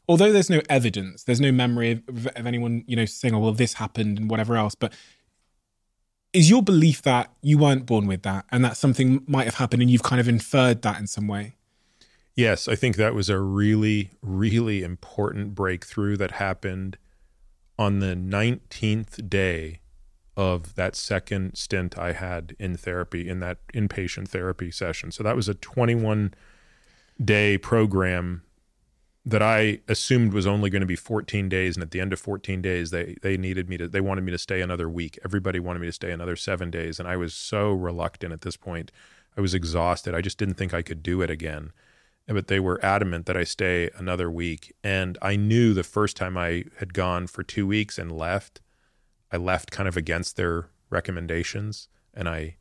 although 0.09 0.33
there's 0.33 0.51
no 0.51 0.61
evidence 0.69 1.25
there's 1.25 1.41
no 1.41 1.53
memory 1.53 2.03
of, 2.09 2.27
of, 2.27 2.47
anyone 2.47 2.85
you 2.87 2.97
know 2.97 3.05
saying 3.05 3.35
oh 3.35 3.39
well 3.39 3.53
this 3.53 3.75
happened 3.75 4.19
and 4.19 4.31
whatever 4.31 4.57
else 4.57 4.75
but 4.75 4.93
is 6.39 6.49
your 6.49 6.63
belief 6.63 7.03
that 7.03 7.33
you 7.43 7.59
weren't 7.59 7.85
born 7.85 8.07
with 8.07 8.23
that 8.23 8.45
and 8.53 8.65
that 8.65 8.77
something 8.77 9.25
might 9.27 9.45
have 9.45 9.57
happened 9.57 9.83
and 9.83 9.91
you've 9.91 10.05
kind 10.05 10.21
of 10.21 10.29
inferred 10.29 10.83
that 10.83 11.01
in 11.01 11.07
some 11.07 11.27
way? 11.27 11.57
Yes 12.37 12.69
i 12.69 12.77
think 12.77 12.95
that 12.97 13.15
was 13.15 13.29
a 13.29 13.41
really 13.41 14.11
really 14.23 14.85
important 14.85 15.57
breakthrough 15.57 16.17
that 16.17 16.33
happened 16.33 16.97
on 17.77 17.99
the 17.99 18.15
19th 18.15 19.29
day 19.29 19.81
of 20.37 20.77
that 20.77 20.95
second 20.95 21.57
stint 21.57 21.99
i 21.99 22.13
had 22.13 22.55
in 22.61 22.77
therapy 22.77 23.29
in 23.29 23.41
that 23.41 23.59
inpatient 23.75 24.29
therapy 24.29 24.71
session. 24.71 25.11
So 25.11 25.25
that 25.25 25.35
was 25.35 25.49
a 25.49 25.55
21 25.55 26.33
day 27.23 27.59
program 27.59 28.43
that 29.29 29.43
I 29.43 29.81
assumed 29.89 30.33
was 30.33 30.47
only 30.47 30.71
going 30.71 30.81
to 30.81 30.87
be 30.87 30.97
14 30.97 31.51
days. 31.51 31.77
And 31.77 31.83
at 31.83 31.91
the 31.91 32.01
end 32.01 32.15
of 32.15 32.19
14 32.19 32.63
days, 32.63 32.91
they, 32.91 33.17
they 33.21 33.37
needed 33.37 33.69
me 33.69 33.77
to, 33.77 33.87
they 33.87 34.01
wanted 34.01 34.25
me 34.25 34.33
to 34.33 34.39
stay 34.39 34.63
another 34.63 34.89
week. 34.89 35.19
Everybody 35.23 35.61
wanted 35.61 35.81
me 35.81 35.87
to 35.87 35.93
stay 35.93 36.11
another 36.11 36.35
seven 36.35 36.71
days. 36.71 36.99
And 36.99 37.07
I 37.07 37.17
was 37.19 37.35
so 37.35 37.73
reluctant 37.73 38.33
at 38.33 38.41
this 38.41 38.57
point. 38.57 38.91
I 39.37 39.43
was 39.43 39.53
exhausted. 39.53 40.15
I 40.15 40.23
just 40.23 40.39
didn't 40.39 40.55
think 40.55 40.73
I 40.73 40.81
could 40.81 41.03
do 41.03 41.21
it 41.21 41.29
again. 41.29 41.73
But 42.27 42.47
they 42.47 42.59
were 42.59 42.83
adamant 42.83 43.27
that 43.27 43.37
I 43.37 43.45
stay 43.45 43.91
another 43.99 44.31
week. 44.31 44.75
And 44.83 45.19
I 45.21 45.37
knew 45.37 45.75
the 45.75 45.83
first 45.83 46.17
time 46.17 46.39
I 46.39 46.65
had 46.79 46.95
gone 46.95 47.27
for 47.27 47.43
two 47.43 47.67
weeks 47.67 47.99
and 47.99 48.11
left, 48.11 48.63
I 49.31 49.37
left 49.37 49.71
kind 49.71 49.89
of 49.89 49.97
against 49.97 50.37
their 50.37 50.71
recommendations. 50.89 51.89
And 52.15 52.31
I 52.31 52.57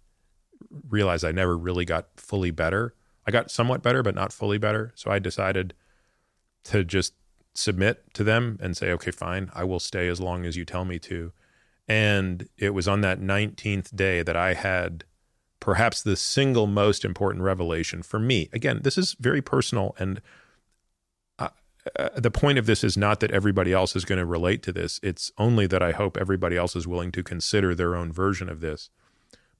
realized 0.90 1.24
I 1.24 1.32
never 1.32 1.58
really 1.58 1.86
got 1.86 2.08
fully 2.18 2.52
better. 2.52 2.94
I 3.26 3.32
got 3.32 3.52
somewhat 3.52 3.82
better, 3.82 4.04
but 4.04 4.16
not 4.16 4.34
fully 4.34 4.58
better. 4.58 4.92
So 4.96 5.10
I 5.10 5.20
decided 5.20 5.74
to 6.66 6.84
just 6.84 7.14
submit 7.54 8.14
to 8.14 8.24
them 8.24 8.58
and 8.62 8.78
say, 8.78 8.92
okay, 8.92 9.12
fine, 9.12 9.50
I 9.54 9.64
will 9.64 9.80
stay 9.80 10.08
as 10.08 10.22
long 10.22 10.46
as 10.46 10.56
you 10.56 10.66
tell 10.66 10.86
me 10.86 11.00
to. 11.00 11.32
And 11.88 12.48
it 12.58 12.72
was 12.72 12.88
on 12.88 13.02
that 13.02 13.20
19th 13.20 13.96
day 13.96 14.22
that 14.22 14.36
I 14.36 14.54
had 14.54 15.06
perhaps 15.60 16.02
the 16.02 16.16
single 16.16 16.68
most 16.68 17.04
important 17.04 17.44
revelation 17.44 18.04
for 18.04 18.20
me. 18.20 18.50
Again, 18.54 18.82
this 18.84 18.98
is 18.98 19.16
very 19.20 19.42
personal. 19.42 19.96
And 19.98 20.22
uh, 21.40 21.50
uh, 21.98 22.10
the 22.16 22.32
point 22.32 22.60
of 22.60 22.66
this 22.66 22.84
is 22.84 22.98
not 22.98 23.22
that 23.22 23.32
everybody 23.32 23.74
else 23.74 23.96
is 23.96 24.06
going 24.06 24.20
to 24.20 24.26
relate 24.26 24.62
to 24.64 24.72
this. 24.72 25.00
It's 25.02 25.32
only 25.38 25.66
that 25.68 25.82
I 25.82 25.94
hope 25.94 26.18
everybody 26.18 26.58
else 26.58 26.76
is 26.76 26.88
willing 26.88 27.12
to 27.14 27.24
consider 27.24 27.74
their 27.74 27.96
own 27.96 28.12
version 28.12 28.50
of 28.50 28.60
this. 28.60 28.90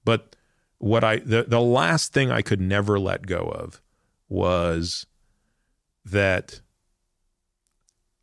But 0.04 0.36
what 0.78 1.02
I 1.02 1.16
the, 1.16 1.44
the 1.48 1.60
last 1.60 2.12
thing 2.12 2.30
I 2.30 2.42
could 2.42 2.60
never 2.60 2.98
let 3.00 3.26
go 3.26 3.48
of 3.48 3.82
was 4.28 5.06
that 6.04 6.60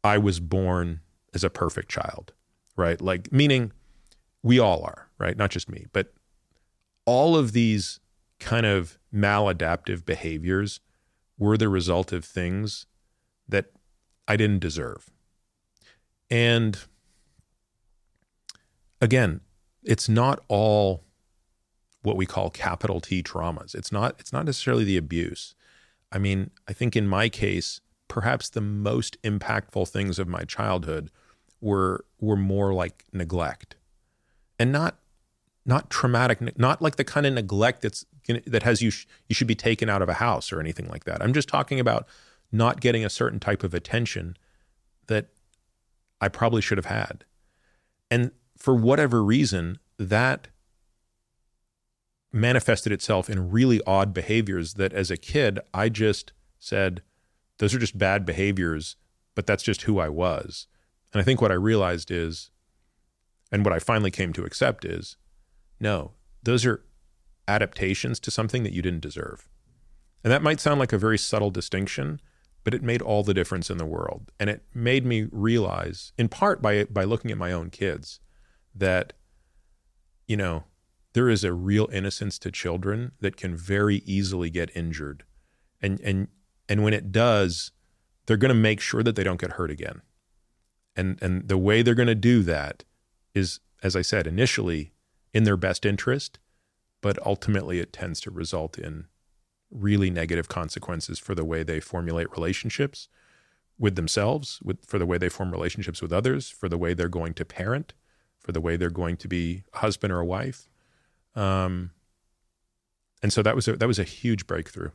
I 0.06 0.20
was 0.20 0.40
born 0.40 1.02
as 1.34 1.44
a 1.44 1.50
perfect 1.50 1.90
child, 1.90 2.32
right? 2.76 3.02
Like 3.02 3.32
meaning 3.32 3.72
we 4.44 4.60
all 4.60 4.84
are, 4.84 5.10
right? 5.18 5.36
Not 5.36 5.50
just 5.50 5.68
me, 5.68 5.88
but 5.94 6.14
all 7.06 7.36
of 7.36 7.54
these 7.54 8.00
kind 8.40 8.68
of 8.68 9.00
maladaptive 9.12 10.06
behaviors 10.06 10.80
were 11.40 11.58
the 11.58 11.70
result 11.70 12.14
of 12.14 12.24
things 12.24 12.86
that 13.50 13.72
I 14.28 14.38
didn't 14.38 14.60
deserve. 14.60 15.10
And 16.30 16.78
again, 19.02 19.42
it's 19.84 20.08
not 20.08 20.44
all 20.48 21.04
what 22.04 22.16
we 22.16 22.28
call 22.28 22.52
capital 22.52 23.02
T 23.02 23.24
traumas. 23.24 23.74
It's 23.74 23.92
not 23.92 24.18
it's 24.20 24.32
not 24.32 24.46
necessarily 24.46 24.84
the 24.84 24.98
abuse. 24.98 25.56
I 26.12 26.20
mean, 26.20 26.52
I 26.68 26.74
think 26.74 26.96
in 26.96 27.08
my 27.08 27.28
case, 27.28 27.82
perhaps 28.08 28.50
the 28.50 28.62
most 28.62 29.22
impactful 29.24 29.90
things 29.90 30.20
of 30.20 30.28
my 30.28 30.44
childhood 30.44 31.12
were 31.62 32.06
were 32.20 32.36
more 32.36 32.74
like 32.74 33.06
neglect. 33.12 33.76
And 34.60 34.72
not 34.72 35.00
not 35.66 35.90
traumatic 35.90 36.58
not 36.58 36.82
like 36.82 36.96
the 36.96 37.04
kind 37.04 37.26
of 37.26 37.34
neglect 37.34 37.82
that's 37.82 38.06
that 38.46 38.64
has 38.64 38.82
you 38.82 38.92
sh- 38.92 39.06
you 39.28 39.36
should 39.36 39.48
be 39.48 39.56
taken 39.56 39.90
out 39.90 40.02
of 40.02 40.10
a 40.10 40.16
house 40.16 40.52
or 40.52 40.60
anything 40.60 40.88
like 40.88 41.06
that. 41.06 41.22
I'm 41.22 41.34
just 41.34 41.50
talking 41.50 41.80
about 41.80 42.08
not 42.52 42.82
getting 42.82 43.04
a 43.04 43.10
certain 43.10 43.40
type 43.40 43.64
of 43.64 43.74
attention 43.74 44.38
that 45.08 45.28
I 46.22 46.28
probably 46.28 46.62
should 46.62 46.78
have 46.78 46.86
had. 46.86 47.26
And 48.10 48.32
for 48.58 48.76
whatever 48.76 49.24
reason, 49.24 49.80
that 49.98 50.48
manifested 52.32 52.92
itself 52.92 53.30
in 53.30 53.50
really 53.50 53.82
odd 53.88 54.14
behaviors 54.14 54.74
that 54.76 54.94
as 54.94 55.10
a 55.10 55.18
kid, 55.18 55.60
I 55.74 55.90
just 55.90 56.34
said, 56.60 57.02
those 57.58 57.74
are 57.74 57.80
just 57.80 57.98
bad 57.98 58.26
behaviors, 58.26 58.96
but 59.36 59.46
that's 59.46 59.64
just 59.64 59.84
who 59.84 60.00
I 60.00 60.10
was. 60.10 60.68
And 61.14 61.22
I 61.22 61.24
think 61.24 61.42
what 61.42 61.52
I 61.52 61.56
realized 61.56 62.12
is, 62.12 62.52
and 63.52 63.64
what 63.64 63.74
I 63.74 63.80
finally 63.80 64.12
came 64.12 64.34
to 64.34 64.44
accept 64.44 64.84
is, 64.86 65.18
no, 65.80 66.12
those 66.44 66.66
are 66.66 66.84
adaptations 67.48 68.20
to 68.22 68.32
something 68.32 68.64
that 68.64 68.74
you 68.74 68.82
didn't 68.82 69.02
deserve. 69.02 69.48
And 70.24 70.32
that 70.32 70.42
might 70.42 70.60
sound 70.60 70.80
like 70.80 70.94
a 70.94 70.98
very 70.98 71.18
subtle 71.18 71.52
distinction, 71.52 72.20
but 72.64 72.74
it 72.74 72.82
made 72.82 73.02
all 73.02 73.24
the 73.24 73.34
difference 73.34 73.70
in 73.70 73.78
the 73.78 73.86
world. 73.86 74.32
And 74.40 74.50
it 74.50 74.64
made 74.74 75.06
me 75.06 75.28
realize, 75.32 76.12
in 76.18 76.30
part 76.30 76.62
by 76.62 76.86
by 76.86 77.04
looking 77.04 77.32
at 77.32 77.38
my 77.38 77.52
own 77.52 77.70
kids, 77.70 78.20
that, 78.74 79.14
you 80.28 80.36
know, 80.36 80.64
there 81.14 81.30
is 81.30 81.44
a 81.44 81.54
real 81.54 81.88
innocence 81.94 82.40
to 82.40 82.52
children 82.52 83.12
that 83.22 83.38
can 83.38 83.56
very 83.56 83.98
easily 83.98 84.50
get 84.50 84.76
injured. 84.76 85.24
And 85.82 86.02
and 86.02 86.28
and 86.68 86.84
when 86.84 86.94
it 86.94 87.12
does, 87.12 87.72
they're 88.26 88.38
going 88.38 88.50
to 88.50 88.56
make 88.60 88.80
sure 88.80 89.04
that 89.04 89.16
they 89.16 89.24
don't 89.24 89.40
get 89.40 89.54
hurt 89.54 89.72
again. 89.72 90.02
And 90.96 91.22
and 91.22 91.48
the 91.48 91.58
way 91.58 91.82
they're 91.82 91.96
going 91.96 92.08
to 92.08 92.16
do 92.16 92.42
that 92.44 92.84
is 93.34 93.60
as 93.84 93.96
I 93.96 94.02
said 94.02 94.28
initially 94.28 94.94
in 95.34 95.44
their 95.44 95.58
best 95.58 95.86
interest, 95.86 96.40
but 97.02 97.24
ultimately 97.26 97.80
it 97.80 97.94
tends 97.94 98.20
to 98.22 98.32
result 98.32 98.80
in 98.80 99.06
really 99.70 100.10
negative 100.10 100.48
consequences 100.48 101.20
for 101.20 101.36
the 101.36 101.46
way 101.46 101.62
they 101.62 101.80
formulate 101.80 102.32
relationships 102.32 103.10
with 103.78 103.96
themselves, 103.96 104.60
with 104.64 104.86
for 104.86 104.98
the 104.98 105.06
way 105.06 105.18
they 105.18 105.30
form 105.30 105.52
relationships 105.52 106.02
with 106.02 106.14
others, 106.14 106.50
for 106.50 106.70
the 106.70 106.78
way 106.78 106.94
they're 106.94 107.10
going 107.10 107.34
to 107.34 107.46
parent, 107.46 107.94
for 108.40 108.52
the 108.52 108.62
way 108.62 108.78
they're 108.78 108.90
going 108.90 109.18
to 109.18 109.28
be 109.28 109.64
a 109.74 109.80
husband 109.80 110.14
or 110.14 110.20
a 110.20 110.26
wife. 110.26 110.70
Um, 111.36 111.92
and 113.22 113.34
so 113.34 113.42
that 113.42 113.56
was 113.56 113.68
a, 113.68 113.76
that 113.76 113.88
was 113.88 114.00
a 114.00 114.04
huge 114.04 114.48
breakthrough. 114.48 114.92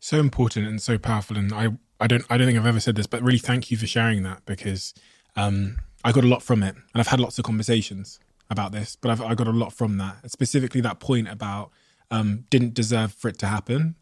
So 0.00 0.20
important 0.20 0.66
and 0.66 0.80
so 0.80 0.96
powerful, 0.98 1.36
and 1.36 1.52
I 1.52 1.68
I 2.00 2.06
don't 2.06 2.24
I 2.30 2.36
don't 2.36 2.46
think 2.46 2.58
I've 2.58 2.66
ever 2.66 2.80
said 2.80 2.96
this, 2.96 3.06
but 3.06 3.22
really 3.22 3.38
thank 3.38 3.70
you 3.70 3.76
for 3.76 3.86
sharing 3.86 4.22
that 4.22 4.44
because 4.46 4.94
um, 5.36 5.78
I 6.04 6.12
got 6.12 6.24
a 6.24 6.28
lot 6.28 6.42
from 6.42 6.62
it, 6.62 6.74
and 6.74 7.00
I've 7.00 7.08
had 7.08 7.20
lots 7.20 7.38
of 7.38 7.44
conversations 7.44 8.20
about 8.50 8.72
this, 8.72 8.96
but 8.96 9.10
I've 9.10 9.20
I 9.20 9.34
got 9.34 9.48
a 9.48 9.52
lot 9.52 9.72
from 9.72 9.98
that, 9.98 10.30
specifically 10.30 10.80
that 10.82 11.00
point 11.00 11.28
about 11.28 11.70
um, 12.10 12.44
didn't 12.50 12.74
deserve 12.74 13.12
for 13.12 13.28
it 13.28 13.38
to 13.38 13.46
happen, 13.46 13.96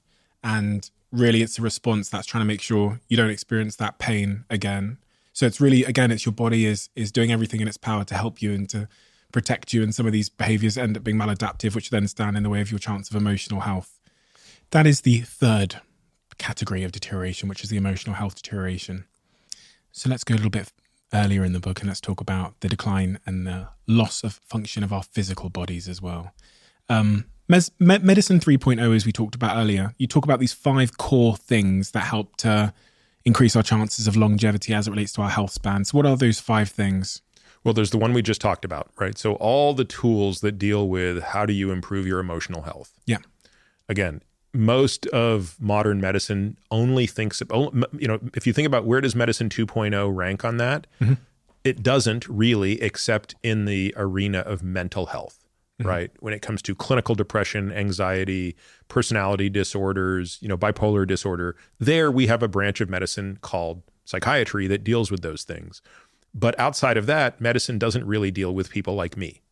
and 0.44 0.90
really 1.12 1.40
it's 1.40 1.58
a 1.58 1.62
response 1.62 2.08
that's 2.10 2.26
trying 2.26 2.42
to 2.42 2.46
make 2.46 2.60
sure 2.60 3.00
you 3.08 3.16
don't 3.16 3.30
experience 3.30 3.76
that 3.76 3.98
pain 3.98 4.44
again. 4.50 4.98
So 5.32 5.46
it's 5.46 5.60
really 5.60 5.84
again, 5.84 6.10
it's 6.10 6.26
your 6.26 6.34
body 6.34 6.66
is 6.66 6.90
is 6.94 7.10
doing 7.10 7.32
everything 7.32 7.60
in 7.60 7.68
its 7.68 7.78
power 7.78 8.04
to 8.04 8.14
help 8.14 8.42
you 8.42 8.52
and 8.52 8.68
to 8.70 8.88
protect 9.32 9.72
you, 9.72 9.82
and 9.82 9.94
some 9.94 10.06
of 10.06 10.12
these 10.12 10.28
behaviors 10.28 10.76
end 10.76 10.96
up 10.98 11.04
being 11.04 11.16
maladaptive, 11.16 11.74
which 11.74 11.88
then 11.88 12.06
stand 12.06 12.36
in 12.36 12.42
the 12.42 12.50
way 12.50 12.60
of 12.60 12.70
your 12.70 12.78
chance 12.78 13.08
of 13.08 13.16
emotional 13.16 13.60
health. 13.60 13.98
That 14.70 14.86
is 14.86 15.02
the 15.02 15.20
third 15.20 15.80
category 16.38 16.82
of 16.82 16.92
deterioration, 16.92 17.48
which 17.48 17.62
is 17.64 17.70
the 17.70 17.76
emotional 17.76 18.16
health 18.16 18.36
deterioration. 18.36 19.04
So 19.92 20.08
let's 20.10 20.24
go 20.24 20.34
a 20.34 20.36
little 20.36 20.50
bit 20.50 20.72
earlier 21.14 21.44
in 21.44 21.52
the 21.52 21.60
book 21.60 21.80
and 21.80 21.88
let's 21.88 22.00
talk 22.00 22.20
about 22.20 22.60
the 22.60 22.68
decline 22.68 23.18
and 23.26 23.46
the 23.46 23.68
loss 23.86 24.22
of 24.24 24.40
function 24.44 24.82
of 24.82 24.92
our 24.92 25.02
physical 25.02 25.48
bodies 25.48 25.88
as 25.88 26.02
well. 26.02 26.32
Um, 26.88 27.26
mes- 27.48 27.70
me- 27.78 27.98
medicine 27.98 28.40
3.0, 28.40 28.94
as 28.94 29.06
we 29.06 29.12
talked 29.12 29.34
about 29.34 29.56
earlier, 29.56 29.94
you 29.98 30.06
talk 30.06 30.24
about 30.24 30.40
these 30.40 30.52
five 30.52 30.98
core 30.98 31.36
things 31.36 31.92
that 31.92 32.00
help 32.00 32.36
to 32.38 32.74
increase 33.24 33.56
our 33.56 33.62
chances 33.62 34.06
of 34.06 34.16
longevity 34.16 34.72
as 34.72 34.86
it 34.86 34.90
relates 34.90 35.12
to 35.12 35.22
our 35.22 35.30
health 35.30 35.50
span. 35.50 35.84
So, 35.84 35.96
what 35.96 36.06
are 36.06 36.16
those 36.16 36.40
five 36.40 36.68
things? 36.68 37.22
Well, 37.64 37.74
there's 37.74 37.90
the 37.90 37.98
one 37.98 38.12
we 38.12 38.22
just 38.22 38.40
talked 38.40 38.64
about, 38.64 38.90
right? 38.98 39.18
So, 39.18 39.34
all 39.34 39.74
the 39.74 39.84
tools 39.84 40.40
that 40.40 40.52
deal 40.52 40.88
with 40.88 41.22
how 41.22 41.44
do 41.44 41.52
you 41.52 41.72
improve 41.72 42.06
your 42.06 42.20
emotional 42.20 42.62
health. 42.62 42.92
Yeah. 43.06 43.18
Again, 43.88 44.22
most 44.56 45.06
of 45.06 45.56
modern 45.60 46.00
medicine 46.00 46.56
only 46.70 47.06
thinks, 47.06 47.42
you 47.50 48.08
know, 48.08 48.18
if 48.34 48.46
you 48.46 48.52
think 48.52 48.66
about 48.66 48.84
where 48.84 49.00
does 49.00 49.14
medicine 49.14 49.48
2.0 49.48 50.14
rank 50.14 50.44
on 50.44 50.56
that, 50.56 50.86
mm-hmm. 51.00 51.14
it 51.64 51.82
doesn't 51.82 52.28
really, 52.28 52.80
except 52.82 53.34
in 53.42 53.64
the 53.64 53.94
arena 53.96 54.40
of 54.40 54.62
mental 54.62 55.06
health. 55.06 55.42
Mm-hmm. 55.78 55.90
right 55.90 56.10
when 56.20 56.32
it 56.32 56.40
comes 56.40 56.62
to 56.62 56.74
clinical 56.74 57.14
depression 57.14 57.70
anxiety 57.70 58.56
personality 58.88 59.50
disorders 59.50 60.38
you 60.40 60.48
know 60.48 60.56
bipolar 60.56 61.06
disorder 61.06 61.54
there 61.78 62.10
we 62.10 62.28
have 62.28 62.42
a 62.42 62.48
branch 62.48 62.80
of 62.80 62.88
medicine 62.88 63.38
called 63.42 63.82
psychiatry 64.06 64.66
that 64.68 64.84
deals 64.84 65.10
with 65.10 65.20
those 65.20 65.44
things 65.44 65.82
but 66.32 66.58
outside 66.58 66.96
of 66.96 67.04
that 67.04 67.42
medicine 67.42 67.78
doesn't 67.78 68.06
really 68.06 68.30
deal 68.30 68.54
with 68.54 68.70
people 68.70 68.94
like 68.94 69.18
me 69.18 69.42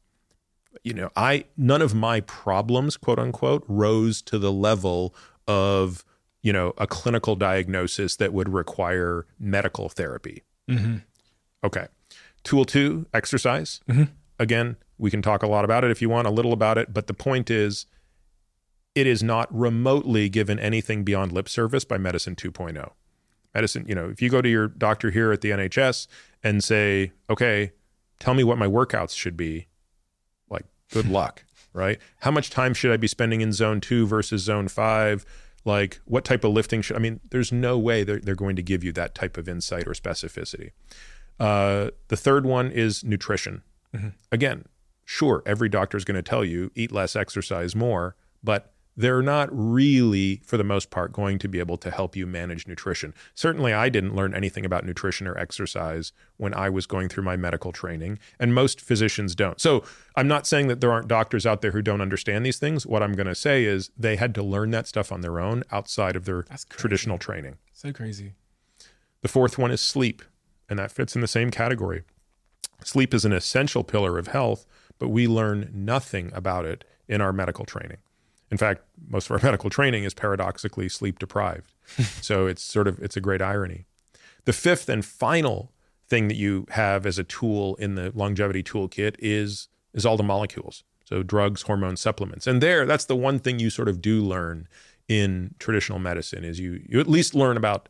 you 0.83 0.93
know 0.93 1.11
i 1.17 1.45
none 1.57 1.83
of 1.83 1.95
my 1.95 2.21
problems 2.21 2.97
quote 2.97 3.19
unquote 3.19 3.65
rose 3.69 4.21
to 4.23 4.39
the 4.39 4.53
level 4.53 5.15
of 5.47 6.05
you 6.43 6.53
know 6.53 6.75
a 6.79 6.87
clinical 6.87 7.37
diagnosis 7.37 8.17
that 8.17 8.33
would 8.33 8.49
require 8.49 9.27
medical 9.39 9.89
therapy 9.89 10.43
mm-hmm. 10.69 10.97
okay 11.63 11.87
tool 12.43 12.65
two 12.65 13.07
exercise 13.13 13.81
mm-hmm. 13.89 14.05
again 14.39 14.77
we 14.99 15.11
can 15.11 15.23
talk 15.23 15.43
a 15.43 15.47
lot 15.47 15.65
about 15.65 15.85
it 15.85 15.91
if 15.91 16.01
you 16.01 16.09
want, 16.09 16.27
a 16.27 16.31
little 16.31 16.53
about 16.53 16.79
it. 16.79 16.93
But 16.93 17.07
the 17.07 17.15
point 17.15 17.51
is, 17.51 17.87
it 18.95 19.07
is 19.07 19.23
not 19.23 19.53
remotely 19.55 20.29
given 20.29 20.59
anything 20.59 21.05
beyond 21.05 21.33
lip 21.33 21.49
service 21.49 21.85
by 21.85 21.99
Medicine 21.99 22.37
2.0. 22.37 22.93
Medicine, 23.55 23.85
you 23.89 23.95
know, 23.95 24.09
if 24.09 24.23
you 24.23 24.31
go 24.31 24.41
to 24.41 24.49
your 24.49 24.69
doctor 24.69 25.11
here 25.11 25.33
at 25.33 25.41
the 25.41 25.51
NHS 25.51 26.07
and 26.43 26.63
say, 26.63 27.13
okay, 27.29 27.73
tell 28.21 28.35
me 28.35 28.45
what 28.45 28.59
my 28.59 28.67
workouts 28.67 29.17
should 29.17 29.37
be, 29.37 29.69
good 31.03 31.11
luck, 31.11 31.45
right? 31.73 31.99
How 32.21 32.31
much 32.31 32.51
time 32.51 32.75
should 32.75 32.93
I 32.93 32.97
be 32.97 33.09
spending 33.09 33.41
in 33.41 33.53
zone 33.53 33.81
two 33.81 34.07
versus 34.07 34.43
zone 34.43 34.69
five? 34.69 35.27
Like, 35.65 36.01
what 36.05 36.25
type 36.25 36.45
of 36.45 36.53
lifting 36.53 36.83
should 36.83 36.97
I 36.97 36.99
mean? 36.99 37.21
There's 37.31 37.51
no 37.51 37.79
way 37.79 38.05
they're, 38.05 38.21
they're 38.21 38.35
going 38.35 38.57
to 38.57 38.63
give 38.63 38.85
you 38.85 38.93
that 38.93 39.15
type 39.15 39.39
of 39.39 39.49
insight 39.49 39.87
or 39.87 39.93
specificity. 39.93 40.73
Uh, 41.41 41.91
the 42.09 42.17
third 42.17 42.45
one 42.45 42.71
is 42.71 43.03
nutrition. 43.03 43.63
Mm-hmm. 43.95 44.09
Again, 44.31 44.67
sure, 45.07 45.43
every 45.47 45.71
doctor 45.71 45.97
is 45.97 46.05
going 46.05 46.17
to 46.17 46.23
tell 46.23 46.45
you 46.45 46.71
eat 46.75 46.93
less, 46.93 47.17
exercise 47.17 47.75
more, 47.75 48.15
but 48.43 48.74
they're 48.97 49.23
not 49.23 49.49
really, 49.53 50.41
for 50.45 50.57
the 50.57 50.65
most 50.65 50.91
part, 50.91 51.13
going 51.13 51.39
to 51.39 51.49
be 51.49 51.59
able 51.59 51.77
to 51.79 51.91
help 51.91 52.15
you 52.15 52.27
manage 52.27 52.67
nutrition. 52.67 53.15
Certainly, 53.35 53.73
I 53.73 53.89
didn't 53.89 54.15
learn 54.15 54.35
anything 54.35 54.65
about 54.65 54.85
nutrition 54.85 55.27
or 55.27 55.37
exercise 55.37 56.13
when 56.37 56.55
I 56.55 56.71
was 56.71 56.87
going 56.87 57.09
through 57.09 57.25
my 57.25 57.37
medical 57.37 57.73
training, 57.73 58.19
and 58.39 58.55
most 58.55 58.81
physicians 58.81 59.35
don't. 59.35 59.61
So, 59.61 59.85
I'm 60.17 60.29
not 60.29 60.47
saying 60.47 60.69
that 60.69 60.81
there 60.81 60.93
aren't 60.93 61.09
doctors 61.09 61.45
out 61.45 61.61
there 61.61 61.73
who 61.73 61.83
don't 61.83 62.01
understand 62.01 62.47
these 62.47 62.59
things. 62.59 62.87
What 62.87 63.03
I'm 63.03 63.15
going 63.15 63.27
to 63.27 63.35
say 63.35 63.65
is 63.65 63.91
they 63.97 64.17
had 64.17 64.35
to 64.37 64.43
learn 64.43 64.71
that 64.71 64.87
stuff 64.87 65.11
on 65.11 65.21
their 65.21 65.41
own 65.41 65.65
outside 65.73 66.17
of 66.17 66.25
their 66.25 66.45
traditional 66.69 67.19
training. 67.19 67.57
So 67.73 67.93
crazy. 67.93 68.35
The 69.23 69.29
fourth 69.29 69.59
one 69.59 69.71
is 69.71 69.81
sleep, 69.81 70.23
and 70.69 70.79
that 70.79 70.93
fits 70.93 71.15
in 71.15 71.21
the 71.21 71.27
same 71.27 71.51
category. 71.51 72.03
Sleep 72.85 73.15
is 73.15 73.25
an 73.25 73.33
essential 73.33 73.83
pillar 73.83 74.19
of 74.19 74.29
health 74.29 74.67
but 74.99 75.09
we 75.09 75.27
learn 75.27 75.71
nothing 75.73 76.31
about 76.35 76.65
it 76.65 76.85
in 77.09 77.21
our 77.21 77.33
medical 77.33 77.65
training. 77.65 77.99
In 78.51 78.59
fact, 78.59 78.83
most 79.09 79.27
of 79.27 79.33
our 79.33 79.41
medical 79.43 79.71
training 79.71 80.05
is 80.05 80.15
paradoxically 80.15 80.89
sleep 80.89 81.19
deprived. 81.19 81.73
so 82.21 82.47
it's 82.47 82.63
sort 82.63 82.89
of 82.89 82.99
it's 83.01 83.17
a 83.17 83.21
great 83.21 83.43
irony. 83.43 83.87
The 84.45 84.53
fifth 84.53 84.89
and 84.89 85.05
final 85.05 85.73
thing 86.09 86.29
that 86.29 86.37
you 86.37 86.67
have 86.71 87.07
as 87.07 87.19
a 87.19 87.25
tool 87.25 87.77
in 87.77 87.95
the 87.95 88.13
longevity 88.15 88.63
toolkit 88.63 89.17
is 89.19 89.69
is 89.93 90.05
all 90.05 90.17
the 90.17 90.23
molecules. 90.23 90.85
So 91.05 91.23
drugs, 91.23 91.63
hormones, 91.63 92.01
supplements. 92.01 92.47
And 92.47 92.63
there 92.63 92.87
that's 92.87 93.05
the 93.05 93.17
one 93.17 93.39
thing 93.39 93.59
you 93.59 93.71
sort 93.71 93.89
of 93.89 94.01
do 94.01 94.23
learn 94.23 94.69
in 95.09 95.55
traditional 95.59 95.99
medicine 95.99 96.45
is 96.45 96.59
you 96.59 96.83
you 96.89 97.01
at 97.01 97.07
least 97.07 97.35
learn 97.35 97.57
about 97.57 97.89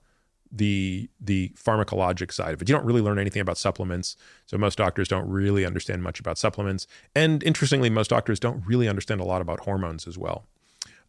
the 0.55 1.09
the 1.21 1.53
pharmacologic 1.57 2.33
side 2.33 2.55
of 2.55 2.63
it. 2.63 2.69
You 2.69 2.75
don't 2.75 2.85
really 2.85 3.01
learn 3.01 3.19
anything 3.19 3.43
about 3.43 3.59
supplements, 3.59 4.17
so 4.47 4.57
most 4.57 4.79
doctors 4.79 5.09
don't 5.09 5.29
really 5.29 5.65
understand 5.65 6.03
much 6.03 6.21
about 6.21 6.39
supplements. 6.39 6.87
And 7.15 7.43
interestingly, 7.43 7.91
most 7.91 8.09
doctors 8.09 8.39
don't 8.39 8.65
really 8.67 8.89
understand 8.89 9.21
a 9.21 9.25
lot 9.25 9.43
about 9.43 9.61
hormones 9.61 10.07
as 10.07 10.17
well. 10.17 10.47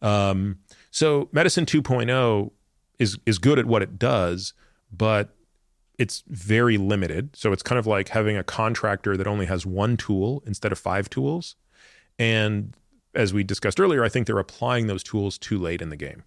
Um, 0.02 0.58
so 0.90 1.28
medicine 1.32 1.64
2.0 1.64 2.50
is 2.98 3.18
is 3.24 3.38
good 3.38 3.58
at 3.58 3.66
what 3.66 3.82
it 3.82 3.98
does, 3.98 4.52
but 4.92 5.34
it's 5.98 6.24
very 6.26 6.76
limited. 6.76 7.34
So 7.36 7.52
it's 7.52 7.62
kind 7.62 7.78
of 7.78 7.86
like 7.86 8.08
having 8.08 8.36
a 8.36 8.44
contractor 8.44 9.16
that 9.16 9.26
only 9.26 9.46
has 9.46 9.64
one 9.64 9.96
tool 9.96 10.42
instead 10.44 10.72
of 10.72 10.78
five 10.78 11.08
tools. 11.08 11.56
And 12.18 12.76
as 13.14 13.32
we 13.32 13.44
discussed 13.44 13.80
earlier, 13.80 14.04
I 14.04 14.08
think 14.08 14.26
they're 14.26 14.38
applying 14.38 14.88
those 14.88 15.02
tools 15.02 15.38
too 15.38 15.58
late 15.58 15.80
in 15.80 15.88
the 15.88 15.96
game. 15.96 16.24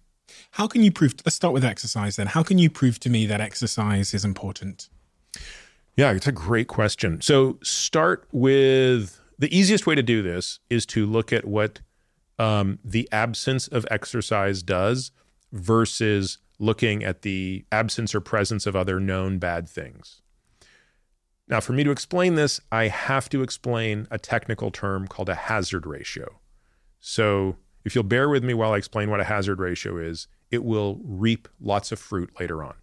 How 0.52 0.66
can 0.66 0.82
you 0.82 0.92
prove? 0.92 1.14
Let's 1.24 1.36
start 1.36 1.54
with 1.54 1.64
exercise 1.64 2.16
then. 2.16 2.28
How 2.28 2.42
can 2.42 2.58
you 2.58 2.70
prove 2.70 2.98
to 3.00 3.10
me 3.10 3.26
that 3.26 3.40
exercise 3.40 4.14
is 4.14 4.24
important? 4.24 4.88
Yeah, 5.96 6.12
it's 6.12 6.26
a 6.26 6.32
great 6.32 6.68
question. 6.68 7.20
So 7.20 7.58
start 7.62 8.26
with 8.32 9.20
the 9.38 9.54
easiest 9.56 9.86
way 9.86 9.94
to 9.94 10.02
do 10.02 10.22
this 10.22 10.60
is 10.68 10.86
to 10.86 11.06
look 11.06 11.32
at 11.32 11.44
what 11.44 11.80
um, 12.38 12.78
the 12.84 13.08
absence 13.12 13.68
of 13.68 13.86
exercise 13.90 14.62
does 14.62 15.12
versus 15.52 16.38
looking 16.58 17.02
at 17.02 17.22
the 17.22 17.64
absence 17.72 18.14
or 18.14 18.20
presence 18.20 18.66
of 18.66 18.76
other 18.76 19.00
known 19.00 19.38
bad 19.38 19.68
things. 19.68 20.20
Now, 21.48 21.58
for 21.60 21.72
me 21.72 21.82
to 21.82 21.90
explain 21.90 22.36
this, 22.36 22.60
I 22.70 22.86
have 22.86 23.28
to 23.30 23.42
explain 23.42 24.06
a 24.10 24.18
technical 24.18 24.70
term 24.70 25.08
called 25.08 25.28
a 25.28 25.34
hazard 25.34 25.84
ratio. 25.84 26.38
So, 27.00 27.56
if 27.84 27.94
you'll 27.94 28.04
bear 28.04 28.28
with 28.28 28.44
me 28.44 28.54
while 28.54 28.72
I 28.72 28.76
explain 28.76 29.10
what 29.10 29.20
a 29.20 29.24
hazard 29.24 29.58
ratio 29.58 29.96
is, 29.96 30.28
it 30.50 30.64
will 30.64 31.00
reap 31.04 31.48
lots 31.60 31.92
of 31.92 31.98
fruit 31.98 32.30
later 32.38 32.62
on. 32.62 32.74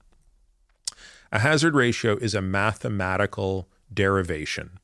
A 1.31 1.39
hazard 1.39 1.75
ratio 1.75 2.15
is 2.17 2.33
a 2.33 2.41
mathematical 2.41 3.67
derivation 3.93 4.79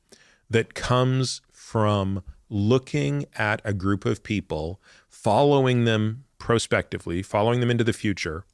that 0.50 0.74
comes 0.74 1.40
from 1.50 2.22
looking 2.48 3.24
at 3.36 3.62
a 3.64 3.72
group 3.72 4.04
of 4.04 4.22
people, 4.22 4.80
following 5.08 5.84
them 5.84 6.24
prospectively, 6.38 7.22
following 7.22 7.60
them 7.60 7.70
into 7.70 7.84
the 7.84 7.92
future, 7.92 8.44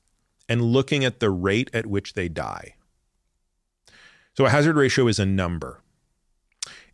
and 0.49 0.63
looking 0.63 1.05
at 1.05 1.21
the 1.21 1.31
rate 1.31 1.71
at 1.75 1.87
which 1.87 2.15
they 2.15 2.29
die. 2.29 2.75
So 4.37 4.47
a 4.47 4.51
hazard 4.51 4.77
ratio 4.77 5.09
is 5.09 5.19
a 5.19 5.27
number. 5.27 5.83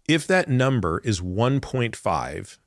If 0.08 0.26
that 0.26 0.48
number 0.48 1.00
is 1.04 1.20
1.5, 1.20 2.58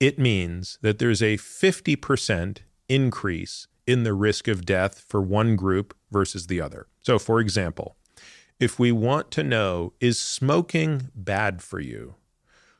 it 0.00 0.18
means 0.18 0.78
that 0.80 0.98
there's 0.98 1.22
a 1.22 1.36
50% 1.36 2.58
increase 2.88 3.68
in 3.86 4.02
the 4.02 4.14
risk 4.14 4.48
of 4.48 4.64
death 4.64 5.04
for 5.06 5.20
one 5.20 5.56
group 5.56 5.94
versus 6.10 6.46
the 6.46 6.60
other. 6.60 6.86
So, 7.02 7.18
for 7.18 7.38
example, 7.38 7.96
if 8.58 8.78
we 8.78 8.92
want 8.92 9.30
to 9.32 9.42
know, 9.42 9.92
is 10.00 10.18
smoking 10.20 11.10
bad 11.14 11.62
for 11.62 11.80
you? 11.80 12.14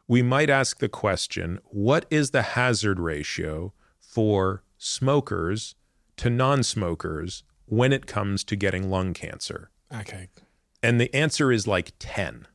We 0.08 0.22
might 0.22 0.50
ask 0.50 0.78
the 0.78 0.88
question, 0.88 1.60
what 1.64 2.06
is 2.10 2.30
the 2.30 2.42
hazard 2.42 2.98
ratio 2.98 3.72
for 3.98 4.62
smokers 4.76 5.74
to 6.16 6.30
non 6.30 6.62
smokers 6.62 7.44
when 7.66 7.92
it 7.92 8.06
comes 8.06 8.44
to 8.44 8.56
getting 8.56 8.90
lung 8.90 9.14
cancer? 9.14 9.70
Okay. 9.94 10.28
And 10.82 11.00
the 11.00 11.14
answer 11.14 11.52
is 11.52 11.66
like 11.66 11.92
10. 11.98 12.46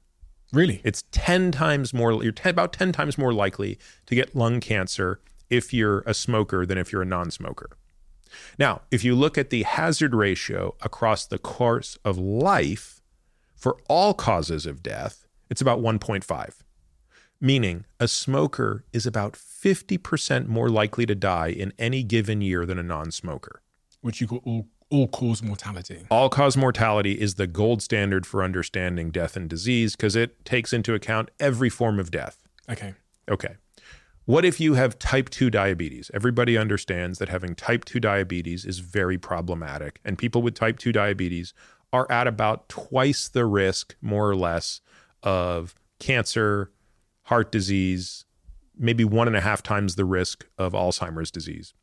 Really? 0.54 0.82
It's 0.84 1.04
10 1.12 1.52
times 1.52 1.94
more, 1.94 2.24
you're 2.24 2.32
10, 2.32 2.50
about 2.52 2.74
10 2.74 2.92
times 2.92 3.18
more 3.18 3.34
likely 3.34 3.78
to 4.06 4.16
get 4.16 4.36
lung 4.36 4.60
cancer 4.60 5.20
if 5.50 5.74
you're 5.74 6.02
a 6.06 6.14
smoker 6.14 6.66
than 6.66 6.78
if 6.78 6.92
you're 6.92 7.02
a 7.02 7.06
non 7.06 7.32
smoker. 7.32 7.78
Now, 8.58 8.82
if 8.92 9.04
you 9.04 9.16
look 9.16 9.38
at 9.38 9.50
the 9.50 9.64
hazard 9.64 10.14
ratio 10.14 10.76
across 10.82 11.26
the 11.26 11.38
course 11.38 11.98
of 12.04 12.18
life 12.18 13.02
for 13.56 13.78
all 13.88 14.14
causes 14.14 14.66
of 14.66 14.84
death, 14.84 15.26
it's 15.50 15.62
about 15.62 15.80
1.5, 15.80 16.54
meaning 17.40 17.86
a 18.00 18.08
smoker 18.08 18.84
is 18.92 19.06
about 19.06 19.34
50% 19.34 20.48
more 20.48 20.70
likely 20.70 21.06
to 21.06 21.16
die 21.16 21.50
in 21.50 21.74
any 21.78 22.04
given 22.04 22.42
year 22.42 22.66
than 22.66 22.80
a 22.80 22.84
non 22.84 23.12
smoker. 23.12 23.62
Which 24.02 24.22
you 24.22 24.28
call 24.28 24.68
all, 24.90 25.08
cause 25.08 25.42
mortality. 25.42 26.06
All 26.10 26.30
cause 26.30 26.56
mortality 26.56 27.20
is 27.20 27.36
the 27.36 27.48
gold 27.48 27.82
standard 27.82 28.26
for 28.26 28.44
understanding 28.44 29.12
death 29.12 29.36
and 29.36 29.50
disease 29.50 29.96
because 29.96 30.16
it 30.16 30.46
takes 30.46 30.74
into 30.74 30.94
account 30.94 31.32
every 31.40 31.70
form 31.70 32.00
of 32.00 32.12
death. 32.12 32.44
Okay. 32.70 32.94
Okay. 33.30 33.56
What 34.26 34.44
if 34.44 34.60
you 34.60 34.74
have 34.74 34.98
type 34.98 35.30
2 35.30 35.52
diabetes? 35.52 36.10
Everybody 36.14 36.58
understands 36.58 37.20
that 37.20 37.30
having 37.30 37.54
type 37.54 37.86
2 37.86 38.00
diabetes 38.00 38.66
is 38.66 38.80
very 38.80 39.18
problematic, 39.20 40.00
and 40.04 40.18
people 40.18 40.42
with 40.42 40.56
type 40.56 40.80
2 40.80 40.92
diabetes 40.92 41.54
are 41.94 42.12
at 42.12 42.28
about 42.28 42.68
twice 42.68 43.28
the 43.28 43.46
risk, 43.46 43.96
more 44.02 44.28
or 44.30 44.36
less, 44.36 44.82
of 45.22 45.76
cancer, 46.00 46.72
heart 47.24 47.52
disease, 47.52 48.26
maybe 48.78 49.04
one 49.04 49.28
and 49.28 49.38
a 49.38 49.42
half 49.42 49.62
times 49.62 49.96
the 49.96 50.06
risk 50.06 50.48
of 50.58 50.74
Alzheimer's 50.74 51.32
disease. 51.32 51.74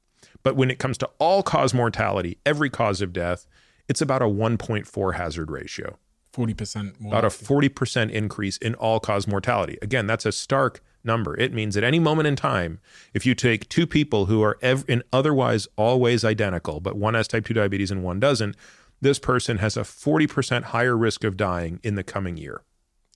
But 0.42 0.56
when 0.56 0.70
it 0.70 0.78
comes 0.78 0.98
to 0.98 1.10
all 1.18 1.42
cause 1.42 1.72
mortality, 1.72 2.38
every 2.44 2.70
cause 2.70 3.00
of 3.00 3.12
death, 3.12 3.46
it's 3.88 4.00
about 4.00 4.22
a 4.22 4.26
1.4 4.26 5.14
hazard 5.14 5.50
ratio, 5.50 5.98
40% 6.34 7.00
more. 7.00 7.12
about 7.12 7.24
a 7.24 7.28
40% 7.28 8.10
increase 8.10 8.56
in 8.58 8.74
all 8.76 9.00
cause 9.00 9.26
mortality. 9.26 9.78
Again, 9.82 10.06
that's 10.06 10.26
a 10.26 10.32
stark 10.32 10.82
number. 11.04 11.38
It 11.38 11.52
means 11.52 11.76
at 11.76 11.84
any 11.84 11.98
moment 11.98 12.26
in 12.28 12.36
time, 12.36 12.80
if 13.12 13.26
you 13.26 13.34
take 13.34 13.68
two 13.68 13.86
people 13.86 14.26
who 14.26 14.42
are 14.42 14.58
ev- 14.62 14.84
in 14.88 15.02
otherwise 15.12 15.68
always 15.76 16.24
identical, 16.24 16.80
but 16.80 16.96
one 16.96 17.14
has 17.14 17.28
type 17.28 17.44
2 17.44 17.54
diabetes 17.54 17.90
and 17.90 18.02
one 18.02 18.18
doesn't, 18.20 18.56
this 19.00 19.18
person 19.18 19.58
has 19.58 19.76
a 19.76 19.80
40% 19.82 20.62
higher 20.64 20.96
risk 20.96 21.24
of 21.24 21.36
dying 21.36 21.80
in 21.82 21.96
the 21.96 22.04
coming 22.04 22.36
year. 22.36 22.62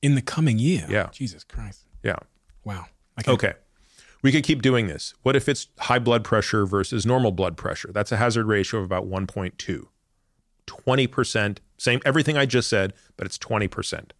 In 0.02 0.14
the 0.16 0.22
coming 0.22 0.58
year. 0.58 0.86
Yeah. 0.88 1.08
Jesus 1.12 1.44
Christ. 1.44 1.86
Yeah. 2.02 2.16
Wow. 2.64 2.86
Okay. 3.26 3.54
We 4.22 4.32
could 4.32 4.44
keep 4.44 4.62
doing 4.62 4.86
this. 4.86 5.14
What 5.22 5.36
if 5.36 5.48
it's 5.48 5.68
high 5.78 5.98
blood 5.98 6.24
pressure 6.24 6.66
versus 6.66 7.06
normal 7.06 7.32
blood 7.32 7.56
pressure? 7.56 7.90
That's 7.92 8.12
a 8.12 8.16
hazard 8.16 8.46
ratio 8.46 8.80
of 8.80 8.86
about 8.86 9.08
1.2. 9.08 9.86
20%, 10.66 11.58
same 11.78 12.00
everything 12.04 12.36
I 12.36 12.44
just 12.46 12.68
said, 12.68 12.92
but 13.16 13.26
it's 13.26 13.38
20%. 13.38 14.10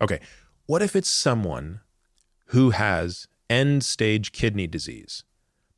Okay. 0.00 0.20
What 0.66 0.82
if 0.82 0.96
it's 0.96 1.10
someone 1.10 1.80
who 2.46 2.70
has 2.70 3.28
end 3.48 3.84
stage 3.84 4.32
kidney 4.32 4.66
disease? 4.66 5.24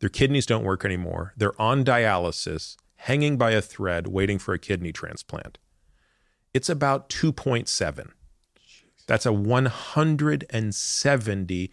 Their 0.00 0.08
kidneys 0.08 0.46
don't 0.46 0.64
work 0.64 0.84
anymore. 0.84 1.32
They're 1.36 1.60
on 1.60 1.84
dialysis, 1.84 2.76
hanging 2.96 3.36
by 3.36 3.52
a 3.52 3.62
thread, 3.62 4.08
waiting 4.08 4.38
for 4.38 4.54
a 4.54 4.58
kidney 4.58 4.92
transplant. 4.92 5.58
It's 6.52 6.68
about 6.68 7.08
2.7. 7.08 8.10
That's 9.06 9.26
a 9.26 9.30
170% 9.30 11.70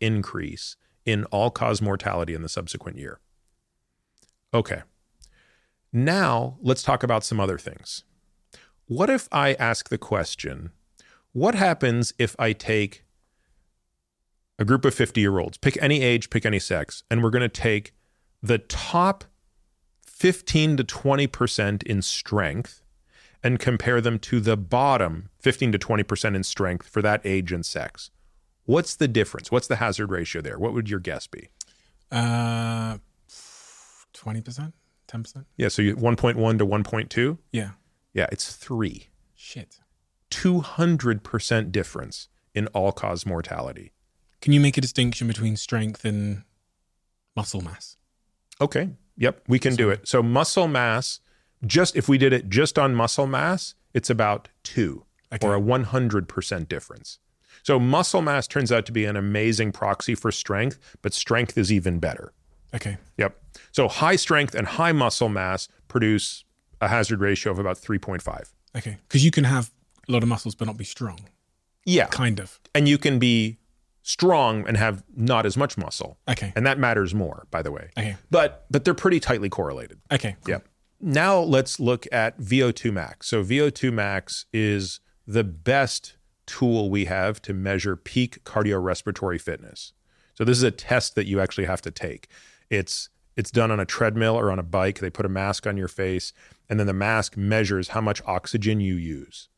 increase 0.00 0.76
in 1.04 1.24
all 1.26 1.50
cause 1.50 1.80
mortality 1.80 2.34
in 2.34 2.42
the 2.42 2.48
subsequent 2.48 2.98
year. 2.98 3.20
Okay. 4.52 4.82
Now 5.92 6.58
let's 6.60 6.82
talk 6.82 7.02
about 7.02 7.24
some 7.24 7.40
other 7.40 7.58
things. 7.58 8.04
What 8.86 9.10
if 9.10 9.28
I 9.32 9.54
ask 9.54 9.88
the 9.88 9.98
question 9.98 10.70
what 11.32 11.54
happens 11.54 12.14
if 12.18 12.34
I 12.38 12.52
take 12.52 13.04
a 14.58 14.64
group 14.64 14.84
of 14.84 14.94
50 14.94 15.20
year 15.20 15.38
olds, 15.38 15.58
pick 15.58 15.76
any 15.82 16.02
age, 16.02 16.30
pick 16.30 16.46
any 16.46 16.58
sex, 16.58 17.04
and 17.10 17.22
we're 17.22 17.30
going 17.30 17.42
to 17.42 17.48
take 17.48 17.94
the 18.42 18.58
top 18.58 19.24
15 20.06 20.78
to 20.78 20.84
20% 20.84 21.82
in 21.82 22.00
strength 22.00 22.82
and 23.42 23.58
compare 23.58 24.00
them 24.00 24.18
to 24.18 24.40
the 24.40 24.56
bottom 24.56 25.28
15 25.40 25.72
to 25.72 25.78
20% 25.78 26.34
in 26.34 26.42
strength 26.42 26.88
for 26.88 27.02
that 27.02 27.20
age 27.24 27.52
and 27.52 27.66
sex. 27.66 28.10
What's 28.66 28.94
the 28.96 29.08
difference? 29.08 29.50
What's 29.50 29.66
the 29.68 29.76
hazard 29.76 30.10
ratio 30.10 30.42
there? 30.42 30.58
What 30.58 30.74
would 30.74 30.88
your 30.90 31.00
guess 31.00 31.26
be? 31.26 31.48
Uh, 32.10 32.98
20%? 34.14 34.72
10%? 35.08 35.44
Yeah, 35.56 35.68
so 35.68 35.82
you 35.82 35.96
1.1 35.96 36.58
to 36.58 36.66
1.2? 36.66 37.38
Yeah. 37.52 37.70
Yeah, 38.12 38.26
it's 38.32 38.54
3. 38.54 39.08
Shit. 39.34 39.78
200% 40.30 41.70
difference 41.72 42.28
in 42.54 42.66
all 42.68 42.92
cause 42.92 43.24
mortality. 43.24 43.92
Can 44.40 44.52
you 44.52 44.60
make 44.60 44.76
a 44.76 44.80
distinction 44.80 45.28
between 45.28 45.56
strength 45.56 46.04
and 46.04 46.42
muscle 47.34 47.60
mass? 47.60 47.96
Okay. 48.60 48.90
Yep, 49.16 49.42
we 49.48 49.58
can 49.58 49.76
do 49.76 49.90
it. 49.90 50.06
So 50.08 50.22
muscle 50.22 50.68
mass, 50.68 51.20
just 51.64 51.96
if 51.96 52.08
we 52.08 52.18
did 52.18 52.32
it 52.32 52.48
just 52.48 52.78
on 52.78 52.94
muscle 52.94 53.26
mass, 53.26 53.74
it's 53.94 54.10
about 54.10 54.48
2 54.64 55.04
Okay. 55.32 55.46
or 55.46 55.54
a 55.56 55.60
100% 55.60 56.68
difference. 56.68 57.18
So 57.66 57.80
muscle 57.80 58.22
mass 58.22 58.46
turns 58.46 58.70
out 58.70 58.86
to 58.86 58.92
be 58.92 59.06
an 59.06 59.16
amazing 59.16 59.72
proxy 59.72 60.14
for 60.14 60.30
strength, 60.30 60.78
but 61.02 61.12
strength 61.12 61.58
is 61.58 61.72
even 61.72 61.98
better. 61.98 62.32
Okay. 62.72 62.96
Yep. 63.18 63.42
So 63.72 63.88
high 63.88 64.14
strength 64.14 64.54
and 64.54 64.68
high 64.68 64.92
muscle 64.92 65.28
mass 65.28 65.66
produce 65.88 66.44
a 66.80 66.86
hazard 66.86 67.20
ratio 67.20 67.50
of 67.50 67.58
about 67.58 67.76
3.5. 67.76 68.52
Okay. 68.76 68.98
Because 69.08 69.24
you 69.24 69.32
can 69.32 69.42
have 69.42 69.72
a 70.08 70.12
lot 70.12 70.22
of 70.22 70.28
muscles 70.28 70.54
but 70.54 70.66
not 70.66 70.76
be 70.76 70.84
strong. 70.84 71.18
Yeah. 71.84 72.06
Kind 72.06 72.38
of. 72.38 72.60
And 72.72 72.86
you 72.88 72.98
can 72.98 73.18
be 73.18 73.58
strong 74.04 74.64
and 74.68 74.76
have 74.76 75.02
not 75.16 75.44
as 75.44 75.56
much 75.56 75.76
muscle. 75.76 76.18
Okay. 76.28 76.52
And 76.54 76.64
that 76.68 76.78
matters 76.78 77.16
more, 77.16 77.48
by 77.50 77.62
the 77.62 77.72
way. 77.72 77.90
Okay. 77.98 78.14
But 78.30 78.66
but 78.70 78.84
they're 78.84 78.94
pretty 78.94 79.18
tightly 79.18 79.48
correlated. 79.48 79.98
Okay. 80.12 80.36
cool. 80.44 80.52
Yep. 80.52 80.68
Now 81.00 81.40
let's 81.40 81.80
look 81.80 82.06
at 82.12 82.38
VO2 82.38 82.92
max. 82.92 83.26
So 83.26 83.42
VO2 83.42 83.92
max 83.92 84.46
is 84.52 85.00
the 85.26 85.42
best 85.42 86.16
tool 86.46 86.90
we 86.90 87.04
have 87.06 87.40
to 87.42 87.54
measure 87.54 87.96
peak 87.96 88.42
cardiorespiratory 88.44 89.40
fitness. 89.40 89.92
So 90.34 90.44
this 90.44 90.56
is 90.56 90.62
a 90.62 90.70
test 90.70 91.14
that 91.14 91.26
you 91.26 91.40
actually 91.40 91.66
have 91.66 91.82
to 91.82 91.90
take. 91.90 92.28
It's 92.70 93.08
it's 93.36 93.50
done 93.50 93.70
on 93.70 93.78
a 93.78 93.84
treadmill 93.84 94.34
or 94.34 94.50
on 94.50 94.58
a 94.58 94.62
bike. 94.62 95.00
They 95.00 95.10
put 95.10 95.26
a 95.26 95.30
mask 95.30 95.66
on 95.66 95.76
your 95.76 95.88
face 95.88 96.32
and 96.68 96.80
then 96.80 96.86
the 96.86 96.94
mask 96.94 97.36
measures 97.36 97.88
how 97.88 98.00
much 98.00 98.22
oxygen 98.26 98.80
you 98.80 98.94
use. 98.94 99.48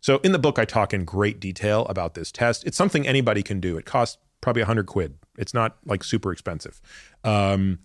So 0.00 0.18
in 0.18 0.32
the 0.32 0.38
book 0.38 0.58
I 0.58 0.64
talk 0.64 0.94
in 0.94 1.04
great 1.04 1.40
detail 1.40 1.84
about 1.86 2.14
this 2.14 2.32
test. 2.32 2.64
It's 2.64 2.76
something 2.76 3.06
anybody 3.06 3.42
can 3.42 3.60
do. 3.60 3.76
It 3.76 3.84
costs 3.84 4.18
probably 4.40 4.62
100 4.62 4.86
quid. 4.86 5.18
It's 5.36 5.52
not 5.52 5.76
like 5.84 6.02
super 6.04 6.32
expensive. 6.32 6.80
Um, 7.24 7.80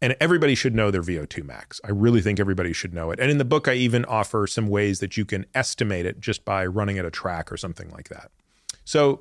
and 0.00 0.16
everybody 0.20 0.54
should 0.54 0.74
know 0.74 0.90
their 0.90 1.02
VO2 1.02 1.44
max. 1.44 1.80
I 1.84 1.90
really 1.90 2.20
think 2.20 2.40
everybody 2.40 2.72
should 2.72 2.94
know 2.94 3.10
it. 3.10 3.20
And 3.20 3.30
in 3.30 3.38
the 3.38 3.44
book, 3.44 3.68
I 3.68 3.74
even 3.74 4.04
offer 4.06 4.46
some 4.46 4.68
ways 4.68 5.00
that 5.00 5.16
you 5.16 5.24
can 5.24 5.46
estimate 5.54 6.06
it 6.06 6.20
just 6.20 6.44
by 6.44 6.66
running 6.66 6.98
at 6.98 7.04
a 7.04 7.10
track 7.10 7.52
or 7.52 7.56
something 7.56 7.90
like 7.90 8.08
that. 8.08 8.30
So 8.84 9.20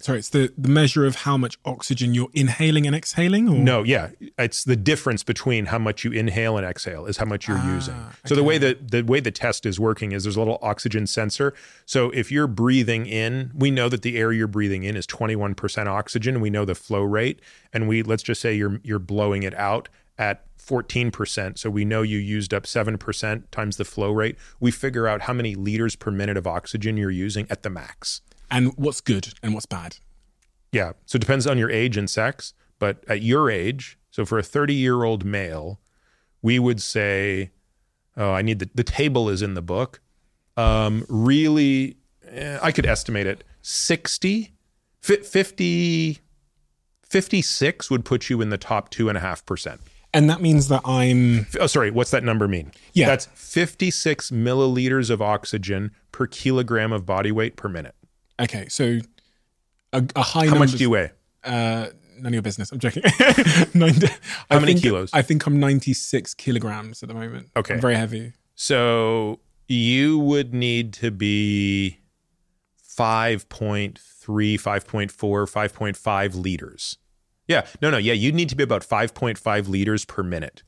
Sorry, 0.00 0.18
it's 0.18 0.30
the, 0.30 0.50
the 0.56 0.68
measure 0.70 1.04
of 1.04 1.14
how 1.14 1.36
much 1.36 1.58
oxygen 1.66 2.14
you're 2.14 2.30
inhaling 2.32 2.86
and 2.86 2.96
exhaling? 2.96 3.50
Or? 3.50 3.58
No, 3.58 3.82
yeah, 3.82 4.08
it's 4.38 4.64
the 4.64 4.74
difference 4.74 5.22
between 5.22 5.66
how 5.66 5.78
much 5.78 6.04
you 6.04 6.10
inhale 6.10 6.56
and 6.56 6.66
exhale 6.66 7.04
is 7.04 7.18
how 7.18 7.26
much 7.26 7.46
you're 7.46 7.58
Ah, 7.58 7.74
using. 7.74 7.94
So 8.24 8.34
the 8.34 8.42
way 8.42 8.56
that 8.56 8.90
the 8.90 9.02
way 9.02 9.20
the 9.20 9.30
test 9.30 9.66
is 9.66 9.78
working 9.78 10.12
is 10.12 10.22
there's 10.22 10.36
a 10.36 10.38
little 10.38 10.58
oxygen 10.62 11.06
sensor. 11.06 11.52
So 11.84 12.08
if 12.10 12.32
you're 12.32 12.46
breathing 12.46 13.04
in, 13.04 13.50
we 13.54 13.70
know 13.70 13.90
that 13.90 14.00
the 14.00 14.16
air 14.16 14.32
you're 14.32 14.46
breathing 14.46 14.84
in 14.84 14.96
is 14.96 15.06
21% 15.06 15.86
oxygen. 15.86 16.40
We 16.40 16.48
know 16.48 16.64
the 16.64 16.74
flow 16.74 17.02
rate, 17.02 17.40
and 17.70 17.86
we 17.86 18.02
let's 18.02 18.22
just 18.22 18.40
say 18.40 18.54
you're 18.54 18.80
you're 18.82 18.98
blowing 18.98 19.42
it 19.42 19.54
out 19.54 19.90
at 20.20 20.44
14%. 20.58 21.58
So 21.58 21.70
we 21.70 21.84
know 21.84 22.02
you 22.02 22.18
used 22.18 22.52
up 22.52 22.64
7% 22.64 23.50
times 23.50 23.76
the 23.78 23.84
flow 23.84 24.12
rate. 24.12 24.36
We 24.60 24.70
figure 24.70 25.08
out 25.08 25.22
how 25.22 25.32
many 25.32 25.54
liters 25.54 25.96
per 25.96 26.10
minute 26.10 26.36
of 26.36 26.46
oxygen 26.46 26.98
you're 26.98 27.10
using 27.10 27.46
at 27.48 27.62
the 27.62 27.70
max. 27.70 28.20
And 28.50 28.72
what's 28.76 29.00
good 29.00 29.32
and 29.42 29.54
what's 29.54 29.66
bad? 29.66 29.96
Yeah. 30.72 30.92
So 31.06 31.16
it 31.16 31.20
depends 31.20 31.46
on 31.46 31.56
your 31.56 31.70
age 31.70 31.96
and 31.96 32.08
sex. 32.08 32.52
But 32.78 33.02
at 33.08 33.22
your 33.22 33.50
age, 33.50 33.98
so 34.10 34.24
for 34.24 34.38
a 34.38 34.42
30 34.42 34.74
year 34.74 35.02
old 35.02 35.24
male, 35.24 35.80
we 36.42 36.58
would 36.58 36.82
say, 36.82 37.50
oh, 38.16 38.32
I 38.32 38.42
need 38.42 38.58
the, 38.58 38.68
the 38.74 38.84
table 38.84 39.28
is 39.28 39.42
in 39.42 39.54
the 39.54 39.62
book. 39.62 40.00
Um, 40.56 41.06
really, 41.08 41.96
eh, 42.28 42.58
I 42.62 42.72
could 42.72 42.86
estimate 42.86 43.26
it 43.26 43.44
60, 43.62 44.52
50, 45.00 46.18
56 47.02 47.90
would 47.90 48.04
put 48.04 48.28
you 48.28 48.40
in 48.40 48.50
the 48.50 48.58
top 48.58 48.90
2.5%. 48.90 49.78
And 50.12 50.28
that 50.28 50.40
means 50.40 50.68
that 50.68 50.80
I'm 50.84 51.46
Oh, 51.60 51.66
sorry. 51.66 51.90
What's 51.90 52.10
that 52.10 52.24
number 52.24 52.48
mean? 52.48 52.72
Yeah. 52.94 53.06
That's 53.06 53.26
56 53.34 54.30
milliliters 54.30 55.08
of 55.10 55.22
oxygen 55.22 55.92
per 56.12 56.26
kilogram 56.26 56.92
of 56.92 57.06
body 57.06 57.30
weight 57.32 57.56
per 57.56 57.68
minute. 57.68 57.94
okay. 58.40 58.66
So 58.68 58.98
a, 59.92 60.04
a 60.16 60.22
high. 60.22 60.46
How 60.46 60.58
much 60.58 60.72
do 60.72 60.78
you 60.78 60.90
weigh? 60.90 61.10
Uh, 61.44 61.88
none 62.18 62.26
of 62.26 62.32
your 62.32 62.42
business. 62.42 62.70
I'm 62.72 62.78
joking. 62.80 63.02
90, 63.74 64.06
How 64.06 64.14
I 64.50 64.58
many 64.58 64.72
think- 64.72 64.82
kilos? 64.82 65.10
I 65.12 65.22
think 65.22 65.46
I'm 65.46 65.58
96 65.60 66.34
kilograms 66.34 67.02
at 67.02 67.08
the 67.08 67.14
moment. 67.14 67.48
Okay. 67.56 67.74
I'm 67.74 67.80
very 67.80 67.94
heavy. 67.96 68.32
So 68.56 69.40
you 69.68 70.18
would 70.18 70.52
need 70.52 70.92
to 70.94 71.10
be 71.10 71.98
5.3, 72.98 73.94
5.4, 73.96 75.10
5.5 75.10 76.34
liters. 76.42 76.98
Yeah, 77.50 77.66
no, 77.82 77.90
no, 77.90 77.98
yeah, 77.98 78.12
you'd 78.12 78.36
need 78.36 78.48
to 78.50 78.54
be 78.56 78.62
about 78.62 78.82
5.5 78.82 79.68
liters 79.68 80.04
per 80.04 80.22
minute. 80.22 80.62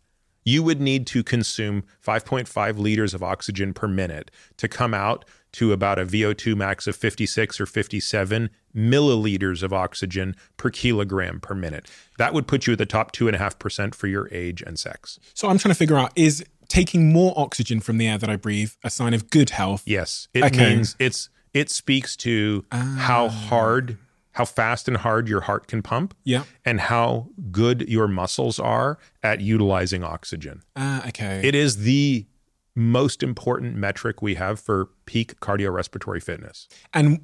You 0.44 0.64
would 0.64 0.80
need 0.80 1.06
to 1.06 1.22
consume 1.22 1.84
5.5 2.04 2.76
liters 2.76 3.14
of 3.14 3.22
oxygen 3.22 3.72
per 3.72 3.86
minute 3.86 4.32
to 4.56 4.66
come 4.66 4.92
out 4.92 5.24
to 5.52 5.72
about 5.72 6.00
a 6.00 6.04
VO2 6.04 6.56
max 6.56 6.88
of 6.88 6.96
56 6.96 7.60
or 7.60 7.66
57 7.66 8.50
milliliters 8.74 9.62
of 9.62 9.72
oxygen 9.72 10.34
per 10.56 10.70
kilogram 10.70 11.38
per 11.38 11.54
minute. 11.54 11.88
That 12.18 12.34
would 12.34 12.48
put 12.48 12.66
you 12.66 12.72
at 12.72 12.80
the 12.80 12.86
top 12.86 13.12
2.5% 13.12 13.94
for 13.94 14.08
your 14.08 14.28
age 14.32 14.60
and 14.62 14.76
sex. 14.76 15.20
So 15.34 15.48
I'm 15.48 15.58
trying 15.58 15.74
to 15.74 15.78
figure 15.78 15.96
out 15.96 16.10
is 16.16 16.44
taking 16.66 17.12
more 17.12 17.32
oxygen 17.36 17.78
from 17.80 17.98
the 17.98 18.08
air 18.08 18.18
that 18.18 18.28
I 18.30 18.34
breathe 18.34 18.72
a 18.82 18.90
sign 18.90 19.14
of 19.14 19.30
good 19.30 19.50
health? 19.50 19.84
Yes, 19.86 20.26
it 20.34 20.42
Okay. 20.42 20.74
means 20.74 20.96
it's 20.98 21.28
it 21.54 21.70
speaks 21.70 22.16
to 22.16 22.64
ah. 22.72 22.96
how 22.98 23.28
hard, 23.28 23.98
how 24.32 24.44
fast 24.44 24.88
and 24.88 24.96
hard 24.98 25.28
your 25.28 25.42
heart 25.42 25.66
can 25.66 25.82
pump, 25.82 26.14
Yeah. 26.24 26.44
and 26.64 26.80
how 26.80 27.28
good 27.50 27.88
your 27.88 28.08
muscles 28.08 28.58
are 28.58 28.98
at 29.22 29.40
utilizing 29.40 30.02
oxygen. 30.02 30.62
Ah, 30.76 31.06
okay. 31.08 31.40
It 31.44 31.54
is 31.54 31.78
the 31.78 32.26
most 32.74 33.22
important 33.22 33.76
metric 33.76 34.22
we 34.22 34.34
have 34.36 34.58
for 34.58 34.88
peak 35.06 35.38
cardiorespiratory 35.40 36.22
fitness. 36.22 36.68
and 36.94 37.20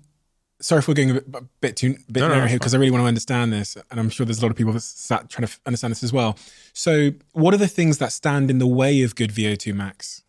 sorry 0.60 0.80
if 0.80 0.88
we're 0.88 0.92
going 0.94 1.10
a 1.10 1.14
bit, 1.14 1.26
a 1.34 1.40
bit 1.60 1.76
too 1.76 1.96
bit 2.10 2.20
No, 2.20 2.28
no, 2.28 2.34
narrow 2.34 2.42
it's 2.44 2.50
here 2.50 2.58
because 2.58 2.74
I 2.74 2.78
really 2.78 2.90
want 2.90 3.02
to 3.02 3.06
understand 3.08 3.52
this, 3.52 3.76
and 3.90 3.98
I'm 4.00 4.10
sure 4.10 4.26
there's 4.26 4.40
a 4.40 4.42
lot 4.42 4.50
of 4.50 4.56
people 4.56 4.72
that 4.72 4.80
sat 4.80 5.30
trying 5.30 5.46
to 5.46 5.54
understand 5.64 5.92
this 5.92 6.02
as 6.02 6.12
well. 6.12 6.36
So, 6.72 7.12
what 7.32 7.54
are 7.54 7.58
the 7.58 7.68
things 7.68 7.98
that 7.98 8.10
stand 8.12 8.50
in 8.50 8.58
the 8.58 8.66
way 8.66 9.02
of 9.02 9.14
good 9.14 9.30
VO2 9.30 9.72
max 9.72 10.24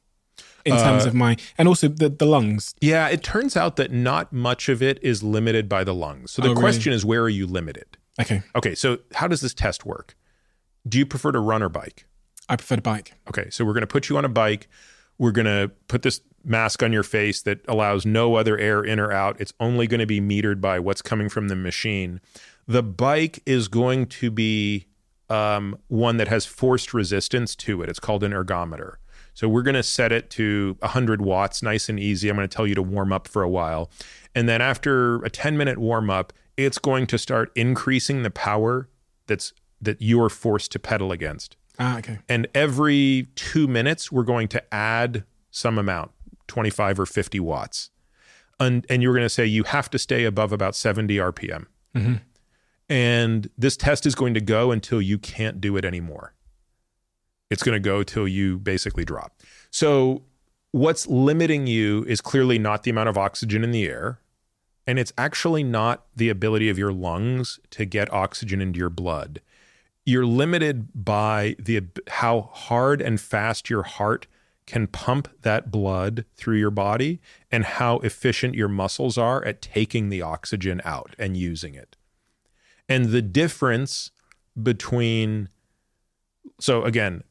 in 0.70 0.78
terms 0.78 1.06
Uh, 1.06 1.10
of 1.10 1.14
my 1.14 1.36
and 1.58 1.68
also 1.68 1.88
the 1.88 2.10
the 2.10 2.26
lungs? 2.26 2.76
Yeah, 2.82 3.08
it 3.10 3.24
turns 3.24 3.58
out 3.58 3.76
that 3.78 3.92
not 3.92 4.32
much 4.34 4.70
of 4.70 4.82
it 4.82 5.00
is 5.02 5.24
limited 5.24 5.68
by 5.68 5.84
the 5.84 5.94
lungs. 5.94 6.32
So 6.32 6.42
the 6.42 6.50
Oh, 6.50 6.52
really? 6.52 6.62
question 6.62 6.94
is, 6.94 7.04
where 7.06 7.22
are 7.22 7.30
you 7.30 7.46
limited? 7.48 7.98
Okay, 8.22 8.42
Okay, 8.56 8.76
so 8.76 9.00
how 9.16 9.28
does 9.28 9.42
this 9.42 9.54
test 9.54 9.86
work? 9.86 10.16
Do 10.88 10.98
you 10.98 11.06
prefer 11.06 11.32
to 11.32 11.40
run 11.40 11.62
or 11.64 11.70
bike? 11.70 12.06
I 12.50 12.56
prefer 12.56 12.76
to 12.78 12.82
bike. 12.82 13.14
Okay, 13.30 13.50
so 13.50 13.64
we're 13.66 13.74
going 13.74 13.82
to 13.82 13.88
put 13.88 14.10
you 14.10 14.18
on 14.18 14.26
a 14.26 14.30
bike. 14.30 14.68
We're 15.18 15.32
going 15.32 15.46
to 15.46 15.72
put 15.88 16.02
this 16.02 16.22
mask 16.44 16.82
on 16.82 16.92
your 16.94 17.04
face 17.04 17.42
that 17.44 17.60
allows 17.68 18.06
no 18.06 18.36
other 18.36 18.58
air 18.58 18.82
in 18.84 19.00
or 19.00 19.12
out. 19.12 19.40
It's 19.40 19.54
only 19.60 19.88
going 19.88 20.00
to 20.00 20.06
be 20.06 20.20
metered 20.22 20.60
by 20.62 20.80
what's 20.80 21.02
coming 21.02 21.30
from 21.30 21.48
the 21.50 21.56
machine. 21.56 22.22
The 22.68 22.82
bike 22.84 23.42
is 23.46 23.68
going 23.68 24.08
to 24.08 24.32
be 24.32 24.86
um, 25.30 25.78
one 25.90 26.18
that 26.18 26.28
has 26.28 26.46
forced 26.46 26.94
resistance 26.94 27.56
to 27.58 27.82
it. 27.84 27.90
It's 27.90 28.00
called 28.00 28.24
an 28.24 28.32
ergometer. 28.32 28.96
So 29.40 29.48
we're 29.48 29.62
going 29.62 29.76
to 29.76 29.84
set 29.84 30.12
it 30.12 30.30
to 30.32 30.76
100 30.80 31.22
watts, 31.22 31.64
nice 31.64 31.88
and 31.88 31.98
easy. 31.98 32.28
I'm 32.28 32.36
going 32.36 32.46
to 32.46 32.54
tell 32.54 32.68
you 32.68 32.76
to 32.76 32.82
warm 32.82 33.14
up 33.14 33.26
for 33.26 33.42
a 33.42 33.48
while. 33.48 33.90
And 34.36 34.50
then 34.50 34.62
after 34.62 35.24
a 35.24 35.30
10 35.30 35.56
minute 35.56 35.78
warm 35.78 36.10
up, 36.10 36.34
it's 36.58 36.78
going 36.78 37.08
to 37.08 37.18
start 37.18 37.50
increasing 37.56 38.24
the 38.24 38.32
power 38.32 38.90
that's 39.28 39.54
that 39.80 40.02
you're 40.02 40.28
forced 40.28 40.74
to 40.74 40.80
pedal 40.80 41.14
against 41.14 41.56
Ah, 41.80 42.00
okay. 42.00 42.20
and 42.28 42.50
every 42.54 43.30
two 43.36 43.66
minutes 43.66 44.12
we're 44.12 44.24
going 44.24 44.50
to 44.50 44.74
add 44.74 45.24
some 45.52 45.78
amount 45.78 46.12
25 46.48 47.00
or 47.00 47.06
50 47.06 47.40
watts 47.40 47.92
and, 48.60 48.86
and 48.90 49.02
you're 49.02 49.14
going 49.14 49.24
to 49.24 49.30
say 49.30 49.46
you 49.46 49.64
have 49.64 49.90
to 49.92 49.98
stay 49.98 50.26
above 50.26 50.52
about 50.52 50.76
70 50.76 51.16
rpm 51.16 51.66
and 52.90 53.50
this 53.58 53.78
test 53.78 54.06
is 54.06 54.16
going 54.16 54.34
to 54.34 54.42
go 54.42 54.72
until 54.72 55.02
you 55.02 55.18
can't 55.18 55.62
do 55.62 55.78
it 55.78 55.86
anymore 55.86 56.34
it's 57.50 57.64
going 57.64 57.76
to 57.76 57.80
go 57.80 58.04
till 58.04 58.28
you 58.28 58.58
basically 58.60 59.06
drop 59.06 59.40
so 59.72 60.24
what's 60.72 61.08
limiting 61.08 61.68
you 61.68 62.04
is 62.06 62.22
clearly 62.22 62.60
not 62.60 62.84
the 62.84 62.92
amount 62.92 63.10
of 63.10 63.18
oxygen 63.18 63.64
in 63.64 63.72
the 63.72 63.88
air 63.88 64.20
and 64.88 64.98
it's 64.98 65.14
actually 65.18 65.64
not 65.64 66.06
the 66.16 66.30
ability 66.30 66.70
of 66.70 66.78
your 66.78 66.92
lungs 66.92 67.60
to 67.70 67.86
get 67.86 68.12
oxygen 68.14 68.62
into 68.62 68.80
your 68.80 68.90
blood 68.90 69.42
you're 70.06 70.26
limited 70.26 70.88
by 70.96 71.56
the 71.60 71.84
how 72.08 72.50
hard 72.54 73.02
and 73.02 73.22
fast 73.22 73.70
your 73.70 73.84
heart 73.84 74.28
can 74.70 74.86
pump 74.86 75.28
that 75.42 75.72
blood 75.72 76.26
through 76.36 76.58
your 76.58 76.70
body 76.70 77.20
and 77.52 77.66
how 77.66 77.98
efficient 78.00 78.54
your 78.54 78.68
muscles 78.68 79.18
are 79.18 79.44
at 79.44 79.64
taking 79.64 80.10
the 80.10 80.22
oxygen 80.22 80.80
out 80.86 81.16
and 81.18 81.36
using 81.36 81.74
it. 81.74 81.98
And 82.88 83.06
the 83.06 83.24
difference 83.24 84.12
between 84.62 85.50
so 86.60 86.84
again, 86.84 87.24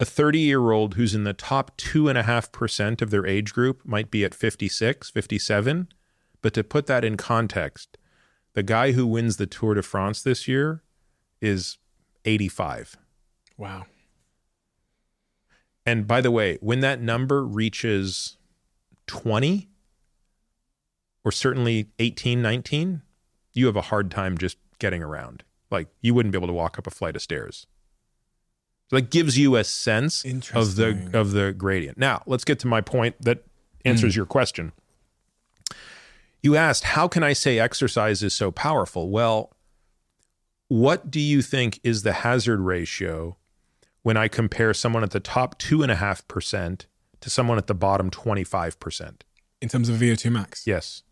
a 0.00 0.04
30 0.04 0.38
year 0.40 0.70
old 0.70 0.94
who's 0.94 1.14
in 1.14 1.24
the 1.24 1.32
top 1.32 1.76
2.5% 1.76 3.02
of 3.02 3.10
their 3.10 3.26
age 3.26 3.52
group 3.52 3.82
might 3.84 4.10
be 4.10 4.24
at 4.24 4.34
56, 4.34 5.10
57. 5.10 5.88
But 6.42 6.54
to 6.54 6.64
put 6.64 6.86
that 6.86 7.04
in 7.04 7.16
context, 7.16 7.96
the 8.54 8.62
guy 8.62 8.92
who 8.92 9.06
wins 9.06 9.36
the 9.36 9.46
Tour 9.46 9.74
de 9.74 9.82
France 9.82 10.22
this 10.22 10.46
year 10.46 10.82
is 11.40 11.78
85. 12.24 12.96
Wow. 13.56 13.86
And 15.86 16.06
by 16.06 16.20
the 16.20 16.30
way, 16.30 16.58
when 16.60 16.80
that 16.80 17.00
number 17.00 17.44
reaches 17.44 18.36
20 19.06 19.68
or 21.24 21.32
certainly 21.32 21.88
18, 21.98 22.40
19, 22.40 23.02
you 23.52 23.66
have 23.66 23.76
a 23.76 23.82
hard 23.82 24.10
time 24.10 24.38
just 24.38 24.56
getting 24.78 25.02
around. 25.02 25.44
Like 25.70 25.88
you 26.00 26.14
wouldn't 26.14 26.32
be 26.32 26.38
able 26.38 26.48
to 26.48 26.54
walk 26.54 26.78
up 26.78 26.86
a 26.86 26.90
flight 26.90 27.16
of 27.16 27.22
stairs. 27.22 27.66
So 28.94 29.00
that 29.00 29.10
gives 29.10 29.36
you 29.36 29.56
a 29.56 29.64
sense 29.64 30.24
of 30.54 30.76
the 30.76 31.10
of 31.12 31.32
the 31.32 31.52
gradient. 31.52 31.98
Now, 31.98 32.22
let's 32.26 32.44
get 32.44 32.60
to 32.60 32.68
my 32.68 32.80
point 32.80 33.16
that 33.20 33.44
answers 33.84 34.14
hmm. 34.14 34.18
your 34.20 34.26
question. 34.26 34.70
You 36.44 36.54
asked, 36.54 36.84
how 36.84 37.08
can 37.08 37.24
I 37.24 37.32
say 37.32 37.58
exercise 37.58 38.22
is 38.22 38.34
so 38.34 38.52
powerful? 38.52 39.10
Well, 39.10 39.50
what 40.68 41.10
do 41.10 41.18
you 41.18 41.42
think 41.42 41.80
is 41.82 42.04
the 42.04 42.12
hazard 42.12 42.60
ratio 42.60 43.36
when 44.04 44.16
I 44.16 44.28
compare 44.28 44.72
someone 44.72 45.02
at 45.02 45.10
the 45.10 45.18
top 45.18 45.58
two 45.58 45.82
and 45.82 45.90
a 45.90 45.96
half 45.96 46.28
percent 46.28 46.86
to 47.18 47.28
someone 47.28 47.58
at 47.58 47.66
the 47.66 47.74
bottom 47.74 48.10
25%? 48.10 49.22
In 49.60 49.68
terms 49.68 49.88
of 49.88 49.96
VO2 49.96 50.30
max, 50.30 50.68
Yes. 50.68 51.02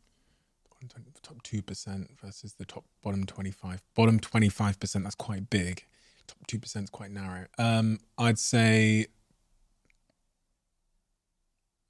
top 1.21 1.43
two 1.43 1.63
percent 1.63 2.11
versus 2.23 2.55
the 2.55 2.65
top 2.65 2.85
bottom 3.03 3.27
twenty 3.27 3.51
five. 3.51 3.83
Bottom 3.97 4.21
twenty 4.21 4.49
five 4.49 4.79
percent. 4.79 5.03
That's 5.03 5.17
quite 5.17 5.51
big. 5.51 5.85
Top 6.27 6.47
two 6.47 6.59
percent 6.59 6.85
is 6.85 6.91
quite 6.91 7.11
narrow. 7.11 7.47
Um, 7.59 8.01
I'd 8.19 8.39
say 8.39 9.07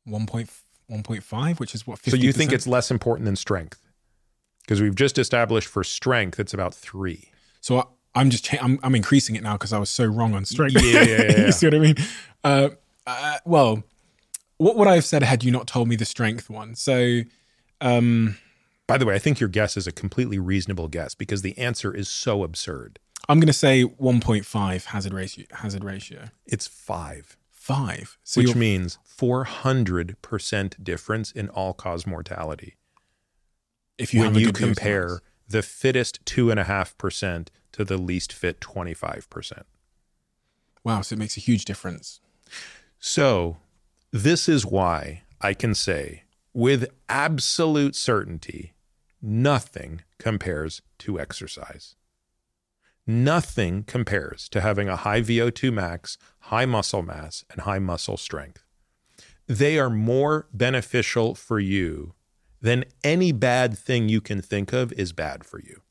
one 0.05 0.27
point 0.27 0.51
one 0.87 1.03
point 1.03 1.23
five, 1.23 1.61
which 1.61 1.75
is 1.75 1.87
what. 1.87 1.99
50%? 2.01 2.11
So 2.11 2.17
you 2.17 2.33
think 2.33 2.53
it's 2.53 2.67
less 2.67 2.91
important 2.91 3.25
than 3.27 3.37
strength? 3.37 3.81
Because 4.63 4.81
we've 4.81 4.95
just 4.95 5.19
established 5.19 5.69
for 5.69 5.83
strength, 5.83 6.39
it's 6.39 6.55
about 6.55 6.75
three. 6.75 7.31
So 7.61 7.79
I, 7.79 7.85
I'm 8.15 8.31
just 8.31 8.45
cha- 8.45 8.59
I'm, 8.61 8.79
I'm 8.83 8.95
increasing 8.95 9.35
it 9.37 9.43
now 9.43 9.55
because 9.55 9.73
I 9.73 9.79
was 9.79 9.91
so 9.91 10.05
wrong 10.05 10.35
on 10.35 10.45
strength. 10.45 10.81
Yeah, 10.83 11.03
yeah, 11.03 11.23
yeah. 11.31 11.47
you 11.47 11.53
see 11.53 11.67
what 11.67 11.75
I 11.75 11.79
mean? 11.79 11.97
Uh, 12.45 12.69
uh, 13.07 13.39
well, 13.45 13.83
what 14.59 14.77
would 14.77 14.87
I 14.87 14.95
have 14.95 15.05
said 15.05 15.23
had 15.23 15.43
you 15.43 15.51
not 15.51 15.67
told 15.67 15.89
me 15.89 15.97
the 15.97 16.05
strength 16.05 16.49
one? 16.49 16.75
So, 16.77 17.23
um, 17.81 18.37
By 18.87 18.99
the 18.99 19.07
way, 19.07 19.15
I 19.15 19.19
think 19.19 19.41
your 19.41 19.49
guess 19.49 19.77
is 19.77 19.87
a 19.87 19.93
completely 19.93 20.39
reasonable 20.39 20.87
guess 20.89 21.15
because 21.15 21.43
the 21.43 21.57
answer 21.59 21.93
is 21.93 22.09
so 22.09 22.45
absurd. 22.45 23.01
I'm 23.29 23.39
going 23.39 23.47
to 23.47 23.53
say 23.53 23.85
1.5 23.85 24.85
hazard 24.87 25.13
ratio. 25.13 25.45
Hazard 25.53 25.85
ratio 25.85 26.25
It's 26.47 26.67
five, 26.67 27.37
five. 27.51 28.19
So 28.25 28.41
which 28.41 28.55
means 28.55 28.99
400% 29.09 30.85
difference 30.85 31.33
in 31.33 31.49
all 31.49 31.73
cause 31.73 32.07
mortality. 32.07 32.77
if 33.99 34.13
you 34.13 34.21
when 34.23 34.35
you 34.35 34.47
good 34.47 34.57
view 34.57 34.69
of 34.71 34.77
compare 34.77 35.21
the 35.49 35.63
fittest 35.63 36.25
2.5% 36.25 37.49
to 37.73 37.85
the 37.85 37.97
least 37.97 38.33
fit 38.33 38.61
25%. 38.61 39.63
wow, 40.85 41.01
so 41.01 41.15
it 41.15 41.19
makes 41.19 41.37
a 41.37 41.41
huge 41.41 41.65
difference. 41.65 42.21
So, 42.99 43.59
this 44.11 44.49
is 44.49 44.67
why 44.67 45.23
I 45.41 45.55
can 45.55 45.75
say 45.75 46.25
with 46.53 46.91
absolute 47.09 47.95
certainty 47.97 48.75
nothing 49.21 50.03
compares 50.19 50.83
to 50.99 51.19
exercise. 51.19 51.97
Nothing 53.07 53.83
compares 53.83 54.49
to 54.51 54.61
having 54.61 54.89
a 54.89 54.97
high 54.97 55.23
VO2 55.23 55.73
max, 55.73 56.19
high 56.41 56.67
muscle 56.67 57.03
mass, 57.03 57.45
and 57.51 57.63
high 57.63 57.81
muscle 57.81 58.17
strength. 58.17 58.63
They 59.49 59.77
are 59.79 59.91
more 59.91 60.47
beneficial 60.53 61.35
for 61.35 61.59
you 61.59 62.15
than 62.61 62.85
any 63.03 63.33
bad 63.33 63.77
thing 63.77 64.09
you 64.09 64.21
can 64.21 64.41
think 64.41 64.73
of 64.73 64.93
is 64.93 65.13
bad 65.13 65.45
for 65.45 65.61
you. 65.61 65.83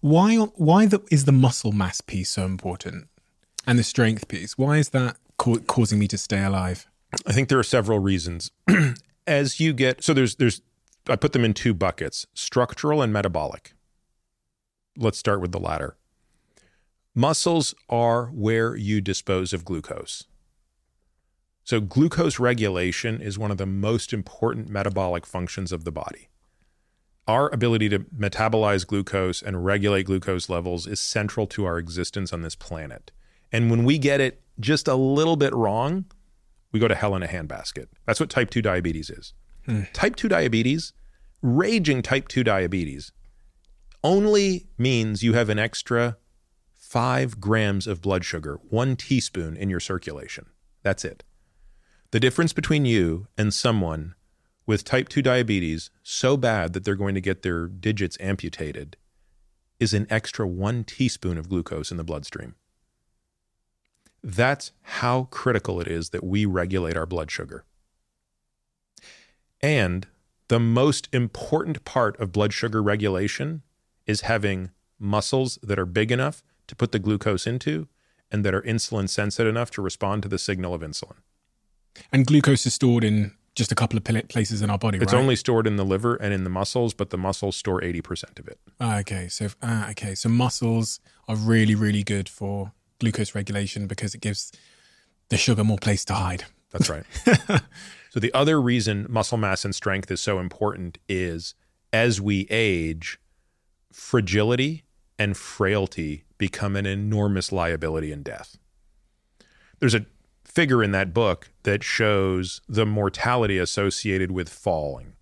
Why? 0.00 0.36
Why 0.36 0.86
the, 0.86 1.00
is 1.10 1.24
the 1.24 1.32
muscle 1.32 1.72
mass 1.72 2.00
piece 2.00 2.30
so 2.30 2.44
important, 2.44 3.08
and 3.66 3.78
the 3.78 3.84
strength 3.84 4.26
piece? 4.26 4.58
Why 4.58 4.78
is 4.78 4.90
that 4.90 5.16
ca- 5.38 5.60
causing 5.66 6.00
me 6.00 6.08
to 6.08 6.18
stay 6.18 6.42
alive? 6.42 6.88
I 7.26 7.32
think 7.32 7.48
there 7.48 7.60
are 7.60 7.62
several 7.62 8.00
reasons. 8.00 8.50
As 9.26 9.60
you 9.60 9.72
get 9.72 10.02
so 10.04 10.12
there's 10.12 10.36
there's 10.36 10.60
I 11.08 11.16
put 11.16 11.32
them 11.32 11.44
in 11.44 11.54
two 11.54 11.74
buckets, 11.74 12.26
structural 12.34 13.02
and 13.02 13.12
metabolic. 13.12 13.74
Let's 14.96 15.18
start 15.18 15.40
with 15.40 15.52
the 15.52 15.60
latter. 15.60 15.96
Muscles 17.14 17.74
are 17.88 18.26
where 18.26 18.74
you 18.74 19.00
dispose 19.00 19.52
of 19.52 19.64
glucose. 19.64 20.24
So 21.62 21.80
glucose 21.80 22.38
regulation 22.38 23.20
is 23.20 23.38
one 23.38 23.50
of 23.50 23.56
the 23.56 23.66
most 23.66 24.12
important 24.12 24.68
metabolic 24.68 25.24
functions 25.26 25.72
of 25.72 25.84
the 25.84 25.92
body. 25.92 26.28
Our 27.26 27.48
ability 27.48 27.88
to 27.90 28.00
metabolize 28.00 28.86
glucose 28.86 29.40
and 29.40 29.64
regulate 29.64 30.04
glucose 30.04 30.50
levels 30.50 30.86
is 30.86 31.00
central 31.00 31.46
to 31.48 31.64
our 31.64 31.78
existence 31.78 32.32
on 32.32 32.42
this 32.42 32.54
planet. 32.54 33.12
And 33.50 33.70
when 33.70 33.84
we 33.84 33.96
get 33.96 34.20
it 34.20 34.42
just 34.60 34.88
a 34.88 34.94
little 34.94 35.36
bit 35.36 35.54
wrong, 35.54 36.04
we 36.74 36.80
go 36.80 36.88
to 36.88 36.94
hell 36.96 37.14
in 37.14 37.22
a 37.22 37.28
handbasket. 37.28 37.86
That's 38.04 38.18
what 38.18 38.28
type 38.28 38.50
2 38.50 38.60
diabetes 38.60 39.08
is. 39.08 39.32
Hmm. 39.64 39.82
Type 39.92 40.16
2 40.16 40.28
diabetes, 40.28 40.92
raging 41.40 42.02
type 42.02 42.26
2 42.26 42.42
diabetes, 42.42 43.12
only 44.02 44.66
means 44.76 45.22
you 45.22 45.34
have 45.34 45.48
an 45.48 45.58
extra 45.58 46.18
five 46.74 47.40
grams 47.40 47.86
of 47.86 48.02
blood 48.02 48.24
sugar, 48.24 48.58
one 48.70 48.96
teaspoon 48.96 49.56
in 49.56 49.70
your 49.70 49.78
circulation. 49.78 50.46
That's 50.82 51.04
it. 51.04 51.22
The 52.10 52.18
difference 52.18 52.52
between 52.52 52.84
you 52.84 53.28
and 53.38 53.54
someone 53.54 54.16
with 54.66 54.82
type 54.82 55.08
2 55.08 55.22
diabetes 55.22 55.90
so 56.02 56.36
bad 56.36 56.72
that 56.72 56.84
they're 56.84 56.96
going 56.96 57.14
to 57.14 57.20
get 57.20 57.42
their 57.42 57.68
digits 57.68 58.18
amputated 58.18 58.96
is 59.78 59.94
an 59.94 60.08
extra 60.10 60.44
one 60.44 60.82
teaspoon 60.82 61.38
of 61.38 61.48
glucose 61.48 61.92
in 61.92 61.98
the 61.98 62.04
bloodstream. 62.04 62.56
That's 64.24 64.72
how 64.80 65.24
critical 65.24 65.82
it 65.82 65.86
is 65.86 66.08
that 66.10 66.24
we 66.24 66.46
regulate 66.46 66.96
our 66.96 67.04
blood 67.04 67.30
sugar. 67.30 67.66
And 69.60 70.06
the 70.48 70.58
most 70.58 71.10
important 71.12 71.84
part 71.84 72.18
of 72.18 72.32
blood 72.32 72.54
sugar 72.54 72.82
regulation 72.82 73.62
is 74.06 74.22
having 74.22 74.70
muscles 74.98 75.58
that 75.62 75.78
are 75.78 75.84
big 75.84 76.10
enough 76.10 76.42
to 76.68 76.74
put 76.74 76.90
the 76.92 76.98
glucose 76.98 77.46
into 77.46 77.86
and 78.30 78.46
that 78.46 78.54
are 78.54 78.62
insulin 78.62 79.10
sensitive 79.10 79.50
enough 79.50 79.70
to 79.72 79.82
respond 79.82 80.22
to 80.22 80.28
the 80.28 80.38
signal 80.38 80.72
of 80.72 80.80
insulin. 80.80 81.16
And 82.10 82.26
glucose 82.26 82.64
is 82.64 82.72
stored 82.72 83.04
in 83.04 83.32
just 83.54 83.70
a 83.70 83.74
couple 83.74 83.98
of 83.98 84.04
places 84.04 84.62
in 84.62 84.70
our 84.70 84.78
body. 84.78 84.98
It's 84.98 85.12
right? 85.12 85.20
only 85.20 85.36
stored 85.36 85.66
in 85.66 85.76
the 85.76 85.84
liver 85.84 86.16
and 86.16 86.32
in 86.32 86.44
the 86.44 86.50
muscles, 86.50 86.94
but 86.94 87.10
the 87.10 87.18
muscles 87.18 87.56
store 87.56 87.80
80% 87.82 88.38
of 88.38 88.48
it. 88.48 88.58
Ah, 88.80 89.00
okay. 89.00 89.28
So 89.28 89.50
ah, 89.62 89.90
okay. 89.90 90.14
So 90.14 90.30
muscles 90.30 90.98
are 91.28 91.36
really 91.36 91.74
really 91.74 92.02
good 92.02 92.28
for 92.28 92.72
glucose 92.98 93.34
regulation 93.34 93.86
because 93.86 94.14
it 94.14 94.20
gives 94.20 94.52
the 95.28 95.36
sugar 95.36 95.64
more 95.64 95.78
place 95.78 96.04
to 96.06 96.14
hide. 96.14 96.44
That's 96.70 96.88
right. 96.88 97.04
so 98.10 98.20
the 98.20 98.32
other 98.34 98.60
reason 98.60 99.06
muscle 99.08 99.38
mass 99.38 99.64
and 99.64 99.74
strength 99.74 100.10
is 100.10 100.20
so 100.20 100.38
important 100.38 100.98
is 101.08 101.54
as 101.92 102.20
we 102.20 102.46
age, 102.50 103.20
fragility 103.92 104.84
and 105.18 105.36
frailty 105.36 106.24
become 106.38 106.74
an 106.74 106.86
enormous 106.86 107.52
liability 107.52 108.10
in 108.10 108.22
death. 108.22 108.58
There's 109.78 109.94
a 109.94 110.06
figure 110.44 110.82
in 110.82 110.92
that 110.92 111.14
book 111.14 111.50
that 111.62 111.82
shows 111.82 112.60
the 112.68 112.86
mortality 112.86 113.58
associated 113.58 114.30
with 114.30 114.48
falling. 114.48 115.14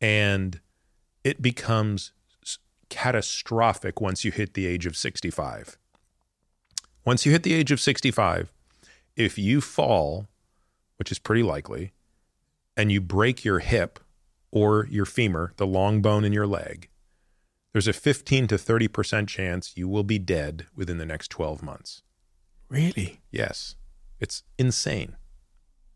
And 0.00 0.60
it 1.24 1.40
becomes 1.40 2.12
catastrophic 2.88 4.00
once 4.00 4.24
you 4.24 4.30
hit 4.30 4.54
the 4.54 4.66
age 4.66 4.84
of 4.84 4.96
65. 4.96 5.78
Once 7.04 7.26
you 7.26 7.32
hit 7.32 7.42
the 7.42 7.54
age 7.54 7.70
of 7.72 7.80
65, 7.80 8.52
if 9.16 9.38
you 9.38 9.60
fall, 9.60 10.28
which 10.96 11.10
is 11.10 11.18
pretty 11.18 11.42
likely, 11.42 11.92
and 12.76 12.90
you 12.92 13.00
break 13.00 13.44
your 13.44 13.58
hip 13.58 13.98
or 14.50 14.86
your 14.90 15.04
femur, 15.04 15.52
the 15.56 15.66
long 15.66 16.00
bone 16.00 16.24
in 16.24 16.32
your 16.32 16.46
leg, 16.46 16.88
there's 17.72 17.88
a 17.88 17.92
15 17.92 18.46
to 18.48 18.54
30% 18.56 19.26
chance 19.28 19.76
you 19.76 19.88
will 19.88 20.04
be 20.04 20.18
dead 20.18 20.66
within 20.76 20.98
the 20.98 21.06
next 21.06 21.28
12 21.28 21.62
months. 21.62 22.02
Really? 22.68 23.20
Yes. 23.30 23.76
It's 24.20 24.42
insane. 24.58 25.16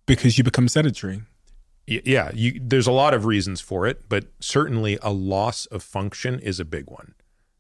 Because 0.07 0.39
you 0.39 0.45
become 0.45 0.69
sedentary. 0.69 1.23
Y- 1.89 2.03
Yeah, 2.05 2.31
you, 2.35 2.59
there's 2.63 2.87
a 2.87 2.93
lot 2.93 3.15
of 3.15 3.25
reasons 3.27 3.61
for 3.61 3.87
it, 3.87 4.09
but 4.09 4.25
certainly 4.41 4.99
a 5.03 5.13
loss 5.13 5.67
of 5.67 5.83
function 5.83 6.39
is 6.41 6.59
a 6.59 6.65
big 6.65 6.91
one. 6.91 7.15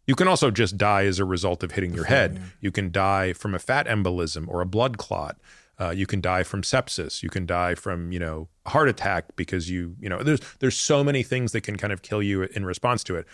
You 0.06 0.14
can 0.14 0.28
also 0.28 0.50
just 0.50 0.78
die 0.78 1.04
as 1.04 1.18
a 1.18 1.24
result 1.24 1.62
of 1.62 1.72
hitting 1.72 1.92
your 1.92 2.04
head. 2.04 2.40
You 2.60 2.70
can 2.70 2.92
die 2.92 3.32
from 3.32 3.54
a 3.54 3.58
fat 3.58 3.86
embolism 3.86 4.46
or 4.48 4.60
a 4.60 4.66
blood 4.66 4.98
clot. 4.98 5.36
Uh, 5.78 5.90
you 5.90 6.06
can 6.06 6.20
die 6.20 6.42
from 6.42 6.62
sepsis. 6.62 7.22
You 7.22 7.28
can 7.28 7.44
die 7.44 7.74
from 7.74 8.12
you 8.12 8.18
know 8.18 8.48
heart 8.66 8.88
attack 8.88 9.36
because 9.36 9.68
you 9.68 9.96
you 10.00 10.08
know 10.08 10.22
there's 10.22 10.40
there's 10.60 10.76
so 10.76 11.04
many 11.04 11.22
things 11.22 11.52
that 11.52 11.62
can 11.62 11.76
kind 11.76 11.92
of 11.92 12.02
kill 12.02 12.22
you 12.22 12.42
in 12.42 12.64
response 12.64 13.04
to 13.04 13.16
it. 13.16 13.26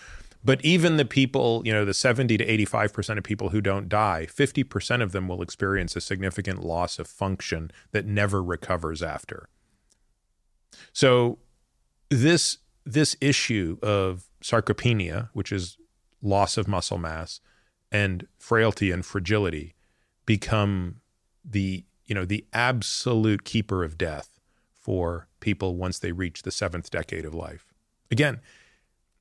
But 0.44 0.64
even 0.64 0.96
the 0.96 1.04
people, 1.04 1.62
you 1.64 1.72
know, 1.72 1.84
the 1.84 1.94
70 1.94 2.36
to 2.36 2.44
85% 2.44 3.18
of 3.18 3.22
people 3.22 3.50
who 3.50 3.60
don't 3.60 3.88
die, 3.88 4.26
50% 4.28 5.00
of 5.00 5.12
them 5.12 5.28
will 5.28 5.40
experience 5.40 5.94
a 5.94 6.00
significant 6.00 6.64
loss 6.64 6.98
of 6.98 7.06
function 7.06 7.70
that 7.92 8.06
never 8.06 8.42
recovers 8.42 9.02
after. 9.02 9.48
So 10.92 11.38
this 12.10 12.58
this 12.84 13.16
issue 13.20 13.78
of 13.82 14.24
sarcopenia, 14.42 15.28
which 15.32 15.52
is 15.52 15.78
loss 16.22 16.56
of 16.56 16.68
muscle 16.68 16.98
mass, 16.98 17.40
and 17.90 18.26
frailty 18.38 18.90
and 18.90 19.04
fragility 19.04 19.74
become 20.24 20.96
the 21.44 21.84
you 22.06 22.14
know 22.14 22.24
the 22.24 22.46
absolute 22.52 23.44
keeper 23.44 23.84
of 23.84 23.98
death 23.98 24.40
for 24.72 25.28
people 25.40 25.76
once 25.76 25.98
they 25.98 26.12
reach 26.12 26.42
the 26.42 26.50
seventh 26.50 26.90
decade 26.90 27.24
of 27.24 27.34
life. 27.34 27.72
Again, 28.10 28.40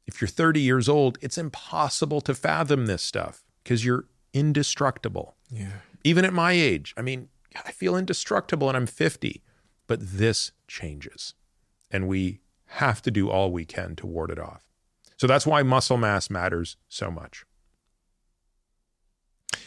if 0.08 0.20
you're 0.20 0.28
30 0.28 0.60
years 0.60 0.90
old, 0.90 1.18
it's 1.22 1.38
impossible 1.38 2.22
to 2.22 2.34
fathom 2.34 2.88
this 2.88 3.04
stuff 3.04 3.44
because 3.64 3.86
you're 3.86 4.06
indestructible. 4.34 5.36
Yeah. 5.50 5.82
Even 6.04 6.26
at 6.26 6.34
my 6.34 6.54
age, 6.54 6.94
I 6.98 7.02
mean, 7.02 7.30
I 7.56 7.72
feel 7.72 7.96
indestructible 7.96 8.68
and 8.68 8.76
I'm 8.78 8.88
50, 8.88 9.44
but 9.88 10.00
this 10.02 10.52
changes. 10.68 11.36
And 11.92 12.08
we 12.08 12.40
have 12.66 13.02
to 13.04 13.12
do 13.12 13.30
all 13.30 13.52
we 13.52 13.66
can 13.66 13.96
to 13.98 14.08
ward 14.08 14.32
it 14.32 14.40
off. 14.40 14.71
So 15.22 15.28
that's 15.28 15.46
why 15.46 15.62
muscle 15.62 15.98
mass 15.98 16.32
matters 16.32 16.78
so 16.90 17.12
much. 17.12 17.46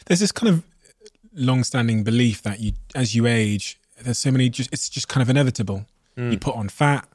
There's 0.06 0.18
this 0.18 0.32
kind 0.32 0.52
of 0.52 0.64
long-standing 1.32 2.02
belief 2.02 2.42
that 2.42 2.58
you, 2.58 2.72
as 2.96 3.14
you 3.14 3.28
age, 3.28 3.78
there's 4.02 4.18
so 4.18 4.32
many. 4.32 4.48
Just 4.48 4.72
it's 4.72 4.88
just 4.88 5.06
kind 5.06 5.22
of 5.22 5.30
inevitable. 5.30 5.86
Hmm. 6.16 6.32
You 6.32 6.40
put 6.40 6.56
on 6.56 6.70
fat, 6.70 7.06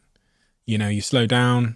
you 0.65 0.77
know, 0.77 0.87
you 0.87 1.01
slow 1.01 1.25
down, 1.25 1.75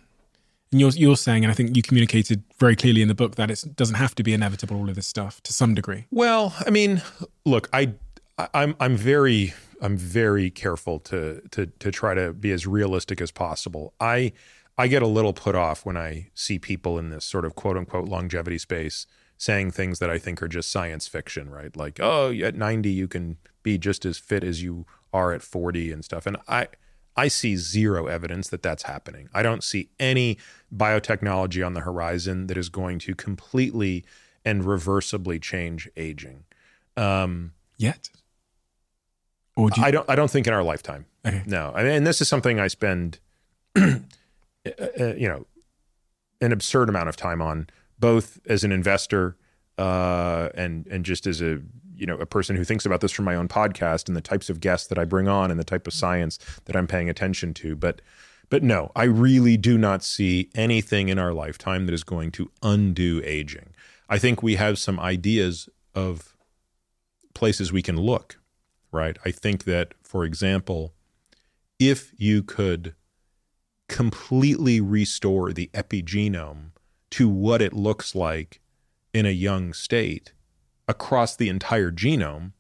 and 0.71 0.79
you're 0.79 0.91
you're 0.91 1.17
saying, 1.17 1.43
and 1.43 1.51
I 1.51 1.53
think 1.53 1.75
you 1.75 1.81
communicated 1.81 2.43
very 2.59 2.77
clearly 2.77 3.01
in 3.01 3.09
the 3.09 3.13
book 3.13 3.35
that 3.35 3.51
it 3.51 3.75
doesn't 3.75 3.95
have 3.95 4.15
to 4.15 4.23
be 4.23 4.33
inevitable. 4.33 4.77
All 4.77 4.87
of 4.87 4.95
this 4.95 5.05
stuff 5.05 5.43
to 5.43 5.51
some 5.51 5.75
degree. 5.75 6.05
Well, 6.11 6.55
I 6.65 6.69
mean, 6.69 7.01
look, 7.43 7.67
I, 7.73 7.91
I 8.37 8.47
I'm 8.53 8.73
I'm 8.79 8.95
very 8.95 9.53
I'm 9.81 9.97
very 9.97 10.49
careful 10.49 10.99
to 10.99 11.41
to 11.51 11.65
to 11.65 11.91
try 11.91 12.13
to 12.13 12.31
be 12.31 12.51
as 12.51 12.65
realistic 12.65 13.19
as 13.19 13.31
possible. 13.31 13.93
I 13.99 14.31
I 14.77 14.87
get 14.87 15.01
a 15.01 15.07
little 15.07 15.33
put 15.33 15.55
off 15.55 15.85
when 15.85 15.97
I 15.97 16.31
see 16.33 16.57
people 16.57 16.97
in 16.97 17.09
this 17.09 17.25
sort 17.25 17.45
of 17.45 17.55
quote 17.55 17.77
unquote 17.77 18.07
longevity 18.07 18.57
space 18.57 19.05
saying 19.37 19.71
things 19.71 19.99
that 19.99 20.09
I 20.09 20.17
think 20.17 20.41
are 20.41 20.47
just 20.47 20.71
science 20.71 21.07
fiction, 21.07 21.49
right? 21.49 21.75
Like, 21.75 21.99
oh, 22.01 22.31
at 22.31 22.55
90 22.55 22.89
you 22.89 23.07
can 23.07 23.37
be 23.61 23.77
just 23.77 24.05
as 24.05 24.17
fit 24.17 24.43
as 24.43 24.63
you 24.63 24.85
are 25.11 25.33
at 25.33 25.41
40 25.41 25.91
and 25.91 26.03
stuff. 26.03 26.25
And 26.25 26.37
I 26.47 26.67
I 27.15 27.27
see 27.27 27.55
zero 27.55 28.07
evidence 28.07 28.49
that 28.49 28.63
that's 28.63 28.83
happening. 28.83 29.29
I 29.33 29.43
don't 29.43 29.63
see 29.63 29.89
any 29.99 30.37
biotechnology 30.75 31.65
on 31.65 31.73
the 31.73 31.81
horizon 31.81 32.47
that 32.47 32.57
is 32.57 32.69
going 32.69 32.99
to 32.99 33.13
completely 33.13 34.03
and 34.43 34.63
reversibly 34.63 35.41
change 35.41 35.89
aging. 35.95 36.43
Um, 36.97 37.53
Yet? 37.77 38.09
Or 39.55 39.69
do 39.69 39.81
you, 39.81 39.87
I 39.87 39.91
don't. 39.91 40.09
I 40.09 40.15
don't 40.15 40.31
think 40.31 40.47
in 40.47 40.53
our 40.53 40.63
lifetime. 40.63 41.05
Okay. 41.25 41.43
No, 41.45 41.71
I 41.75 41.83
mean, 41.83 41.91
and 41.91 42.07
this 42.07 42.21
is 42.21 42.27
something 42.27 42.59
I 42.59 42.67
spend, 42.67 43.19
uh, 44.65 45.13
you 45.15 45.27
know, 45.27 45.45
an 46.41 46.51
absurd 46.51 46.89
amount 46.89 47.09
of 47.09 47.15
time 47.15 47.41
on, 47.41 47.67
both 47.99 48.39
as 48.45 48.63
an 48.63 48.71
investor 48.71 49.37
uh, 49.77 50.49
and 50.55 50.85
and 50.87 51.05
just 51.05 51.25
as 51.25 51.41
a 51.41 51.59
you 51.95 52.05
know 52.05 52.17
a 52.17 52.25
person 52.25 52.55
who 52.55 52.63
thinks 52.63 52.85
about 52.85 53.01
this 53.01 53.11
from 53.11 53.25
my 53.25 53.35
own 53.35 53.47
podcast 53.47 54.07
and 54.07 54.15
the 54.15 54.21
types 54.21 54.49
of 54.49 54.59
guests 54.59 54.87
that 54.87 54.97
I 54.97 55.05
bring 55.05 55.27
on 55.27 55.51
and 55.51 55.59
the 55.59 55.63
type 55.63 55.87
of 55.87 55.93
science 55.93 56.37
that 56.65 56.75
I'm 56.75 56.87
paying 56.87 57.09
attention 57.09 57.53
to. 57.55 57.75
But 57.75 58.01
but 58.49 58.61
no, 58.61 58.91
I 58.95 59.05
really 59.05 59.57
do 59.57 59.77
not 59.77 60.03
see 60.03 60.49
anything 60.53 61.09
in 61.09 61.17
our 61.17 61.33
lifetime 61.33 61.85
that 61.87 61.93
is 61.93 62.03
going 62.03 62.31
to 62.31 62.51
undo 62.61 63.21
aging. 63.25 63.73
I 64.09 64.19
think 64.19 64.43
we 64.43 64.55
have 64.55 64.77
some 64.77 64.99
ideas 64.99 65.69
of 65.95 66.35
places 67.33 67.71
we 67.71 67.81
can 67.81 67.97
look, 67.97 68.39
right? 68.91 69.17
I 69.25 69.31
think 69.31 69.63
that, 69.63 69.93
for 70.03 70.23
example, 70.23 70.93
if 71.79 72.13
you 72.17 72.43
could 72.43 72.93
completely 73.87 74.79
restore 74.79 75.53
the 75.53 75.69
epigenome 75.73 76.71
to 77.11 77.29
what 77.29 77.61
it 77.61 77.73
looks 77.73 78.15
like 78.15 78.59
in 79.13 79.25
a 79.25 79.31
young 79.31 79.73
state 79.73 80.33
across 80.87 81.35
the 81.35 81.49
entire 81.49 81.91
genome, 81.91 82.53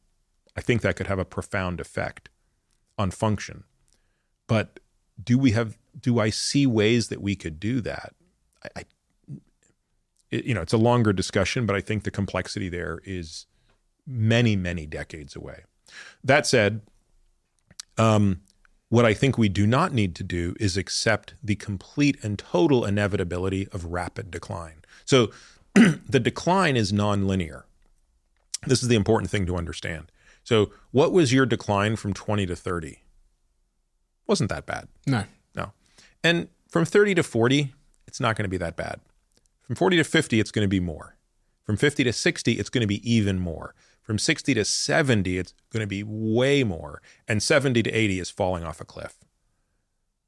I 0.55 0.61
think 0.61 0.81
that 0.81 0.95
could 0.95 1.07
have 1.07 1.19
a 1.19 1.25
profound 1.25 1.79
effect 1.79 2.29
on 2.97 3.11
function. 3.11 3.63
But 4.47 4.79
do 5.21 5.37
we 5.37 5.51
have 5.51 5.77
do 5.99 6.19
I 6.19 6.29
see 6.29 6.65
ways 6.65 7.09
that 7.09 7.21
we 7.21 7.35
could 7.35 7.59
do 7.59 7.81
that? 7.81 8.13
I, 8.63 8.81
I 8.81 8.83
it, 10.31 10.45
you 10.45 10.53
know, 10.53 10.61
it's 10.61 10.73
a 10.73 10.77
longer 10.77 11.13
discussion, 11.13 11.65
but 11.65 11.75
I 11.75 11.81
think 11.81 12.03
the 12.03 12.11
complexity 12.11 12.69
there 12.69 12.99
is 13.03 13.45
many, 14.07 14.55
many 14.55 14.85
decades 14.85 15.35
away. 15.35 15.63
That 16.23 16.47
said, 16.47 16.81
um, 17.97 18.41
what 18.93 19.07
I 19.07 19.15
think 19.15 19.39
we 19.39 19.49
do 19.49 19.65
not 19.65 19.91
need 19.91 20.13
to 20.17 20.23
do 20.23 20.53
is 20.59 20.77
accept 20.77 21.33
the 21.43 21.55
complete 21.55 22.15
and 22.21 22.37
total 22.37 22.85
inevitability 22.85 23.67
of 23.69 23.85
rapid 23.85 24.29
decline. 24.29 24.85
So 25.03 25.31
the 25.73 26.19
decline 26.19 26.77
is 26.77 26.91
nonlinear. 26.91 27.63
This 28.67 28.83
is 28.83 28.89
the 28.89 28.95
important 28.95 29.31
thing 29.31 29.47
to 29.47 29.55
understand. 29.55 30.11
So, 30.43 30.71
what 30.91 31.11
was 31.11 31.33
your 31.33 31.47
decline 31.47 31.95
from 31.95 32.13
20 32.13 32.45
to 32.45 32.55
30? 32.55 32.99
Wasn't 34.27 34.51
that 34.51 34.67
bad. 34.67 34.87
no. 35.07 35.23
No. 35.55 35.71
And 36.23 36.49
from 36.69 36.85
30 36.85 37.15
to 37.15 37.23
40, 37.23 37.73
it's 38.05 38.19
not 38.19 38.35
going 38.35 38.45
to 38.45 38.49
be 38.49 38.57
that 38.57 38.75
bad. 38.75 38.99
From 39.63 39.75
40 39.75 39.97
to 39.97 40.03
50, 40.03 40.39
it's 40.39 40.51
going 40.51 40.65
to 40.65 40.69
be 40.69 40.79
more. 40.79 41.17
From 41.63 41.77
50 41.77 42.03
to 42.03 42.13
60, 42.13 42.51
it's 42.53 42.69
going 42.69 42.81
to 42.81 42.87
be 42.87 43.01
even 43.11 43.39
more. 43.39 43.73
From 44.03 44.19
60 44.19 44.53
to 44.53 44.65
70, 44.65 45.37
it's 45.37 45.53
going 45.71 45.81
to 45.81 45.87
be 45.87 46.03
way 46.03 46.63
more. 46.63 47.01
And 47.27 47.41
70 47.41 47.83
to 47.83 47.91
80 47.91 48.19
is 48.19 48.29
falling 48.29 48.63
off 48.63 48.81
a 48.81 48.85
cliff. 48.85 49.17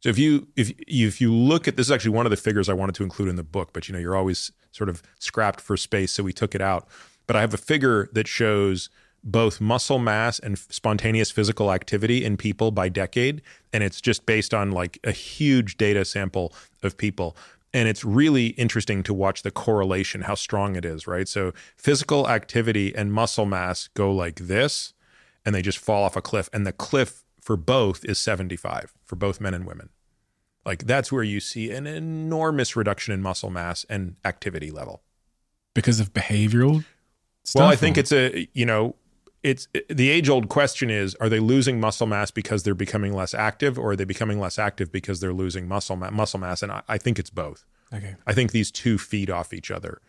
So 0.01 0.09
if 0.09 0.19
you 0.19 0.47
if 0.55 0.71
if 0.88 1.19
you 1.19 1.34
look 1.34 1.67
at 1.67 1.78
this 1.78 1.88
is 1.88 1.91
actually 1.91 2.11
one 2.11 2.28
of 2.28 2.30
the 2.30 2.38
figures 2.38 2.69
I 2.69 2.73
wanted 2.73 2.93
to 2.95 3.03
include 3.03 3.28
in 3.28 3.38
the 3.38 3.43
book, 3.43 3.71
but 3.73 3.88
you 3.88 3.93
know 3.93 3.97
you're 3.97 4.15
always 4.15 4.51
sort 4.71 4.88
of 4.88 5.01
scrapped 5.17 5.59
for 5.59 5.76
space, 5.78 6.11
so 6.11 6.21
we 6.21 6.32
took 6.32 6.53
it 6.53 6.61
out. 6.61 6.88
But 7.26 7.36
I 7.36 7.41
have 7.41 7.55
a 7.55 7.57
figure 7.57 8.07
that 8.13 8.28
shows 8.28 8.89
both 9.23 9.59
muscle 9.59 9.97
mass 9.97 10.38
and 10.38 10.59
spontaneous 10.59 11.32
physical 11.32 11.71
activity 11.71 12.23
in 12.23 12.38
people 12.38 12.69
by 12.69 12.88
decade, 12.88 13.41
and 13.73 13.84
it's 13.84 13.99
just 13.99 14.28
based 14.28 14.53
on 14.53 14.69
like 14.71 14.99
a 15.03 15.11
huge 15.11 15.78
data 15.78 16.05
sample 16.05 16.53
of 16.84 16.95
people. 16.97 17.36
And 17.76 17.89
it's 17.89 18.05
really 18.05 18.47
interesting 18.51 19.03
to 19.03 19.13
watch 19.13 19.41
the 19.41 19.51
correlation, 19.51 20.21
how 20.21 20.36
strong 20.36 20.78
it 20.78 20.86
is, 20.86 21.07
right? 21.07 21.28
So 21.28 21.51
physical 21.76 22.30
activity 22.30 22.95
and 22.95 23.11
muscle 23.11 23.45
mass 23.45 23.89
go 23.89 24.13
like 24.13 24.39
this, 24.39 24.93
and 25.45 25.53
they 25.53 25.61
just 25.61 25.78
fall 25.78 26.05
off 26.05 26.15
a 26.15 26.21
cliff. 26.21 26.49
And 26.53 26.65
the 26.65 26.71
cliff 26.71 27.26
for 27.41 27.57
both 27.57 28.05
is 28.05 28.17
75 28.17 28.93
for 29.03 29.17
both 29.17 29.41
men 29.41 29.53
and 29.53 29.65
women. 29.65 29.89
Like 30.65 30.86
that's 30.86 31.11
where 31.11 31.21
you 31.21 31.41
see 31.41 31.69
an 31.71 31.86
enormous 31.86 32.78
reduction 32.78 33.13
in 33.13 33.21
muscle 33.21 33.49
mass 33.49 33.86
and 33.89 34.15
activity 34.23 34.71
level. 34.71 35.03
Because 35.73 35.99
of 35.99 36.13
behavioral 36.13 36.86
stuff? 37.43 37.59
Well, 37.59 37.69
I 37.69 37.76
think 37.76 37.97
it's 37.97 38.13
a, 38.13 38.47
you 38.53 38.65
know, 38.65 38.95
it's 39.45 39.67
the 39.89 40.09
age 40.09 40.27
old 40.27 40.49
question 40.49 40.89
is 40.89 41.13
are 41.21 41.29
they 41.29 41.39
losing 41.39 41.79
muscle 41.79 42.07
mass 42.07 42.31
because 42.31 42.63
they're 42.63 42.73
becoming 42.73 43.13
less 43.13 43.35
active 43.35 43.77
or 43.77 43.91
are 43.91 43.95
they 43.95 44.03
becoming 44.03 44.39
less 44.39 44.57
active 44.57 44.91
because 44.91 45.19
they're 45.19 45.33
losing 45.33 45.67
muscle 45.67 45.95
ma- 45.95 46.09
muscle 46.09 46.39
mass 46.39 46.63
and 46.63 46.71
I, 46.71 46.81
I 46.87 46.97
think 46.97 47.19
it's 47.19 47.29
both. 47.29 47.63
Okay. 47.93 48.15
I 48.25 48.33
think 48.33 48.51
these 48.51 48.71
two 48.71 48.97
feed 48.97 49.29
off 49.29 49.53
each 49.53 49.69
other. 49.69 50.01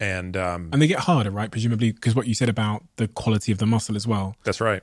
And 0.00 0.36
um, 0.36 0.70
And 0.72 0.82
they 0.82 0.88
get 0.88 0.98
harder, 0.98 1.30
right? 1.30 1.50
Presumably, 1.52 1.92
because 1.92 2.16
what 2.16 2.26
you 2.26 2.34
said 2.34 2.48
about 2.48 2.82
the 2.96 3.06
quality 3.06 3.52
of 3.52 3.58
the 3.58 3.66
muscle 3.66 3.94
as 3.94 4.08
well. 4.08 4.34
That's 4.44 4.60
right. 4.60 4.82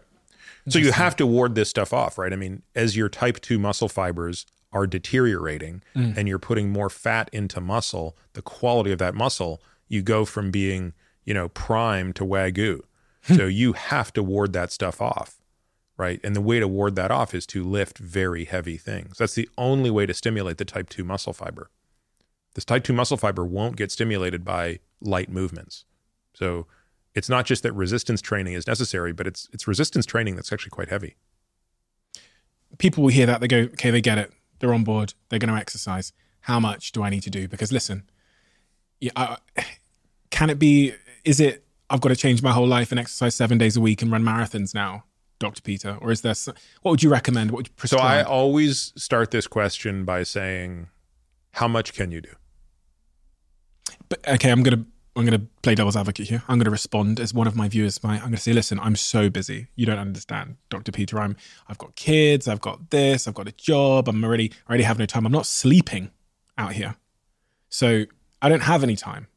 So 0.69 0.79
you 0.79 0.93
have 0.93 1.15
to 1.17 1.27
ward 1.27 1.55
this 1.55 1.69
stuff 1.69 1.91
off, 1.91 2.17
right? 2.17 2.31
I 2.31 2.37
mean, 2.37 2.61
as 2.75 2.95
your 2.95 3.09
type 3.09 3.41
2 3.41 3.59
muscle 3.59 3.89
fibers 3.89 4.45
are 4.71 4.87
deteriorating 4.87 5.83
and 5.95 6.29
you're 6.29 6.39
putting 6.39 6.69
more 6.69 6.89
fat 6.89 7.29
into 7.33 7.59
muscle, 7.59 8.15
the 8.33 8.41
quality 8.41 8.91
of 8.93 8.99
that 8.99 9.15
muscle, 9.15 9.61
you 9.89 10.01
go 10.01 10.23
from 10.23 10.49
being, 10.49 10.93
you 11.25 11.33
know, 11.33 11.49
prime 11.49 12.13
to 12.13 12.23
wagyu. 12.23 12.79
so 13.35 13.45
you 13.45 13.73
have 13.73 14.11
to 14.13 14.23
ward 14.23 14.53
that 14.53 14.71
stuff 14.71 15.01
off, 15.01 15.37
right? 15.97 16.19
And 16.23 16.35
the 16.35 16.41
way 16.41 16.59
to 16.59 16.67
ward 16.67 16.95
that 16.95 17.11
off 17.11 17.33
is 17.33 17.45
to 17.47 17.63
lift 17.63 17.97
very 17.97 18.45
heavy 18.45 18.77
things. 18.77 19.17
That's 19.17 19.35
the 19.35 19.49
only 19.57 19.89
way 19.89 20.05
to 20.05 20.13
stimulate 20.13 20.57
the 20.57 20.65
type 20.65 20.89
2 20.89 21.03
muscle 21.03 21.33
fiber. 21.33 21.69
This 22.53 22.65
type 22.65 22.83
2 22.83 22.93
muscle 22.93 23.17
fiber 23.17 23.45
won't 23.45 23.77
get 23.77 23.91
stimulated 23.91 24.43
by 24.43 24.79
light 24.99 25.29
movements. 25.29 25.85
So 26.33 26.67
it's 27.13 27.29
not 27.29 27.45
just 27.45 27.63
that 27.63 27.73
resistance 27.73 28.21
training 28.21 28.53
is 28.53 28.67
necessary, 28.67 29.11
but 29.11 29.27
it's 29.27 29.49
it's 29.51 29.67
resistance 29.67 30.05
training 30.05 30.35
that's 30.35 30.51
actually 30.51 30.71
quite 30.71 30.89
heavy. 30.89 31.15
People 32.77 33.03
will 33.03 33.09
hear 33.09 33.25
that, 33.25 33.41
they 33.41 33.47
go, 33.47 33.57
okay, 33.57 33.91
they 33.91 34.01
get 34.01 34.17
it. 34.17 34.31
They're 34.59 34.73
on 34.73 34.83
board. 34.83 35.13
They're 35.29 35.39
going 35.39 35.53
to 35.53 35.59
exercise. 35.59 36.13
How 36.41 36.59
much 36.59 36.91
do 36.93 37.03
I 37.03 37.09
need 37.09 37.23
to 37.23 37.29
do? 37.29 37.47
Because 37.47 37.71
listen, 37.71 38.03
yeah, 38.99 39.11
I, 39.15 39.37
can 40.29 40.49
it 40.49 40.57
be, 40.57 40.93
is 41.25 41.39
it, 41.39 41.65
I've 41.91 42.01
got 42.01 42.09
to 42.09 42.15
change 42.15 42.41
my 42.41 42.51
whole 42.51 42.67
life 42.67 42.91
and 42.91 42.99
exercise 42.99 43.35
seven 43.35 43.57
days 43.57 43.75
a 43.75 43.81
week 43.81 44.01
and 44.01 44.11
run 44.11 44.23
marathons 44.23 44.73
now, 44.73 45.03
Dr. 45.39 45.61
Peter? 45.61 45.97
Or 46.01 46.11
is 46.11 46.21
there, 46.21 46.33
some, 46.33 46.55
what 46.81 46.91
would 46.91 47.03
you 47.03 47.09
recommend? 47.09 47.51
What 47.51 47.57
would 47.57 47.67
you 47.67 47.87
So 47.87 47.97
I 47.97 48.23
always 48.23 48.93
start 48.95 49.31
this 49.31 49.45
question 49.45 50.05
by 50.05 50.23
saying, 50.23 50.87
"How 51.51 51.67
much 51.67 51.93
can 51.93 52.11
you 52.11 52.21
do?" 52.21 52.29
But 54.07 54.25
okay, 54.27 54.49
I'm 54.51 54.63
gonna 54.63 54.85
I'm 55.15 55.25
gonna 55.25 55.45
play 55.61 55.75
devil's 55.75 55.97
advocate 55.97 56.29
here. 56.29 56.43
I'm 56.47 56.57
gonna 56.57 56.69
respond 56.69 57.19
as 57.19 57.33
one 57.33 57.47
of 57.47 57.55
my 57.55 57.67
viewers. 57.67 58.01
My 58.01 58.15
I'm 58.15 58.23
gonna 58.23 58.37
say, 58.37 58.53
listen, 58.53 58.79
I'm 58.79 58.95
so 58.95 59.29
busy. 59.29 59.67
You 59.75 59.85
don't 59.85 59.99
understand, 59.99 60.55
Doctor 60.69 60.91
Peter. 60.93 61.19
I'm 61.19 61.35
I've 61.67 61.77
got 61.77 61.95
kids. 61.95 62.47
I've 62.47 62.61
got 62.61 62.89
this. 62.89 63.27
I've 63.27 63.33
got 63.33 63.47
a 63.49 63.51
job. 63.51 64.07
I'm 64.07 64.23
already 64.23 64.51
I 64.67 64.69
already 64.69 64.83
have 64.83 64.97
no 64.97 65.05
time. 65.05 65.25
I'm 65.25 65.31
not 65.31 65.45
sleeping 65.45 66.11
out 66.57 66.73
here, 66.73 66.95
so 67.69 68.05
I 68.41 68.47
don't 68.47 68.63
have 68.63 68.83
any 68.83 68.95
time. 68.95 69.27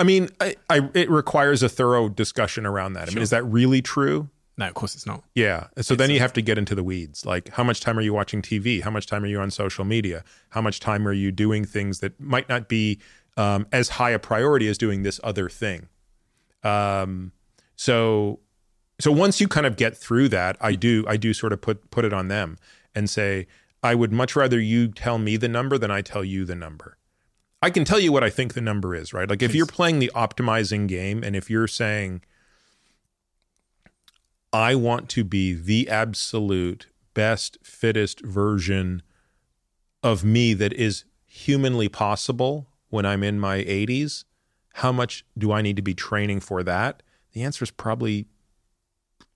I 0.00 0.02
mean, 0.02 0.30
I, 0.40 0.56
I, 0.70 0.88
it 0.94 1.10
requires 1.10 1.62
a 1.62 1.68
thorough 1.68 2.08
discussion 2.08 2.64
around 2.64 2.94
that. 2.94 3.10
I 3.10 3.12
mean, 3.12 3.22
is 3.22 3.30
that 3.30 3.44
really 3.44 3.82
true? 3.82 4.30
No, 4.56 4.66
of 4.66 4.72
course 4.72 4.94
it's 4.94 5.06
not. 5.06 5.22
Yeah. 5.34 5.66
So 5.82 5.94
then 5.94 6.08
you 6.08 6.20
have 6.20 6.32
to 6.32 6.42
get 6.42 6.56
into 6.56 6.74
the 6.74 6.82
weeds. 6.82 7.26
Like, 7.26 7.50
how 7.50 7.62
much 7.62 7.80
time 7.80 7.98
are 7.98 8.02
you 8.02 8.14
watching 8.14 8.40
TV? 8.40 8.82
How 8.82 8.90
much 8.90 9.06
time 9.06 9.22
are 9.24 9.26
you 9.26 9.38
on 9.40 9.50
social 9.50 9.84
media? 9.84 10.24
How 10.50 10.62
much 10.62 10.80
time 10.80 11.06
are 11.06 11.12
you 11.12 11.30
doing 11.30 11.66
things 11.66 12.00
that 12.00 12.18
might 12.18 12.48
not 12.48 12.66
be 12.66 12.98
um, 13.36 13.66
as 13.72 13.90
high 13.90 14.10
a 14.10 14.18
priority 14.18 14.68
as 14.68 14.78
doing 14.78 15.02
this 15.02 15.20
other 15.22 15.50
thing? 15.50 15.88
Um, 16.64 17.32
so, 17.76 18.40
so 18.98 19.12
once 19.12 19.38
you 19.38 19.48
kind 19.48 19.66
of 19.66 19.76
get 19.76 19.96
through 19.96 20.30
that, 20.30 20.56
I 20.62 20.76
do, 20.76 21.04
I 21.06 21.18
do 21.18 21.34
sort 21.34 21.52
of 21.52 21.60
put 21.60 21.90
put 21.90 22.06
it 22.06 22.14
on 22.14 22.28
them 22.28 22.56
and 22.94 23.08
say, 23.08 23.46
I 23.82 23.94
would 23.94 24.12
much 24.12 24.34
rather 24.34 24.58
you 24.58 24.88
tell 24.88 25.18
me 25.18 25.36
the 25.36 25.48
number 25.48 25.76
than 25.76 25.90
I 25.90 26.00
tell 26.00 26.24
you 26.24 26.46
the 26.46 26.54
number. 26.54 26.96
I 27.62 27.70
can 27.70 27.84
tell 27.84 28.00
you 28.00 28.10
what 28.10 28.24
I 28.24 28.30
think 28.30 28.54
the 28.54 28.60
number 28.60 28.94
is, 28.94 29.12
right? 29.12 29.28
Like 29.28 29.42
if 29.42 29.54
you're 29.54 29.66
playing 29.66 29.98
the 29.98 30.10
optimizing 30.14 30.88
game 30.88 31.22
and 31.22 31.36
if 31.36 31.50
you're 31.50 31.68
saying, 31.68 32.22
I 34.52 34.74
want 34.74 35.08
to 35.10 35.24
be 35.24 35.52
the 35.52 35.88
absolute 35.88 36.86
best, 37.12 37.58
fittest 37.62 38.20
version 38.20 39.02
of 40.02 40.24
me 40.24 40.54
that 40.54 40.72
is 40.72 41.04
humanly 41.26 41.88
possible 41.88 42.68
when 42.88 43.04
I'm 43.04 43.22
in 43.22 43.38
my 43.38 43.58
80s, 43.58 44.24
how 44.74 44.90
much 44.90 45.24
do 45.36 45.52
I 45.52 45.60
need 45.60 45.76
to 45.76 45.82
be 45.82 45.94
training 45.94 46.40
for 46.40 46.62
that? 46.62 47.02
The 47.32 47.42
answer 47.42 47.62
is 47.62 47.70
probably 47.70 48.26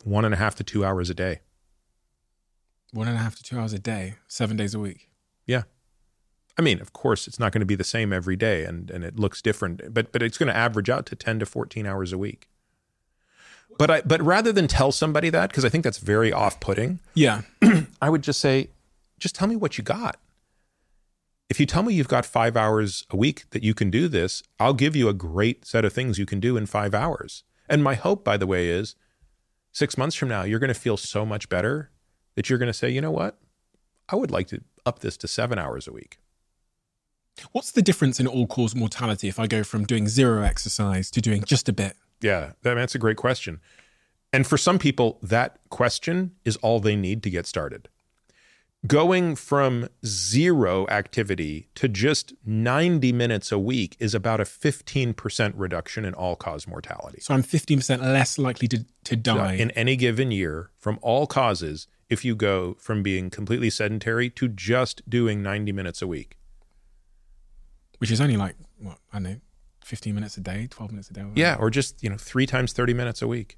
one 0.02 0.24
and 0.24 0.34
a 0.34 0.38
half 0.38 0.54
to 0.56 0.64
two 0.64 0.84
hours 0.84 1.10
a 1.10 1.14
day. 1.14 1.40
One 2.92 3.06
and 3.06 3.16
a 3.16 3.20
half 3.20 3.36
to 3.36 3.42
two 3.42 3.58
hours 3.58 3.72
a 3.72 3.78
day, 3.78 4.14
seven 4.28 4.56
days 4.56 4.74
a 4.74 4.78
week. 4.78 5.10
I 6.56 6.62
mean, 6.62 6.80
of 6.80 6.92
course, 6.92 7.26
it's 7.26 7.40
not 7.40 7.52
going 7.52 7.60
to 7.60 7.66
be 7.66 7.74
the 7.74 7.84
same 7.84 8.12
every 8.12 8.36
day 8.36 8.64
and, 8.64 8.90
and 8.90 9.02
it 9.02 9.18
looks 9.18 9.42
different, 9.42 9.92
but, 9.92 10.12
but 10.12 10.22
it's 10.22 10.38
going 10.38 10.48
to 10.48 10.56
average 10.56 10.88
out 10.88 11.06
to 11.06 11.16
10 11.16 11.40
to 11.40 11.46
14 11.46 11.86
hours 11.86 12.12
a 12.12 12.18
week. 12.18 12.48
But 13.76 13.90
I 13.90 14.00
but 14.02 14.22
rather 14.22 14.52
than 14.52 14.68
tell 14.68 14.92
somebody 14.92 15.30
that 15.30 15.50
because 15.50 15.64
I 15.64 15.68
think 15.68 15.82
that's 15.82 15.98
very 15.98 16.32
off-putting, 16.32 17.00
Yeah. 17.14 17.42
I 18.02 18.08
would 18.08 18.22
just 18.22 18.40
say, 18.40 18.68
just 19.18 19.34
tell 19.34 19.48
me 19.48 19.56
what 19.56 19.78
you 19.78 19.84
got. 19.84 20.16
If 21.50 21.58
you 21.58 21.66
tell 21.66 21.82
me 21.82 21.92
you've 21.92 22.08
got 22.08 22.24
five 22.24 22.56
hours 22.56 23.04
a 23.10 23.16
week 23.16 23.50
that 23.50 23.62
you 23.62 23.74
can 23.74 23.90
do 23.90 24.06
this, 24.08 24.42
I'll 24.60 24.74
give 24.74 24.94
you 24.96 25.08
a 25.08 25.12
great 25.12 25.66
set 25.66 25.84
of 25.84 25.92
things 25.92 26.18
you 26.18 26.26
can 26.26 26.40
do 26.40 26.56
in 26.56 26.66
five 26.66 26.94
hours. 26.94 27.42
And 27.68 27.82
my 27.82 27.94
hope, 27.94 28.24
by 28.24 28.36
the 28.36 28.46
way, 28.46 28.68
is 28.68 28.94
six 29.72 29.98
months 29.98 30.14
from 30.16 30.28
now, 30.28 30.44
you're 30.44 30.58
going 30.58 30.72
to 30.72 30.78
feel 30.78 30.96
so 30.96 31.26
much 31.26 31.48
better 31.48 31.90
that 32.34 32.48
you're 32.48 32.58
going 32.58 32.68
to 32.68 32.72
say, 32.72 32.88
you 32.88 33.00
know 33.00 33.10
what? 33.10 33.38
I 34.08 34.16
would 34.16 34.30
like 34.30 34.48
to 34.48 34.62
up 34.86 35.00
this 35.00 35.16
to 35.18 35.28
seven 35.28 35.58
hours 35.58 35.86
a 35.88 35.92
week. 35.92 36.18
What's 37.52 37.72
the 37.72 37.82
difference 37.82 38.20
in 38.20 38.26
all 38.26 38.46
cause 38.46 38.74
mortality 38.74 39.28
if 39.28 39.38
I 39.38 39.46
go 39.46 39.64
from 39.64 39.84
doing 39.84 40.08
zero 40.08 40.42
exercise 40.42 41.10
to 41.12 41.20
doing 41.20 41.42
just 41.44 41.68
a 41.68 41.72
bit? 41.72 41.96
Yeah, 42.20 42.52
that's 42.62 42.94
a 42.94 42.98
great 42.98 43.16
question. 43.16 43.60
And 44.32 44.46
for 44.46 44.56
some 44.56 44.78
people, 44.78 45.18
that 45.22 45.58
question 45.68 46.32
is 46.44 46.56
all 46.56 46.80
they 46.80 46.96
need 46.96 47.22
to 47.22 47.30
get 47.30 47.46
started. 47.46 47.88
Going 48.86 49.34
from 49.34 49.88
zero 50.04 50.86
activity 50.88 51.68
to 51.74 51.88
just 51.88 52.34
90 52.44 53.12
minutes 53.12 53.50
a 53.50 53.58
week 53.58 53.96
is 53.98 54.14
about 54.14 54.40
a 54.40 54.44
15% 54.44 55.52
reduction 55.56 56.04
in 56.04 56.12
all 56.12 56.36
cause 56.36 56.66
mortality. 56.66 57.20
So 57.22 57.32
I'm 57.32 57.42
15% 57.42 58.00
less 58.00 58.38
likely 58.38 58.68
to, 58.68 58.84
to 59.04 59.16
die. 59.16 59.54
In 59.54 59.70
any 59.70 59.96
given 59.96 60.30
year, 60.30 60.70
from 60.76 60.98
all 61.00 61.26
causes, 61.26 61.86
if 62.10 62.26
you 62.26 62.34
go 62.34 62.74
from 62.74 63.02
being 63.02 63.30
completely 63.30 63.70
sedentary 63.70 64.28
to 64.30 64.48
just 64.48 65.08
doing 65.08 65.42
90 65.42 65.72
minutes 65.72 66.02
a 66.02 66.06
week. 66.06 66.36
Which 68.04 68.10
is 68.10 68.20
only 68.20 68.36
like, 68.36 68.54
what, 68.78 68.98
I 69.14 69.18
know, 69.18 69.36
15 69.82 70.14
minutes 70.14 70.36
a 70.36 70.42
day, 70.42 70.66
12 70.68 70.92
minutes 70.92 71.08
a 71.08 71.14
day. 71.14 71.24
Yeah, 71.34 71.56
or 71.58 71.70
just, 71.70 72.02
you 72.02 72.10
know, 72.10 72.18
three 72.18 72.44
times 72.44 72.74
30 72.74 72.92
minutes 72.92 73.22
a 73.22 73.26
week. 73.26 73.56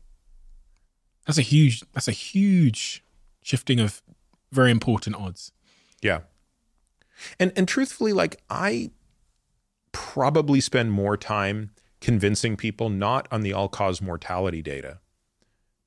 That's 1.26 1.36
a 1.36 1.42
huge, 1.42 1.82
that's 1.94 2.06
a 2.06 2.12
huge 2.12 3.02
shifting 3.42 3.80
of 3.80 4.02
very 4.52 4.70
important 4.70 5.16
odds. 5.16 5.50
Yeah. 6.00 6.20
And 7.40 7.52
and 7.56 7.66
truthfully, 7.66 8.12
like 8.12 8.40
I 8.48 8.92
probably 9.90 10.60
spend 10.60 10.92
more 10.92 11.16
time 11.16 11.72
convincing 12.00 12.56
people 12.56 12.88
not 12.88 13.26
on 13.32 13.40
the 13.40 13.52
all 13.52 13.68
cause 13.68 14.00
mortality 14.00 14.62
data, 14.62 15.00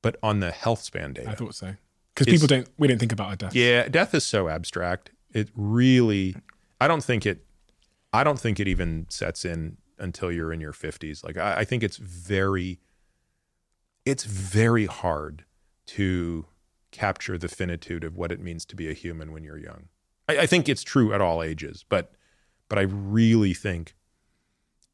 but 0.02 0.18
on 0.22 0.40
the 0.40 0.50
health 0.50 0.82
span 0.82 1.14
data. 1.14 1.30
I 1.30 1.34
thought 1.34 1.54
so. 1.54 1.76
Because 2.14 2.26
people 2.26 2.46
don't, 2.46 2.68
we 2.76 2.88
don't 2.88 2.98
think 2.98 3.12
about 3.12 3.32
a 3.32 3.36
death. 3.36 3.54
yeah, 3.54 3.88
death 3.88 4.14
is 4.14 4.26
so 4.26 4.50
abstract. 4.50 5.12
It 5.32 5.48
really 5.54 6.36
I 6.78 6.88
don't 6.88 7.02
think 7.02 7.24
it 7.24 7.46
I 8.12 8.24
don't 8.24 8.38
think 8.38 8.58
it 8.58 8.68
even 8.68 9.06
sets 9.08 9.44
in 9.44 9.76
until 9.98 10.32
you're 10.32 10.52
in 10.52 10.60
your 10.60 10.72
fifties. 10.72 11.22
Like 11.22 11.36
I, 11.36 11.58
I 11.58 11.64
think 11.64 11.82
it's 11.82 11.96
very 11.96 12.80
it's 14.04 14.24
very 14.24 14.86
hard 14.86 15.44
to 15.86 16.46
capture 16.90 17.38
the 17.38 17.48
finitude 17.48 18.04
of 18.04 18.16
what 18.16 18.32
it 18.32 18.40
means 18.40 18.64
to 18.64 18.76
be 18.76 18.88
a 18.88 18.94
human 18.94 19.32
when 19.32 19.44
you're 19.44 19.58
young. 19.58 19.88
I, 20.28 20.38
I 20.38 20.46
think 20.46 20.68
it's 20.68 20.82
true 20.82 21.12
at 21.12 21.20
all 21.20 21.42
ages, 21.42 21.84
but 21.88 22.12
but 22.68 22.78
I 22.78 22.82
really 22.82 23.54
think 23.54 23.94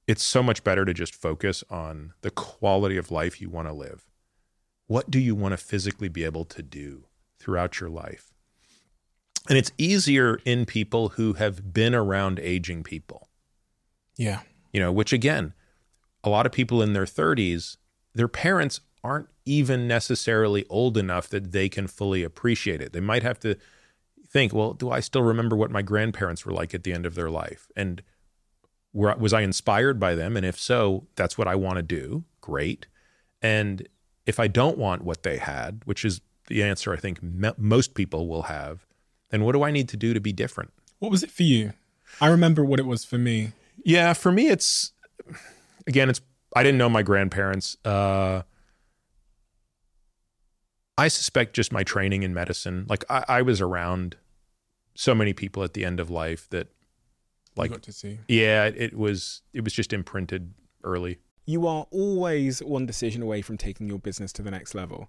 it's 0.07 0.25
so 0.25 0.43
much 0.43 0.63
better 0.63 0.85
to 0.85 0.95
just 0.95 1.15
focus 1.15 1.65
on 1.69 2.13
the 2.21 2.31
quality 2.31 2.97
of 2.97 3.11
life 3.11 3.41
you 3.41 3.51
want 3.51 3.69
to 3.69 3.75
live. 3.75 4.07
What 4.87 5.11
do 5.11 5.19
you 5.19 5.35
want 5.35 5.53
to 5.53 5.57
physically 5.57 6.09
be 6.09 6.25
able 6.25 6.45
to 6.45 6.63
do 6.63 7.07
throughout 7.39 7.81
your 7.81 7.91
life? 7.91 8.36
And 9.49 9.57
it's 9.59 9.73
easier 9.79 10.41
in 10.45 10.65
people 10.67 11.11
who 11.11 11.35
have 11.35 11.73
been 11.73 11.95
around 11.95 12.39
aging 12.41 12.83
people 12.83 13.29
Yeah. 14.17 14.41
you 14.73 14.81
know, 14.81 14.93
which 14.93 15.13
again, 15.13 15.53
a 16.25 16.29
lot 16.29 16.47
of 16.47 16.53
people 16.53 16.83
in 16.83 16.93
their 16.93 17.05
30s, 17.05 17.77
their 18.15 18.29
parents 18.29 18.81
aren't 19.05 19.29
even 19.45 19.87
necessarily 19.87 20.65
old 20.69 20.97
enough 20.97 21.29
that 21.29 21.53
they 21.53 21.69
can 21.69 21.87
fully 21.87 22.23
appreciate 22.25 22.81
it. 22.81 22.93
They 22.93 23.01
might 23.01 23.23
have 23.23 23.39
to 23.41 23.57
think, 24.29 24.53
well, 24.53 24.73
do 24.73 24.91
I 24.91 24.99
still 25.01 25.23
remember 25.23 25.55
what 25.55 25.71
my 25.71 25.83
grandparents 25.83 26.45
were 26.45 26.53
like 26.53 26.75
at 26.75 26.83
the 26.83 26.93
end 26.93 27.07
of 27.07 27.15
their 27.15 27.31
life? 27.31 27.69
And 27.77 28.03
were, 28.93 29.15
was 29.17 29.33
I 29.33 29.43
inspired 29.43 30.01
by 30.01 30.15
them? 30.17 30.37
And 30.37 30.45
if 30.45 30.59
so, 30.59 31.07
that's 31.15 31.39
what 31.39 31.47
I 31.47 31.55
want 31.55 31.77
to 31.77 31.83
do. 31.83 32.25
Great. 32.41 32.87
And 33.41 33.87
if 34.25 34.41
I 34.41 34.49
don't 34.49 34.79
want 34.79 35.03
what 35.05 35.23
they 35.23 35.37
had, 35.39 35.83
which 35.85 36.05
is 36.05 36.21
the 36.49 36.63
answer 36.65 36.93
I 36.93 36.97
think 36.97 37.23
me- 37.23 37.53
most 37.57 37.95
people 37.95 38.27
will 38.27 38.45
have, 38.45 38.86
then 39.31 39.43
what 39.45 39.53
do 39.53 39.63
I 39.63 39.71
need 39.71 39.89
to 39.91 39.97
do 39.97 40.15
to 40.15 40.21
be 40.21 40.33
different? 40.33 40.73
What 40.99 41.11
was 41.11 41.23
it 41.23 41.31
for 41.31 41.43
you? 41.43 41.73
I 42.21 42.29
remember 42.29 42.65
what 42.65 42.79
it 42.81 42.87
was 42.87 43.05
for 43.05 43.19
me. 43.19 43.53
Yeah, 43.85 44.13
for 44.13 44.33
me, 44.33 44.49
it's 44.49 44.93
again, 45.87 46.09
it's 46.09 46.21
I 46.55 46.63
didn't 46.63 46.79
know 46.79 46.89
my 46.89 47.03
grandparents. 47.03 47.77
Uh, 47.85 48.43
I 50.99 51.09
suspect 51.09 51.55
just 51.55 51.73
my 51.73 51.83
training 51.83 52.23
in 52.23 52.33
medicine. 52.33 52.87
Like 52.89 53.05
I, 53.11 53.25
I 53.29 53.43
was 53.43 53.61
around 53.61 54.17
so 54.95 55.15
many 55.15 55.33
people 55.33 55.63
at 55.63 55.75
the 55.75 55.85
end 55.85 56.01
of 56.01 56.09
life 56.09 56.49
that, 56.51 56.69
Like, 57.55 57.71
like, 57.71 57.71
got 57.73 57.83
to 57.83 57.93
see. 57.93 58.19
yeah, 58.29 58.65
it 58.65 58.97
was 58.97 59.43
it 59.53 59.63
was 59.63 59.73
just 59.75 59.93
imprinted 59.93 60.55
early. 60.85 61.19
You 61.45 61.67
are 61.67 61.87
always 61.91 62.61
one 62.63 62.87
decision 62.87 63.23
away 63.23 63.43
from 63.43 63.57
taking 63.59 63.87
your 63.87 63.99
business 63.99 64.33
to 64.35 64.43
the 64.43 64.51
next 64.51 64.75
level. 64.75 65.09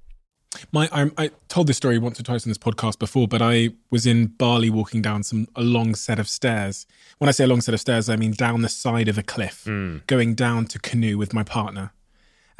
My, 0.71 0.89
I, 0.91 1.09
I 1.17 1.31
told 1.47 1.67
this 1.67 1.77
story 1.77 1.97
once 1.97 2.19
or 2.19 2.23
twice 2.23 2.45
on 2.45 2.49
this 2.49 2.57
podcast 2.57 2.99
before, 2.99 3.27
but 3.27 3.41
I 3.41 3.69
was 3.89 4.05
in 4.05 4.27
Bali 4.27 4.69
walking 4.69 5.01
down 5.01 5.23
some 5.23 5.47
a 5.55 5.61
long 5.61 5.95
set 5.95 6.19
of 6.19 6.27
stairs. 6.27 6.85
When 7.19 7.29
I 7.29 7.31
say 7.31 7.45
a 7.45 7.47
long 7.47 7.61
set 7.61 7.73
of 7.73 7.79
stairs, 7.79 8.09
I 8.09 8.15
mean 8.17 8.31
down 8.33 8.61
the 8.61 8.69
side 8.69 9.07
of 9.07 9.17
a 9.17 9.23
cliff, 9.23 9.63
going 10.07 10.35
down 10.35 10.65
to 10.67 10.79
canoe 10.79 11.17
with 11.17 11.33
my 11.33 11.43
partner. 11.43 11.93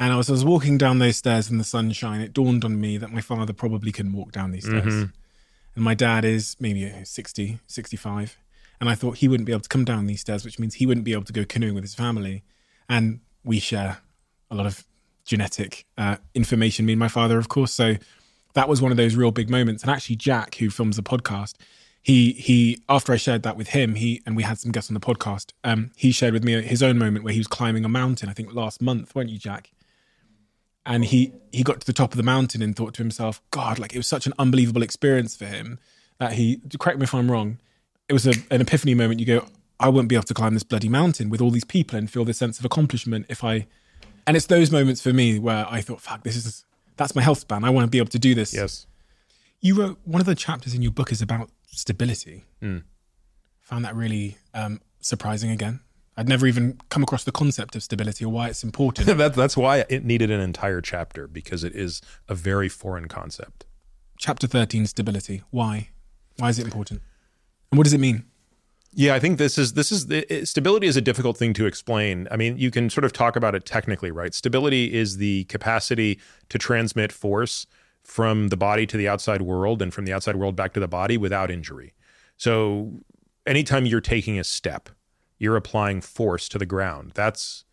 And 0.00 0.12
I 0.12 0.16
was, 0.16 0.28
I 0.30 0.32
was 0.32 0.44
walking 0.44 0.78
down 0.78 0.98
those 0.98 1.16
stairs 1.18 1.50
in 1.50 1.58
the 1.58 1.64
sunshine. 1.64 2.20
It 2.22 2.32
dawned 2.32 2.64
on 2.64 2.80
me 2.80 2.96
that 2.96 3.12
my 3.12 3.20
father 3.20 3.52
probably 3.52 3.92
couldn't 3.92 4.14
walk 4.14 4.32
down 4.32 4.50
these 4.52 4.64
stairs. 4.64 4.84
And 5.74 5.84
my 5.84 5.94
dad 5.94 6.24
is 6.24 6.56
maybe 6.58 6.86
uh, 6.90 7.04
60, 7.04 7.58
65. 7.66 8.38
And 8.80 8.88
I 8.90 8.94
thought 8.94 9.18
he 9.18 9.28
wouldn't 9.28 9.46
be 9.46 9.52
able 9.52 9.60
to 9.60 9.68
come 9.68 9.84
down 9.84 10.06
these 10.06 10.20
stairs, 10.22 10.44
which 10.44 10.58
means 10.58 10.74
he 10.74 10.86
wouldn't 10.86 11.04
be 11.04 11.12
able 11.12 11.24
to 11.24 11.32
go 11.32 11.44
canoeing 11.44 11.74
with 11.74 11.84
his 11.84 11.94
family. 11.94 12.42
And 12.88 13.20
we 13.44 13.60
share 13.60 13.98
a 14.50 14.54
lot 14.56 14.66
of 14.66 14.84
genetic 15.24 15.86
uh, 15.96 16.16
information, 16.34 16.86
me 16.86 16.92
and 16.92 17.00
my 17.00 17.08
father, 17.08 17.38
of 17.38 17.48
course. 17.48 17.72
So 17.72 17.96
that 18.54 18.68
was 18.68 18.82
one 18.82 18.90
of 18.90 18.96
those 18.96 19.14
real 19.16 19.30
big 19.30 19.50
moments. 19.50 19.82
And 19.82 19.90
actually, 19.90 20.16
Jack, 20.16 20.56
who 20.56 20.70
films 20.70 20.96
the 20.96 21.02
podcast, 21.02 21.54
he 22.02 22.32
he 22.32 22.82
after 22.88 23.12
I 23.12 23.16
shared 23.16 23.44
that 23.44 23.56
with 23.56 23.68
him, 23.68 23.94
he 23.94 24.22
and 24.26 24.36
we 24.36 24.42
had 24.42 24.58
some 24.58 24.72
guests 24.72 24.90
on 24.90 24.94
the 24.94 25.00
podcast. 25.00 25.52
Um, 25.62 25.92
he 25.96 26.10
shared 26.10 26.34
with 26.34 26.44
me 26.44 26.60
his 26.62 26.82
own 26.82 26.98
moment 26.98 27.24
where 27.24 27.32
he 27.32 27.38
was 27.38 27.46
climbing 27.46 27.84
a 27.84 27.88
mountain. 27.88 28.28
I 28.28 28.32
think 28.32 28.52
last 28.52 28.82
month, 28.82 29.14
weren't 29.14 29.30
you, 29.30 29.38
Jack? 29.38 29.70
And 30.84 31.04
he 31.04 31.32
he 31.52 31.62
got 31.62 31.80
to 31.80 31.86
the 31.86 31.92
top 31.92 32.12
of 32.12 32.16
the 32.16 32.24
mountain 32.24 32.60
and 32.60 32.74
thought 32.74 32.94
to 32.94 33.02
himself, 33.02 33.40
God, 33.50 33.78
like 33.78 33.94
it 33.94 33.98
was 33.98 34.08
such 34.08 34.26
an 34.26 34.32
unbelievable 34.38 34.82
experience 34.82 35.36
for 35.36 35.46
him 35.46 35.78
that 36.18 36.32
he 36.32 36.60
correct 36.78 36.98
me 36.98 37.04
if 37.04 37.14
I'm 37.14 37.30
wrong. 37.30 37.58
It 38.08 38.12
was 38.12 38.26
a, 38.26 38.34
an 38.50 38.60
epiphany 38.60 38.94
moment. 38.94 39.20
You 39.20 39.26
go, 39.26 39.46
I 39.78 39.88
wouldn't 39.88 40.08
be 40.08 40.16
able 40.16 40.24
to 40.24 40.34
climb 40.34 40.54
this 40.54 40.64
bloody 40.64 40.88
mountain 40.88 41.30
with 41.30 41.40
all 41.40 41.52
these 41.52 41.64
people 41.64 41.96
and 41.96 42.10
feel 42.10 42.24
this 42.24 42.38
sense 42.38 42.58
of 42.58 42.64
accomplishment 42.64 43.26
if 43.28 43.44
I. 43.44 43.66
And 44.26 44.36
it's 44.36 44.46
those 44.46 44.70
moments 44.70 45.00
for 45.00 45.12
me 45.12 45.38
where 45.38 45.66
I 45.68 45.80
thought, 45.80 46.00
fuck, 46.00 46.22
this 46.22 46.36
is 46.36 46.64
that's 46.96 47.14
my 47.14 47.22
health 47.22 47.38
span. 47.38 47.64
I 47.64 47.70
want 47.70 47.86
to 47.86 47.90
be 47.90 47.98
able 47.98 48.10
to 48.10 48.18
do 48.18 48.34
this. 48.34 48.54
Yes. 48.54 48.86
You 49.60 49.74
wrote 49.80 49.98
one 50.04 50.20
of 50.20 50.26
the 50.26 50.34
chapters 50.34 50.74
in 50.74 50.82
your 50.82 50.92
book 50.92 51.12
is 51.12 51.22
about 51.22 51.50
stability. 51.66 52.44
Mm. 52.62 52.84
Found 53.62 53.84
that 53.84 53.94
really 53.94 54.38
um, 54.54 54.80
surprising 55.00 55.50
again. 55.50 55.80
I'd 56.16 56.28
never 56.28 56.46
even 56.46 56.78
come 56.90 57.02
across 57.02 57.24
the 57.24 57.32
concept 57.32 57.74
of 57.74 57.82
stability 57.82 58.24
or 58.24 58.28
why 58.28 58.48
it's 58.48 58.62
important. 58.62 59.06
that, 59.18 59.34
that's 59.34 59.56
why 59.56 59.84
it 59.88 60.04
needed 60.04 60.30
an 60.30 60.40
entire 60.40 60.80
chapter 60.80 61.26
because 61.26 61.64
it 61.64 61.74
is 61.74 62.02
a 62.28 62.34
very 62.34 62.68
foreign 62.68 63.08
concept. 63.08 63.64
Chapter 64.18 64.46
13 64.46 64.86
stability. 64.86 65.42
Why? 65.50 65.88
Why 66.36 66.50
is 66.50 66.58
it 66.58 66.66
important? 66.66 67.00
And 67.70 67.78
what 67.78 67.84
does 67.84 67.94
it 67.94 68.00
mean? 68.00 68.24
Yeah, 68.94 69.14
I 69.14 69.20
think 69.20 69.38
this 69.38 69.56
is 69.56 69.72
this 69.72 69.90
is 69.90 70.08
the, 70.08 70.44
stability 70.44 70.86
is 70.86 70.96
a 70.96 71.00
difficult 71.00 71.38
thing 71.38 71.54
to 71.54 71.66
explain. 71.66 72.28
I 72.30 72.36
mean, 72.36 72.58
you 72.58 72.70
can 72.70 72.90
sort 72.90 73.04
of 73.04 73.12
talk 73.12 73.36
about 73.36 73.54
it 73.54 73.64
technically, 73.64 74.10
right? 74.10 74.34
Stability 74.34 74.92
is 74.92 75.16
the 75.16 75.44
capacity 75.44 76.20
to 76.50 76.58
transmit 76.58 77.10
force 77.10 77.66
from 78.02 78.48
the 78.48 78.56
body 78.56 78.86
to 78.86 78.96
the 78.96 79.08
outside 79.08 79.42
world 79.42 79.80
and 79.80 79.94
from 79.94 80.04
the 80.04 80.12
outside 80.12 80.36
world 80.36 80.56
back 80.56 80.74
to 80.74 80.80
the 80.80 80.88
body 80.88 81.16
without 81.16 81.50
injury. 81.50 81.94
So, 82.36 83.00
anytime 83.46 83.86
you're 83.86 84.00
taking 84.02 84.38
a 84.38 84.44
step, 84.44 84.90
you're 85.38 85.56
applying 85.56 86.02
force 86.02 86.48
to 86.50 86.58
the 86.58 86.66
ground. 86.66 87.12
That's 87.14 87.64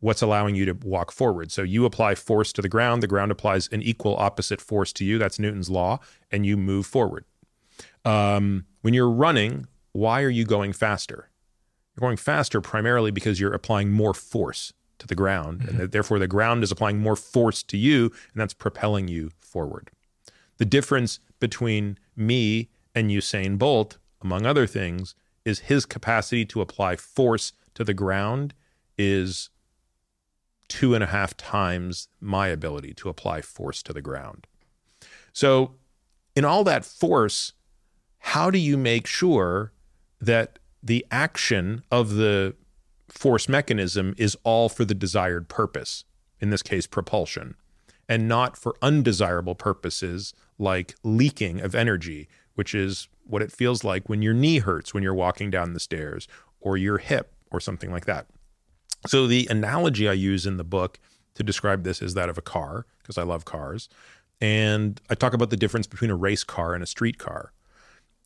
what's 0.00 0.22
allowing 0.22 0.54
you 0.54 0.66
to 0.66 0.72
walk 0.72 1.10
forward. 1.12 1.50
So 1.50 1.62
you 1.62 1.84
apply 1.84 2.16
force 2.16 2.52
to 2.52 2.62
the 2.62 2.68
ground, 2.68 3.02
the 3.02 3.06
ground 3.06 3.32
applies 3.32 3.68
an 3.72 3.82
equal 3.82 4.16
opposite 4.16 4.60
force 4.60 4.92
to 4.94 5.04
you. 5.04 5.18
That's 5.18 5.38
Newton's 5.38 5.70
law, 5.70 6.00
and 6.30 6.44
you 6.44 6.56
move 6.56 6.86
forward. 6.86 7.24
Um, 8.04 8.66
when 8.82 8.94
you're 8.94 9.10
running, 9.10 9.66
why 9.96 10.22
are 10.22 10.30
you 10.30 10.44
going 10.44 10.72
faster? 10.72 11.30
You're 11.94 12.06
going 12.06 12.16
faster 12.16 12.60
primarily 12.60 13.10
because 13.10 13.40
you're 13.40 13.54
applying 13.54 13.90
more 13.90 14.14
force 14.14 14.72
to 14.98 15.06
the 15.06 15.14
ground, 15.14 15.60
mm-hmm. 15.60 15.80
and 15.80 15.92
therefore 15.92 16.18
the 16.18 16.28
ground 16.28 16.62
is 16.62 16.70
applying 16.70 16.98
more 16.98 17.16
force 17.16 17.62
to 17.64 17.76
you, 17.76 18.04
and 18.04 18.40
that's 18.40 18.54
propelling 18.54 19.08
you 19.08 19.30
forward. 19.40 19.90
The 20.58 20.64
difference 20.64 21.20
between 21.40 21.98
me 22.14 22.68
and 22.94 23.10
Usain 23.10 23.58
Bolt, 23.58 23.98
among 24.22 24.46
other 24.46 24.66
things, 24.66 25.14
is 25.44 25.60
his 25.60 25.86
capacity 25.86 26.44
to 26.46 26.60
apply 26.60 26.96
force 26.96 27.52
to 27.74 27.84
the 27.84 27.94
ground 27.94 28.54
is 28.98 29.50
two 30.68 30.94
and 30.94 31.04
a 31.04 31.08
half 31.08 31.36
times 31.36 32.08
my 32.20 32.48
ability 32.48 32.92
to 32.94 33.08
apply 33.08 33.40
force 33.40 33.82
to 33.84 33.92
the 33.92 34.02
ground. 34.02 34.46
So, 35.32 35.74
in 36.34 36.44
all 36.44 36.64
that 36.64 36.84
force, 36.84 37.52
how 38.18 38.50
do 38.50 38.58
you 38.58 38.76
make 38.76 39.06
sure 39.06 39.72
that 40.20 40.58
the 40.82 41.04
action 41.10 41.82
of 41.90 42.14
the 42.14 42.54
force 43.08 43.48
mechanism 43.48 44.14
is 44.18 44.36
all 44.44 44.68
for 44.68 44.84
the 44.84 44.94
desired 44.94 45.48
purpose, 45.48 46.04
in 46.40 46.50
this 46.50 46.62
case, 46.62 46.86
propulsion, 46.86 47.54
and 48.08 48.28
not 48.28 48.56
for 48.56 48.76
undesirable 48.82 49.54
purposes 49.54 50.34
like 50.58 50.94
leaking 51.02 51.60
of 51.60 51.74
energy, 51.74 52.28
which 52.54 52.74
is 52.74 53.08
what 53.24 53.42
it 53.42 53.52
feels 53.52 53.84
like 53.84 54.08
when 54.08 54.22
your 54.22 54.34
knee 54.34 54.58
hurts 54.58 54.94
when 54.94 55.02
you're 55.02 55.14
walking 55.14 55.50
down 55.50 55.72
the 55.72 55.80
stairs 55.80 56.28
or 56.60 56.76
your 56.76 56.98
hip 56.98 57.34
or 57.50 57.60
something 57.60 57.90
like 57.90 58.06
that. 58.06 58.26
So, 59.06 59.26
the 59.26 59.46
analogy 59.50 60.08
I 60.08 60.14
use 60.14 60.46
in 60.46 60.56
the 60.56 60.64
book 60.64 60.98
to 61.34 61.42
describe 61.42 61.84
this 61.84 62.02
is 62.02 62.14
that 62.14 62.28
of 62.28 62.38
a 62.38 62.42
car, 62.42 62.86
because 63.02 63.18
I 63.18 63.22
love 63.22 63.44
cars. 63.44 63.88
And 64.40 65.00
I 65.08 65.14
talk 65.14 65.32
about 65.32 65.50
the 65.50 65.56
difference 65.56 65.86
between 65.86 66.10
a 66.10 66.16
race 66.16 66.44
car 66.44 66.74
and 66.74 66.82
a 66.82 66.86
street 66.86 67.18
car. 67.18 67.52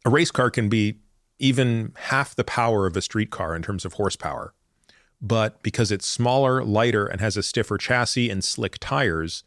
A 0.04 0.10
race 0.10 0.30
car 0.30 0.50
can 0.50 0.68
be 0.68 0.96
even 1.40 1.92
half 1.96 2.36
the 2.36 2.44
power 2.44 2.86
of 2.86 2.96
a 2.96 3.02
street 3.02 3.30
car 3.30 3.56
in 3.56 3.62
terms 3.62 3.84
of 3.84 3.94
horsepower. 3.94 4.54
But 5.20 5.62
because 5.62 5.90
it's 5.90 6.06
smaller, 6.06 6.64
lighter, 6.64 7.06
and 7.06 7.20
has 7.20 7.36
a 7.36 7.42
stiffer 7.42 7.76
chassis 7.76 8.30
and 8.30 8.44
slick 8.44 8.78
tires, 8.78 9.44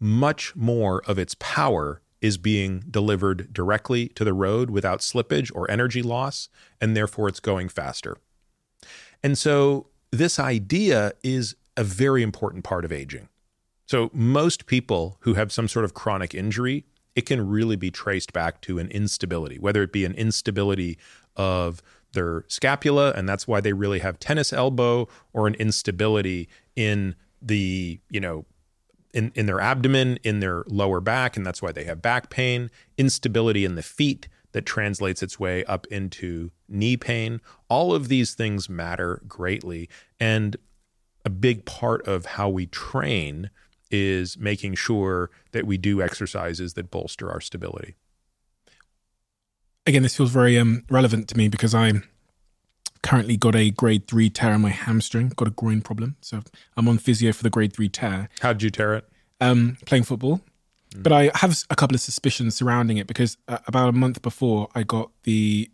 much 0.00 0.56
more 0.56 1.02
of 1.06 1.18
its 1.18 1.36
power 1.38 2.00
is 2.20 2.38
being 2.38 2.82
delivered 2.90 3.52
directly 3.52 4.08
to 4.08 4.24
the 4.24 4.32
road 4.32 4.70
without 4.70 5.00
slippage 5.00 5.50
or 5.54 5.70
energy 5.70 6.02
loss, 6.02 6.48
and 6.80 6.96
therefore 6.96 7.28
it's 7.28 7.40
going 7.40 7.68
faster. 7.68 8.16
And 9.22 9.36
so, 9.36 9.88
this 10.10 10.38
idea 10.38 11.12
is 11.22 11.56
a 11.76 11.84
very 11.84 12.22
important 12.22 12.64
part 12.64 12.84
of 12.84 12.92
aging. 12.92 13.28
So, 13.86 14.10
most 14.12 14.66
people 14.66 15.18
who 15.20 15.34
have 15.34 15.52
some 15.52 15.68
sort 15.68 15.84
of 15.84 15.94
chronic 15.94 16.34
injury 16.34 16.84
it 17.16 17.26
can 17.26 17.48
really 17.48 17.76
be 17.76 17.90
traced 17.90 18.32
back 18.32 18.60
to 18.60 18.78
an 18.78 18.88
instability, 18.90 19.58
whether 19.58 19.82
it 19.82 19.92
be 19.92 20.04
an 20.04 20.14
instability 20.14 20.98
of 21.34 21.82
their 22.12 22.44
scapula, 22.46 23.12
and 23.16 23.28
that's 23.28 23.48
why 23.48 23.60
they 23.60 23.72
really 23.72 23.98
have 23.98 24.20
tennis 24.20 24.52
elbow, 24.52 25.08
or 25.32 25.46
an 25.46 25.54
instability 25.54 26.48
in 26.76 27.16
the, 27.42 27.98
you 28.10 28.20
know, 28.20 28.44
in, 29.12 29.32
in 29.34 29.46
their 29.46 29.60
abdomen, 29.60 30.18
in 30.22 30.40
their 30.40 30.62
lower 30.68 31.00
back, 31.00 31.36
and 31.36 31.44
that's 31.44 31.62
why 31.62 31.72
they 31.72 31.84
have 31.84 32.00
back 32.00 32.30
pain, 32.30 32.70
instability 32.98 33.64
in 33.64 33.74
the 33.74 33.82
feet 33.82 34.28
that 34.52 34.66
translates 34.66 35.22
its 35.22 35.40
way 35.40 35.64
up 35.64 35.86
into 35.88 36.50
knee 36.68 36.96
pain. 36.96 37.40
All 37.68 37.94
of 37.94 38.08
these 38.08 38.34
things 38.34 38.68
matter 38.68 39.22
greatly. 39.26 39.88
And 40.20 40.56
a 41.26 41.30
big 41.30 41.64
part 41.64 42.06
of 42.06 42.24
how 42.24 42.48
we 42.48 42.66
train 42.66 43.50
is 43.90 44.36
making 44.38 44.74
sure 44.74 45.30
that 45.52 45.66
we 45.66 45.76
do 45.76 46.02
exercises 46.02 46.74
that 46.74 46.90
bolster 46.90 47.30
our 47.30 47.40
stability. 47.40 47.94
Again, 49.86 50.02
this 50.02 50.16
feels 50.16 50.30
very 50.30 50.58
um, 50.58 50.84
relevant 50.90 51.28
to 51.28 51.36
me 51.36 51.48
because 51.48 51.74
I'm 51.74 52.02
currently 53.02 53.36
got 53.36 53.54
a 53.54 53.70
grade 53.70 54.08
three 54.08 54.28
tear 54.28 54.54
in 54.54 54.62
my 54.62 54.70
hamstring, 54.70 55.28
got 55.36 55.46
a 55.46 55.52
groin 55.52 55.80
problem. 55.80 56.16
So 56.20 56.42
I'm 56.76 56.88
on 56.88 56.98
physio 56.98 57.32
for 57.32 57.44
the 57.44 57.50
grade 57.50 57.72
three 57.72 57.88
tear. 57.88 58.28
How 58.40 58.52
did 58.52 58.62
you 58.62 58.70
tear 58.70 58.94
it? 58.94 59.08
Um, 59.40 59.78
playing 59.86 60.04
football. 60.04 60.40
Mm. 60.92 61.02
But 61.04 61.12
I 61.12 61.30
have 61.34 61.56
a 61.70 61.76
couple 61.76 61.94
of 61.94 62.00
suspicions 62.00 62.56
surrounding 62.56 62.96
it 62.96 63.06
because 63.06 63.36
uh, 63.46 63.58
about 63.68 63.88
a 63.88 63.92
month 63.92 64.22
before 64.22 64.68
I 64.74 64.82
got 64.82 65.10
the 65.22 65.70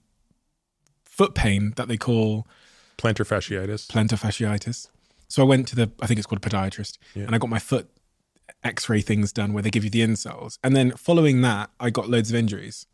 foot 1.04 1.34
pain 1.34 1.72
that 1.76 1.88
they 1.88 1.96
call 1.96 2.46
plantar 2.98 3.26
fasciitis. 3.26 3.86
Plantar 3.86 4.18
fasciitis. 4.18 4.88
So 5.28 5.42
I 5.42 5.46
went 5.46 5.68
to 5.68 5.76
the, 5.76 5.90
I 6.02 6.06
think 6.06 6.18
it's 6.18 6.26
called 6.26 6.44
a 6.44 6.48
podiatrist, 6.48 6.98
yeah. 7.14 7.24
and 7.24 7.34
I 7.34 7.38
got 7.38 7.48
my 7.48 7.58
foot 7.58 7.88
x-ray 8.64 9.00
things 9.00 9.32
done 9.32 9.52
where 9.52 9.62
they 9.62 9.70
give 9.70 9.84
you 9.84 9.90
the 9.90 10.00
insoles. 10.00 10.58
And 10.62 10.76
then 10.76 10.92
following 10.92 11.42
that 11.42 11.70
i 11.80 11.90
got 11.90 12.08
loads 12.08 12.30
of 12.30 12.36
injuries. 12.36 12.86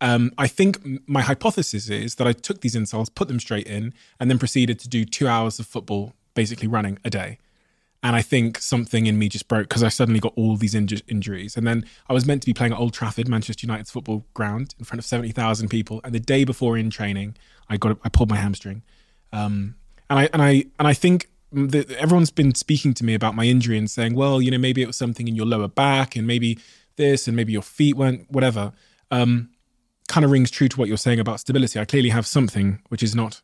Um, 0.00 0.32
i 0.38 0.46
think 0.46 1.08
my 1.08 1.22
hypothesis 1.22 1.88
is 1.88 2.16
that 2.16 2.26
i 2.26 2.32
took 2.32 2.60
these 2.60 2.74
insoles 2.74 3.14
put 3.14 3.28
them 3.28 3.40
straight 3.40 3.66
in 3.66 3.94
and 4.18 4.30
then 4.30 4.38
proceeded 4.38 4.78
to 4.80 4.88
do 4.88 5.04
two 5.04 5.28
hours 5.28 5.58
of 5.58 5.66
football 5.66 6.14
basically 6.34 6.68
running 6.68 6.98
a 7.04 7.10
day. 7.10 7.38
And 8.02 8.16
i 8.16 8.22
think 8.22 8.58
something 8.58 9.06
in 9.06 9.18
me 9.18 9.28
just 9.28 9.48
broke 9.48 9.68
because 9.68 9.82
i 9.82 9.88
suddenly 9.88 10.20
got 10.20 10.32
all 10.36 10.56
these 10.56 10.74
inju- 10.74 11.02
injuries. 11.08 11.56
And 11.56 11.66
then 11.66 11.84
i 12.08 12.12
was 12.12 12.26
meant 12.26 12.42
to 12.42 12.46
be 12.46 12.54
playing 12.54 12.72
at 12.72 12.78
old 12.78 12.92
trafford 12.92 13.28
manchester 13.28 13.66
united's 13.66 13.90
football 13.90 14.24
ground 14.34 14.74
in 14.78 14.84
front 14.84 14.98
of 14.98 15.04
70000 15.04 15.68
people. 15.68 16.00
And 16.04 16.14
the 16.14 16.20
day 16.20 16.44
before 16.44 16.76
in 16.76 16.90
training 16.90 17.36
i 17.68 17.76
got 17.76 17.98
i 18.04 18.08
pulled 18.08 18.30
my 18.30 18.36
hamstring. 18.36 18.82
Um, 19.32 19.76
and 20.10 20.18
i 20.18 20.28
and 20.32 20.42
i 20.42 20.64
and 20.78 20.88
i 20.88 20.94
think 20.94 21.28
the, 21.54 21.96
everyone's 21.98 22.30
been 22.30 22.54
speaking 22.54 22.94
to 22.94 23.04
me 23.04 23.14
about 23.14 23.34
my 23.34 23.44
injury 23.44 23.78
and 23.78 23.90
saying, 23.90 24.14
well, 24.14 24.42
you 24.42 24.50
know, 24.50 24.58
maybe 24.58 24.82
it 24.82 24.86
was 24.86 24.96
something 24.96 25.28
in 25.28 25.34
your 25.34 25.46
lower 25.46 25.68
back 25.68 26.16
and 26.16 26.26
maybe 26.26 26.58
this 26.96 27.26
and 27.26 27.36
maybe 27.36 27.52
your 27.52 27.62
feet 27.62 27.96
went 27.96 28.30
whatever. 28.30 28.72
Um, 29.10 29.50
kind 30.08 30.24
of 30.24 30.30
rings 30.30 30.50
true 30.50 30.68
to 30.68 30.76
what 30.78 30.88
you're 30.88 30.98
saying 30.98 31.20
about 31.20 31.40
stability. 31.40 31.78
I 31.78 31.84
clearly 31.84 32.10
have 32.10 32.26
something 32.26 32.80
which 32.88 33.02
is 33.02 33.14
not 33.14 33.42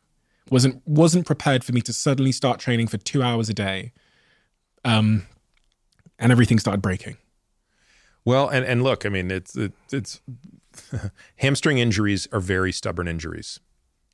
wasn't 0.49 0.81
wasn't 0.85 1.25
prepared 1.25 1.63
for 1.63 1.71
me 1.71 1.81
to 1.81 1.93
suddenly 1.93 2.31
start 2.31 2.59
training 2.59 2.87
for 2.87 2.97
two 2.97 3.23
hours 3.23 3.49
a 3.49 3.53
day, 3.53 3.93
um, 4.83 5.25
and 6.19 6.31
everything 6.31 6.59
started 6.59 6.81
breaking. 6.81 7.17
Well, 8.25 8.49
and 8.49 8.65
and 8.65 8.83
look, 8.83 9.05
I 9.05 9.09
mean, 9.09 9.31
it's 9.31 9.55
it, 9.55 9.73
it's 9.91 10.21
hamstring 11.37 11.77
injuries 11.77 12.27
are 12.31 12.39
very 12.39 12.71
stubborn 12.71 13.07
injuries, 13.07 13.59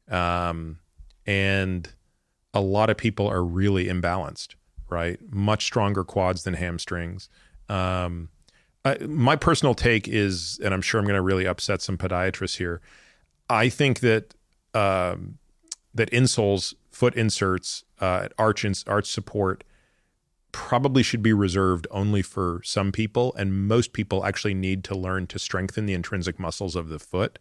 um, 0.10 0.80
and 1.26 1.90
a 2.58 2.60
lot 2.60 2.90
of 2.90 2.98
people 2.98 3.28
are 3.28 3.44
really 3.44 3.86
imbalanced, 3.86 4.56
right? 4.90 5.20
Much 5.32 5.64
stronger 5.64 6.04
quads 6.04 6.44
than 6.44 6.56
hamstrings. 6.56 7.30
Um, 7.70 8.30
I, 8.84 8.98
my 9.06 9.36
personal 9.36 9.76
take 9.76 10.08
is, 10.08 10.60
and 10.64 10.74
I'm 10.74 10.82
sure 10.82 11.00
I'm 11.00 11.06
going 11.06 11.16
to 11.16 11.22
really 11.22 11.46
upset 11.46 11.82
some 11.82 11.98
podiatrists 11.98 12.58
here. 12.58 12.82
I 13.50 13.70
think 13.70 14.00
that 14.00 14.34
um, 14.74 15.38
that 15.94 16.10
insoles, 16.12 16.74
foot 16.90 17.14
inserts, 17.16 17.84
uh, 18.00 18.30
arch 18.38 18.66
ins- 18.66 18.84
arch 18.88 19.06
support 19.06 19.64
probably 20.52 21.04
should 21.04 21.22
be 21.22 21.34
reserved 21.34 21.86
only 21.92 22.24
for 22.24 22.62
some 22.64 22.92
people, 22.92 23.36
and 23.36 23.68
most 23.68 23.94
people 23.94 24.26
actually 24.26 24.56
need 24.56 24.84
to 24.86 24.96
learn 24.96 25.28
to 25.28 25.38
strengthen 25.38 25.86
the 25.86 25.94
intrinsic 25.94 26.40
muscles 26.40 26.76
of 26.76 26.90
the 26.90 27.00
foot, 27.00 27.38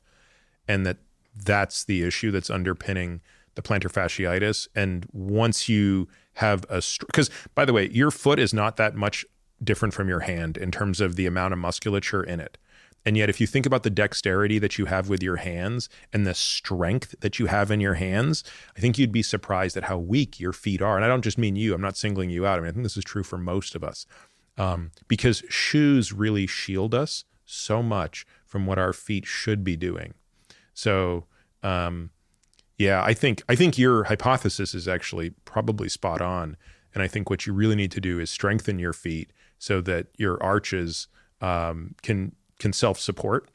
and 0.68 0.84
that 0.84 0.98
that's 1.34 1.84
the 1.84 2.02
issue 2.02 2.30
that's 2.30 2.50
underpinning 2.50 3.20
the 3.56 3.62
plantar 3.62 3.90
fasciitis. 3.90 4.68
And 4.74 5.06
once 5.12 5.68
you 5.68 6.08
have 6.34 6.64
a, 6.70 6.82
because 7.00 7.28
by 7.54 7.64
the 7.64 7.72
way, 7.72 7.90
your 7.90 8.10
foot 8.10 8.38
is 8.38 8.54
not 8.54 8.76
that 8.76 8.94
much 8.94 9.26
different 9.62 9.92
from 9.92 10.08
your 10.08 10.20
hand 10.20 10.56
in 10.56 10.70
terms 10.70 11.00
of 11.00 11.16
the 11.16 11.26
amount 11.26 11.52
of 11.52 11.58
musculature 11.58 12.22
in 12.22 12.40
it. 12.40 12.56
And 13.04 13.16
yet, 13.16 13.30
if 13.30 13.40
you 13.40 13.46
think 13.46 13.66
about 13.66 13.84
the 13.84 13.90
dexterity 13.90 14.58
that 14.58 14.78
you 14.78 14.86
have 14.86 15.08
with 15.08 15.22
your 15.22 15.36
hands 15.36 15.88
and 16.12 16.26
the 16.26 16.34
strength 16.34 17.14
that 17.20 17.38
you 17.38 17.46
have 17.46 17.70
in 17.70 17.80
your 17.80 17.94
hands, 17.94 18.42
I 18.76 18.80
think 18.80 18.98
you'd 18.98 19.12
be 19.12 19.22
surprised 19.22 19.76
at 19.76 19.84
how 19.84 19.96
weak 19.96 20.40
your 20.40 20.52
feet 20.52 20.82
are. 20.82 20.96
And 20.96 21.04
I 21.04 21.08
don't 21.08 21.22
just 21.22 21.38
mean 21.38 21.54
you, 21.54 21.72
I'm 21.72 21.80
not 21.80 21.96
singling 21.96 22.30
you 22.30 22.44
out. 22.44 22.58
I 22.58 22.62
mean, 22.62 22.68
I 22.68 22.72
think 22.72 22.82
this 22.82 22.96
is 22.96 23.04
true 23.04 23.22
for 23.22 23.38
most 23.38 23.76
of 23.76 23.84
us 23.84 24.06
um, 24.58 24.90
because 25.06 25.44
shoes 25.48 26.12
really 26.12 26.48
shield 26.48 26.94
us 26.94 27.24
so 27.44 27.80
much 27.80 28.26
from 28.44 28.66
what 28.66 28.78
our 28.78 28.92
feet 28.92 29.24
should 29.24 29.62
be 29.62 29.76
doing. 29.76 30.14
So, 30.74 31.26
um, 31.62 32.10
yeah, 32.78 33.02
I 33.02 33.14
think 33.14 33.42
I 33.48 33.56
think 33.56 33.78
your 33.78 34.04
hypothesis 34.04 34.74
is 34.74 34.86
actually 34.88 35.30
probably 35.44 35.88
spot 35.88 36.20
on, 36.20 36.56
and 36.94 37.02
I 37.02 37.08
think 37.08 37.30
what 37.30 37.46
you 37.46 37.52
really 37.52 37.76
need 37.76 37.92
to 37.92 38.00
do 38.00 38.18
is 38.20 38.30
strengthen 38.30 38.78
your 38.78 38.92
feet 38.92 39.30
so 39.58 39.80
that 39.82 40.08
your 40.16 40.42
arches 40.42 41.08
um, 41.40 41.94
can 42.02 42.34
can 42.58 42.72
self 42.72 42.98
support. 42.98 43.48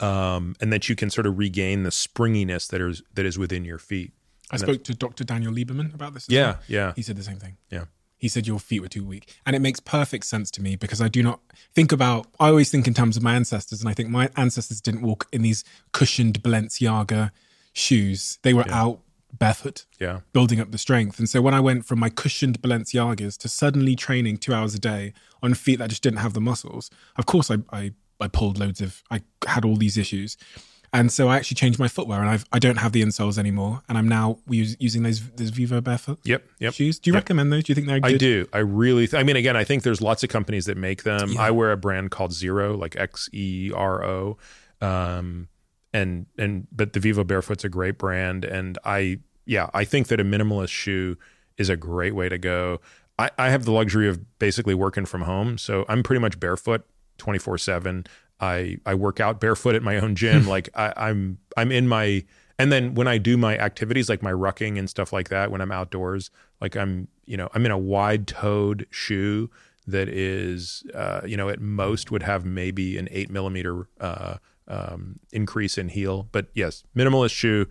um, 0.00 0.54
and 0.60 0.72
that 0.72 0.88
you 0.88 0.96
can 0.96 1.08
sort 1.10 1.26
of 1.26 1.38
regain 1.38 1.82
the 1.82 1.90
springiness 1.90 2.68
that 2.68 2.80
is 2.80 3.02
that 3.14 3.24
is 3.24 3.38
within 3.38 3.64
your 3.64 3.78
feet. 3.78 4.12
I 4.50 4.58
spoke 4.58 4.84
to 4.84 4.94
Dr. 4.94 5.24
Daniel 5.24 5.52
Lieberman 5.52 5.94
about 5.94 6.14
this. 6.14 6.26
Yeah, 6.28 6.42
well. 6.42 6.58
yeah. 6.68 6.92
He 6.94 7.02
said 7.02 7.16
the 7.16 7.22
same 7.22 7.38
thing. 7.38 7.56
Yeah. 7.70 7.84
He 8.18 8.28
said 8.28 8.46
your 8.46 8.60
feet 8.60 8.80
were 8.80 8.88
too 8.88 9.04
weak. 9.04 9.34
And 9.44 9.56
it 9.56 9.58
makes 9.58 9.80
perfect 9.80 10.24
sense 10.24 10.50
to 10.52 10.62
me 10.62 10.76
because 10.76 11.00
I 11.00 11.08
do 11.08 11.22
not 11.22 11.40
think 11.74 11.92
about, 11.92 12.28
I 12.40 12.48
always 12.48 12.70
think 12.70 12.86
in 12.86 12.94
terms 12.94 13.16
of 13.16 13.22
my 13.22 13.34
ancestors. 13.34 13.80
And 13.80 13.90
I 13.90 13.92
think 13.92 14.08
my 14.08 14.30
ancestors 14.36 14.80
didn't 14.80 15.02
walk 15.02 15.26
in 15.32 15.42
these 15.42 15.64
cushioned 15.92 16.42
Balenciaga 16.42 17.30
shoes. 17.76 18.38
They 18.42 18.54
were 18.54 18.68
out 18.70 19.00
barefoot, 19.38 19.84
Yeah. 20.00 20.20
building 20.32 20.60
up 20.60 20.70
the 20.70 20.78
strength. 20.78 21.18
And 21.18 21.28
so 21.28 21.42
when 21.42 21.52
I 21.52 21.60
went 21.60 21.84
from 21.84 21.98
my 21.98 22.08
cushioned 22.08 22.62
Balenciagas 22.62 23.36
to 23.38 23.48
suddenly 23.48 23.94
training 23.94 24.38
two 24.38 24.54
hours 24.54 24.74
a 24.74 24.78
day 24.78 25.12
on 25.42 25.52
feet 25.52 25.78
that 25.78 25.90
just 25.90 26.02
didn't 26.02 26.20
have 26.20 26.32
the 26.32 26.40
muscles, 26.40 26.90
of 27.16 27.26
course 27.26 27.50
I, 27.50 27.58
I, 27.70 27.92
I 28.18 28.28
pulled 28.28 28.58
loads 28.58 28.80
of, 28.80 29.02
I 29.10 29.20
had 29.46 29.66
all 29.66 29.76
these 29.76 29.98
issues. 29.98 30.38
And 30.90 31.12
so 31.12 31.28
I 31.28 31.36
actually 31.36 31.56
changed 31.56 31.78
my 31.78 31.88
footwear 31.88 32.20
and 32.20 32.30
I've, 32.30 32.46
I 32.50 32.58
don't 32.58 32.78
have 32.78 32.92
the 32.92 33.02
insoles 33.02 33.36
anymore. 33.36 33.82
And 33.90 33.98
I'm 33.98 34.08
now 34.08 34.38
us- 34.48 34.76
using 34.78 35.02
those, 35.02 35.20
those 35.32 35.50
Vivo 35.50 35.82
barefoot 35.82 36.18
Yep. 36.24 36.42
Yep. 36.60 36.72
shoes. 36.72 36.98
Do 36.98 37.10
you 37.10 37.14
Yep. 37.14 37.24
recommend 37.24 37.52
those? 37.52 37.64
Do 37.64 37.72
you 37.72 37.74
think 37.74 37.88
they're 37.88 38.00
good? 38.00 38.14
I 38.14 38.16
do. 38.16 38.48
I 38.54 38.58
really. 38.60 39.06
Th- 39.06 39.20
I 39.20 39.22
mean, 39.24 39.36
again, 39.36 39.56
I 39.56 39.64
think 39.64 39.82
there's 39.82 40.00
lots 40.00 40.22
of 40.22 40.30
companies 40.30 40.64
that 40.64 40.78
make 40.78 41.02
them. 41.02 41.36
I 41.36 41.50
wear 41.50 41.72
a 41.72 41.76
brand 41.76 42.10
called 42.10 42.32
Zero, 42.32 42.74
like 42.74 42.96
X 42.96 43.28
E 43.34 43.70
R 43.74 44.02
O, 44.02 44.38
um, 44.80 45.48
and 45.96 46.26
and 46.36 46.66
but 46.70 46.92
the 46.92 47.00
Vivo 47.00 47.24
Barefoot's 47.24 47.64
a 47.64 47.68
great 47.68 47.98
brand, 47.98 48.44
and 48.44 48.78
I 48.84 49.18
yeah, 49.46 49.70
I 49.72 49.84
think 49.84 50.08
that 50.08 50.20
a 50.20 50.24
minimalist 50.24 50.68
shoe 50.68 51.16
is 51.56 51.68
a 51.68 51.76
great 51.76 52.14
way 52.14 52.28
to 52.28 52.38
go. 52.38 52.80
I, 53.18 53.30
I 53.38 53.48
have 53.48 53.64
the 53.64 53.72
luxury 53.72 54.08
of 54.08 54.38
basically 54.38 54.74
working 54.74 55.06
from 55.06 55.22
home, 55.22 55.56
so 55.56 55.86
I'm 55.88 56.02
pretty 56.02 56.20
much 56.20 56.38
barefoot 56.38 56.84
24 57.18 57.58
seven. 57.58 58.04
I 58.40 58.78
I 58.84 58.94
work 58.94 59.20
out 59.20 59.40
barefoot 59.40 59.74
at 59.74 59.82
my 59.82 59.96
own 59.98 60.14
gym. 60.14 60.46
like 60.54 60.68
I, 60.74 60.92
I'm 60.96 61.38
I'm 61.56 61.72
in 61.72 61.88
my 61.88 62.24
and 62.58 62.70
then 62.70 62.94
when 62.94 63.08
I 63.08 63.18
do 63.18 63.36
my 63.36 63.56
activities 63.58 64.08
like 64.08 64.22
my 64.22 64.32
rucking 64.32 64.78
and 64.78 64.88
stuff 64.88 65.12
like 65.12 65.28
that, 65.30 65.50
when 65.50 65.60
I'm 65.60 65.72
outdoors, 65.72 66.30
like 66.60 66.76
I'm 66.76 67.08
you 67.24 67.38
know 67.38 67.48
I'm 67.54 67.64
in 67.64 67.72
a 67.72 67.78
wide 67.78 68.26
toed 68.26 68.86
shoe 68.90 69.50
that 69.86 70.08
is 70.08 70.82
uh, 70.92 71.22
you 71.24 71.38
know 71.38 71.48
at 71.48 71.60
most 71.60 72.10
would 72.10 72.22
have 72.22 72.44
maybe 72.44 72.98
an 72.98 73.08
eight 73.10 73.30
millimeter 73.30 73.88
uh, 73.98 74.36
um, 74.68 75.20
increase 75.32 75.78
in 75.78 75.88
heel. 75.88 76.28
But 76.32 76.48
yes, 76.54 76.84
minimalist 76.96 77.32
shoe. 77.32 77.66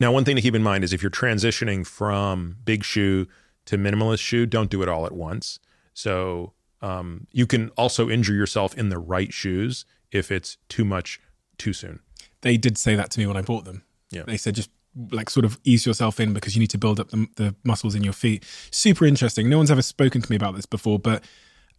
Now, 0.00 0.12
one 0.12 0.24
thing 0.24 0.36
to 0.36 0.42
keep 0.42 0.54
in 0.54 0.62
mind 0.62 0.84
is 0.84 0.92
if 0.92 1.02
you're 1.02 1.10
transitioning 1.10 1.86
from 1.86 2.56
big 2.64 2.84
shoe 2.84 3.26
to 3.66 3.76
minimalist 3.76 4.20
shoe, 4.20 4.46
don't 4.46 4.70
do 4.70 4.82
it 4.82 4.88
all 4.88 5.06
at 5.06 5.12
once. 5.12 5.58
So 5.92 6.52
um, 6.82 7.26
you 7.32 7.46
can 7.46 7.70
also 7.70 8.08
injure 8.08 8.34
yourself 8.34 8.76
in 8.76 8.88
the 8.88 8.98
right 8.98 9.32
shoes 9.32 9.84
if 10.12 10.30
it's 10.30 10.56
too 10.68 10.84
much 10.84 11.20
too 11.58 11.72
soon. 11.72 12.00
They 12.42 12.56
did 12.56 12.78
say 12.78 12.94
that 12.96 13.10
to 13.12 13.20
me 13.20 13.26
when 13.26 13.36
I 13.36 13.42
bought 13.42 13.64
them. 13.64 13.82
Yeah. 14.10 14.22
They 14.26 14.36
said 14.36 14.54
just 14.54 14.70
like 15.10 15.28
sort 15.28 15.44
of 15.44 15.58
ease 15.64 15.84
yourself 15.84 16.20
in 16.20 16.32
because 16.32 16.54
you 16.54 16.60
need 16.60 16.70
to 16.70 16.78
build 16.78 17.00
up 17.00 17.10
the, 17.10 17.26
the 17.36 17.54
muscles 17.64 17.94
in 17.94 18.04
your 18.04 18.12
feet. 18.12 18.44
Super 18.70 19.04
interesting. 19.04 19.48
No 19.48 19.58
one's 19.58 19.70
ever 19.70 19.82
spoken 19.82 20.22
to 20.22 20.30
me 20.30 20.36
about 20.36 20.54
this 20.54 20.66
before, 20.66 20.98
but 20.98 21.24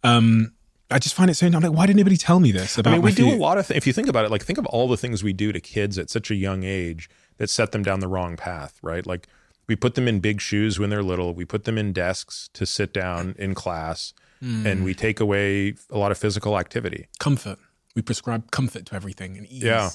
um, 0.04 0.52
I 0.90 0.98
just 0.98 1.14
find 1.14 1.30
it 1.30 1.34
so. 1.34 1.46
I'm 1.46 1.52
like, 1.52 1.64
why 1.72 1.84
didn't 1.86 1.98
anybody 1.98 2.16
tell 2.16 2.40
me 2.40 2.50
this 2.50 2.78
about 2.78 2.90
I 2.90 2.94
mean, 2.94 3.02
we 3.02 3.12
do 3.12 3.28
a 3.28 3.36
lot 3.36 3.58
of 3.58 3.66
things. 3.66 3.76
If 3.76 3.86
you 3.86 3.92
think 3.92 4.08
about 4.08 4.24
it, 4.24 4.30
like 4.30 4.42
think 4.42 4.58
of 4.58 4.64
all 4.66 4.88
the 4.88 4.96
things 4.96 5.22
we 5.22 5.32
do 5.34 5.52
to 5.52 5.60
kids 5.60 5.98
at 5.98 6.08
such 6.08 6.30
a 6.30 6.34
young 6.34 6.62
age 6.64 7.10
that 7.36 7.50
set 7.50 7.72
them 7.72 7.82
down 7.82 8.00
the 8.00 8.08
wrong 8.08 8.36
path, 8.36 8.78
right? 8.82 9.06
Like 9.06 9.28
we 9.66 9.76
put 9.76 9.96
them 9.96 10.08
in 10.08 10.20
big 10.20 10.40
shoes 10.40 10.78
when 10.78 10.88
they're 10.88 11.02
little. 11.02 11.34
We 11.34 11.44
put 11.44 11.64
them 11.64 11.76
in 11.76 11.92
desks 11.92 12.48
to 12.54 12.64
sit 12.64 12.92
down 12.94 13.34
in 13.38 13.54
class, 13.54 14.14
Hmm. 14.40 14.66
and 14.66 14.84
we 14.84 14.94
take 14.94 15.18
away 15.20 15.74
a 15.90 15.98
lot 15.98 16.10
of 16.12 16.16
physical 16.16 16.58
activity. 16.58 17.08
Comfort. 17.18 17.58
We 17.96 18.02
prescribe 18.02 18.50
comfort 18.52 18.86
to 18.86 18.94
everything 18.94 19.36
and 19.36 19.46
ease, 19.48 19.64
Yeah. 19.64 19.90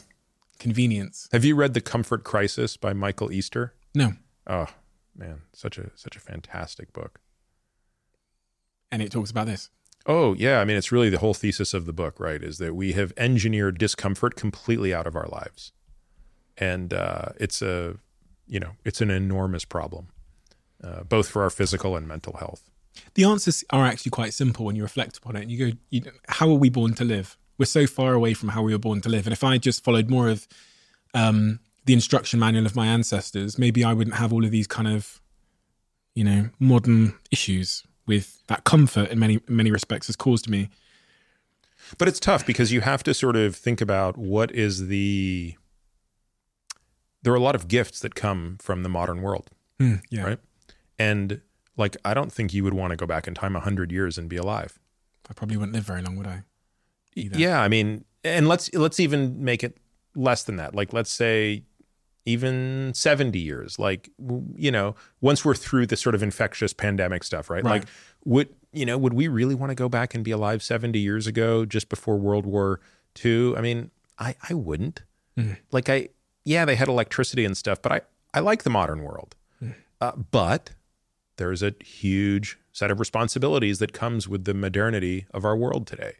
convenience. 0.60 1.30
Have 1.32 1.46
you 1.46 1.56
read 1.56 1.74
The 1.74 1.82
Comfort 1.82 2.24
Crisis 2.26 2.76
by 2.78 2.92
Michael 2.94 3.32
Easter? 3.32 3.74
No, 3.96 4.14
Oh 4.46 4.68
man, 5.16 5.44
such 5.54 5.78
a 5.78 5.90
such 5.96 6.16
a 6.18 6.20
fantastic 6.20 6.92
book. 6.94 7.20
and 8.92 9.02
it 9.02 9.12
talks 9.12 9.32
about 9.32 9.48
this. 9.48 9.70
Oh 10.06 10.34
yeah, 10.34 10.60
I 10.60 10.66
mean 10.66 10.76
it's 10.76 10.92
really 10.92 11.10
the 11.10 11.20
whole 11.20 11.34
thesis 11.34 11.74
of 11.74 11.86
the 11.86 11.94
book, 11.94 12.20
right? 12.20 12.42
Is 12.44 12.58
that 12.58 12.76
we 12.76 12.94
have 12.94 13.14
engineered 13.16 13.78
discomfort 13.78 14.36
completely 14.36 14.94
out 14.94 15.08
of 15.08 15.16
our 15.16 15.28
lives, 15.28 15.72
and 16.58 16.94
uh, 16.94 17.30
it's 17.40 17.62
a 17.62 17.96
you 18.48 18.60
know 18.60 18.72
it's 18.84 19.00
an 19.00 19.10
enormous 19.10 19.64
problem, 19.64 20.08
uh, 20.84 21.04
both 21.04 21.30
for 21.30 21.44
our 21.44 21.50
physical 21.50 21.96
and 21.96 22.08
mental 22.08 22.38
health. 22.38 22.70
The 23.16 23.24
answers 23.24 23.64
are 23.70 23.86
actually 23.86 24.12
quite 24.12 24.34
simple 24.34 24.66
when 24.66 24.76
you 24.76 24.84
reflect 24.84 25.18
upon 25.18 25.36
it 25.36 25.44
and 25.44 25.52
you 25.52 25.72
go, 25.72 25.78
you 25.90 26.02
know, 26.02 26.12
how 26.28 26.48
are 26.50 26.56
we 26.56 26.70
born 26.70 26.94
to 26.96 27.04
live? 27.04 27.38
We're 27.58 27.66
so 27.66 27.88
far 27.88 28.14
away 28.14 28.34
from 28.34 28.50
how 28.50 28.62
we 28.62 28.72
were 28.72 28.80
born 28.80 29.02
to 29.02 29.10
live. 29.10 29.26
And 29.26 29.34
if 29.34 29.44
I 29.44 29.58
just 29.58 29.84
followed 29.84 30.10
more 30.10 30.30
of 30.30 30.48
um, 31.16 31.60
the 31.86 31.94
instruction 31.94 32.40
manual 32.40 32.66
of 32.66 32.76
my 32.76 32.88
ancestors, 32.88 33.58
maybe 33.58 33.84
I 33.84 33.94
wouldn't 33.94 34.18
have 34.18 34.32
all 34.32 34.46
of 34.46 34.52
these 34.52 34.68
kind 34.68 34.88
of, 34.88 35.22
you 36.14 36.24
know, 36.24 36.50
modern 36.60 37.16
issues 37.32 37.84
with 38.06 38.46
that 38.48 38.64
comfort 38.64 39.10
in 39.10 39.20
many 39.20 39.40
many 39.48 39.72
respects 39.72 40.08
has 40.08 40.16
caused 40.16 40.50
me. 40.50 40.70
But 41.98 42.08
it's 42.08 42.20
tough 42.20 42.46
because 42.46 42.72
you 42.72 42.82
have 42.82 43.04
to 43.04 43.14
sort 43.14 43.36
of 43.36 43.56
think 43.56 43.82
about 43.82 44.18
what 44.18 44.52
is 44.52 44.88
the. 44.88 45.56
There 47.24 47.32
are 47.34 47.38
a 47.38 47.42
lot 47.42 47.56
of 47.56 47.68
gifts 47.68 48.00
that 48.02 48.16
come 48.16 48.58
from 48.62 48.84
the 48.84 48.90
modern 48.90 49.22
world, 49.22 49.50
Hmm, 49.80 49.96
yeah. 50.10 50.24
right? 50.24 50.40
And 51.00 51.42
like, 51.78 51.96
I 52.04 52.14
don't 52.14 52.32
think 52.32 52.54
you 52.54 52.64
would 52.66 52.74
want 52.74 52.92
to 52.92 52.98
go 52.98 53.06
back 53.06 53.28
in 53.28 53.34
time 53.34 53.56
a 53.56 53.60
hundred 53.62 53.92
years 53.92 54.18
and 54.18 54.28
be 54.30 54.36
alive. 54.38 54.78
I 55.30 55.34
probably 55.34 55.56
wouldn't 55.58 55.74
live 55.74 55.86
very 55.86 56.02
long, 56.02 56.18
would 56.18 56.28
I? 56.28 56.44
Either. 57.16 57.38
Yeah, 57.40 57.62
I 57.62 57.68
mean, 57.70 58.04
and 58.24 58.48
let's 58.48 58.74
let's 58.74 59.00
even 59.00 59.44
make 59.44 59.64
it 59.64 59.78
less 60.16 60.44
than 60.44 60.58
that. 60.58 60.76
Like 60.76 60.92
let's 60.94 61.12
say 61.12 61.64
even 62.26 62.94
70 62.94 63.40
years. 63.40 63.78
Like 63.80 64.10
you 64.56 64.72
know, 64.72 64.96
once 65.22 65.44
we're 65.44 65.56
through 65.56 65.88
this 65.88 66.02
sort 66.02 66.16
of 66.16 66.24
infectious 66.24 66.74
pandemic 66.74 67.24
stuff, 67.24 67.50
right? 67.50 67.64
Right. 67.64 67.82
Like 67.82 67.84
would 68.26 68.50
you 68.72 68.86
know, 68.86 68.98
would 68.98 69.14
we 69.14 69.28
really 69.28 69.56
want 69.56 69.70
to 69.70 69.76
go 69.76 69.88
back 69.88 70.16
and 70.16 70.24
be 70.24 70.32
alive 70.32 70.64
70 70.64 70.98
years 71.00 71.28
ago 71.28 71.66
just 71.66 71.90
before 71.90 72.18
World 72.18 72.46
War 72.46 72.80
II? 73.24 73.56
I 73.56 73.62
mean, 73.62 73.92
I 74.18 74.36
I 74.50 74.54
wouldn't. 74.54 75.04
Like 75.72 75.90
I 75.90 76.10
yeah, 76.46 76.66
they 76.66 76.76
had 76.76 76.88
electricity 76.88 77.46
and 77.46 77.56
stuff, 77.56 77.82
but 77.82 77.92
I 77.92 78.02
I 78.34 78.40
like 78.40 78.64
the 78.64 78.70
modern 78.70 79.04
world. 79.04 79.36
Uh, 80.02 80.12
but 80.32 80.72
there's 81.38 81.64
a 81.64 81.74
huge 81.82 82.58
set 82.74 82.92
of 82.92 83.00
responsibilities 83.00 83.80
that 83.80 83.94
comes 83.94 84.28
with 84.28 84.44
the 84.44 84.54
modernity 84.54 85.26
of 85.34 85.46
our 85.46 85.56
world 85.56 85.88
today 85.88 86.16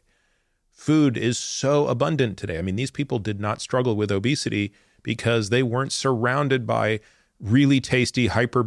food 0.74 1.16
is 1.16 1.38
so 1.38 1.86
abundant 1.86 2.36
today. 2.36 2.58
I 2.58 2.62
mean, 2.62 2.76
these 2.76 2.90
people 2.90 3.18
did 3.18 3.40
not 3.40 3.60
struggle 3.60 3.96
with 3.96 4.10
obesity 4.10 4.72
because 5.04 5.50
they 5.50 5.62
weren't 5.62 5.92
surrounded 5.92 6.66
by 6.66 6.98
really 7.38 7.80
tasty, 7.80 8.26
hyper 8.26 8.66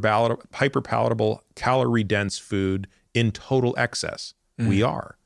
hyper 0.53 0.81
palatable, 0.81 1.43
calorie 1.55 2.05
dense 2.05 2.39
food 2.39 2.88
in 3.14 3.31
total 3.31 3.76
excess. 3.77 4.34
We 4.57 4.80
mm-hmm. 4.80 4.89
are. 4.89 5.18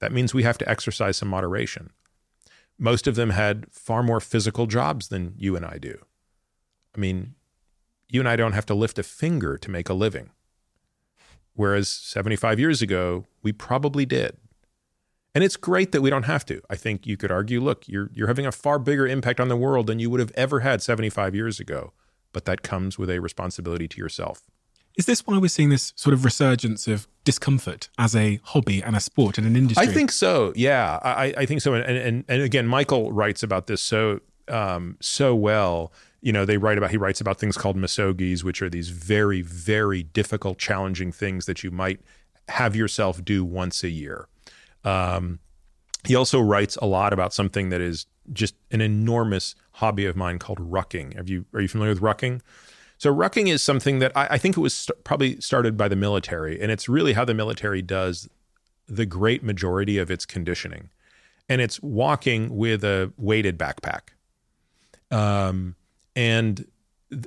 That 0.00 0.12
means 0.12 0.32
we 0.32 0.42
have 0.44 0.58
to 0.58 0.68
exercise 0.68 1.18
some 1.18 1.28
moderation. 1.28 1.90
Most 2.78 3.06
of 3.06 3.14
them 3.14 3.30
had 3.30 3.66
far 3.70 4.02
more 4.02 4.20
physical 4.20 4.66
jobs 4.66 5.08
than 5.08 5.34
you 5.36 5.56
and 5.56 5.64
I 5.64 5.78
do. 5.78 5.98
I 6.94 6.98
mean, 6.98 7.34
you 8.08 8.20
and 8.20 8.28
I 8.28 8.36
don't 8.36 8.52
have 8.52 8.66
to 8.66 8.74
lift 8.74 8.98
a 8.98 9.02
finger 9.02 9.56
to 9.58 9.70
make 9.70 9.88
a 9.88 9.94
living. 9.94 10.30
Whereas 11.54 11.88
75 11.88 12.60
years 12.60 12.82
ago, 12.82 13.24
we 13.42 13.52
probably 13.52 14.04
did. 14.04 14.36
And 15.36 15.44
it's 15.44 15.58
great 15.58 15.92
that 15.92 16.00
we 16.00 16.08
don't 16.08 16.22
have 16.22 16.46
to. 16.46 16.62
I 16.70 16.76
think 16.76 17.06
you 17.06 17.18
could 17.18 17.30
argue, 17.30 17.60
look, 17.60 17.86
you're 17.86 18.08
you're 18.14 18.26
having 18.26 18.46
a 18.46 18.52
far 18.52 18.78
bigger 18.78 19.06
impact 19.06 19.38
on 19.38 19.48
the 19.48 19.56
world 19.56 19.86
than 19.86 19.98
you 19.98 20.08
would 20.08 20.18
have 20.18 20.32
ever 20.34 20.60
had 20.60 20.80
75 20.80 21.34
years 21.34 21.60
ago. 21.60 21.92
But 22.32 22.46
that 22.46 22.62
comes 22.62 22.98
with 22.98 23.10
a 23.10 23.18
responsibility 23.18 23.86
to 23.86 23.98
yourself. 23.98 24.44
Is 24.96 25.04
this 25.04 25.26
why 25.26 25.36
we're 25.36 25.48
seeing 25.48 25.68
this 25.68 25.92
sort 25.94 26.14
of 26.14 26.24
resurgence 26.24 26.88
of 26.88 27.06
discomfort 27.24 27.90
as 27.98 28.16
a 28.16 28.40
hobby 28.44 28.82
and 28.82 28.96
a 28.96 29.00
sport 29.00 29.36
and 29.36 29.46
an 29.46 29.56
industry? 29.56 29.86
I 29.86 29.92
think 29.92 30.10
so. 30.10 30.54
Yeah, 30.56 31.00
I, 31.02 31.34
I 31.36 31.44
think 31.44 31.60
so. 31.60 31.74
And, 31.74 31.84
and 31.84 32.24
and 32.26 32.40
again, 32.42 32.66
Michael 32.66 33.12
writes 33.12 33.42
about 33.42 33.66
this 33.66 33.82
so 33.82 34.20
um, 34.48 34.96
so 35.00 35.34
well. 35.34 35.92
You 36.22 36.32
know, 36.32 36.46
they 36.46 36.56
write 36.56 36.78
about 36.78 36.92
he 36.92 36.96
writes 36.96 37.20
about 37.20 37.38
things 37.38 37.58
called 37.58 37.76
misogis, 37.76 38.42
which 38.42 38.62
are 38.62 38.70
these 38.70 38.88
very 38.88 39.42
very 39.42 40.02
difficult, 40.02 40.56
challenging 40.56 41.12
things 41.12 41.44
that 41.44 41.62
you 41.62 41.70
might 41.70 42.00
have 42.48 42.74
yourself 42.74 43.22
do 43.22 43.44
once 43.44 43.84
a 43.84 43.90
year. 43.90 44.28
Um, 44.86 45.40
he 46.06 46.14
also 46.14 46.40
writes 46.40 46.76
a 46.76 46.86
lot 46.86 47.12
about 47.12 47.34
something 47.34 47.68
that 47.70 47.80
is 47.80 48.06
just 48.32 48.54
an 48.70 48.80
enormous 48.80 49.54
hobby 49.72 50.06
of 50.06 50.16
mine 50.16 50.38
called 50.38 50.58
rucking. 50.58 51.16
Have 51.16 51.28
you 51.28 51.44
are 51.52 51.60
you 51.60 51.68
familiar 51.68 51.92
with 51.92 52.02
rucking? 52.02 52.40
So 52.98 53.14
rucking 53.14 53.48
is 53.48 53.62
something 53.62 53.98
that 53.98 54.16
I, 54.16 54.26
I 54.30 54.38
think 54.38 54.56
it 54.56 54.60
was 54.60 54.72
st- 54.72 55.04
probably 55.04 55.38
started 55.40 55.76
by 55.76 55.88
the 55.88 55.96
military, 55.96 56.60
and 56.60 56.72
it's 56.72 56.88
really 56.88 57.12
how 57.12 57.24
the 57.24 57.34
military 57.34 57.82
does 57.82 58.28
the 58.88 59.04
great 59.04 59.42
majority 59.42 59.98
of 59.98 60.10
its 60.10 60.24
conditioning, 60.24 60.90
and 61.48 61.60
it's 61.60 61.82
walking 61.82 62.56
with 62.56 62.84
a 62.84 63.12
weighted 63.16 63.58
backpack. 63.58 64.10
Um, 65.10 65.74
and 66.14 66.66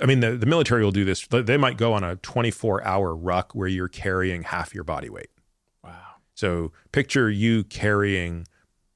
I 0.01 0.05
mean 0.05 0.21
the 0.21 0.31
the 0.37 0.45
military 0.45 0.83
will 0.83 0.91
do 0.91 1.03
this. 1.03 1.27
They 1.27 1.57
might 1.57 1.77
go 1.77 1.93
on 1.93 2.03
a 2.03 2.15
24 2.15 2.85
hour 2.85 3.13
ruck 3.13 3.53
where 3.53 3.67
you're 3.67 3.89
carrying 3.89 4.43
half 4.43 4.73
your 4.73 4.85
body 4.85 5.09
weight. 5.09 5.29
So 6.39 6.71
picture 6.93 7.29
you 7.29 7.65
carrying 7.65 8.47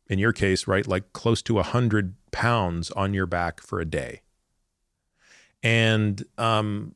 in 0.08 0.18
your 0.18 0.32
case, 0.32 0.66
right, 0.66 0.88
like 0.88 1.12
close 1.12 1.42
to 1.42 1.56
100 1.56 2.16
pounds 2.32 2.90
on 2.92 3.14
your 3.14 3.26
back 3.26 3.60
for 3.60 3.82
a 3.82 3.86
day. 3.86 4.22
And 5.62 6.24
um, 6.38 6.96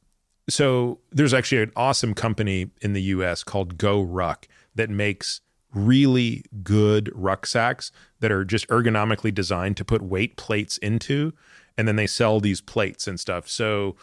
so 0.50 1.00
there's 1.12 1.34
actually 1.34 1.64
an 1.64 1.74
awesome 1.76 2.14
company 2.14 2.70
in 2.82 2.94
the 2.94 3.02
US 3.02 3.44
called 3.44 3.78
GoRuck 3.78 4.46
that 4.76 4.90
makes 4.90 5.42
really 5.74 6.46
good 6.64 7.12
rucksacks 7.14 7.92
that 8.22 8.32
are 8.32 8.46
just 8.46 8.70
ergonomically 8.70 9.34
designed 9.34 9.76
to 9.76 9.84
put 9.84 10.02
weight 10.02 10.38
plates 10.38 10.78
into. 10.78 11.34
And 11.78 11.90
then 11.90 11.98
they 11.98 12.08
sell 12.08 12.40
these 12.40 12.62
plates 12.62 13.06
and 13.06 13.20
stuff. 13.20 13.50
So, 13.50 13.98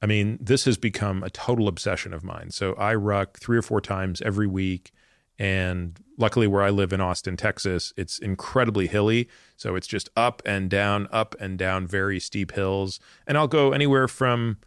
I 0.00 0.06
mean, 0.06 0.38
this 0.40 0.64
has 0.64 0.78
become 0.78 1.22
a 1.22 1.28
total 1.28 1.68
obsession 1.68 2.14
of 2.14 2.24
mine. 2.24 2.52
So 2.52 2.72
I 2.74 2.94
ruck 2.94 3.38
three 3.38 3.58
or 3.58 3.62
four 3.62 3.82
times 3.82 4.22
every 4.22 4.46
week. 4.46 4.92
And 5.40 5.98
luckily, 6.18 6.46
where 6.46 6.62
I 6.62 6.70
live 6.70 6.92
in 6.92 7.00
Austin, 7.00 7.36
Texas, 7.36 7.92
it's 7.96 8.18
incredibly 8.18 8.86
hilly. 8.86 9.28
So 9.56 9.74
it's 9.74 9.86
just 9.86 10.08
up 10.14 10.42
and 10.44 10.68
down, 10.68 11.08
up 11.10 11.34
and 11.40 11.58
down, 11.58 11.86
very 11.86 12.20
steep 12.20 12.52
hills. 12.52 13.00
And 13.26 13.36
I'll 13.36 13.48
go 13.48 13.72
anywhere 13.72 14.06
from, 14.06 14.58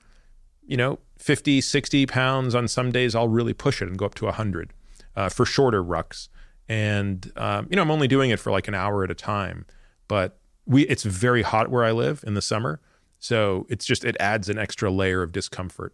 you 0.65 0.75
know, 0.75 0.99
50, 1.17 1.61
60 1.61 2.05
pounds 2.07 2.55
on 2.55 2.67
some 2.67 2.91
days. 2.91 3.13
I'll 3.13 3.29
really 3.29 3.53
push 3.53 3.81
it 3.81 3.87
and 3.87 3.97
go 3.97 4.07
up 4.07 4.15
to 4.15 4.25
100 4.25 4.73
uh, 5.15 5.29
for 5.29 5.45
shorter 5.45 5.83
rucks 5.83 6.27
and 6.67 7.31
um, 7.35 7.67
you 7.69 7.75
know 7.75 7.81
I'm 7.81 7.91
only 7.91 8.07
doing 8.07 8.29
it 8.29 8.39
for 8.39 8.51
like 8.51 8.67
an 8.67 8.73
hour 8.73 9.03
at 9.03 9.11
a 9.11 9.15
time. 9.15 9.65
But 10.07 10.37
we 10.65 10.83
it's 10.83 11.03
very 11.03 11.41
hot 11.41 11.69
where 11.69 11.83
I 11.83 11.91
live 11.91 12.23
in 12.25 12.33
the 12.33 12.41
summer, 12.41 12.79
so 13.19 13.65
it's 13.69 13.85
just 13.85 14.03
it 14.03 14.15
adds 14.19 14.49
an 14.49 14.57
extra 14.57 14.91
layer 14.91 15.21
of 15.21 15.31
discomfort, 15.31 15.93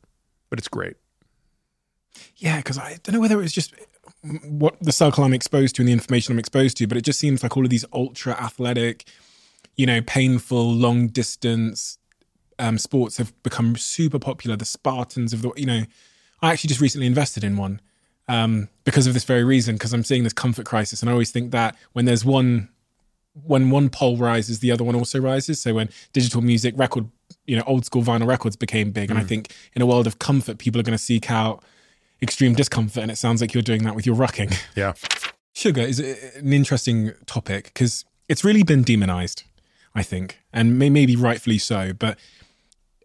but 0.49 0.59
it's 0.59 0.67
great. 0.67 0.95
Yeah, 2.37 2.57
because 2.57 2.77
I 2.77 2.97
don't 3.03 3.13
know 3.13 3.21
whether 3.21 3.35
it 3.35 3.41
was 3.41 3.53
just 3.53 3.73
what 4.21 4.75
the 4.81 4.91
circle 4.91 5.23
I'm 5.23 5.33
exposed 5.33 5.75
to 5.75 5.81
and 5.81 5.87
the 5.87 5.93
information 5.93 6.33
I'm 6.33 6.39
exposed 6.39 6.77
to, 6.77 6.87
but 6.87 6.97
it 6.97 7.05
just 7.05 7.19
seems 7.19 7.41
like 7.41 7.55
all 7.55 7.63
of 7.63 7.69
these 7.69 7.85
ultra 7.93 8.33
athletic, 8.33 9.05
you 9.77 9.85
know, 9.85 10.01
painful 10.01 10.73
long 10.73 11.07
distance 11.07 11.97
um, 12.57 12.77
sports 12.77 13.17
have 13.17 13.31
become 13.43 13.77
super 13.77 14.19
popular. 14.19 14.57
The 14.57 14.65
Spartans 14.65 15.31
of 15.31 15.41
the, 15.41 15.51
you 15.55 15.65
know, 15.65 15.83
I 16.41 16.51
actually 16.51 16.67
just 16.67 16.81
recently 16.81 17.07
invested 17.07 17.43
in 17.43 17.55
one 17.55 17.81
um, 18.27 18.67
because 18.83 19.07
of 19.07 19.13
this 19.13 19.23
very 19.23 19.43
reason, 19.43 19.75
because 19.75 19.93
I'm 19.93 20.03
seeing 20.03 20.23
this 20.23 20.33
comfort 20.33 20.65
crisis. 20.65 21.01
And 21.01 21.09
I 21.09 21.13
always 21.13 21.31
think 21.31 21.51
that 21.51 21.75
when 21.93 22.05
there's 22.05 22.25
one, 22.25 22.69
when 23.45 23.69
one 23.69 23.89
pole 23.89 24.17
rises, 24.17 24.59
the 24.59 24.71
other 24.71 24.83
one 24.83 24.95
also 24.95 25.19
rises. 25.19 25.61
So 25.61 25.73
when 25.73 25.89
digital 26.11 26.41
music 26.41 26.73
record, 26.77 27.09
you 27.45 27.55
know, 27.55 27.63
old 27.65 27.85
school 27.85 28.03
vinyl 28.03 28.27
records 28.27 28.57
became 28.57 28.91
big. 28.91 29.09
And 29.09 29.17
I 29.17 29.23
mm. 29.23 29.27
think 29.27 29.53
in 29.73 29.81
a 29.81 29.85
world 29.85 30.07
of 30.07 30.19
comfort, 30.19 30.57
people 30.57 30.79
are 30.79 30.83
going 30.83 30.97
to 30.97 31.03
seek 31.03 31.31
out 31.31 31.63
extreme 32.21 32.53
discomfort. 32.53 33.03
And 33.03 33.11
it 33.11 33.17
sounds 33.17 33.41
like 33.41 33.53
you're 33.53 33.63
doing 33.63 33.83
that 33.83 33.95
with 33.95 34.05
your 34.05 34.15
rucking. 34.15 34.57
Yeah. 34.75 34.93
Sugar 35.53 35.81
is 35.81 35.99
an 35.99 36.53
interesting 36.53 37.13
topic 37.25 37.65
because 37.65 38.05
it's 38.29 38.43
really 38.43 38.63
been 38.63 38.83
demonized, 38.83 39.43
I 39.93 40.03
think, 40.03 40.39
and 40.53 40.77
maybe 40.79 41.15
rightfully 41.15 41.57
so. 41.57 41.91
But 41.93 42.17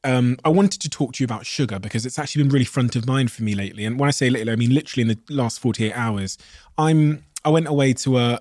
um, 0.05 0.37
I 0.45 0.51
wanted 0.51 0.81
to 0.83 0.91
talk 0.91 1.15
to 1.15 1.23
you 1.23 1.25
about 1.25 1.47
sugar 1.47 1.79
because 1.79 2.05
it's 2.05 2.19
actually 2.19 2.45
been 2.45 2.53
really 2.53 2.67
front 2.67 2.95
of 2.95 3.07
mind 3.07 3.33
for 3.33 3.43
me 3.43 3.55
lately. 3.55 3.85
And 3.87 3.99
when 3.99 4.07
I 4.07 4.11
say 4.11 4.29
lately, 4.29 4.53
I 4.53 4.57
mean 4.57 4.73
literally 4.73 5.03
in 5.03 5.09
the 5.09 5.35
last 5.35 5.59
48 5.59 5.93
hours. 5.95 6.39
I'm 6.77 7.25
I 7.45 7.49
went 7.51 7.67
away 7.67 7.95
to 7.95 8.19
a 8.19 8.41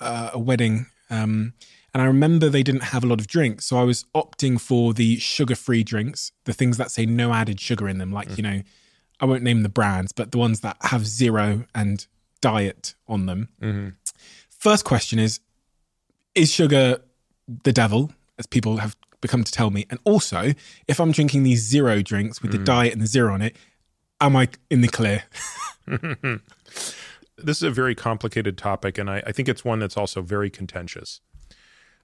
a, 0.00 0.30
a 0.34 0.38
wedding, 0.38 0.86
um, 1.10 1.52
and 1.92 2.02
I 2.02 2.06
remember 2.06 2.48
they 2.48 2.62
didn't 2.62 2.84
have 2.84 3.04
a 3.04 3.06
lot 3.06 3.20
of 3.20 3.26
drinks, 3.26 3.66
so 3.66 3.78
I 3.78 3.82
was 3.82 4.04
opting 4.14 4.60
for 4.60 4.94
the 4.94 5.18
sugar-free 5.18 5.84
drinks, 5.84 6.32
the 6.44 6.52
things 6.52 6.78
that 6.78 6.90
say 6.90 7.04
no 7.04 7.32
added 7.32 7.60
sugar 7.60 7.88
in 7.88 7.98
them, 7.98 8.12
like 8.12 8.28
mm. 8.28 8.36
you 8.38 8.42
know, 8.42 8.62
I 9.20 9.26
won't 9.26 9.42
name 9.42 9.62
the 9.62 9.68
brands, 9.68 10.12
but 10.12 10.32
the 10.32 10.38
ones 10.38 10.60
that 10.60 10.76
have 10.80 11.06
zero 11.06 11.64
and 11.74 12.06
diet 12.40 12.94
on 13.06 13.26
them. 13.26 13.48
Mm-hmm. 13.60 13.88
First 14.50 14.84
question 14.84 15.18
is: 15.18 15.40
Is 16.34 16.50
sugar 16.50 17.00
the 17.64 17.72
devil, 17.72 18.12
as 18.38 18.46
people 18.46 18.78
have 18.78 18.96
become 19.20 19.44
to 19.44 19.52
tell 19.52 19.70
me? 19.70 19.86
And 19.90 19.98
also, 20.04 20.54
if 20.88 21.00
I'm 21.00 21.12
drinking 21.12 21.42
these 21.42 21.62
zero 21.62 22.02
drinks 22.02 22.42
with 22.42 22.50
mm. 22.50 22.58
the 22.58 22.64
diet 22.64 22.92
and 22.92 23.02
the 23.02 23.06
zero 23.06 23.34
on 23.34 23.42
it, 23.42 23.56
am 24.20 24.36
I 24.36 24.48
in 24.70 24.80
the 24.80 24.88
clear? 24.88 25.24
this 25.86 27.56
is 27.58 27.62
a 27.62 27.70
very 27.70 27.94
complicated 27.94 28.56
topic, 28.56 28.98
and 28.98 29.10
I, 29.10 29.22
I 29.26 29.32
think 29.32 29.48
it's 29.48 29.64
one 29.64 29.78
that's 29.78 29.96
also 29.96 30.22
very 30.22 30.50
contentious. 30.50 31.20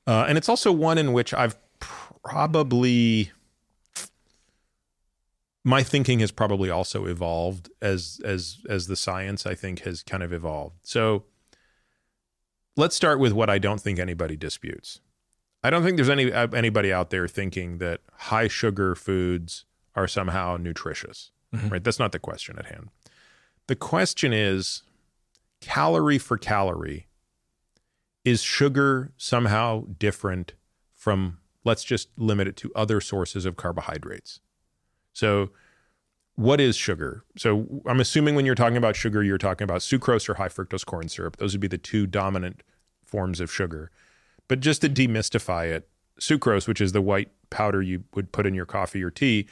Uh, 0.06 0.24
and 0.28 0.38
it's 0.38 0.48
also 0.48 0.70
one 0.70 0.98
in 0.98 1.12
which 1.12 1.34
I've 1.34 1.56
probably 1.80 3.32
my 5.66 5.82
thinking 5.82 6.20
has 6.20 6.30
probably 6.30 6.70
also 6.70 7.06
evolved 7.06 7.70
as 7.82 8.20
as 8.24 8.58
as 8.70 8.86
the 8.86 8.94
science 8.94 9.44
I 9.46 9.56
think 9.56 9.80
has 9.80 10.04
kind 10.04 10.22
of 10.22 10.32
evolved. 10.32 10.76
So 10.84 11.24
let's 12.76 12.94
start 12.94 13.18
with 13.18 13.32
what 13.32 13.50
I 13.50 13.58
don't 13.58 13.80
think 13.80 13.98
anybody 13.98 14.36
disputes. 14.36 15.00
I 15.64 15.70
don't 15.70 15.82
think 15.82 15.96
there's 15.96 16.08
any 16.08 16.32
uh, 16.32 16.46
anybody 16.54 16.92
out 16.92 17.10
there 17.10 17.26
thinking 17.26 17.78
that 17.78 18.02
high 18.12 18.46
sugar 18.46 18.94
foods 18.94 19.64
are 19.96 20.06
somehow 20.06 20.56
nutritious. 20.56 21.32
Mm-hmm. 21.52 21.68
Right? 21.68 21.82
That's 21.82 21.98
not 21.98 22.12
the 22.12 22.20
question 22.20 22.56
at 22.60 22.66
hand. 22.66 22.90
The 23.66 23.76
question 23.76 24.32
is 24.32 24.84
calorie 25.60 26.18
for 26.18 26.38
calorie 26.38 27.08
is 28.24 28.40
sugar 28.40 29.12
somehow 29.16 29.86
different 29.98 30.52
from 30.94 31.38
let's 31.64 31.82
just 31.82 32.08
limit 32.16 32.46
it 32.46 32.56
to 32.58 32.70
other 32.76 33.00
sources 33.00 33.44
of 33.44 33.56
carbohydrates. 33.56 34.38
So 35.16 35.48
what 36.34 36.60
is 36.60 36.76
sugar? 36.76 37.24
So 37.38 37.82
I'm 37.86 38.00
assuming 38.00 38.34
when 38.34 38.44
you're 38.44 38.54
talking 38.54 38.76
about 38.76 38.96
sugar, 38.96 39.22
you're 39.22 39.38
talking 39.38 39.64
about 39.64 39.80
sucrose 39.80 40.28
or 40.28 40.34
high 40.34 40.48
fructose 40.48 40.84
corn 40.84 41.08
syrup. 41.08 41.38
Those 41.38 41.54
would 41.54 41.62
be 41.62 41.68
the 41.68 41.78
two 41.78 42.06
dominant 42.06 42.62
forms 43.02 43.40
of 43.40 43.50
sugar. 43.50 43.90
But 44.46 44.60
just 44.60 44.82
to 44.82 44.90
demystify 44.90 45.72
it, 45.72 45.88
sucrose, 46.20 46.68
which 46.68 46.82
is 46.82 46.92
the 46.92 47.00
white 47.00 47.30
powder 47.48 47.80
you 47.80 48.04
would 48.14 48.30
put 48.30 48.46
in 48.46 48.52
your 48.52 48.66
coffee 48.66 49.02
or 49.02 49.10
tea, 49.10 49.46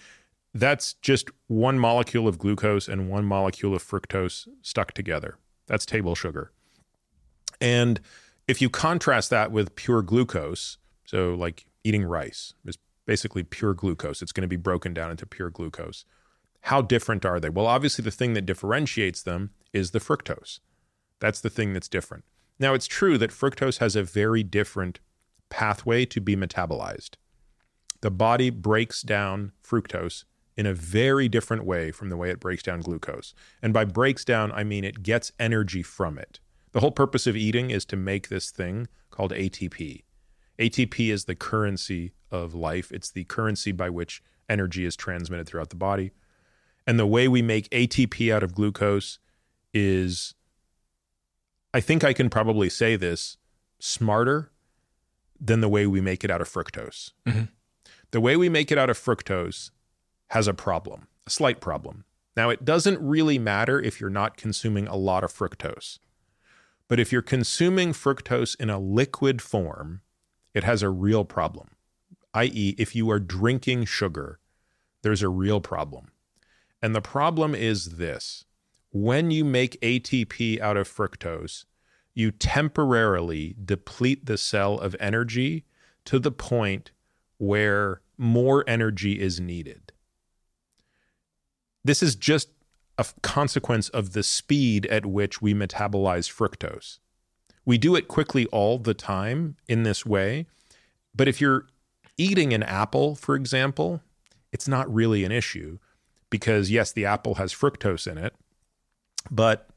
that's 0.52 0.92
just 0.94 1.30
one 1.46 1.78
molecule 1.78 2.28
of 2.28 2.38
glucose 2.38 2.86
and 2.86 3.08
one 3.08 3.24
molecule 3.24 3.74
of 3.74 3.82
fructose 3.82 4.46
stuck 4.60 4.92
together. 4.92 5.38
That's 5.66 5.86
table 5.86 6.14
sugar. 6.14 6.52
And 7.58 8.02
if 8.46 8.60
you 8.60 8.68
contrast 8.68 9.30
that 9.30 9.50
with 9.50 9.74
pure 9.76 10.02
glucose, 10.02 10.76
so 11.06 11.34
like 11.34 11.64
eating 11.84 12.04
rice 12.04 12.52
is 12.66 12.76
basically 13.06 13.42
pure 13.42 13.74
glucose, 13.74 14.22
it's 14.22 14.32
going 14.32 14.42
to 14.42 14.48
be 14.48 14.56
broken 14.56 14.94
down 14.94 15.10
into 15.10 15.26
pure 15.26 15.50
glucose. 15.50 16.04
How 16.62 16.80
different 16.80 17.24
are 17.24 17.40
they? 17.40 17.50
Well, 17.50 17.66
obviously, 17.66 18.02
the 18.02 18.10
thing 18.10 18.34
that 18.34 18.46
differentiates 18.46 19.22
them 19.22 19.50
is 19.72 19.90
the 19.90 19.98
fructose. 19.98 20.60
That's 21.20 21.40
the 21.40 21.50
thing 21.50 21.72
that's 21.72 21.88
different. 21.88 22.24
Now, 22.58 22.72
it's 22.74 22.86
true 22.86 23.18
that 23.18 23.30
fructose 23.30 23.78
has 23.78 23.96
a 23.96 24.02
very 24.02 24.42
different 24.42 25.00
pathway 25.50 26.06
to 26.06 26.20
be 26.20 26.36
metabolized. 26.36 27.16
The 28.00 28.10
body 28.10 28.50
breaks 28.50 29.02
down 29.02 29.52
fructose 29.62 30.24
in 30.56 30.66
a 30.66 30.74
very 30.74 31.28
different 31.28 31.64
way 31.64 31.90
from 31.90 32.08
the 32.08 32.16
way 32.16 32.30
it 32.30 32.40
breaks 32.40 32.62
down 32.62 32.80
glucose. 32.80 33.34
And 33.62 33.72
by 33.72 33.84
breaks 33.84 34.24
down, 34.24 34.52
I 34.52 34.64
mean 34.64 34.84
it 34.84 35.02
gets 35.02 35.32
energy 35.38 35.82
from 35.82 36.18
it. 36.18 36.40
The 36.72 36.80
whole 36.80 36.92
purpose 36.92 37.26
of 37.26 37.36
eating 37.36 37.70
is 37.70 37.84
to 37.86 37.96
make 37.96 38.28
this 38.28 38.50
thing 38.50 38.88
called 39.10 39.32
ATP. 39.32 40.02
ATP 40.58 41.10
is 41.12 41.24
the 41.24 41.34
currency 41.34 42.12
of 42.30 42.54
life, 42.54 42.92
it's 42.92 43.10
the 43.10 43.24
currency 43.24 43.72
by 43.72 43.90
which 43.90 44.22
energy 44.48 44.84
is 44.84 44.96
transmitted 44.96 45.46
throughout 45.46 45.70
the 45.70 45.76
body. 45.76 46.12
And 46.86 46.98
the 46.98 47.06
way 47.06 47.28
we 47.28 47.42
make 47.42 47.68
ATP 47.70 48.32
out 48.32 48.42
of 48.42 48.54
glucose 48.54 49.18
is 49.72 50.34
I 51.72 51.80
think 51.80 52.04
I 52.04 52.12
can 52.12 52.30
probably 52.30 52.68
say 52.68 52.96
this 52.96 53.36
smarter 53.80 54.52
than 55.40 55.60
the 55.60 55.68
way 55.68 55.86
we 55.86 56.00
make 56.00 56.22
it 56.24 56.30
out 56.30 56.40
of 56.40 56.48
fructose. 56.48 57.12
Mm-hmm. 57.26 57.44
The 58.12 58.20
way 58.20 58.36
we 58.36 58.48
make 58.48 58.70
it 58.70 58.78
out 58.78 58.90
of 58.90 58.98
fructose 58.98 59.70
has 60.28 60.46
a 60.46 60.54
problem, 60.54 61.08
a 61.26 61.30
slight 61.30 61.60
problem. 61.60 62.04
Now, 62.36 62.50
it 62.50 62.64
doesn't 62.64 63.00
really 63.00 63.38
matter 63.38 63.80
if 63.80 64.00
you're 64.00 64.10
not 64.10 64.36
consuming 64.36 64.86
a 64.86 64.96
lot 64.96 65.24
of 65.24 65.32
fructose. 65.32 65.98
But 66.88 67.00
if 67.00 67.10
you're 67.12 67.22
consuming 67.22 67.92
fructose 67.92 68.58
in 68.60 68.70
a 68.70 68.78
liquid 68.78 69.40
form, 69.40 70.02
it 70.54 70.64
has 70.64 70.82
a 70.82 70.88
real 70.88 71.24
problem. 71.24 71.70
I.e., 72.32 72.74
if 72.78 72.94
you 72.96 73.10
are 73.10 73.20
drinking 73.20 73.84
sugar, 73.84 74.38
there's 75.02 75.22
a 75.22 75.28
real 75.28 75.60
problem. 75.60 76.10
And 76.80 76.94
the 76.94 77.00
problem 77.00 77.54
is 77.54 77.96
this 77.96 78.44
when 78.90 79.30
you 79.30 79.44
make 79.44 79.80
ATP 79.80 80.60
out 80.60 80.76
of 80.76 80.88
fructose, 80.88 81.64
you 82.14 82.30
temporarily 82.30 83.56
deplete 83.62 84.26
the 84.26 84.38
cell 84.38 84.78
of 84.78 84.94
energy 85.00 85.64
to 86.04 86.18
the 86.18 86.30
point 86.30 86.92
where 87.38 88.00
more 88.16 88.64
energy 88.68 89.20
is 89.20 89.40
needed. 89.40 89.92
This 91.82 92.02
is 92.02 92.14
just 92.14 92.50
a 92.96 93.06
consequence 93.22 93.88
of 93.88 94.12
the 94.12 94.22
speed 94.22 94.86
at 94.86 95.04
which 95.04 95.42
we 95.42 95.52
metabolize 95.52 96.30
fructose. 96.32 96.98
We 97.64 97.78
do 97.78 97.96
it 97.96 98.08
quickly 98.08 98.46
all 98.46 98.78
the 98.78 98.94
time 98.94 99.56
in 99.68 99.82
this 99.82 100.04
way, 100.04 100.46
but 101.14 101.28
if 101.28 101.40
you're 101.40 101.66
eating 102.16 102.52
an 102.52 102.62
apple, 102.62 103.14
for 103.14 103.34
example, 103.34 104.00
it's 104.52 104.68
not 104.68 104.92
really 104.92 105.24
an 105.24 105.32
issue 105.32 105.78
because 106.30 106.70
yes, 106.70 106.92
the 106.92 107.04
apple 107.06 107.36
has 107.36 107.52
fructose 107.52 108.06
in 108.10 108.18
it, 108.18 108.34
but 109.30 109.68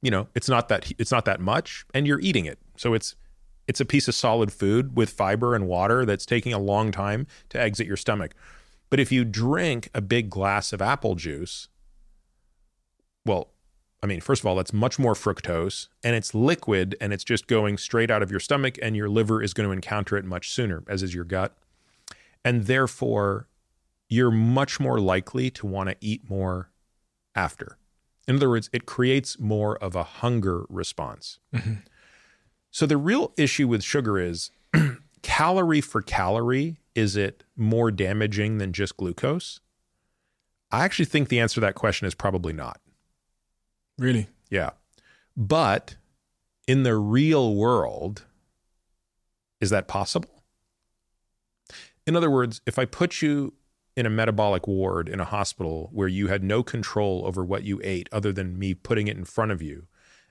you 0.00 0.10
know 0.10 0.26
it's 0.34 0.48
not 0.48 0.68
that 0.68 0.90
it's 0.98 1.12
not 1.12 1.24
that 1.24 1.40
much 1.40 1.86
and 1.94 2.06
you're 2.06 2.20
eating 2.20 2.44
it 2.44 2.58
so 2.76 2.92
it's 2.92 3.14
It's 3.68 3.80
a 3.80 3.84
piece 3.84 4.08
of 4.08 4.14
solid 4.14 4.52
food 4.52 4.96
with 4.96 5.10
fiber 5.10 5.54
and 5.54 5.68
water 5.68 6.04
that's 6.04 6.26
taking 6.26 6.52
a 6.52 6.58
long 6.58 6.90
time 6.90 7.26
to 7.50 7.60
exit 7.60 7.86
your 7.86 7.96
stomach. 7.96 8.34
But 8.90 9.00
if 9.00 9.12
you 9.12 9.24
drink 9.24 9.88
a 9.94 10.00
big 10.00 10.28
glass 10.28 10.72
of 10.72 10.82
apple 10.82 11.14
juice, 11.14 11.68
well, 13.24 13.51
I 14.02 14.06
mean, 14.06 14.20
first 14.20 14.42
of 14.42 14.46
all, 14.46 14.56
that's 14.56 14.72
much 14.72 14.98
more 14.98 15.14
fructose 15.14 15.88
and 16.02 16.16
it's 16.16 16.34
liquid 16.34 16.96
and 17.00 17.12
it's 17.12 17.22
just 17.22 17.46
going 17.46 17.78
straight 17.78 18.10
out 18.10 18.22
of 18.22 18.30
your 18.30 18.40
stomach, 18.40 18.76
and 18.82 18.96
your 18.96 19.08
liver 19.08 19.42
is 19.42 19.54
going 19.54 19.68
to 19.68 19.72
encounter 19.72 20.16
it 20.16 20.24
much 20.24 20.50
sooner, 20.50 20.82
as 20.88 21.02
is 21.02 21.14
your 21.14 21.24
gut. 21.24 21.56
And 22.44 22.66
therefore, 22.66 23.46
you're 24.08 24.32
much 24.32 24.80
more 24.80 24.98
likely 24.98 25.50
to 25.50 25.66
want 25.66 25.88
to 25.88 25.96
eat 26.00 26.28
more 26.28 26.70
after. 27.34 27.78
In 28.26 28.36
other 28.36 28.48
words, 28.48 28.68
it 28.72 28.86
creates 28.86 29.38
more 29.38 29.76
of 29.78 29.94
a 29.94 30.02
hunger 30.02 30.64
response. 30.68 31.38
Mm-hmm. 31.54 31.74
So 32.70 32.86
the 32.86 32.96
real 32.96 33.32
issue 33.36 33.68
with 33.68 33.84
sugar 33.84 34.18
is 34.18 34.50
calorie 35.22 35.80
for 35.80 36.02
calorie, 36.02 36.78
is 36.94 37.16
it 37.16 37.44
more 37.56 37.90
damaging 37.90 38.58
than 38.58 38.72
just 38.72 38.96
glucose? 38.96 39.60
I 40.70 40.84
actually 40.84 41.04
think 41.04 41.28
the 41.28 41.40
answer 41.40 41.54
to 41.54 41.60
that 41.60 41.74
question 41.74 42.06
is 42.06 42.14
probably 42.14 42.52
not. 42.52 42.80
Really? 43.98 44.28
Yeah. 44.50 44.70
But 45.36 45.96
in 46.66 46.82
the 46.82 46.96
real 46.96 47.54
world, 47.54 48.24
is 49.60 49.70
that 49.70 49.88
possible? 49.88 50.42
In 52.06 52.16
other 52.16 52.30
words, 52.30 52.60
if 52.66 52.78
I 52.78 52.84
put 52.84 53.22
you 53.22 53.54
in 53.96 54.06
a 54.06 54.10
metabolic 54.10 54.66
ward 54.66 55.08
in 55.08 55.20
a 55.20 55.24
hospital 55.24 55.90
where 55.92 56.08
you 56.08 56.28
had 56.28 56.42
no 56.42 56.62
control 56.62 57.22
over 57.26 57.44
what 57.44 57.62
you 57.62 57.80
ate 57.84 58.08
other 58.10 58.32
than 58.32 58.58
me 58.58 58.74
putting 58.74 59.06
it 59.06 59.16
in 59.16 59.24
front 59.24 59.52
of 59.52 59.62
you, 59.62 59.86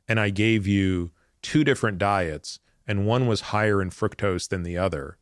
and 0.08 0.20
I 0.20 0.30
gave 0.30 0.68
you 0.68 1.12
two 1.42 1.64
different 1.64 1.98
diets 1.98 2.60
and 2.88 3.06
one 3.06 3.28
was 3.28 3.42
higher 3.42 3.82
in 3.82 3.90
fructose 3.90 4.50
than 4.50 4.64
the 4.64 4.78
other, 4.78 5.18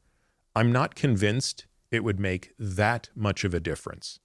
I'm 0.56 0.72
not 0.72 0.96
convinced 0.96 1.68
it 1.92 2.04
would 2.04 2.20
make 2.20 2.54
that 2.58 3.10
much 3.16 3.44
of 3.44 3.54
a 3.54 3.60
difference. 3.60 4.20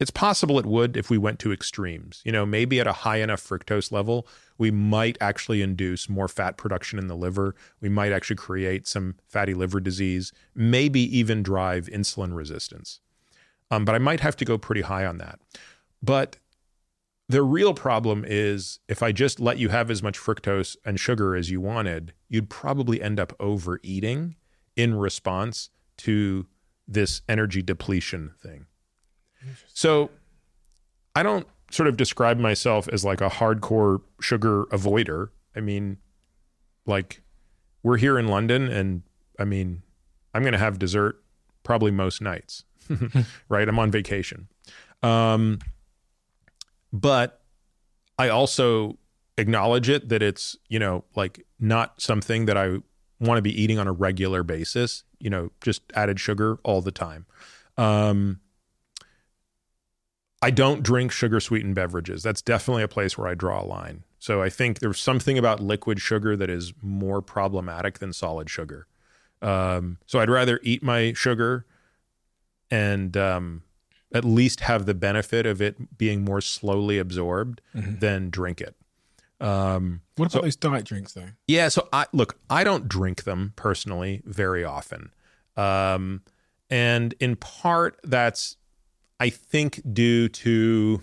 It's 0.00 0.10
possible 0.12 0.58
it 0.60 0.66
would 0.66 0.96
if 0.96 1.10
we 1.10 1.18
went 1.18 1.40
to 1.40 1.52
extremes. 1.52 2.22
You 2.24 2.30
know, 2.30 2.46
maybe 2.46 2.78
at 2.78 2.86
a 2.86 2.92
high 2.92 3.16
enough 3.16 3.42
fructose 3.42 3.90
level, 3.90 4.28
we 4.56 4.70
might 4.70 5.18
actually 5.20 5.60
induce 5.60 6.08
more 6.08 6.28
fat 6.28 6.56
production 6.56 6.98
in 6.98 7.08
the 7.08 7.16
liver. 7.16 7.54
We 7.80 7.88
might 7.88 8.12
actually 8.12 8.36
create 8.36 8.86
some 8.86 9.16
fatty 9.26 9.54
liver 9.54 9.80
disease, 9.80 10.32
maybe 10.54 11.00
even 11.16 11.42
drive 11.42 11.86
insulin 11.86 12.34
resistance. 12.34 13.00
Um, 13.70 13.84
but 13.84 13.94
I 13.94 13.98
might 13.98 14.20
have 14.20 14.36
to 14.36 14.44
go 14.44 14.56
pretty 14.56 14.82
high 14.82 15.04
on 15.04 15.18
that. 15.18 15.40
But 16.00 16.36
the 17.28 17.42
real 17.42 17.74
problem 17.74 18.24
is 18.26 18.78
if 18.88 19.02
I 19.02 19.12
just 19.12 19.40
let 19.40 19.58
you 19.58 19.68
have 19.68 19.90
as 19.90 20.02
much 20.02 20.18
fructose 20.18 20.76
and 20.84 20.98
sugar 20.98 21.34
as 21.34 21.50
you 21.50 21.60
wanted, 21.60 22.14
you'd 22.28 22.48
probably 22.48 23.02
end 23.02 23.20
up 23.20 23.34
overeating 23.40 24.36
in 24.76 24.94
response 24.94 25.70
to 25.98 26.46
this 26.86 27.20
energy 27.28 27.60
depletion 27.60 28.32
thing. 28.40 28.66
So 29.72 30.10
I 31.14 31.22
don't 31.22 31.46
sort 31.70 31.88
of 31.88 31.96
describe 31.96 32.38
myself 32.38 32.88
as 32.88 33.04
like 33.04 33.20
a 33.20 33.28
hardcore 33.28 34.00
sugar 34.20 34.64
avoider. 34.66 35.28
I 35.54 35.60
mean, 35.60 35.98
like 36.86 37.22
we're 37.82 37.96
here 37.96 38.18
in 38.18 38.28
London 38.28 38.68
and 38.68 39.02
I 39.38 39.44
mean, 39.44 39.82
I'm 40.34 40.42
going 40.42 40.52
to 40.52 40.58
have 40.58 40.78
dessert 40.78 41.22
probably 41.62 41.90
most 41.90 42.20
nights, 42.20 42.64
right? 43.48 43.68
I'm 43.68 43.78
on 43.78 43.90
vacation. 43.90 44.48
Um, 45.02 45.58
but 46.92 47.42
I 48.18 48.28
also 48.28 48.98
acknowledge 49.36 49.88
it 49.88 50.08
that 50.08 50.22
it's, 50.22 50.56
you 50.68 50.78
know, 50.78 51.04
like 51.14 51.44
not 51.60 52.00
something 52.00 52.46
that 52.46 52.56
I 52.56 52.78
want 53.20 53.38
to 53.38 53.42
be 53.42 53.60
eating 53.60 53.78
on 53.78 53.86
a 53.86 53.92
regular 53.92 54.42
basis, 54.42 55.04
you 55.18 55.30
know, 55.30 55.50
just 55.60 55.82
added 55.94 56.18
sugar 56.18 56.58
all 56.64 56.80
the 56.80 56.92
time. 56.92 57.26
Um, 57.76 58.40
I 60.40 60.50
don't 60.50 60.82
drink 60.82 61.10
sugar 61.12 61.40
sweetened 61.40 61.74
beverages. 61.74 62.22
That's 62.22 62.42
definitely 62.42 62.82
a 62.84 62.88
place 62.88 63.18
where 63.18 63.26
I 63.26 63.34
draw 63.34 63.62
a 63.62 63.66
line. 63.66 64.04
So 64.20 64.42
I 64.42 64.48
think 64.48 64.78
there's 64.80 65.00
something 65.00 65.36
about 65.38 65.60
liquid 65.60 66.00
sugar 66.00 66.36
that 66.36 66.50
is 66.50 66.72
more 66.82 67.20
problematic 67.22 67.98
than 67.98 68.12
solid 68.12 68.48
sugar. 68.50 68.86
Um, 69.42 69.98
so 70.06 70.18
I'd 70.20 70.30
rather 70.30 70.58
eat 70.62 70.82
my 70.82 71.12
sugar 71.12 71.64
and 72.70 73.16
um, 73.16 73.62
at 74.12 74.24
least 74.24 74.60
have 74.60 74.86
the 74.86 74.94
benefit 74.94 75.46
of 75.46 75.60
it 75.62 75.96
being 75.98 76.24
more 76.24 76.40
slowly 76.40 76.98
absorbed 76.98 77.60
than 77.74 78.30
drink 78.30 78.60
it. 78.60 78.74
Um, 79.40 80.00
What 80.16 80.32
about 80.32 80.42
those 80.42 80.56
diet 80.56 80.84
drinks 80.84 81.12
though? 81.12 81.28
yeah, 81.46 81.68
so 81.68 81.88
I 81.92 82.06
look, 82.12 82.38
I 82.50 82.64
don't 82.64 82.88
drink 82.88 83.22
them 83.22 83.52
personally 83.54 84.22
very 84.24 84.64
often. 84.64 85.12
Um, 85.56 86.22
and 86.68 87.14
in 87.20 87.36
part 87.36 87.98
that's 88.02 88.56
I 89.20 89.30
think 89.30 89.80
due 89.92 90.28
to 90.28 91.02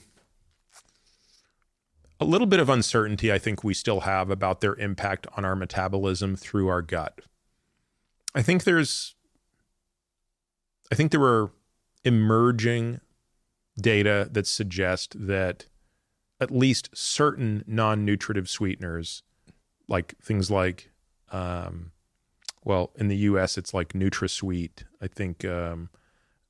a 2.19 2.25
little 2.25 2.47
bit 2.47 2.59
of 2.59 2.69
uncertainty 2.69 3.31
I 3.31 3.37
think 3.37 3.63
we 3.63 3.73
still 3.73 4.01
have 4.01 4.29
about 4.29 4.61
their 4.61 4.75
impact 4.75 5.27
on 5.35 5.43
our 5.43 5.55
metabolism 5.55 6.35
through 6.35 6.67
our 6.67 6.81
gut. 6.81 7.19
I 8.33 8.41
think 8.41 8.63
there's 8.63 9.15
I 10.91 10.95
think 10.95 11.11
there 11.11 11.19
were 11.19 11.51
emerging 12.03 13.01
data 13.81 14.29
that 14.31 14.47
suggest 14.47 15.15
that 15.27 15.65
at 16.39 16.51
least 16.51 16.89
certain 16.93 17.63
non-nutritive 17.67 18.49
sweeteners 18.49 19.23
like 19.87 20.15
things 20.21 20.49
like 20.49 20.91
um, 21.31 21.91
well 22.63 22.91
in 22.95 23.09
the 23.09 23.17
US 23.17 23.57
it's 23.57 23.73
like 23.73 23.93
NutraSweet 23.93 24.83
I 25.01 25.07
think 25.07 25.43
um, 25.43 25.89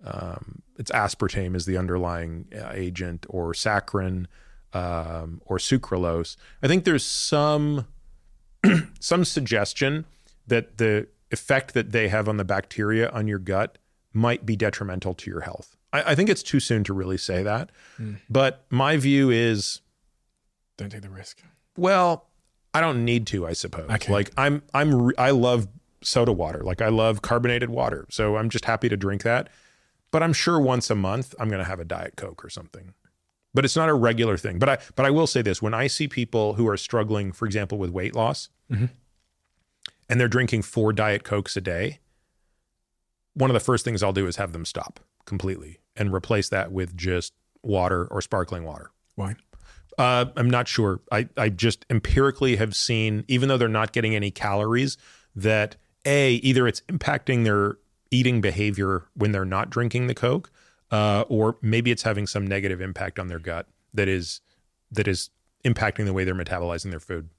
um, 0.04 0.62
it's 0.78 0.92
aspartame 0.92 1.56
is 1.56 1.66
the 1.66 1.78
underlying 1.78 2.46
uh, 2.56 2.72
agent 2.74 3.26
or 3.30 3.54
saccharin 3.54 4.26
um, 4.74 5.42
or 5.46 5.58
sucralose 5.58 6.36
I 6.62 6.68
think 6.68 6.84
there's 6.84 7.06
some 7.06 7.88
some 9.00 9.26
suggestion 9.26 10.06
that 10.48 10.78
the 10.78 11.08
effect 11.32 11.74
that 11.74 11.92
they 11.92 12.08
have 12.08 12.30
on 12.30 12.38
the 12.38 12.46
bacteria 12.46 13.10
on 13.10 13.28
your 13.28 13.40
gut 13.40 13.78
might 14.14 14.46
be 14.46 14.56
detrimental 14.56 15.14
to 15.14 15.30
your 15.30 15.42
health. 15.42 15.76
I, 15.92 16.12
I 16.12 16.16
think 16.16 16.30
it's 16.30 16.44
too 16.44 16.60
soon 16.60 16.84
to 16.86 16.94
really 16.94 17.18
say 17.18 17.44
that, 17.44 17.72
but 18.30 18.66
my 18.70 18.96
view 18.98 19.30
is 19.30 19.82
Don't 20.78 20.90
take 20.90 21.02
the 21.02 21.10
risk. 21.10 21.42
well, 21.78 22.28
I 22.74 22.82
don't 22.82 23.06
need 23.06 23.26
to, 23.28 23.48
I 23.48 23.54
suppose. 23.54 23.90
Okay. 23.90 24.12
Like 24.12 24.32
I'm, 24.38 24.62
I'm, 24.74 25.12
I 25.18 25.32
love 25.32 25.68
soda 26.02 26.34
water. 26.34 26.62
Like 26.64 26.82
I 26.82 26.90
love 26.90 27.22
carbonated 27.22 27.70
water. 27.70 28.06
So 28.10 28.36
I'm 28.38 28.50
just 28.50 28.66
happy 28.66 28.90
to 28.90 28.98
drink 28.98 29.24
that. 29.24 29.50
But 30.16 30.24
I'm 30.24 30.32
sure 30.32 30.62
once 30.62 30.90
a 30.90 30.96
month 30.96 31.36
I'm 31.42 31.50
going 31.50 31.60
to 31.60 31.68
have 31.68 31.82
a 31.82 31.84
diet 31.84 32.16
coke 32.16 32.46
or 32.46 32.50
something. 32.50 32.94
But 33.54 33.66
it's 33.66 33.76
not 33.76 33.90
a 33.90 33.94
regular 33.94 34.38
thing. 34.38 34.60
But 34.60 34.70
I, 34.70 34.78
but 34.96 35.06
I 35.06 35.10
will 35.10 35.28
say 35.28 35.42
this: 35.42 35.62
when 35.62 35.74
I 35.74 35.88
see 35.88 36.08
people 36.08 36.54
who 36.54 36.70
are 36.70 36.78
struggling, 36.78 37.34
for 37.34 37.46
example, 37.46 37.78
with 37.78 37.90
weight 37.90 38.16
loss, 38.16 38.48
and 40.08 40.18
they're 40.18 40.30
drinking 40.30 40.62
four 40.62 40.94
diet 40.94 41.26
cokes 41.26 41.58
a 41.58 41.62
day, 41.62 42.00
one 43.34 43.50
of 43.50 43.56
the 43.56 43.60
first 43.60 43.84
things 43.84 44.02
I'll 44.02 44.14
do 44.14 44.26
is 44.26 44.38
have 44.38 44.54
them 44.54 44.64
stop 44.64 45.02
completely 45.26 45.80
and 45.98 46.14
replace 46.14 46.48
that 46.48 46.72
with 46.72 46.96
just 46.96 47.34
water 47.62 48.08
or 48.10 48.22
sparkling 48.22 48.64
water. 48.64 48.92
Why? 49.16 49.36
Uh, 49.98 50.28
I'm 50.38 50.50
not 50.50 50.70
sure. 50.70 51.02
I, 51.12 51.28
I 51.36 51.50
just 51.50 51.86
empirically 51.90 52.56
have 52.56 52.74
seen, 52.74 53.26
even 53.28 53.50
though 53.50 53.58
they're 53.58 53.68
not 53.68 53.92
getting 53.92 54.16
any 54.16 54.32
calories, 54.32 54.98
that 55.36 55.76
A, 56.06 56.36
either 56.36 56.70
it's 56.70 56.80
impacting 56.84 57.44
their 57.44 57.80
eating 58.12 58.42
behavior 58.42 59.06
when 59.16 59.32
they're 59.32 59.46
not 59.46 59.70
drinking 59.70 60.08
the 60.08 60.16
Coke, 60.16 60.52
uh, 60.92 61.26
or 61.28 61.58
maybe 61.62 61.92
it's 61.92 62.04
having 62.04 62.28
some 62.28 62.46
negative 62.46 62.82
impact 62.82 63.20
on 63.20 63.28
their 63.28 63.40
gut 63.40 63.68
that 63.94 64.08
is 64.08 64.42
that 64.92 65.08
is 65.08 65.30
impacting 65.64 66.06
the 66.06 66.14
way 66.14 66.24
they're 66.24 66.36
metabolizing 66.36 66.92
their 66.92 67.00
food. 67.00 67.30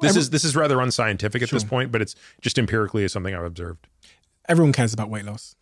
This 0.00 0.16
is 0.16 0.30
this 0.30 0.44
is 0.44 0.56
rather 0.56 0.80
unscientific 0.80 1.42
at 1.42 1.50
this 1.50 1.64
point, 1.64 1.92
but 1.92 2.02
it's 2.02 2.16
just 2.40 2.58
empirically 2.58 3.04
is 3.04 3.12
something 3.12 3.34
I've 3.34 3.44
observed. 3.44 3.86
Everyone 4.48 4.72
cares 4.72 4.92
about 4.92 5.08
weight 5.08 5.24
loss. 5.24 5.54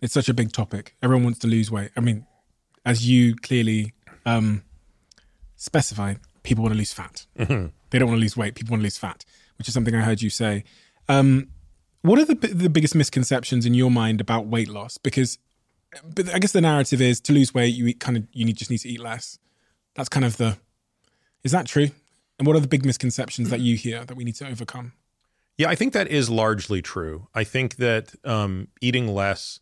It's 0.00 0.12
such 0.12 0.28
a 0.28 0.34
big 0.34 0.52
topic. 0.52 0.96
Everyone 1.00 1.22
wants 1.22 1.38
to 1.40 1.46
lose 1.46 1.70
weight. 1.70 1.90
I 1.96 2.00
mean, 2.00 2.26
as 2.84 3.08
you 3.08 3.36
clearly 3.36 3.94
um, 4.26 4.64
specify, 5.54 6.14
people 6.42 6.62
want 6.62 6.74
to 6.74 6.78
lose 6.78 6.92
fat. 6.92 7.26
Mm-hmm. 7.38 7.68
They 7.90 7.98
don't 8.00 8.08
want 8.08 8.18
to 8.18 8.22
lose 8.22 8.36
weight. 8.36 8.56
People 8.56 8.72
want 8.72 8.80
to 8.80 8.84
lose 8.84 8.98
fat, 8.98 9.24
which 9.58 9.68
is 9.68 9.74
something 9.74 9.94
I 9.94 10.00
heard 10.00 10.20
you 10.20 10.30
say. 10.30 10.64
Um, 11.08 11.50
what 12.02 12.18
are 12.18 12.24
the 12.24 12.34
the 12.34 12.68
biggest 12.68 12.94
misconceptions 12.94 13.64
in 13.64 13.74
your 13.74 13.90
mind 13.90 14.20
about 14.20 14.46
weight 14.46 14.68
loss? 14.68 14.98
Because, 14.98 15.38
but 16.04 16.32
I 16.34 16.38
guess 16.38 16.52
the 16.52 16.60
narrative 16.60 17.00
is 17.00 17.20
to 17.22 17.32
lose 17.32 17.54
weight, 17.54 17.74
you 17.74 17.86
eat 17.86 18.00
kind 18.00 18.16
of 18.16 18.26
you 18.32 18.44
need 18.44 18.56
just 18.56 18.70
need 18.70 18.78
to 18.78 18.88
eat 18.88 19.00
less. 19.00 19.38
That's 19.94 20.08
kind 20.08 20.24
of 20.24 20.36
the. 20.36 20.58
Is 21.44 21.52
that 21.52 21.66
true? 21.66 21.90
And 22.38 22.46
what 22.46 22.56
are 22.56 22.60
the 22.60 22.68
big 22.68 22.84
misconceptions 22.84 23.50
that 23.50 23.60
you 23.60 23.76
hear 23.76 24.04
that 24.04 24.16
we 24.16 24.24
need 24.24 24.34
to 24.36 24.48
overcome? 24.48 24.92
Yeah, 25.58 25.68
I 25.68 25.74
think 25.74 25.92
that 25.92 26.08
is 26.08 26.30
largely 26.30 26.82
true. 26.82 27.28
I 27.34 27.44
think 27.44 27.76
that 27.76 28.14
um, 28.24 28.68
eating 28.80 29.08
less 29.08 29.60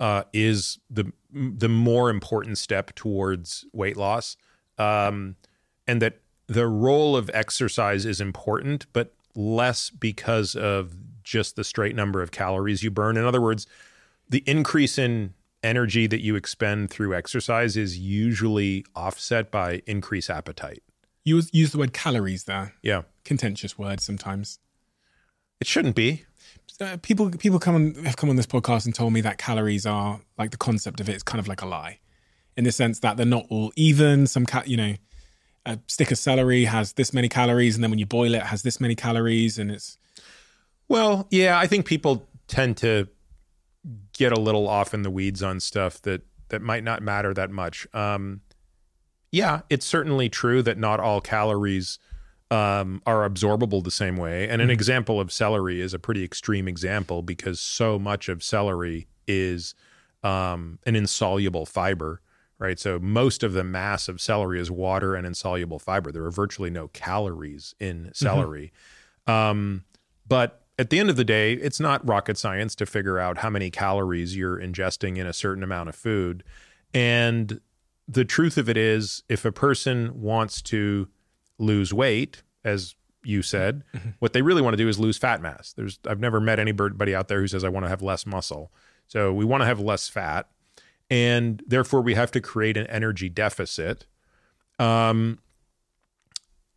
uh, 0.00 0.24
is 0.32 0.78
the 0.88 1.12
the 1.30 1.68
more 1.68 2.08
important 2.08 2.56
step 2.56 2.94
towards 2.94 3.66
weight 3.72 3.96
loss, 3.96 4.36
um, 4.78 5.36
and 5.86 6.00
that 6.00 6.20
the 6.46 6.66
role 6.66 7.14
of 7.16 7.30
exercise 7.34 8.06
is 8.06 8.20
important, 8.20 8.86
but 8.92 9.12
less 9.34 9.90
because 9.90 10.56
of 10.56 10.94
just 11.28 11.56
the 11.56 11.64
straight 11.64 11.94
number 11.94 12.22
of 12.22 12.30
calories 12.30 12.82
you 12.82 12.90
burn. 12.90 13.16
In 13.16 13.24
other 13.24 13.40
words, 13.40 13.66
the 14.28 14.42
increase 14.46 14.98
in 14.98 15.34
energy 15.62 16.06
that 16.06 16.22
you 16.22 16.36
expend 16.36 16.90
through 16.90 17.14
exercise 17.14 17.76
is 17.76 17.98
usually 17.98 18.84
offset 18.96 19.50
by 19.50 19.82
increased 19.86 20.30
appetite. 20.30 20.82
You 21.24 21.42
use, 21.52 21.72
the 21.72 21.78
word 21.78 21.92
calories 21.92 22.44
there. 22.44 22.74
Yeah. 22.82 23.02
Contentious 23.24 23.78
word 23.78 24.00
sometimes. 24.00 24.58
It 25.60 25.66
shouldn't 25.66 25.94
be. 25.94 26.24
Uh, 26.80 26.96
people 27.02 27.28
people 27.30 27.58
come 27.58 27.74
on 27.74 27.94
have 28.04 28.16
come 28.16 28.30
on 28.30 28.36
this 28.36 28.46
podcast 28.46 28.86
and 28.86 28.94
told 28.94 29.12
me 29.12 29.20
that 29.20 29.36
calories 29.36 29.84
are 29.84 30.20
like 30.38 30.52
the 30.52 30.56
concept 30.56 31.00
of 31.00 31.08
it 31.08 31.16
is 31.16 31.24
kind 31.24 31.40
of 31.40 31.48
like 31.48 31.60
a 31.60 31.66
lie, 31.66 31.98
in 32.56 32.62
the 32.62 32.70
sense 32.70 33.00
that 33.00 33.16
they're 33.16 33.26
not 33.26 33.44
all 33.50 33.72
even. 33.74 34.28
Some 34.28 34.46
cat, 34.46 34.68
you 34.68 34.76
know, 34.76 34.94
a 35.66 35.80
stick 35.88 36.12
of 36.12 36.18
celery 36.18 36.66
has 36.66 36.92
this 36.92 37.12
many 37.12 37.28
calories, 37.28 37.74
and 37.74 37.82
then 37.82 37.90
when 37.90 37.98
you 37.98 38.06
boil 38.06 38.32
it, 38.32 38.38
it 38.38 38.42
has 38.44 38.62
this 38.62 38.80
many 38.80 38.94
calories, 38.94 39.58
and 39.58 39.72
it's 39.72 39.98
Well, 40.88 41.26
yeah, 41.30 41.58
I 41.58 41.66
think 41.66 41.86
people 41.86 42.28
tend 42.46 42.76
to 42.78 43.08
get 44.12 44.32
a 44.32 44.40
little 44.40 44.68
off 44.68 44.94
in 44.94 45.02
the 45.02 45.10
weeds 45.10 45.42
on 45.42 45.60
stuff 45.60 46.02
that 46.02 46.22
that 46.48 46.62
might 46.62 46.82
not 46.82 47.02
matter 47.02 47.34
that 47.34 47.50
much. 47.50 47.86
Um, 47.92 48.40
yeah, 49.30 49.60
it's 49.68 49.84
certainly 49.84 50.28
true 50.28 50.62
that 50.62 50.78
not 50.78 51.00
all 51.00 51.20
calories 51.20 51.98
um, 52.50 53.02
are 53.06 53.28
absorbable 53.28 53.84
the 53.84 53.90
same 53.90 54.16
way. 54.16 54.48
And 54.48 54.62
an 54.62 54.70
example 54.70 55.20
of 55.20 55.30
celery 55.30 55.80
is 55.82 55.92
a 55.92 55.98
pretty 55.98 56.24
extreme 56.24 56.66
example 56.66 57.22
because 57.22 57.60
so 57.60 57.98
much 57.98 58.30
of 58.30 58.42
celery 58.42 59.06
is 59.26 59.74
um, 60.22 60.78
an 60.86 60.96
insoluble 60.96 61.66
fiber, 61.66 62.22
right? 62.58 62.78
So 62.78 62.98
most 62.98 63.42
of 63.42 63.52
the 63.52 63.64
mass 63.64 64.08
of 64.08 64.20
celery 64.20 64.60
is 64.60 64.70
water 64.70 65.14
and 65.14 65.26
insoluble 65.26 65.78
fiber. 65.78 66.10
There 66.10 66.24
are 66.24 66.30
virtually 66.30 66.70
no 66.70 66.88
calories 66.88 67.74
in 67.78 68.10
celery. 68.14 68.72
Um, 69.26 69.84
but 70.26 70.62
at 70.78 70.90
the 70.90 71.00
end 71.00 71.10
of 71.10 71.16
the 71.16 71.24
day, 71.24 71.54
it's 71.54 71.80
not 71.80 72.06
rocket 72.06 72.38
science 72.38 72.74
to 72.76 72.86
figure 72.86 73.18
out 73.18 73.38
how 73.38 73.50
many 73.50 73.70
calories 73.70 74.36
you're 74.36 74.58
ingesting 74.58 75.18
in 75.18 75.26
a 75.26 75.32
certain 75.32 75.64
amount 75.64 75.88
of 75.88 75.96
food. 75.96 76.44
And 76.94 77.60
the 78.06 78.24
truth 78.24 78.56
of 78.56 78.68
it 78.68 78.76
is, 78.76 79.22
if 79.28 79.44
a 79.44 79.52
person 79.52 80.20
wants 80.20 80.62
to 80.62 81.08
lose 81.58 81.92
weight, 81.92 82.42
as 82.64 82.94
you 83.24 83.42
said, 83.42 83.82
what 84.20 84.32
they 84.32 84.42
really 84.42 84.62
want 84.62 84.72
to 84.74 84.82
do 84.82 84.88
is 84.88 84.98
lose 84.98 85.18
fat 85.18 85.42
mass. 85.42 85.72
There's 85.72 85.98
I've 86.06 86.20
never 86.20 86.40
met 86.40 86.58
anybody 86.58 87.14
out 87.14 87.28
there 87.28 87.40
who 87.40 87.48
says 87.48 87.64
I 87.64 87.68
want 87.68 87.84
to 87.84 87.90
have 87.90 88.00
less 88.00 88.24
muscle. 88.24 88.70
So 89.08 89.32
we 89.32 89.44
want 89.44 89.62
to 89.62 89.66
have 89.66 89.80
less 89.80 90.08
fat, 90.08 90.48
and 91.10 91.62
therefore 91.66 92.00
we 92.00 92.14
have 92.14 92.30
to 92.32 92.40
create 92.40 92.76
an 92.76 92.86
energy 92.86 93.28
deficit. 93.28 94.06
Um, 94.78 95.40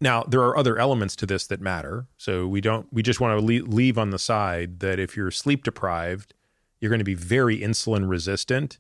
now 0.02 0.24
there 0.24 0.42
are 0.42 0.58
other 0.58 0.78
elements 0.78 1.16
to 1.18 1.26
this 1.26 1.48
that 1.48 1.62
matter. 1.62 2.08
So 2.18 2.48
we 2.48 2.60
don't 2.60 2.88
we 2.92 3.02
just 3.04 3.22
want 3.22 3.40
to 3.40 3.46
leave 3.46 3.98
on 3.98 4.10
the 4.10 4.20
side 4.20 4.80
that 4.80 5.00
if 5.00 5.16
you're 5.16 5.32
sleep 5.32 5.64
deprived, 5.64 6.34
you're 6.80 6.90
going 6.90 7.00
to 7.00 7.06
be 7.06 7.14
very 7.16 7.60
insulin 7.60 8.10
resistant. 8.10 8.80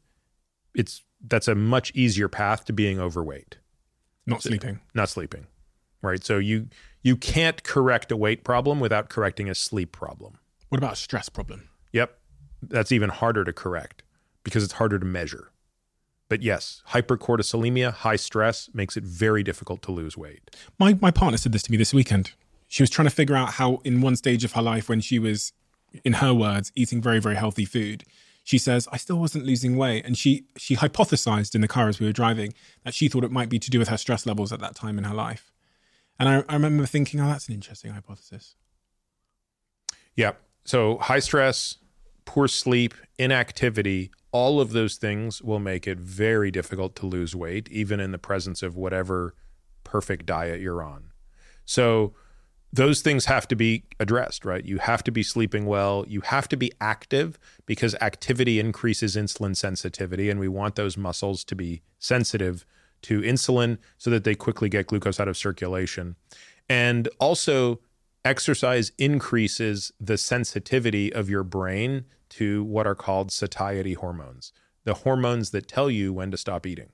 It's 0.75 1.03
that's 1.25 1.47
a 1.47 1.55
much 1.55 1.91
easier 1.93 2.27
path 2.27 2.65
to 2.65 2.73
being 2.73 2.99
overweight 2.99 3.57
not 4.25 4.41
sleeping. 4.41 4.79
not 4.95 5.07
sleeping 5.09 5.45
right 6.01 6.23
so 6.23 6.37
you 6.39 6.67
you 7.03 7.15
can't 7.15 7.63
correct 7.63 8.11
a 8.11 8.17
weight 8.17 8.43
problem 8.43 8.79
without 8.79 9.09
correcting 9.09 9.47
a 9.49 9.53
sleep 9.53 9.91
problem 9.91 10.39
What 10.69 10.79
about 10.79 10.93
a 10.93 10.95
stress 10.95 11.29
problem? 11.29 11.69
yep 11.91 12.17
that's 12.63 12.91
even 12.91 13.09
harder 13.09 13.43
to 13.43 13.53
correct 13.53 14.01
because 14.43 14.63
it's 14.63 14.73
harder 14.73 14.97
to 14.97 15.05
measure 15.05 15.50
but 16.31 16.41
yes 16.41 16.81
hypercortisolemia 16.93 17.91
high 17.91 18.15
stress 18.15 18.69
makes 18.73 18.95
it 18.95 19.03
very 19.03 19.43
difficult 19.43 19.81
to 19.81 19.91
lose 19.91 20.15
weight 20.15 20.43
My 20.79 20.97
my 21.01 21.11
partner 21.11 21.37
said 21.37 21.51
this 21.51 21.63
to 21.63 21.71
me 21.71 21.77
this 21.77 21.93
weekend. 21.93 22.31
She 22.69 22.81
was 22.81 22.89
trying 22.89 23.09
to 23.09 23.13
figure 23.13 23.35
out 23.35 23.49
how, 23.59 23.81
in 23.83 23.99
one 23.99 24.15
stage 24.15 24.45
of 24.45 24.53
her 24.53 24.61
life, 24.61 24.87
when 24.87 25.01
she 25.01 25.19
was, 25.19 25.51
in 26.05 26.13
her 26.13 26.33
words, 26.33 26.71
eating 26.73 27.01
very 27.01 27.19
very 27.19 27.35
healthy 27.35 27.65
food, 27.65 28.05
she 28.45 28.57
says, 28.57 28.87
"I 28.93 28.97
still 28.97 29.19
wasn't 29.19 29.45
losing 29.45 29.75
weight," 29.75 30.05
and 30.05 30.17
she 30.17 30.45
she 30.57 30.77
hypothesized 30.77 31.53
in 31.53 31.59
the 31.59 31.67
car 31.67 31.89
as 31.89 31.99
we 31.99 32.05
were 32.05 32.13
driving 32.13 32.53
that 32.85 32.93
she 32.93 33.09
thought 33.09 33.25
it 33.25 33.31
might 33.31 33.49
be 33.49 33.59
to 33.59 33.69
do 33.69 33.77
with 33.77 33.89
her 33.89 33.97
stress 33.97 34.25
levels 34.25 34.53
at 34.53 34.61
that 34.61 34.73
time 34.73 34.97
in 34.97 35.03
her 35.03 35.13
life. 35.13 35.51
And 36.17 36.29
I, 36.29 36.35
I 36.47 36.53
remember 36.53 36.85
thinking, 36.85 37.19
"Oh, 37.19 37.27
that's 37.27 37.49
an 37.49 37.55
interesting 37.55 37.91
hypothesis." 37.91 38.55
Yep. 40.15 40.39
So 40.63 40.97
high 41.09 41.19
stress, 41.19 41.77
poor 42.23 42.47
sleep, 42.47 42.93
inactivity, 43.17 44.11
all 44.31 44.61
of 44.61 44.71
those 44.71 44.95
things 44.95 45.41
will 45.41 45.59
make 45.59 45.87
it 45.87 45.99
very 45.99 46.51
difficult 46.51 46.95
to 46.97 47.05
lose 47.05 47.35
weight, 47.35 47.69
even 47.69 47.99
in 47.99 48.11
the 48.11 48.17
presence 48.17 48.63
of 48.63 48.75
whatever 48.75 49.35
perfect 49.83 50.25
diet 50.25 50.61
you're 50.61 50.81
on. 50.81 51.11
So 51.65 52.13
those 52.73 53.01
things 53.01 53.25
have 53.25 53.47
to 53.49 53.55
be 53.55 53.83
addressed, 53.99 54.45
right? 54.45 54.63
You 54.63 54.77
have 54.77 55.03
to 55.03 55.11
be 55.11 55.23
sleeping 55.23 55.65
well. 55.65 56.05
You 56.07 56.21
have 56.21 56.47
to 56.49 56.55
be 56.55 56.71
active 56.79 57.37
because 57.65 57.95
activity 57.95 58.59
increases 58.59 59.17
insulin 59.17 59.55
sensitivity, 59.57 60.29
and 60.29 60.39
we 60.39 60.47
want 60.47 60.75
those 60.75 60.95
muscles 60.95 61.43
to 61.45 61.55
be 61.55 61.81
sensitive 61.99 62.65
to 63.03 63.21
insulin 63.21 63.77
so 63.97 64.09
that 64.09 64.23
they 64.23 64.35
quickly 64.35 64.69
get 64.69 64.87
glucose 64.87 65.19
out 65.19 65.27
of 65.27 65.35
circulation. 65.35 66.15
And 66.69 67.09
also, 67.19 67.81
exercise 68.23 68.91
increases 68.97 69.91
the 69.99 70.17
sensitivity 70.17 71.11
of 71.11 71.29
your 71.29 71.43
brain 71.43 72.05
to 72.31 72.63
what 72.63 72.87
are 72.87 72.95
called 72.95 73.31
satiety 73.31 73.93
hormones, 73.93 74.53
the 74.83 74.95
hormones 74.95 75.51
that 75.51 75.67
tell 75.67 75.89
you 75.89 76.13
when 76.13 76.31
to 76.31 76.37
stop 76.37 76.65
eating. 76.65 76.89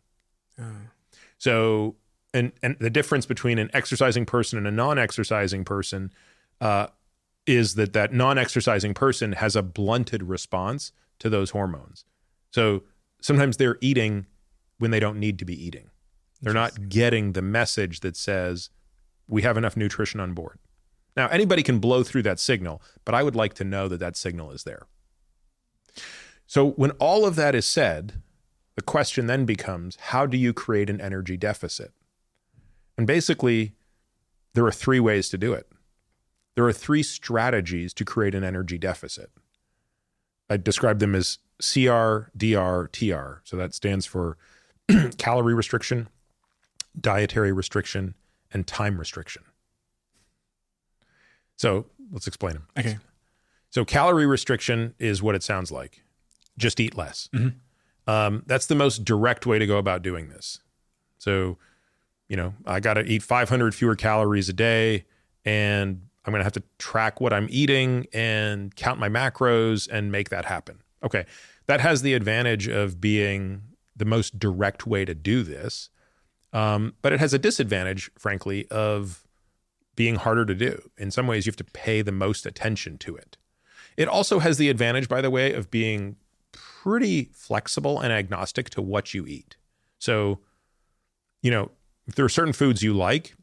So, 1.38 1.96
and 2.34 2.52
and 2.62 2.76
the 2.80 2.90
difference 2.90 3.26
between 3.26 3.60
an 3.60 3.70
exercising 3.74 4.26
person 4.26 4.58
and 4.58 4.68
a 4.68 4.72
non-exercising 4.72 5.64
person 5.64 6.12
uh, 6.60 6.88
is 7.46 7.76
that 7.76 7.94
that 7.94 8.14
non-exercising 8.14 8.94
person 8.94 9.34
has 9.34 9.56
a 9.56 9.62
blunted 9.62 10.24
response 10.24 10.92
to 11.20 11.30
those 11.30 11.52
hormones. 11.52 12.04
So 12.52 12.84
sometimes 13.22 13.58
they're 13.58 13.78
eating 13.82 14.26
when 14.80 14.92
they 14.92 15.00
don't 15.00 15.20
need 15.20 15.40
to 15.40 15.46
be 15.46 15.66
eating. 15.66 15.90
They're 16.42 16.54
not 16.54 16.90
getting 16.90 17.34
the 17.34 17.42
message 17.42 18.02
that 18.02 18.16
says 18.16 18.70
we 19.28 19.42
have 19.44 19.58
enough 19.58 19.78
nutrition 19.78 20.20
on 20.20 20.34
board. 20.34 20.60
Now, 21.16 21.28
anybody 21.30 21.64
can 21.64 21.80
blow 21.80 22.04
through 22.04 22.24
that 22.24 22.40
signal, 22.40 22.82
but 23.04 23.16
I 23.16 23.24
would 23.24 23.36
like 23.36 23.56
to 23.56 23.64
know 23.64 23.88
that 23.88 24.00
that 24.00 24.16
signal 24.16 24.52
is 24.52 24.64
there. 24.64 24.86
So, 26.48 26.72
when 26.72 26.92
all 26.92 27.26
of 27.26 27.36
that 27.36 27.54
is 27.54 27.66
said, 27.66 28.22
the 28.76 28.82
question 28.82 29.28
then 29.28 29.46
becomes 29.46 29.98
how 29.98 30.26
do 30.26 30.38
you 30.38 30.54
create 30.54 30.90
an 30.90 31.02
energy 31.02 31.36
deficit? 31.36 31.92
And 32.98 33.06
basically, 33.06 33.74
there 34.54 34.66
are 34.66 34.72
three 34.72 35.00
ways 35.00 35.30
to 35.30 35.38
do 35.38 35.54
it. 35.54 35.68
There 36.56 36.66
are 36.66 36.74
three 36.74 37.04
strategies 37.04 37.94
to 37.94 38.06
create 38.06 38.34
an 38.34 38.44
energy 38.44 38.78
deficit. 38.78 39.30
I 40.50 40.58
describe 40.58 41.00
them 41.00 41.14
as 41.14 41.40
CR, 41.60 42.30
DR, 42.36 42.90
TR. 42.92 43.42
So 43.44 43.58
that 43.58 43.74
stands 43.74 44.06
for 44.06 44.38
calorie 45.18 45.54
restriction, 45.54 46.08
dietary 47.00 47.52
restriction, 47.52 48.16
and 48.52 48.66
time 48.66 48.98
restriction. 48.98 49.44
So 51.58 51.88
let's 52.12 52.28
explain 52.28 52.54
them. 52.54 52.68
Okay. 52.80 52.98
So 53.70 53.84
calorie 53.84 54.26
restriction 54.26 54.96
is 54.98 55.22
what 55.22 55.36
it 55.36 55.44
sounds 55.44 55.72
like. 55.72 56.04
Just 56.58 56.80
eat 56.80 56.98
less. 56.98 57.30
Um, 58.08 58.44
that's 58.46 58.68
the 58.68 58.76
most 58.76 59.04
direct 59.04 59.46
way 59.46 59.60
to 59.60 59.68
go 59.68 59.78
about 59.78 60.02
doing 60.02 60.30
this. 60.30 60.62
So, 61.18 61.58
you 62.30 62.38
know, 62.38 62.54
I 62.66 62.80
got 62.80 62.96
to 62.96 63.02
eat 63.04 63.22
500 63.22 63.76
fewer 63.76 63.96
calories 63.96 64.50
a 64.50 64.54
day, 64.54 65.06
and 65.44 66.02
I'm 66.26 66.32
going 66.32 66.40
to 66.40 66.46
have 66.46 66.54
to 66.54 66.64
track 66.78 67.20
what 67.22 67.34
I'm 67.34 67.48
eating 67.50 68.08
and 68.14 68.76
count 68.76 69.00
my 69.00 69.10
macros 69.10 69.88
and 69.92 70.12
make 70.12 70.30
that 70.30 70.46
happen. 70.46 70.82
Okay, 71.04 71.26
that 71.68 71.82
has 71.82 72.02
the 72.02 72.14
advantage 72.14 72.68
of 72.68 73.00
being 73.00 73.62
the 73.96 74.06
most 74.06 74.40
direct 74.40 74.88
way 74.88 75.06
to 75.06 75.14
do 75.14 75.44
this, 75.44 75.90
um, 76.54 76.94
but 77.02 77.14
it 77.14 77.20
has 77.20 77.34
a 77.34 77.40
disadvantage, 77.40 78.10
frankly, 78.18 78.68
of 78.70 79.28
being 79.96 80.16
harder 80.16 80.46
to 80.46 80.56
do. 80.56 80.90
In 80.98 81.12
some 81.12 81.28
ways, 81.28 81.46
you 81.46 81.52
have 81.52 81.58
to 81.58 81.64
pay 81.64 82.02
the 82.02 82.12
most 82.12 82.46
attention 82.46 82.98
to 83.00 83.16
it. 83.16 83.38
It 83.98 84.08
also 84.08 84.40
has 84.40 84.58
the 84.58 84.70
advantage, 84.70 85.10
by 85.10 85.22
the 85.22 85.32
way, 85.32 85.54
of 85.54 85.72
being 85.72 86.16
pretty 86.88 87.30
flexible 87.34 88.00
and 88.00 88.14
agnostic 88.14 88.70
to 88.70 88.82
what 88.82 89.14
you 89.14 89.28
eat. 89.28 89.58
So, 90.00 90.40
you 91.42 91.52
know, 91.52 91.72
if 92.08 92.16
there 92.16 92.24
are 92.24 92.30
certain 92.30 92.54
foods 92.54 92.82
you 92.82 92.94
like, 92.94 93.36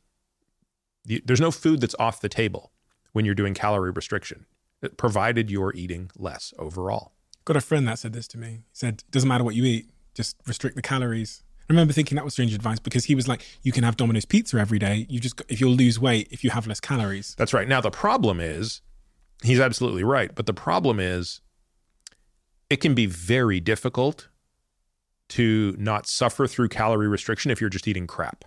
you, 1.05 1.21
there's 1.23 1.43
no 1.43 1.51
food 1.51 1.83
that's 1.83 1.95
off 1.99 2.23
the 2.23 2.31
table 2.31 2.73
when 3.12 3.27
you're 3.27 3.35
doing 3.35 3.53
calorie 3.53 3.91
restriction, 3.91 4.47
eh, 4.83 4.89
provided 4.97 5.51
you're 5.51 5.75
eating 5.75 6.11
less 6.16 6.55
overall. 6.59 7.12
Got 7.45 7.57
a 7.57 7.61
friend 7.61 7.87
that 7.87 7.99
said 7.99 8.15
this 8.15 8.27
to 8.29 8.39
me. 8.39 8.49
He 8.49 8.62
said, 8.73 9.05
"Doesn't 9.11 9.29
matter 9.29 9.45
what 9.45 9.55
you 9.55 9.65
eat, 9.65 9.91
just 10.15 10.37
restrict 10.47 10.75
the 10.77 10.83
calories." 10.83 11.43
I 11.69 11.73
remember 11.75 11.93
thinking 11.93 12.16
that 12.16 12.25
was 12.25 12.33
strange 12.33 12.55
advice 12.55 12.79
because 12.79 13.05
he 13.05 13.15
was 13.15 13.29
like, 13.29 13.45
"You 13.62 13.73
can 13.73 13.85
have 13.85 13.99
Domino's 13.99 14.25
pizza 14.25 14.57
every 14.57 14.79
day. 14.79 15.05
You 15.11 15.21
just 15.21 15.43
if 15.51 15.61
you'll 15.61 15.77
lose 15.77 16.01
weight 16.01 16.29
if 16.31 16.45
you 16.45 16.49
have 16.49 16.66
less 16.66 16.81
calories." 16.81 17.35
That's 17.37 17.53
right. 17.53 17.69
Now, 17.69 17.83
the 17.83 17.91
problem 17.91 18.41
is, 18.41 18.81
he's 19.43 19.61
absolutely 19.61 20.03
right. 20.03 20.35
But 20.35 20.47
the 20.47 20.55
problem 20.55 20.99
is, 20.99 21.43
it 22.70 22.77
can 22.81 22.95
be 22.95 23.07
very 23.07 23.61
difficult 23.61 24.28
to 25.31 25.74
not 25.78 26.07
suffer 26.07 26.47
through 26.47 26.69
calorie 26.69 27.09
restriction 27.09 27.51
if 27.51 27.61
you're 27.61 27.70
just 27.70 27.89
eating 27.89 28.07
crap. 28.07 28.45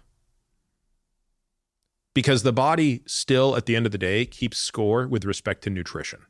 because 2.18 2.42
the 2.42 2.52
body 2.52 3.04
still, 3.06 3.56
at 3.56 3.68
the 3.68 3.76
end 3.76 3.86
of 3.86 3.92
the 3.92 3.98
day, 4.00 4.26
keeps 4.26 4.58
score 4.58 5.08
with 5.08 5.24
respect 5.24 5.62
to 5.64 5.70
nutrition. 5.70 6.22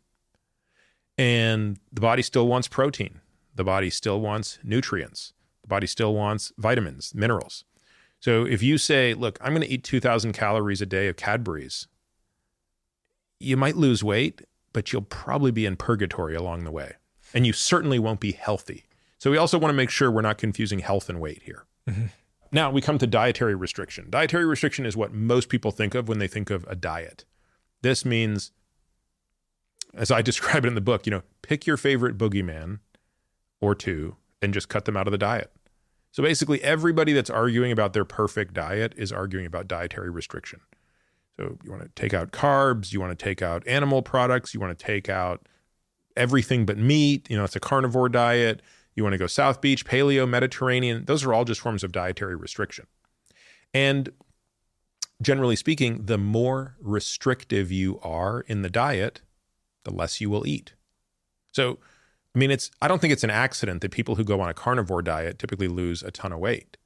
And 1.18 1.80
the 1.94 2.02
body 2.02 2.22
still 2.22 2.46
wants 2.46 2.68
protein. 2.68 3.22
The 3.56 3.64
body 3.64 3.90
still 3.90 4.20
wants 4.20 4.60
nutrients. 4.66 5.32
The 5.62 5.70
body 5.70 5.88
still 5.88 6.14
wants 6.14 6.52
vitamins, 6.58 7.16
minerals. 7.16 7.64
So 8.20 8.46
if 8.46 8.62
you 8.62 8.78
say, 8.78 9.14
look, 9.14 9.40
I'm 9.40 9.54
going 9.54 9.66
to 9.66 9.74
eat 9.74 9.86
2,000 9.86 10.34
calories 10.34 10.82
a 10.82 10.86
day 10.86 11.08
of 11.08 11.16
Cadbury's, 11.16 11.88
you 13.40 13.56
might 13.56 13.78
lose 13.78 14.04
weight, 14.04 14.42
but 14.74 14.92
you'll 14.92 15.04
probably 15.04 15.52
be 15.52 15.66
in 15.66 15.78
purgatory 15.78 16.36
along 16.36 16.66
the 16.66 16.72
way. 16.72 16.96
And 17.34 17.46
you 17.46 17.54
certainly 17.54 18.00
won't 18.00 18.20
be 18.20 18.32
healthy. 18.32 18.86
So 19.18 19.32
we 19.32 19.38
also 19.38 19.58
want 19.58 19.70
to 19.70 19.76
make 19.76 19.90
sure 19.90 20.12
we're 20.12 20.22
not 20.22 20.38
confusing 20.38 20.80
health 20.80 21.10
and 21.10 21.20
weight 21.20 21.44
here. 21.44 21.66
Mm-hmm. 21.90 22.06
Now 22.52 22.72
we 22.72 22.82
come 22.82 22.98
to 23.00 23.08
dietary 23.08 23.56
restriction. 23.56 24.10
Dietary 24.10 24.46
restriction 24.46 24.86
is 24.86 24.96
what 24.96 25.14
most 25.14 25.50
people 25.50 25.72
think 25.72 25.96
of 25.96 26.08
when 26.08 26.20
they 26.20 26.28
think 26.28 26.50
of 26.50 26.66
a 26.68 26.76
diet. 26.76 27.26
This 27.82 28.06
means, 28.06 28.52
as 29.94 30.12
I 30.12 30.22
describe 30.24 30.66
it 30.66 30.68
in 30.68 30.76
the 30.76 30.82
book, 30.82 31.06
you 31.06 31.12
know, 31.12 31.24
pick 31.42 31.66
your 31.66 31.78
favorite 31.78 32.18
boogeyman 32.18 32.80
or 33.60 33.76
two 33.76 34.16
and 34.42 34.54
just 34.54 34.70
cut 34.70 34.86
them 34.86 34.96
out 34.96 35.08
of 35.08 35.12
the 35.12 35.18
diet. 35.18 35.52
So 36.12 36.24
basically, 36.24 36.64
everybody 36.64 37.14
that's 37.14 37.30
arguing 37.30 37.72
about 37.72 37.94
their 37.94 38.06
perfect 38.06 38.54
diet 38.54 38.94
is 38.98 39.12
arguing 39.12 39.46
about 39.46 39.68
dietary 39.68 40.10
restriction. 40.10 40.62
So 41.36 41.58
you 41.64 41.70
want 41.70 41.84
to 41.84 41.90
take 41.90 42.14
out 42.14 42.32
carbs, 42.32 42.92
you 42.92 43.00
want 43.00 43.18
to 43.18 43.24
take 43.24 43.42
out 43.42 43.68
animal 43.68 44.02
products, 44.02 44.54
you 44.54 44.60
want 44.60 44.78
to 44.78 44.86
take 44.86 45.10
out 45.10 45.48
everything 46.18 46.66
but 46.66 46.78
meat. 46.78 47.30
You 47.30 47.38
know, 47.38 47.44
it's 47.44 47.56
a 47.56 47.60
carnivore 47.60 48.10
diet. 48.10 48.62
You 48.96 49.04
want 49.04 49.14
to 49.14 49.18
go 49.18 49.28
South 49.28 49.62
Beach, 49.62 49.86
Paleo, 49.86 50.28
Mediterranean. 50.28 51.06
Those 51.06 51.24
are 51.24 51.34
all 51.34 51.46
just 51.46 51.62
forms 51.62 51.84
of 51.84 51.92
dietary 51.92 52.36
restriction. 52.36 52.88
And 53.74 54.10
generally 55.22 55.56
speaking, 55.56 56.06
the 56.06 56.18
more 56.18 56.76
restrictive 56.80 57.72
you 57.72 58.00
are 58.02 58.42
in 58.42 58.62
the 58.62 58.70
diet, 58.70 59.22
the 59.84 59.94
less 59.94 60.20
you 60.20 60.30
will 60.30 60.48
eat. 60.48 60.74
So, 61.52 61.80
I 62.36 62.40
mean, 62.40 62.52
it's 62.52 62.72
I 62.82 62.88
don't 62.88 63.00
think 63.00 63.14
it's 63.14 63.24
an 63.24 63.30
accident 63.30 63.82
that 63.82 63.92
people 63.92 64.16
who 64.16 64.24
go 64.24 64.42
on 64.42 64.50
a 64.50 64.54
carnivore 64.54 65.02
diet 65.02 65.40
typically 65.40 65.68
lose 65.68 66.04
a 66.04 66.12
ton 66.12 66.32
of 66.32 66.40
weight. 66.40 66.78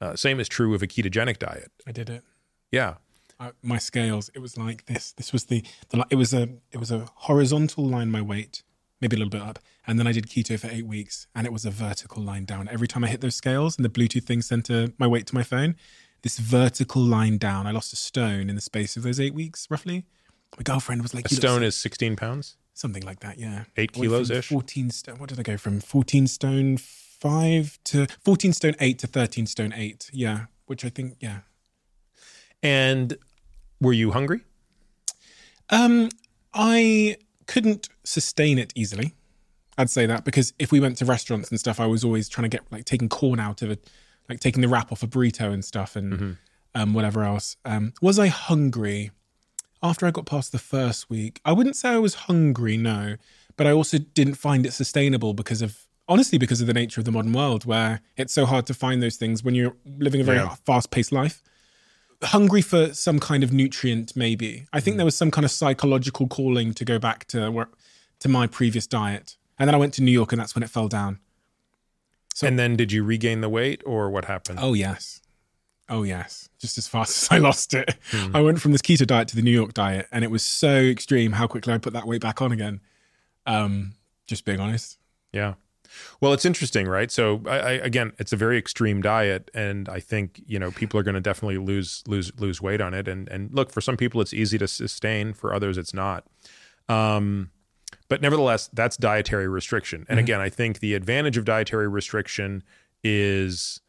Uh, 0.00 0.14
same 0.14 0.38
is 0.40 0.48
true 0.48 0.74
of 0.74 0.82
a 0.82 0.86
ketogenic 0.86 1.38
diet. 1.38 1.70
I 1.86 1.92
did 1.92 2.10
it. 2.10 2.22
Yeah, 2.70 2.96
I, 3.38 3.52
my 3.62 3.78
scales, 3.78 4.30
it 4.34 4.40
was 4.40 4.56
like 4.56 4.86
this. 4.86 5.12
This 5.12 5.32
was 5.32 5.44
the, 5.44 5.64
the 5.90 6.06
it 6.10 6.16
was 6.16 6.32
a 6.32 6.48
it 6.72 6.78
was 6.78 6.90
a 6.90 7.08
horizontal 7.14 7.86
line 7.86 8.10
my 8.10 8.22
weight, 8.22 8.62
maybe 9.00 9.16
a 9.16 9.18
little 9.18 9.30
bit 9.30 9.42
up, 9.42 9.58
and 9.86 9.98
then 9.98 10.06
I 10.06 10.12
did 10.12 10.26
keto 10.26 10.58
for 10.58 10.68
eight 10.68 10.86
weeks, 10.86 11.26
and 11.34 11.46
it 11.46 11.52
was 11.52 11.64
a 11.64 11.70
vertical 11.70 12.22
line 12.22 12.44
down. 12.44 12.68
Every 12.68 12.88
time 12.88 13.04
I 13.04 13.08
hit 13.08 13.20
those 13.20 13.36
scales 13.36 13.76
and 13.76 13.84
the 13.84 13.88
Bluetooth 13.90 14.24
thing 14.24 14.42
sent 14.42 14.70
a, 14.70 14.92
my 14.98 15.06
weight 15.06 15.26
to 15.28 15.34
my 15.34 15.42
phone, 15.42 15.76
this 16.22 16.38
vertical 16.38 17.02
line 17.02 17.38
down. 17.38 17.66
I 17.66 17.70
lost 17.72 17.92
a 17.92 17.96
stone 17.96 18.48
in 18.48 18.54
the 18.56 18.62
space 18.62 18.96
of 18.96 19.02
those 19.02 19.20
eight 19.20 19.34
weeks, 19.34 19.66
roughly. 19.70 20.04
My 20.56 20.62
girlfriend 20.62 21.02
was 21.02 21.12
like, 21.14 21.26
a 21.26 21.34
stone 21.34 21.62
is 21.62 21.76
16 21.76 22.16
pounds. 22.16 22.56
something 22.74 23.02
like 23.02 23.20
that. 23.20 23.38
Yeah, 23.38 23.64
Eight 23.76 23.92
kilos 23.92 24.30
ish? 24.30 24.48
Fourteen 24.48 24.90
stone. 24.90 25.18
What 25.18 25.28
did 25.28 25.38
I 25.38 25.42
go 25.42 25.56
from? 25.56 25.80
Fourteen 25.80 26.26
stone 26.26 26.78
five 26.78 27.78
to 27.84 28.06
fourteen 28.24 28.52
stone 28.52 28.74
eight 28.80 28.98
to 29.00 29.06
thirteen 29.06 29.46
stone 29.46 29.72
eight. 29.74 30.10
Yeah, 30.12 30.46
which 30.66 30.84
I 30.84 30.88
think 30.88 31.16
yeah 31.20 31.40
And 32.62 33.16
were 33.80 33.92
you 33.92 34.12
hungry? 34.12 34.40
Um, 35.70 36.08
I 36.54 37.16
couldn't 37.46 37.88
sustain 38.04 38.58
it 38.58 38.72
easily. 38.74 39.14
I'd 39.78 39.90
say 39.90 40.06
that 40.06 40.24
because 40.24 40.54
if 40.58 40.72
we 40.72 40.80
went 40.80 40.96
to 40.98 41.04
restaurants 41.04 41.50
and 41.50 41.60
stuff, 41.60 41.78
I 41.80 41.86
was 41.86 42.02
always 42.04 42.28
trying 42.28 42.48
to 42.50 42.56
get 42.56 42.64
like 42.72 42.84
taking 42.84 43.08
corn 43.08 43.38
out 43.38 43.62
of 43.62 43.70
it, 43.70 43.88
like 44.28 44.40
taking 44.40 44.62
the 44.62 44.68
wrap 44.68 44.90
off 44.90 45.02
a 45.02 45.06
burrito 45.06 45.52
and 45.52 45.64
stuff, 45.64 45.96
and 45.96 46.36
um, 46.74 46.94
whatever 46.94 47.24
else. 47.24 47.56
Um, 47.64 47.92
was 48.00 48.18
I 48.18 48.28
hungry 48.28 49.10
after 49.82 50.06
I 50.06 50.10
got 50.10 50.24
past 50.26 50.52
the 50.52 50.58
first 50.58 51.10
week? 51.10 51.40
I 51.44 51.52
wouldn't 51.52 51.76
say 51.76 51.90
I 51.90 51.98
was 51.98 52.14
hungry, 52.14 52.76
no, 52.78 53.16
but 53.56 53.66
I 53.66 53.72
also 53.72 53.98
didn't 53.98 54.34
find 54.34 54.64
it 54.64 54.72
sustainable 54.72 55.34
because 55.34 55.60
of 55.62 55.86
honestly 56.08 56.38
because 56.38 56.60
of 56.60 56.66
the 56.66 56.74
nature 56.74 57.00
of 57.00 57.04
the 57.04 57.12
modern 57.12 57.32
world, 57.32 57.64
where 57.66 58.00
it's 58.16 58.32
so 58.32 58.46
hard 58.46 58.64
to 58.66 58.74
find 58.74 59.02
those 59.02 59.16
things 59.16 59.42
when 59.44 59.54
you're 59.54 59.76
living 59.98 60.20
a 60.20 60.24
very 60.24 60.38
Yeah. 60.38 60.54
fast-paced 60.64 61.12
life 61.12 61.42
hungry 62.22 62.62
for 62.62 62.92
some 62.94 63.18
kind 63.18 63.42
of 63.44 63.52
nutrient 63.52 64.16
maybe. 64.16 64.66
I 64.72 64.80
think 64.80 64.96
there 64.96 65.04
was 65.04 65.16
some 65.16 65.30
kind 65.30 65.44
of 65.44 65.50
psychological 65.50 66.26
calling 66.26 66.72
to 66.74 66.84
go 66.84 66.98
back 66.98 67.26
to 67.28 67.50
where, 67.50 67.68
to 68.20 68.28
my 68.28 68.46
previous 68.46 68.86
diet. 68.86 69.36
And 69.58 69.68
then 69.68 69.74
i 69.74 69.78
went 69.78 69.94
to 69.94 70.02
new 70.02 70.12
york 70.12 70.32
and 70.32 70.40
that's 70.40 70.54
when 70.54 70.62
it 70.62 70.70
fell 70.70 70.88
down. 70.88 71.18
So- 72.34 72.46
and 72.46 72.58
then 72.58 72.76
did 72.76 72.92
you 72.92 73.02
regain 73.04 73.40
the 73.40 73.48
weight 73.48 73.82
or 73.86 74.10
what 74.10 74.24
happened? 74.26 74.58
oh 74.62 74.74
yes. 74.74 75.20
Oh 75.88 76.02
yes. 76.02 76.48
Just 76.58 76.78
as 76.78 76.88
fast 76.88 77.10
as 77.22 77.28
i 77.30 77.38
lost 77.38 77.72
it. 77.74 77.94
I 78.34 78.40
went 78.40 78.60
from 78.60 78.72
this 78.72 78.82
keto 78.82 79.06
diet 79.06 79.28
to 79.28 79.36
the 79.36 79.42
new 79.42 79.50
york 79.50 79.74
diet 79.74 80.06
and 80.10 80.24
it 80.24 80.30
was 80.30 80.42
so 80.42 80.74
extreme 80.76 81.32
how 81.32 81.46
quickly 81.46 81.72
i 81.72 81.78
put 81.78 81.92
that 81.92 82.06
weight 82.06 82.20
back 82.22 82.40
on 82.42 82.52
again. 82.52 82.80
Um 83.46 83.94
just 84.26 84.44
being 84.44 84.58
honest. 84.60 84.98
Yeah. 85.32 85.54
Well, 86.20 86.32
it's 86.32 86.44
interesting, 86.44 86.88
right? 86.88 87.10
So, 87.10 87.42
I, 87.46 87.58
I, 87.58 87.70
again, 87.72 88.12
it's 88.18 88.32
a 88.32 88.36
very 88.36 88.58
extreme 88.58 89.02
diet, 89.02 89.50
and 89.54 89.88
I 89.88 90.00
think 90.00 90.42
you 90.46 90.58
know 90.58 90.70
people 90.70 90.98
are 90.98 91.02
going 91.02 91.14
to 91.14 91.20
definitely 91.20 91.58
lose 91.58 92.02
lose 92.06 92.32
lose 92.38 92.60
weight 92.62 92.80
on 92.80 92.94
it. 92.94 93.08
And 93.08 93.28
and 93.28 93.52
look, 93.52 93.70
for 93.70 93.80
some 93.80 93.96
people, 93.96 94.20
it's 94.20 94.34
easy 94.34 94.58
to 94.58 94.68
sustain; 94.68 95.32
for 95.32 95.52
others, 95.52 95.78
it's 95.78 95.94
not. 95.94 96.26
Um, 96.88 97.50
but 98.08 98.22
nevertheless, 98.22 98.68
that's 98.72 98.96
dietary 98.96 99.48
restriction. 99.48 100.06
And 100.08 100.18
again, 100.18 100.40
I 100.40 100.48
think 100.48 100.78
the 100.78 100.94
advantage 100.94 101.36
of 101.36 101.44
dietary 101.44 101.88
restriction 101.88 102.62
is 103.02 103.80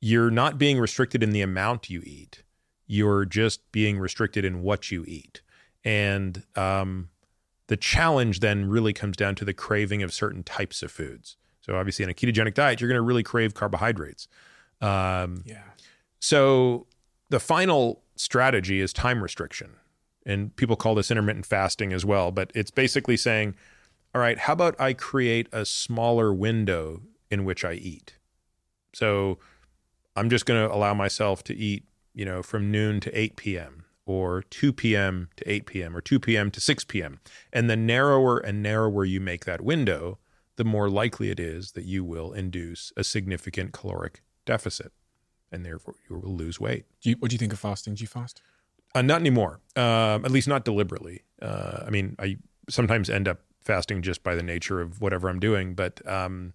you're 0.00 0.30
not 0.30 0.58
being 0.58 0.78
restricted 0.78 1.22
in 1.22 1.30
the 1.30 1.42
amount 1.42 1.90
you 1.90 2.02
eat; 2.04 2.42
you're 2.86 3.24
just 3.24 3.70
being 3.72 3.98
restricted 3.98 4.44
in 4.44 4.62
what 4.62 4.90
you 4.90 5.04
eat. 5.06 5.42
And 5.84 6.42
um, 6.56 7.10
the 7.68 7.76
challenge 7.76 8.40
then 8.40 8.68
really 8.68 8.92
comes 8.92 9.16
down 9.16 9.34
to 9.36 9.44
the 9.44 9.54
craving 9.54 10.02
of 10.02 10.12
certain 10.12 10.42
types 10.42 10.82
of 10.82 10.90
foods. 10.90 11.36
So 11.66 11.76
obviously, 11.76 12.04
in 12.04 12.10
a 12.10 12.14
ketogenic 12.14 12.54
diet, 12.54 12.80
you're 12.80 12.88
going 12.88 12.96
to 12.96 13.02
really 13.02 13.24
crave 13.24 13.52
carbohydrates. 13.52 14.28
Um, 14.80 15.42
yeah 15.44 15.62
so 16.26 16.86
the 17.30 17.40
final 17.40 18.02
strategy 18.16 18.80
is 18.80 18.92
time 18.92 19.22
restriction. 19.22 19.76
And 20.24 20.54
people 20.56 20.74
call 20.74 20.96
this 20.96 21.10
intermittent 21.10 21.46
fasting 21.46 21.92
as 21.92 22.04
well. 22.04 22.32
But 22.32 22.50
it's 22.52 22.72
basically 22.72 23.16
saying, 23.16 23.54
all 24.12 24.20
right, 24.20 24.36
how 24.36 24.54
about 24.54 24.74
I 24.80 24.92
create 24.92 25.48
a 25.52 25.64
smaller 25.64 26.34
window 26.34 27.02
in 27.30 27.44
which 27.44 27.64
I 27.64 27.74
eat? 27.74 28.18
So 28.92 29.38
I'm 30.16 30.28
just 30.28 30.46
going 30.46 30.68
to 30.68 30.74
allow 30.74 30.94
myself 30.94 31.44
to 31.44 31.54
eat, 31.54 31.84
you 32.12 32.24
know, 32.24 32.42
from 32.42 32.72
noon 32.72 32.98
to 33.00 33.16
8 33.16 33.36
p.m. 33.36 33.84
or 34.04 34.42
2 34.50 34.72
p.m. 34.72 35.28
to 35.36 35.48
8 35.48 35.66
p.m. 35.66 35.96
or 35.96 36.00
2 36.00 36.18
p.m. 36.18 36.50
to 36.50 36.60
6 36.60 36.84
p.m. 36.86 37.20
And 37.52 37.70
the 37.70 37.76
narrower 37.76 38.38
and 38.38 38.64
narrower 38.64 39.04
you 39.04 39.20
make 39.20 39.44
that 39.44 39.60
window, 39.60 40.18
the 40.56 40.64
more 40.64 40.88
likely 40.90 41.30
it 41.30 41.38
is 41.40 41.72
that 41.72 41.84
you 41.84 42.04
will 42.04 42.32
induce 42.32 42.92
a 42.96 43.04
significant 43.04 43.72
caloric 43.72 44.22
deficit 44.44 44.92
and 45.52 45.64
therefore 45.64 45.94
you 46.08 46.16
will 46.16 46.34
lose 46.34 46.58
weight. 46.58 46.84
do 47.00 47.10
you, 47.10 47.16
what 47.18 47.30
do 47.30 47.34
you 47.34 47.38
think 47.38 47.52
of 47.52 47.58
fasting 47.58 47.94
do 47.94 48.02
you 48.02 48.08
fast 48.08 48.42
Uh, 48.94 49.02
not 49.02 49.20
anymore, 49.20 49.60
um, 49.76 50.24
at 50.24 50.30
least 50.30 50.48
not 50.48 50.64
deliberately. 50.64 51.22
Uh, 51.40 51.84
I 51.86 51.90
mean, 51.90 52.16
I 52.18 52.38
sometimes 52.68 53.10
end 53.10 53.28
up 53.28 53.40
fasting 53.60 54.00
just 54.02 54.22
by 54.22 54.34
the 54.34 54.42
nature 54.42 54.80
of 54.80 55.00
whatever 55.00 55.28
I'm 55.28 55.40
doing. 55.40 55.74
But 55.74 56.06
um, 56.08 56.54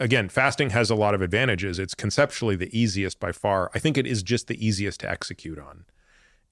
again, 0.00 0.28
fasting 0.28 0.70
has 0.70 0.90
a 0.90 0.94
lot 0.94 1.14
of 1.14 1.22
advantages. 1.22 1.78
It's 1.78 1.94
conceptually 1.94 2.56
the 2.56 2.76
easiest 2.76 3.20
by 3.20 3.32
far. 3.32 3.70
I 3.74 3.78
think 3.78 3.96
it 3.96 4.06
is 4.06 4.22
just 4.22 4.48
the 4.48 4.66
easiest 4.66 5.00
to 5.00 5.10
execute 5.10 5.58
on. 5.58 5.84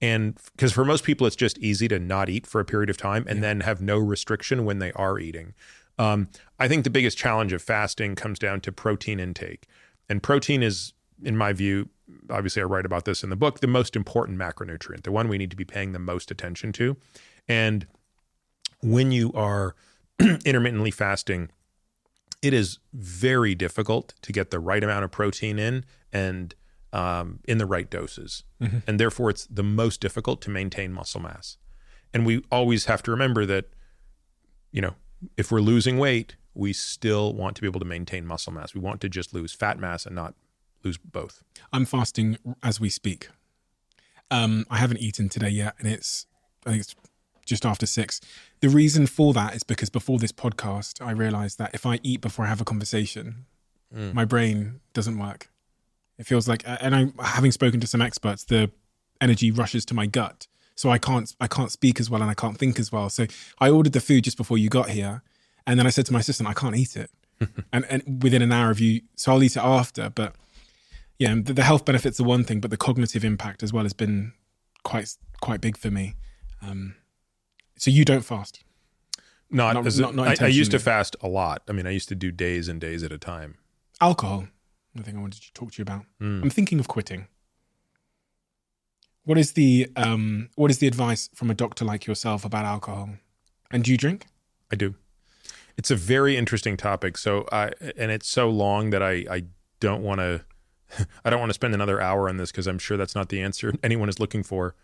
And 0.01 0.39
because 0.53 0.73
for 0.73 0.85
most 0.85 1.05
people, 1.05 1.27
it's 1.27 1.37
just 1.37 1.59
easy 1.59 1.89
to 1.89 1.99
not 1.99 2.29
eat 2.29 2.47
for 2.47 2.61
a 2.61 2.65
period 2.65 2.91
of 2.91 2.99
time 2.99 3.25
and 3.29 3.43
then 3.43 3.61
have 3.61 3.81
no 3.81 3.97
restriction 3.99 4.65
when 4.67 4.79
they 4.79 4.93
are 4.93 5.19
eating. 5.19 5.55
Um, 5.99 6.29
I 6.59 6.69
think 6.69 6.85
the 6.85 6.91
biggest 6.91 7.17
challenge 7.17 7.53
of 7.53 7.63
fasting 7.63 8.15
comes 8.15 8.39
down 8.39 8.61
to 8.63 8.73
protein 8.73 9.21
intake. 9.21 9.67
And 10.09 10.23
protein 10.23 10.63
is, 10.63 10.93
in 11.23 11.37
my 11.37 11.53
view, 11.53 11.89
obviously 12.31 12.63
I 12.63 12.67
write 12.67 12.87
about 12.87 13.05
this 13.05 13.23
in 13.23 13.31
the 13.31 13.37
book, 13.37 13.61
the 13.61 13.67
most 13.67 13.97
important 13.97 14.39
macronutrient, 14.39 15.03
the 15.03 15.13
one 15.13 15.29
we 15.29 15.39
need 15.39 15.51
to 15.51 15.57
be 15.57 15.65
paying 15.65 15.93
the 15.93 15.99
most 15.99 16.31
attention 16.31 16.73
to. 16.73 16.97
And 17.49 17.87
when 18.83 19.13
you 19.13 19.33
are 19.33 19.75
intermittently 20.45 20.91
fasting, 20.91 21.51
it 22.43 22.53
is 22.53 22.79
very 22.93 23.55
difficult 23.55 24.15
to 24.23 24.33
get 24.33 24.51
the 24.51 24.61
right 24.61 24.83
amount 24.83 25.05
of 25.05 25.11
protein 25.11 25.59
in 25.59 25.85
and 26.13 26.55
um, 26.93 27.41
in 27.49 27.59
the 27.59 27.67
right 27.67 27.91
doses. 27.91 28.45
And 28.87 29.01
therefore, 29.01 29.31
it's 29.31 29.47
the 29.47 29.63
most 29.63 30.01
difficult 30.01 30.41
to 30.43 30.51
maintain 30.51 30.93
muscle 30.93 31.21
mass. 31.21 31.57
And 32.15 32.25
we 32.25 32.43
always 32.51 32.87
have 32.87 33.03
to 33.05 33.11
remember 33.11 33.45
that, 33.47 33.67
you 34.71 34.81
know, 34.81 34.95
if 35.37 35.51
we're 35.51 35.61
losing 35.61 35.99
weight, 35.99 36.37
we 36.55 36.73
still 36.73 37.33
want 37.35 37.57
to 37.57 37.63
be 37.63 37.69
able 37.69 37.81
to 37.81 37.87
maintain 37.87 38.27
muscle 38.27 38.53
mass. 38.53 38.75
We 38.75 38.81
want 38.81 39.01
to 39.03 39.09
just 39.09 39.35
lose 39.35 39.53
fat 39.53 39.79
mass 39.79 40.07
and 40.07 40.15
not 40.15 40.35
lose 40.83 40.99
both. 40.99 41.43
I'm 41.73 41.85
fasting 41.85 42.39
as 42.63 42.81
we 42.81 42.89
speak. 42.89 43.29
Um, 44.31 44.67
I 44.71 44.79
haven't 44.79 44.99
eaten 44.99 45.29
today 45.29 45.51
yet, 45.51 45.75
and 45.79 45.89
it's 45.89 46.27
I 46.65 46.71
think 46.71 46.81
it's 46.81 46.97
just 47.45 47.65
after 47.65 47.87
six. 47.87 48.21
The 48.61 48.69
reason 48.69 49.07
for 49.07 49.33
that 49.35 49.55
is 49.55 49.63
because 49.63 49.91
before 49.91 50.19
this 50.19 50.33
podcast, 50.33 51.05
I 51.05 51.13
realized 51.13 51.59
that 51.59 51.71
if 51.75 51.87
I 51.87 52.01
eat 52.03 52.21
before 52.21 52.45
I 52.45 52.49
have 52.49 52.61
a 52.61 52.65
conversation, 52.65 53.47
my 53.93 54.25
brain 54.25 54.81
doesn't 54.93 55.17
work. 55.19 55.49
It 56.19 56.27
feels 56.27 56.49
like, 56.49 56.63
and 56.67 56.95
I, 56.95 57.13
having 57.23 57.53
spoken 57.53 57.79
to 57.81 57.87
some 57.87 58.03
experts, 58.03 58.45
the 58.45 58.71
energy 59.21 59.51
rushes 59.51 59.85
to 59.87 59.95
my 59.95 60.07
gut. 60.07 60.49
So 60.77 60.91
I 60.91 60.99
can't 60.99 61.35
I 61.41 61.49
can't 61.49 61.73
speak 61.73 61.99
as 61.99 62.09
well 62.11 62.21
and 62.23 62.31
I 62.31 62.35
can't 62.35 62.57
think 62.59 62.79
as 62.79 62.93
well. 62.93 63.09
So 63.09 63.27
I 63.59 63.71
ordered 63.71 63.93
the 63.95 64.01
food 64.01 64.25
just 64.25 64.37
before 64.37 64.59
you 64.59 64.69
got 64.69 64.91
here, 64.91 65.23
and 65.67 65.79
then 65.79 65.87
I 65.87 65.91
said 65.91 66.07
to 66.07 66.13
my 66.13 66.21
assistant, 66.21 66.49
I 66.49 66.53
can't 66.53 66.77
eat 66.77 66.97
it, 66.97 67.11
and 67.73 67.85
and 67.91 68.23
within 68.23 68.43
an 68.43 68.53
hour 68.53 68.71
of 68.71 68.79
you, 68.79 69.01
so 69.17 69.33
I'll 69.33 69.43
eat 69.43 69.57
it 69.57 69.63
after. 69.65 70.11
But 70.11 70.35
yeah, 71.19 71.35
the, 71.35 71.53
the 71.55 71.65
health 71.65 71.85
benefits 71.87 72.21
are 72.21 72.25
one 72.25 72.45
thing, 72.45 72.61
but 72.61 72.71
the 72.71 72.77
cognitive 72.77 73.25
impact 73.25 73.63
as 73.63 73.73
well 73.73 73.85
has 73.85 73.95
been 73.95 74.33
quite 74.85 75.17
quite 75.41 75.61
big 75.61 75.77
for 75.79 75.91
me. 75.91 76.15
Um, 76.63 76.95
so 77.79 77.91
you 77.91 78.05
don't 78.05 78.23
fast. 78.25 78.63
Not, 79.51 79.75
Not- 79.75 79.97
not- 79.99 80.15
not 80.15 80.43
I, 80.43 80.47
I 80.47 80.49
used 80.49 80.73
to 80.73 80.79
fast 80.79 81.17
a 81.23 81.29
lot. 81.29 81.63
I 81.69 81.73
mean, 81.73 81.87
I 81.87 81.91
used 81.91 82.09
to 82.09 82.15
do 82.15 82.31
days 82.33 82.69
and 82.69 82.81
days 82.81 83.03
at 83.03 83.13
a 83.13 83.19
time. 83.19 83.57
Alcohol. 84.01 84.49
The 84.95 85.03
thing 85.03 85.17
I 85.17 85.21
wanted 85.21 85.43
to 85.43 85.53
talk 85.53 85.73
to 85.73 85.79
you 85.79 85.83
about. 85.83 86.05
Hmm. 86.19 86.43
I'm 86.43 86.51
thinking 86.51 86.81
of 86.81 86.89
quitting. 86.89 87.29
What 89.27 89.39
is 89.39 89.53
the 89.53 89.91
um, 89.97 90.51
what 90.55 90.71
is 90.71 90.79
the 90.79 90.87
advice 90.87 91.29
from 91.35 91.51
a 91.51 91.55
doctor 91.55 91.85
like 91.85 92.07
yourself 92.07 92.45
about 92.45 92.65
alcohol? 92.65 93.11
And 93.73 93.83
do 93.83 93.91
you 93.91 93.97
drink? 93.97 94.27
I 94.73 94.77
do. 94.77 94.95
It's 95.77 95.91
a 95.91 95.97
very 95.97 96.37
interesting 96.37 96.77
topic. 96.77 97.19
So 97.19 97.45
I 97.51 97.73
and 97.97 98.13
it's 98.13 98.29
so 98.29 98.49
long 98.49 98.91
that 98.91 99.03
I 99.03 99.27
I 99.29 99.43
don't 99.81 100.05
want 100.05 100.21
to 100.21 100.45
I 101.25 101.31
don't 101.31 101.41
want 101.41 101.51
to 101.51 101.55
spend 101.55 101.75
another 101.75 102.01
hour 102.01 102.29
on 102.29 102.37
this 102.37 102.53
because 102.53 102.69
I'm 102.69 102.79
sure 102.79 102.97
that's 102.97 103.17
not 103.17 103.29
the 103.29 103.41
answer 103.41 103.75
anyone 103.83 104.09
is 104.09 104.21
looking 104.21 104.45
for. 104.45 104.77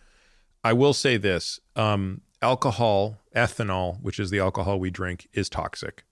I 0.64 0.72
will 0.72 0.92
say 0.92 1.16
this: 1.16 1.60
um, 1.76 2.22
alcohol, 2.42 3.18
ethanol, 3.36 4.02
which 4.02 4.18
is 4.18 4.30
the 4.30 4.40
alcohol 4.40 4.80
we 4.80 4.90
drink, 4.90 5.28
is 5.32 5.48
toxic. 5.48 6.02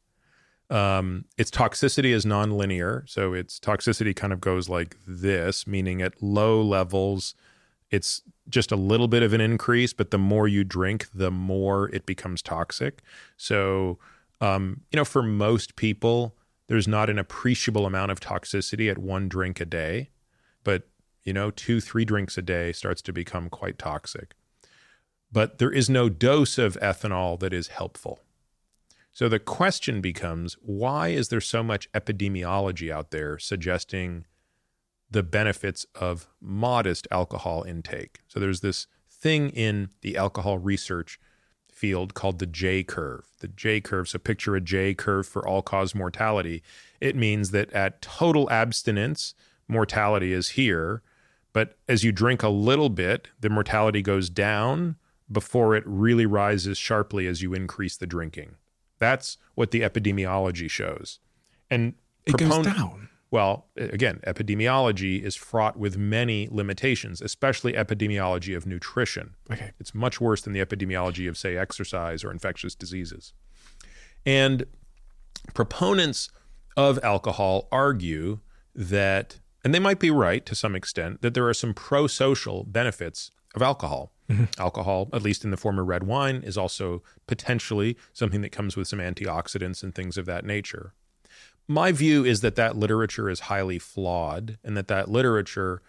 Um, 0.70 1.24
its 1.36 1.51
toxicity 1.51 2.15
is 2.15 2.24
nonlinear, 2.24 3.09
so 3.09 3.32
its 3.32 3.59
toxicity 3.59 4.15
kind 4.15 4.32
of 4.32 4.40
goes 4.40 4.69
like 4.69 4.97
this, 5.05 5.66
meaning 5.66 6.01
at 6.01 6.23
low 6.23 6.62
levels, 6.62 7.35
it's 7.91 8.23
just 8.49 8.73
a 8.73 8.77
little 8.77 9.09
bit 9.09 9.23
of 9.23 9.33
an 9.33 9.41
increase, 9.41 9.93
but 9.93 10.11
the 10.11 10.19
more 10.19 10.49
you 10.49 10.65
drink, 10.65 11.09
the 11.15 11.31
more 11.31 11.89
it 11.91 12.07
becomes 12.07 12.43
toxic. 12.43 13.03
So, 13.37 13.99
um, 14.41 14.83
you 14.91 14.97
know, 14.97 15.05
for 15.05 15.23
most 15.23 15.77
people, 15.77 16.37
there's 16.69 16.89
not 16.89 17.11
an 17.11 17.19
appreciable 17.19 17.87
amount 17.87 18.12
of 18.12 18.21
toxicity 18.21 18.91
at 18.91 18.99
one 18.99 19.29
drink 19.29 19.61
a 19.61 19.65
day, 19.65 20.11
but 20.62 20.89
you 21.25 21.33
know, 21.33 21.51
two, 21.51 21.81
three 21.81 22.05
drinks 22.05 22.39
a 22.39 22.43
day 22.43 22.73
starts 22.73 23.03
to 23.03 23.12
become 23.12 23.51
quite 23.51 23.79
toxic. 23.79 24.35
But 25.33 25.59
there 25.59 25.71
is 25.71 25.91
no 25.91 26.09
dose 26.09 26.59
of 26.59 26.79
ethanol 26.81 27.39
that 27.41 27.53
is 27.53 27.69
helpful. 27.69 28.21
So 29.12 29.29
the 29.29 29.39
question 29.39 30.01
becomes 30.01 30.57
why 30.62 31.09
is 31.09 31.29
there 31.29 31.41
so 31.41 31.62
much 31.62 31.91
epidemiology 31.93 32.91
out 32.91 33.11
there 33.11 33.39
suggesting 33.39 34.25
the 35.11 35.23
benefits 35.23 35.87
of 35.95 36.28
modest 36.41 37.09
alcohol 37.11 37.62
intake? 37.62 38.20
So 38.28 38.39
there's 38.41 38.61
this 38.61 38.87
thing 39.11 39.51
in 39.51 39.91
the 40.03 40.16
alcohol 40.16 40.59
research 40.59 41.19
field 41.70 42.15
called 42.15 42.39
the 42.39 42.47
J 42.47 42.82
curve. 42.82 43.27
The 43.41 43.49
J 43.49 43.81
curve, 43.81 44.09
so 44.09 44.19
picture 44.19 44.55
a 44.55 44.61
J 44.61 44.95
curve 44.95 45.27
for 45.27 45.47
all 45.47 45.62
cause 45.62 45.95
mortality. 45.95 46.62
It 47.01 47.16
means 47.16 47.51
that 47.51 47.73
at 47.73 48.03
total 48.03 48.51
abstinence, 48.51 49.35
mortality 49.66 50.32
is 50.32 50.51
here. 50.51 51.03
But 51.53 51.77
as 51.89 52.05
you 52.05 52.12
drink 52.12 52.43
a 52.43 52.49
little 52.49 52.91
bit, 52.91 53.28
the 53.41 53.51
mortality 53.51 54.03
goes 54.03 54.31
down 54.31 54.97
before 55.31 55.74
it 55.74 55.85
really 55.87 56.27
rises 56.27 56.78
sharply 56.78 57.27
as 57.27 57.43
you 57.43 57.55
increase 57.55 57.97
the 57.97 58.07
drinking. 58.07 58.57
That's 58.99 59.39
what 59.55 59.70
the 59.70 59.81
epidemiology 59.81 60.69
shows. 60.69 61.19
And 61.70 61.95
It 62.27 62.37
goes 62.37 62.65
down. 62.65 63.09
Well, 63.31 63.66
again, 63.77 64.20
epidemiology 64.27 65.23
is 65.23 65.36
fraught 65.36 65.77
with 65.77 65.97
many 65.97 66.48
limitations, 66.51 67.20
especially 67.20 67.74
epidemiology 67.74 68.57
of 68.57 68.66
nutrition. 68.66 69.35
Okay. 69.51 69.70
It's 69.78 69.94
much 69.94 70.20
worse 70.20 70.43
than 70.43 70.52
the 70.52 70.65
epidemiology 70.65 71.28
of, 71.28 71.39
say, 71.39 71.57
exercise 71.57 72.24
or 72.24 72.32
infectious 72.32 72.74
diseases. 72.74 73.32
And 74.27 74.65
proponents 75.55 76.28
of 76.77 76.98
alcohol 77.05 77.69
argue 77.70 78.40
that, 78.74 79.39
and 79.65 79.73
they 79.73 79.78
might 79.78 80.01
be 80.01 80.11
right 80.11 80.44
to 80.47 80.55
some 80.57 80.74
extent, 80.74 81.23
that 81.23 81.35
there 81.35 81.48
are 81.48 81.55
some 81.55 81.73
pro 81.73 82.09
social 82.09 82.65
benefits 82.65 83.31
of 83.55 83.62
alcohol. 83.62 84.12
Mm-hmm. 84.28 84.44
Alcohol, 84.61 85.09
at 85.12 85.23
least 85.23 85.44
in 85.44 85.51
the 85.51 85.57
form 85.57 85.78
of 85.78 85.86
red 85.86 86.05
wine, 86.05 86.43
is 86.44 86.57
also 86.57 87.02
potentially 87.27 87.97
something 88.12 88.43
that 88.43 88.51
comes 88.52 88.77
with 88.77 88.86
some 88.86 89.01
antioxidants 89.01 89.82
and 89.82 89.94
things 89.94 90.16
of 90.16 90.27
that 90.27 90.44
nature 90.44 90.94
my 91.71 91.93
view 91.93 92.25
is 92.25 92.41
that 92.41 92.57
that 92.57 92.77
literature 92.77 93.31
is 93.31 93.41
highly 93.41 93.79
flawed 93.79 94.59
and 94.65 94.77
that 94.77 94.89
that 94.89 95.09
literature 95.09 95.81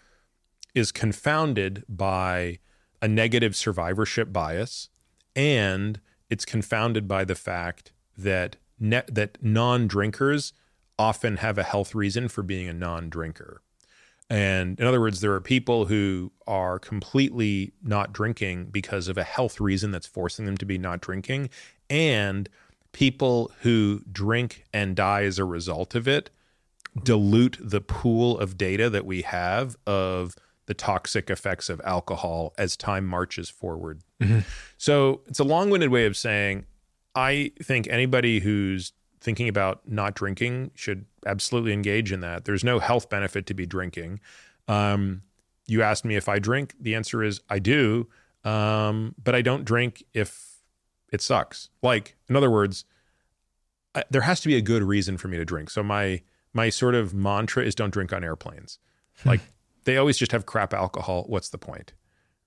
is 0.76 0.92
confounded 0.92 1.84
by 1.90 2.60
a 3.02 3.08
negative 3.08 3.56
survivorship 3.56 4.32
bias 4.32 4.90
and 5.36 6.00
it's 6.30 6.46
confounded 6.46 7.08
by 7.08 7.26
the 7.26 7.34
fact 7.34 7.94
that 8.16 8.58
ne- 8.80 9.02
that 9.08 9.40
non-drinkers 9.42 10.54
often 11.00 11.38
have 11.38 11.58
a 11.58 11.64
health 11.64 11.96
reason 11.96 12.28
for 12.28 12.44
being 12.44 12.68
a 12.68 12.74
non-drinker. 12.74 13.64
And 14.30 14.80
in 14.80 14.86
other 14.86 15.02
words 15.02 15.20
there 15.20 15.34
are 15.34 15.42
people 15.42 15.86
who 15.86 16.32
are 16.46 16.78
completely 16.78 17.74
not 17.82 18.14
drinking 18.14 18.66
because 18.66 19.08
of 19.08 19.18
a 19.18 19.24
health 19.24 19.60
reason 19.60 19.90
that's 19.90 20.06
forcing 20.06 20.46
them 20.46 20.58
to 20.58 20.66
be 20.66 20.78
not 20.78 21.02
drinking 21.02 21.50
and 21.90 22.48
people 22.92 23.52
who 23.62 24.02
drink 24.12 24.66
and 24.74 24.96
die 24.96 25.24
as 25.24 25.40
a 25.40 25.46
result 25.46 25.96
of 25.96 26.08
it 26.08 26.30
dilute 27.04 27.58
the 27.62 27.80
pool 27.82 28.38
of 28.38 28.58
data 28.58 28.90
that 28.90 29.06
we 29.06 29.22
have 29.22 29.78
of 29.88 30.36
the 30.66 30.74
toxic 30.74 31.30
effects 31.30 31.70
of 31.70 31.82
alcohol 31.86 32.54
as 32.58 32.76
time 32.76 33.06
marches 33.06 33.50
forward. 33.50 34.02
So 34.78 35.22
it's 35.28 35.40
a 35.40 35.44
long 35.44 35.70
winded 35.70 35.90
way 35.90 36.06
of 36.06 36.16
saying 36.18 36.66
I 37.16 37.52
think 37.62 37.88
anybody 37.88 38.40
who's 38.40 38.94
thinking 39.20 39.48
about 39.48 39.88
not 39.88 40.16
drinking 40.16 40.72
should 40.76 41.06
absolutely 41.26 41.74
engage 41.74 42.12
in 42.12 42.22
that. 42.22 42.46
There's 42.46 42.64
no 42.64 42.80
health 42.80 43.10
benefit 43.10 43.46
to 43.48 43.54
be 43.54 43.66
drinking. 43.66 44.20
Um, 44.68 45.22
you 45.68 45.82
asked 45.82 46.06
me 46.06 46.16
if 46.16 46.28
I 46.28 46.40
drink. 46.40 46.74
The 46.80 46.96
answer 46.96 47.24
is 47.24 47.42
I 47.50 47.60
do, 47.60 48.08
um, 48.44 49.16
but 49.24 49.36
I 49.36 49.42
don't 49.42 49.64
drink 49.64 50.04
if 50.14 50.51
it 51.12 51.22
sucks. 51.22 51.70
Like, 51.82 52.16
in 52.30 52.36
other 52.36 52.50
words, 52.50 52.86
I, 53.94 54.04
there 54.10 54.22
has 54.22 54.40
to 54.42 54.48
be 54.48 54.56
a 54.56 54.62
good 54.62 54.84
reason 54.84 55.18
for 55.18 55.28
me 55.28 55.38
to 55.38 55.46
drink. 55.46 55.70
So 55.70 55.84
my 55.84 56.22
my 56.54 56.70
sort 56.70 56.96
of 56.96 57.14
mantra 57.14 57.64
is 57.64 57.76
don't 57.76 57.92
drink 57.92 58.12
on 58.14 58.24
airplanes. 58.24 58.80
Like 59.24 59.42
they 59.84 59.98
always 59.98 60.18
just 60.18 60.32
have 60.32 60.46
crap 60.46 60.74
alcohol. 60.74 61.26
What's 61.28 61.50
the 61.50 61.58
point? 61.58 61.94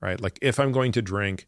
Right? 0.01 0.21
Like 0.21 0.39
if 0.43 0.59
I'm 0.59 0.73
going 0.73 0.93
to 0.93 1.03
drink, 1.03 1.47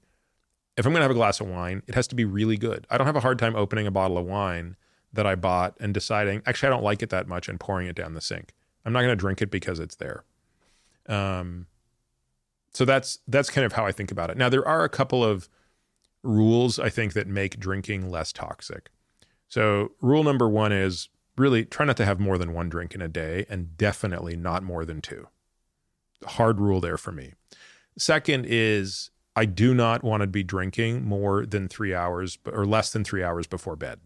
if 0.77 0.87
I'm 0.87 0.93
going 0.93 1.01
to 1.01 1.05
have 1.05 1.11
a 1.11 1.15
glass 1.15 1.41
of 1.41 1.49
wine, 1.49 1.83
it 1.87 1.95
has 1.95 2.07
to 2.09 2.15
be 2.15 2.25
really 2.25 2.57
good. 2.57 2.87
I 2.91 2.99
don't 2.99 3.07
have 3.07 3.17
a 3.17 3.21
hard 3.21 3.39
time 3.39 3.57
opening 3.57 3.87
a 3.87 3.91
bottle 3.91 4.19
of 4.19 4.25
wine 4.25 4.77
that 5.13 5.27
I 5.27 5.35
bought 5.35 5.77
and 5.81 5.93
deciding, 5.93 6.43
actually 6.47 6.69
I 6.69 6.71
don't 6.71 6.85
like 6.85 7.03
it 7.03 7.11
that 7.11 7.29
much 7.29 7.49
and 7.49 7.59
pouring 7.59 7.87
it 7.87 7.97
down 7.97 8.15
the 8.15 8.21
sink. 8.21 8.53
I'm 8.85 8.93
not 8.93 9.01
going 9.01 9.11
to 9.11 9.17
drink 9.17 9.43
it 9.43 9.51
because 9.51 9.81
it's 9.81 9.97
there. 9.97 10.25
Um 11.09 11.67
so 12.73 12.85
that's 12.85 13.21
that's 13.27 13.49
kind 13.49 13.65
of 13.65 13.73
how 13.73 13.87
I 13.87 13.93
think 13.93 14.11
about 14.11 14.29
it. 14.31 14.37
Now 14.37 14.49
there 14.49 14.67
are 14.67 14.85
a 14.85 14.89
couple 14.89 15.25
of 15.25 15.49
rules 16.27 16.79
I 16.79 16.91
think 16.91 17.13
that 17.15 17.27
make 17.27 17.59
drinking 17.59 18.11
less 18.11 18.33
toxic. 18.33 18.91
So, 19.49 19.93
rule 20.01 20.25
number 20.25 20.49
one 20.49 20.73
is 20.73 21.09
really 21.37 21.65
try 21.65 21.87
not 21.87 21.97
to 21.99 22.05
have 22.05 22.19
more 22.19 22.39
than 22.39 22.53
one 22.53 22.69
drink 22.69 22.95
in 22.95 23.03
a 23.03 23.09
day 23.09 23.47
and 23.49 23.77
definitely 23.77 24.37
not 24.37 24.63
more 24.63 24.85
than 24.85 25.01
two. 25.01 25.29
Hard 26.25 26.61
rule 26.61 26.81
there 26.81 26.97
for 26.97 27.13
me. 27.13 27.35
Second 27.99 28.47
is 28.49 29.11
I 29.35 29.45
do 29.45 29.75
not 29.75 30.03
want 30.03 30.23
to 30.23 30.27
be 30.27 30.43
drinking 30.43 31.05
more 31.05 31.45
than 31.45 31.69
three 31.69 31.95
hours 31.95 32.39
or 32.47 32.65
less 32.67 32.91
than 32.91 33.05
three 33.05 33.23
hours 33.23 33.47
before 33.47 33.77
bed. 33.77 34.01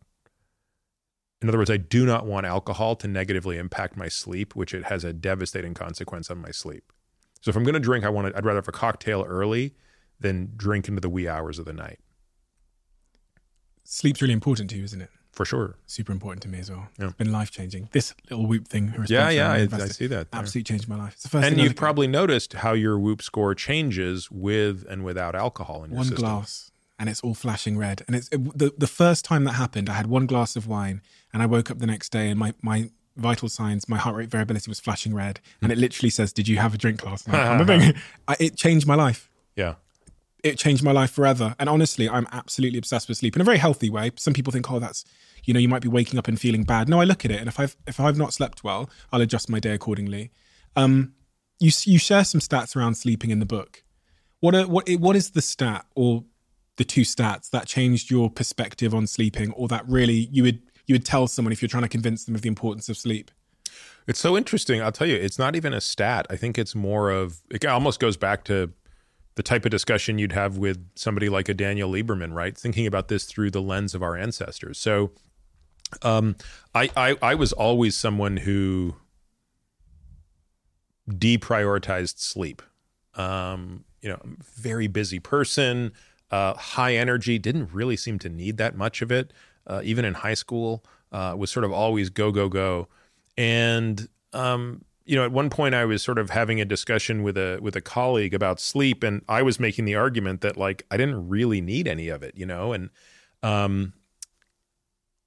In 1.41 1.49
other 1.49 1.59
words, 1.59 1.71
I 1.71 1.79
do 1.79 2.05
not 2.05 2.27
want 2.27 2.47
alcohol 2.47 2.97
to 2.97 3.09
negatively 3.09 3.57
impact 3.57 3.97
my 3.97 4.09
sleep, 4.09 4.55
which 4.55 4.75
it 4.75 4.85
has 4.85 5.05
a 5.05 5.13
devastating 5.13 5.73
consequence 5.73 6.31
on 6.31 6.39
my 6.39 6.51
sleep. 6.51 6.93
So 7.41 7.49
if 7.49 7.57
I'm 7.57 7.65
going 7.65 7.75
to 7.75 7.81
drink, 7.81 8.05
I 8.05 8.11
want 8.11 8.29
to, 8.29 8.37
I'd 8.37 8.45
rather 8.45 8.59
have 8.59 8.69
a 8.69 8.73
cocktail 8.73 9.25
early 9.27 9.75
than 10.19 10.53
drink 10.57 10.89
into 10.89 11.01
the 11.01 11.09
wee 11.09 11.29
hours 11.29 11.59
of 11.59 11.65
the 11.65 11.73
night. 11.73 11.99
Sleep's 13.93 14.23
really 14.23 14.33
important 14.35 14.71
to 14.71 14.77
you, 14.77 14.85
isn't 14.85 15.01
it? 15.03 15.11
For 15.33 15.45
sure. 15.45 15.77
Super 15.87 16.13
important 16.13 16.43
to 16.43 16.49
me 16.49 16.61
as 16.61 16.71
well. 16.71 16.89
Yeah. 16.99 17.07
It's 17.07 17.15
been 17.15 17.33
life 17.33 17.51
changing. 17.51 17.89
This 17.93 18.15
little 18.31 18.47
whoop 18.47 18.69
thing. 18.69 18.95
Yeah, 19.09 19.31
yeah, 19.31 19.51
I, 19.51 19.57
I 19.73 19.87
see 19.89 20.07
that. 20.07 20.31
there. 20.31 20.41
Absolutely 20.41 20.63
changed 20.63 20.89
my 20.89 20.97
life. 20.97 21.15
It's 21.15 21.25
the 21.25 21.29
first 21.29 21.47
And 21.47 21.57
you've 21.57 21.69
look 21.69 21.73
at. 21.73 21.77
probably 21.77 22.07
noticed 22.07 22.53
how 22.53 22.73
your 22.73 22.99
Whoop 22.99 23.21
score 23.21 23.55
changes 23.55 24.31
with 24.31 24.85
and 24.89 25.05
without 25.05 25.35
alcohol 25.35 25.83
in 25.83 25.91
your 25.91 25.99
one 25.99 26.07
system. 26.07 26.25
One 26.25 26.35
glass 26.37 26.71
and 27.01 27.09
it's 27.09 27.21
all 27.23 27.35
flashing 27.35 27.77
red. 27.79 28.03
And 28.07 28.15
it's 28.15 28.29
it, 28.29 28.59
the 28.59 28.73
the 28.79 28.87
first 28.87 29.25
time 29.25 29.43
that 29.45 29.53
happened, 29.53 29.89
I 29.89 29.95
had 29.95 30.07
one 30.07 30.27
glass 30.27 30.55
of 30.55 30.69
wine 30.69 31.03
and 31.33 31.43
I 31.43 31.47
woke 31.47 31.71
up 31.71 31.79
the 31.79 31.87
next 31.87 32.11
day 32.13 32.29
and 32.29 32.39
my 32.39 32.55
my 32.63 32.91
vital 33.17 33.49
signs, 33.49 33.89
my 33.89 33.99
heart 33.99 34.17
rate 34.17 34.29
variability 34.31 34.71
was 34.71 34.79
flashing 34.81 35.15
red, 35.15 35.41
and 35.61 35.73
it 35.73 35.79
literally 35.79 36.11
says, 36.11 36.33
"Did 36.33 36.47
you 36.47 36.59
have 36.59 36.75
a 36.75 36.79
drink 36.79 37.05
last 37.05 37.27
night?" 37.27 37.45
on 37.47 37.59
the 37.59 37.65
thing. 37.65 37.95
I, 38.29 38.37
it 38.39 38.57
changed 38.57 38.87
my 38.87 38.95
life. 38.95 39.31
Yeah. 39.57 39.75
It 40.43 40.59
changed 40.59 40.83
my 40.83 40.93
life 40.93 41.11
forever. 41.11 41.55
And 41.59 41.69
honestly, 41.69 42.09
I'm 42.09 42.27
absolutely 42.33 42.79
obsessed 42.79 43.09
with 43.09 43.19
sleep 43.19 43.37
in 43.37 43.43
a 43.43 43.45
very 43.45 43.59
healthy 43.59 43.91
way. 43.91 44.13
Some 44.17 44.35
people 44.35 44.53
think, 44.53 44.71
"Oh, 44.71 44.79
that's." 44.79 45.05
You 45.45 45.55
know, 45.55 45.61
you 45.61 45.69
might 45.69 45.81
be 45.81 45.89
waking 45.89 46.19
up 46.19 46.29
and 46.29 46.39
feeling 46.39 46.65
bad. 46.65 46.87
No, 46.87 47.01
I 47.01 47.05
look 47.05 47.25
at 47.25 47.31
it, 47.31 47.41
and 47.41 47.49
if 47.49 47.59
I've 47.59 47.77
if 47.87 47.99
I've 47.99 48.19
not 48.19 48.35
slept 48.35 48.63
well, 48.63 48.91
I'll 49.11 49.23
adjust 49.23 49.49
my 49.49 49.59
day 49.59 49.73
accordingly. 49.73 50.33
Um, 50.77 51.15
you 51.59 51.71
you 51.85 51.99
share 51.99 52.25
some 52.25 52.41
stats 52.41 52.75
around 52.75 52.95
sleeping 52.97 53.31
in 53.31 53.39
the 53.39 53.47
book, 53.47 53.83
What 54.41 54.55
are, 54.55 54.67
what 54.67 54.89
what 54.99 55.17
is 55.17 55.31
the 55.31 55.43
stat 55.43 55.87
or 55.95 56.25
the 56.77 56.85
two 56.85 57.03
stats 57.03 57.51
that 57.51 57.67
changed 57.67 58.11
your 58.11 58.31
perspective 58.31 58.95
on 58.95 59.07
sleeping, 59.07 59.53
or 59.53 59.69
that 59.69 59.87
really 59.87 60.29
you 60.33 60.43
would 60.43 60.61
you 60.87 60.95
would 60.95 61.05
tell 61.05 61.27
someone 61.27 61.53
if 61.53 61.63
you're 61.63 61.69
trying 61.69 61.83
to 61.83 61.89
convince 61.89 62.25
them 62.25 62.35
of 62.35 62.43
the 62.43 62.49
importance 62.49 62.89
of 62.89 62.97
sleep? 62.97 63.31
It's 64.07 64.19
so 64.19 64.37
interesting. 64.37 64.83
I'll 64.83 64.91
tell 64.91 65.07
you, 65.07 65.17
it's 65.17 65.39
not 65.39 65.55
even 65.55 65.73
a 65.73 65.81
stat. 65.81 66.27
I 66.31 66.37
think 66.37 66.59
it's 66.59 66.75
more 66.75 67.11
of 67.11 67.43
it 67.51 67.65
almost 67.67 68.01
goes 68.01 68.17
back 68.17 68.45
to 68.45 68.73
the 69.35 69.43
type 69.43 69.65
of 69.65 69.71
discussion 69.71 70.19
you'd 70.19 70.33
have 70.33 70.59
with 70.59 70.85
somebody 70.95 71.29
like 71.29 71.49
a 71.49 71.55
Daniel 71.55 71.91
Lieberman, 71.91 72.33
right? 72.35 72.57
Thinking 72.57 72.87
about 72.87 73.09
this 73.09 73.25
through 73.25 73.51
the 73.51 73.63
lens 73.63 73.95
of 73.95 74.03
our 74.03 74.17
ancestors. 74.17 74.79
So, 74.79 75.13
um, 76.03 76.37
I, 76.75 76.91
I 76.97 77.17
I 77.23 77.35
was 77.35 77.53
always 77.53 77.97
someone 77.97 78.39
who 78.39 78.97
deprioritized 81.09 82.19
sleep. 82.19 82.63
Um, 83.15 83.85
you 84.01 84.09
know, 84.09 84.21
very 84.55 84.87
busy 84.87 85.19
person, 85.19 85.93
uh, 86.31 86.55
high 86.55 86.95
energy, 86.95 87.39
didn't 87.39 87.73
really 87.73 87.97
seem 87.97 88.19
to 88.21 88.29
need 88.29 88.57
that 88.59 88.77
much 88.77 89.03
of 89.03 89.11
it. 89.11 89.33
Uh, 89.67 89.81
even 89.85 90.05
in 90.05 90.15
high 90.15 90.35
school, 90.35 90.85
uh, 91.13 91.35
was 91.37 91.51
sort 91.51 91.65
of 91.65 91.73
always 91.73 92.09
go, 92.09 92.31
go, 92.31 92.49
go. 92.49 92.89
And, 93.37 94.09
um, 94.33 94.85
you 95.11 95.17
know, 95.17 95.25
at 95.25 95.33
one 95.33 95.51
point 95.51 95.75
I 95.75 95.85
was 95.87 96.05
sort 96.05 96.19
of 96.19 96.31
having 96.31 96.61
a 96.61 96.65
discussion 96.65 97.25
with 97.25 97.37
a 97.37 97.59
with 97.61 97.75
a 97.75 97.81
colleague 97.81 98.33
about 98.33 98.61
sleep, 98.61 99.03
and 99.03 99.23
I 99.29 99.43
was 99.43 99.59
making 99.59 99.85
the 99.85 99.97
argument 99.97 100.41
that 100.43 100.57
like 100.57 100.87
I 100.89 100.97
didn't 100.97 101.29
really 101.29 101.61
need 101.61 101.89
any 101.89 102.09
of 102.09 102.23
it, 102.23 102.37
you 102.37 102.47
know, 102.47 102.73
and 102.73 102.91
um, 103.43 103.93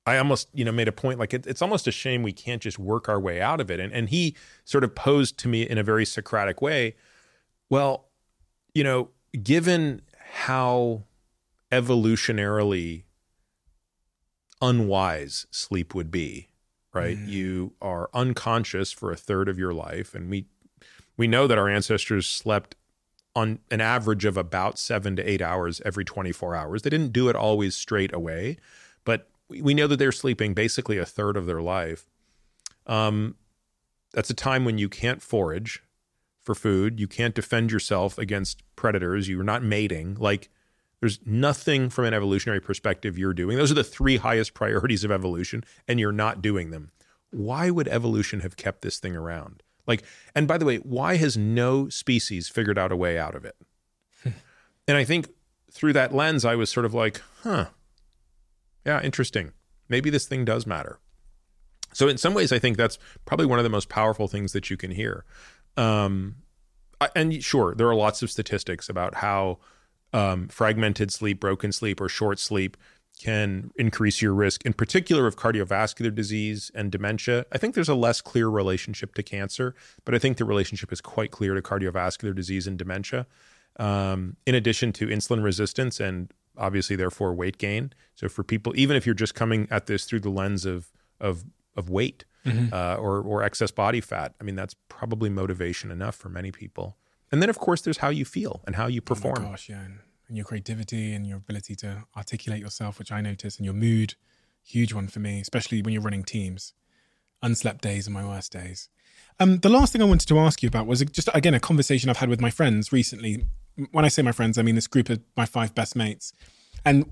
I 0.05 0.17
almost, 0.17 0.47
you 0.53 0.63
know, 0.63 0.71
made 0.71 0.87
a 0.87 0.93
point 0.93 1.19
like 1.19 1.33
it, 1.33 1.45
it's 1.45 1.61
almost 1.61 1.85
a 1.85 1.91
shame 1.91 2.23
we 2.23 2.31
can't 2.31 2.61
just 2.61 2.79
work 2.79 3.09
our 3.09 3.19
way 3.19 3.41
out 3.41 3.59
of 3.59 3.69
it. 3.69 3.81
And 3.81 3.91
and 3.91 4.07
he 4.07 4.37
sort 4.63 4.85
of 4.85 4.95
posed 4.95 5.37
to 5.39 5.49
me 5.49 5.63
in 5.63 5.77
a 5.77 5.83
very 5.83 6.05
Socratic 6.05 6.61
way, 6.61 6.95
well, 7.69 8.07
you 8.73 8.85
know, 8.85 9.09
given 9.43 10.01
how 10.35 11.03
evolutionarily 11.73 13.03
unwise 14.61 15.45
sleep 15.51 15.93
would 15.93 16.09
be, 16.09 16.47
right? 16.93 17.17
Mm. 17.17 17.27
You 17.27 17.73
are 17.81 18.09
unconscious 18.13 18.91
for 18.91 19.11
a 19.11 19.15
third 19.15 19.49
of 19.49 19.57
your 19.57 19.73
life, 19.73 20.13
and 20.15 20.29
we 20.29 20.45
we 21.17 21.27
know 21.27 21.47
that 21.47 21.57
our 21.57 21.69
ancestors 21.69 22.27
slept 22.27 22.75
on 23.35 23.59
an 23.71 23.81
average 23.81 24.25
of 24.25 24.37
about 24.37 24.77
seven 24.77 25.15
to 25.15 25.29
eight 25.29 25.41
hours 25.41 25.81
every 25.85 26.05
24 26.05 26.55
hours. 26.55 26.81
They 26.81 26.89
didn't 26.89 27.13
do 27.13 27.29
it 27.29 27.35
always 27.35 27.75
straight 27.75 28.13
away, 28.13 28.57
but 29.05 29.29
we 29.49 29.73
know 29.73 29.87
that 29.87 29.97
they're 29.97 30.11
sleeping 30.11 30.53
basically 30.53 30.97
a 30.97 31.05
third 31.05 31.35
of 31.35 31.45
their 31.45 31.61
life. 31.61 32.05
Um, 32.85 33.35
that's 34.13 34.29
a 34.29 34.35
time 34.35 34.65
when 34.65 34.77
you 34.77 34.89
can't 34.89 35.21
forage 35.21 35.81
for 36.41 36.53
food. 36.53 36.99
You 36.99 37.07
can't 37.07 37.33
defend 37.33 37.71
yourself 37.71 38.17
against 38.17 38.61
predators. 38.75 39.27
You're 39.27 39.43
not 39.43 39.63
mating. 39.63 40.15
Like, 40.15 40.49
there's 41.03 41.19
nothing 41.25 41.89
from 41.89 42.05
an 42.05 42.13
evolutionary 42.13 42.61
perspective 42.61 43.17
you're 43.17 43.33
doing. 43.33 43.57
Those 43.57 43.71
are 43.71 43.75
the 43.75 43.83
three 43.83 44.15
highest 44.15 44.53
priorities 44.53 45.03
of 45.03 45.11
evolution, 45.11 45.65
and 45.85 45.99
you're 45.99 46.13
not 46.13 46.41
doing 46.41 46.71
them. 46.71 46.91
Why 47.29 47.71
would 47.71 47.89
evolution 47.89 48.39
have 48.39 48.55
kept 48.55 48.83
this 48.83 48.99
thing 48.99 49.13
around? 49.13 49.63
Like, 49.85 50.03
and 50.33 50.47
by 50.47 50.57
the 50.57 50.63
way, 50.63 50.77
why 50.77 51.17
has 51.17 51.35
no 51.35 51.89
species 51.89 52.47
figured 52.47 52.79
out 52.79 52.93
a 52.93 52.95
way 52.95 53.19
out 53.19 53.35
of 53.35 53.43
it? 53.43 53.57
and 54.87 54.95
I 54.95 55.03
think 55.03 55.27
through 55.69 55.91
that 55.91 56.15
lens, 56.15 56.45
I 56.45 56.55
was 56.55 56.69
sort 56.69 56.85
of 56.85 56.93
like, 56.93 57.19
huh, 57.41 57.65
yeah, 58.85 59.01
interesting. 59.01 59.51
Maybe 59.89 60.09
this 60.09 60.25
thing 60.25 60.45
does 60.45 60.65
matter. 60.65 60.99
So 61.91 62.07
in 62.07 62.17
some 62.17 62.33
ways, 62.33 62.53
I 62.53 62.59
think 62.59 62.77
that's 62.77 62.97
probably 63.25 63.47
one 63.47 63.59
of 63.59 63.63
the 63.63 63.69
most 63.69 63.89
powerful 63.89 64.29
things 64.29 64.53
that 64.53 64.69
you 64.69 64.77
can 64.77 64.91
hear. 64.91 65.25
Um, 65.75 66.35
and 67.13 67.43
sure, 67.43 67.75
there 67.75 67.89
are 67.89 67.95
lots 67.95 68.23
of 68.23 68.31
statistics 68.31 68.87
about 68.87 69.15
how 69.15 69.59
um, 70.13 70.47
fragmented 70.47 71.11
sleep, 71.11 71.39
broken 71.39 71.71
sleep, 71.71 71.99
or 71.99 72.09
short 72.09 72.39
sleep 72.39 72.77
can 73.19 73.71
increase 73.75 74.21
your 74.21 74.33
risk, 74.33 74.65
in 74.65 74.73
particular 74.73 75.27
of 75.27 75.35
cardiovascular 75.35 76.13
disease 76.13 76.71
and 76.73 76.91
dementia. 76.91 77.45
I 77.51 77.57
think 77.57 77.75
there's 77.75 77.89
a 77.89 77.95
less 77.95 78.21
clear 78.21 78.47
relationship 78.47 79.13
to 79.15 79.23
cancer, 79.23 79.75
but 80.03 80.15
I 80.15 80.19
think 80.19 80.37
the 80.37 80.45
relationship 80.45 80.91
is 80.91 80.99
quite 80.99 81.31
clear 81.31 81.53
to 81.53 81.61
cardiovascular 81.61 82.35
disease 82.35 82.67
and 82.67 82.77
dementia. 82.77 83.27
Um, 83.79 84.37
in 84.45 84.55
addition 84.55 84.93
to 84.93 85.07
insulin 85.07 85.43
resistance 85.43 85.99
and 85.99 86.31
obviously, 86.57 86.95
therefore, 86.95 87.33
weight 87.33 87.57
gain. 87.57 87.93
So 88.15 88.29
for 88.29 88.43
people, 88.43 88.73
even 88.75 88.95
if 88.97 89.05
you're 89.05 89.15
just 89.15 89.35
coming 89.35 89.67
at 89.71 89.87
this 89.87 90.05
through 90.05 90.21
the 90.21 90.29
lens 90.29 90.65
of 90.65 90.91
of 91.19 91.45
of 91.75 91.89
weight, 91.89 92.25
mm-hmm. 92.45 92.73
uh, 92.73 92.95
or 92.95 93.21
or 93.21 93.43
excess 93.43 93.71
body 93.71 94.01
fat. 94.01 94.33
I 94.39 94.43
mean, 94.43 94.55
that's 94.55 94.75
probably 94.89 95.29
motivation 95.29 95.91
enough 95.91 96.15
for 96.15 96.29
many 96.29 96.51
people. 96.51 96.97
And 97.33 97.41
then, 97.41 97.49
of 97.49 97.57
course, 97.57 97.81
there's 97.81 97.97
how 97.97 98.09
you 98.09 98.25
feel 98.25 98.61
and 98.67 98.75
how 98.75 98.85
you 98.85 99.01
oh 99.01 99.07
perform. 99.07 99.39
Oh 99.39 99.49
gosh, 99.49 99.67
yeah, 99.67 99.81
and, 99.81 99.99
and 100.27 100.37
your 100.37 100.45
creativity 100.45 101.13
and 101.13 101.25
your 101.25 101.37
ability 101.37 101.75
to 101.77 102.03
articulate 102.15 102.61
yourself, 102.61 102.99
which 102.99 103.11
I 103.11 103.21
notice, 103.21 103.57
and 103.57 103.65
your 103.65 103.73
mood, 103.73 104.13
huge 104.61 104.93
one 104.93 105.07
for 105.07 105.19
me, 105.19 105.41
especially 105.41 105.81
when 105.81 105.95
you're 105.95 106.03
running 106.03 106.23
teams. 106.23 106.73
Unslept 107.41 107.81
days 107.81 108.07
are 108.07 108.11
my 108.11 108.23
worst 108.23 108.51
days. 108.51 108.87
Um, 109.39 109.57
the 109.57 109.69
last 109.69 109.91
thing 109.91 110.01
I 110.03 110.05
wanted 110.05 110.27
to 110.27 110.37
ask 110.37 110.61
you 110.61 110.67
about 110.67 110.85
was 110.85 111.01
just 111.05 111.27
again 111.33 111.55
a 111.55 111.59
conversation 111.59 112.07
I've 112.07 112.17
had 112.17 112.29
with 112.29 112.39
my 112.39 112.51
friends 112.51 112.93
recently. 112.93 113.47
When 113.91 114.05
I 114.05 114.09
say 114.09 114.21
my 114.21 114.31
friends, 114.31 114.59
I 114.59 114.61
mean 114.61 114.75
this 114.75 114.85
group 114.85 115.09
of 115.09 115.19
my 115.35 115.47
five 115.47 115.73
best 115.73 115.95
mates, 115.95 116.33
and 116.85 117.09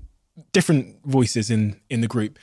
different 0.52 1.04
voices 1.04 1.50
in 1.50 1.80
in 1.90 2.00
the 2.00 2.06
group 2.06 2.38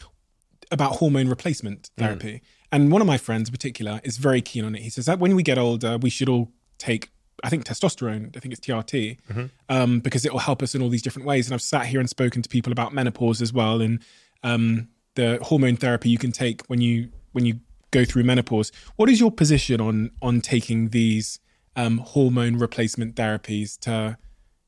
about 0.70 0.98
hormone 0.98 1.30
replacement 1.30 1.84
mm. 1.84 2.04
therapy. 2.04 2.34
Mm. 2.34 2.42
And 2.74 2.92
one 2.92 3.00
of 3.02 3.08
my 3.08 3.18
friends 3.18 3.48
in 3.48 3.54
particular 3.54 4.02
is 4.04 4.18
very 4.18 4.42
keen 4.42 4.66
on 4.66 4.76
it. 4.76 4.82
He 4.82 4.90
says 4.90 5.06
that 5.06 5.18
when 5.18 5.34
we 5.36 5.44
get 5.44 5.58
older, 5.58 5.98
we 5.98 6.10
should 6.10 6.28
all 6.28 6.52
take, 6.78 7.10
I 7.44 7.50
think, 7.50 7.66
testosterone. 7.66 8.36
I 8.36 8.40
think 8.40 8.54
it's 8.54 8.66
TRT, 8.66 9.18
mm-hmm. 9.30 9.46
um, 9.70 10.00
because 10.00 10.26
it 10.26 10.32
will 10.32 10.40
help 10.40 10.62
us 10.62 10.76
in 10.76 10.82
all 10.82 10.90
these 10.90 11.02
different 11.02 11.28
ways. 11.28 11.48
And 11.48 11.54
I've 11.54 11.62
sat 11.62 11.86
here 11.86 12.00
and 12.00 12.10
spoken 12.10 12.42
to 12.42 12.50
people 12.50 12.72
about 12.72 12.94
menopause 12.94 13.42
as 13.42 13.54
well, 13.54 13.82
and 13.82 14.02
um, 14.44 14.90
the 15.16 15.40
hormone 15.42 15.76
therapy 15.76 16.10
you 16.10 16.18
can 16.18 16.32
take 16.32 16.66
when 16.68 16.82
you 16.82 17.10
when 17.32 17.46
you 17.46 17.60
go 17.92 18.06
through 18.06 18.24
menopause. 18.24 18.72
What 18.96 19.10
is 19.10 19.20
your 19.20 19.32
position 19.32 19.82
on 19.82 20.12
on 20.22 20.42
taking 20.42 20.90
these 20.90 21.40
um, 21.76 22.00
hormone 22.00 22.58
replacement 22.58 23.16
therapies 23.16 23.80
to 23.82 24.18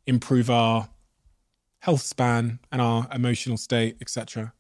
improve 0.08 0.50
our 0.50 0.90
health 1.80 2.02
span 2.02 2.60
and 2.72 2.82
our 2.82 3.08
emotional 3.14 3.58
state, 3.58 3.98
etc.? 4.02 4.54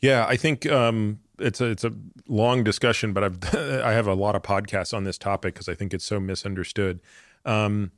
Yeah, 0.00 0.26
I 0.28 0.36
think 0.36 0.66
um, 0.66 1.20
it's 1.38 1.60
a 1.60 1.66
it's 1.66 1.84
a 1.84 1.92
long 2.28 2.64
discussion, 2.64 3.12
but 3.12 3.24
I've 3.24 3.54
I 3.54 3.92
have 3.92 4.06
a 4.06 4.14
lot 4.14 4.34
of 4.34 4.42
podcasts 4.42 4.94
on 4.94 5.04
this 5.04 5.18
topic 5.18 5.54
because 5.54 5.68
I 5.68 5.74
think 5.74 5.94
it's 5.94 6.04
so 6.04 6.20
misunderstood. 6.20 7.00
Um, 7.46 7.92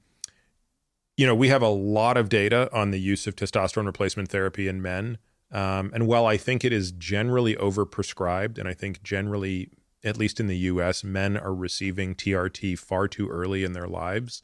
you 1.16 1.26
know, 1.26 1.34
we 1.34 1.48
have 1.48 1.62
a 1.62 1.68
lot 1.68 2.16
of 2.16 2.28
data 2.28 2.68
on 2.72 2.92
the 2.92 3.00
use 3.00 3.26
of 3.26 3.34
testosterone 3.34 3.86
replacement 3.86 4.28
therapy 4.28 4.68
in 4.68 4.80
men, 4.80 5.18
um, 5.50 5.90
and 5.92 6.06
while 6.06 6.26
I 6.26 6.36
think 6.36 6.64
it 6.64 6.72
is 6.72 6.92
generally 6.92 7.56
overprescribed, 7.56 8.58
and 8.58 8.68
I 8.68 8.74
think 8.74 9.02
generally, 9.02 9.70
at 10.04 10.16
least 10.16 10.38
in 10.38 10.46
the 10.46 10.56
U.S., 10.58 11.02
men 11.02 11.36
are 11.36 11.54
receiving 11.54 12.14
TRT 12.14 12.78
far 12.78 13.08
too 13.08 13.28
early 13.28 13.64
in 13.64 13.72
their 13.72 13.88
lives. 13.88 14.42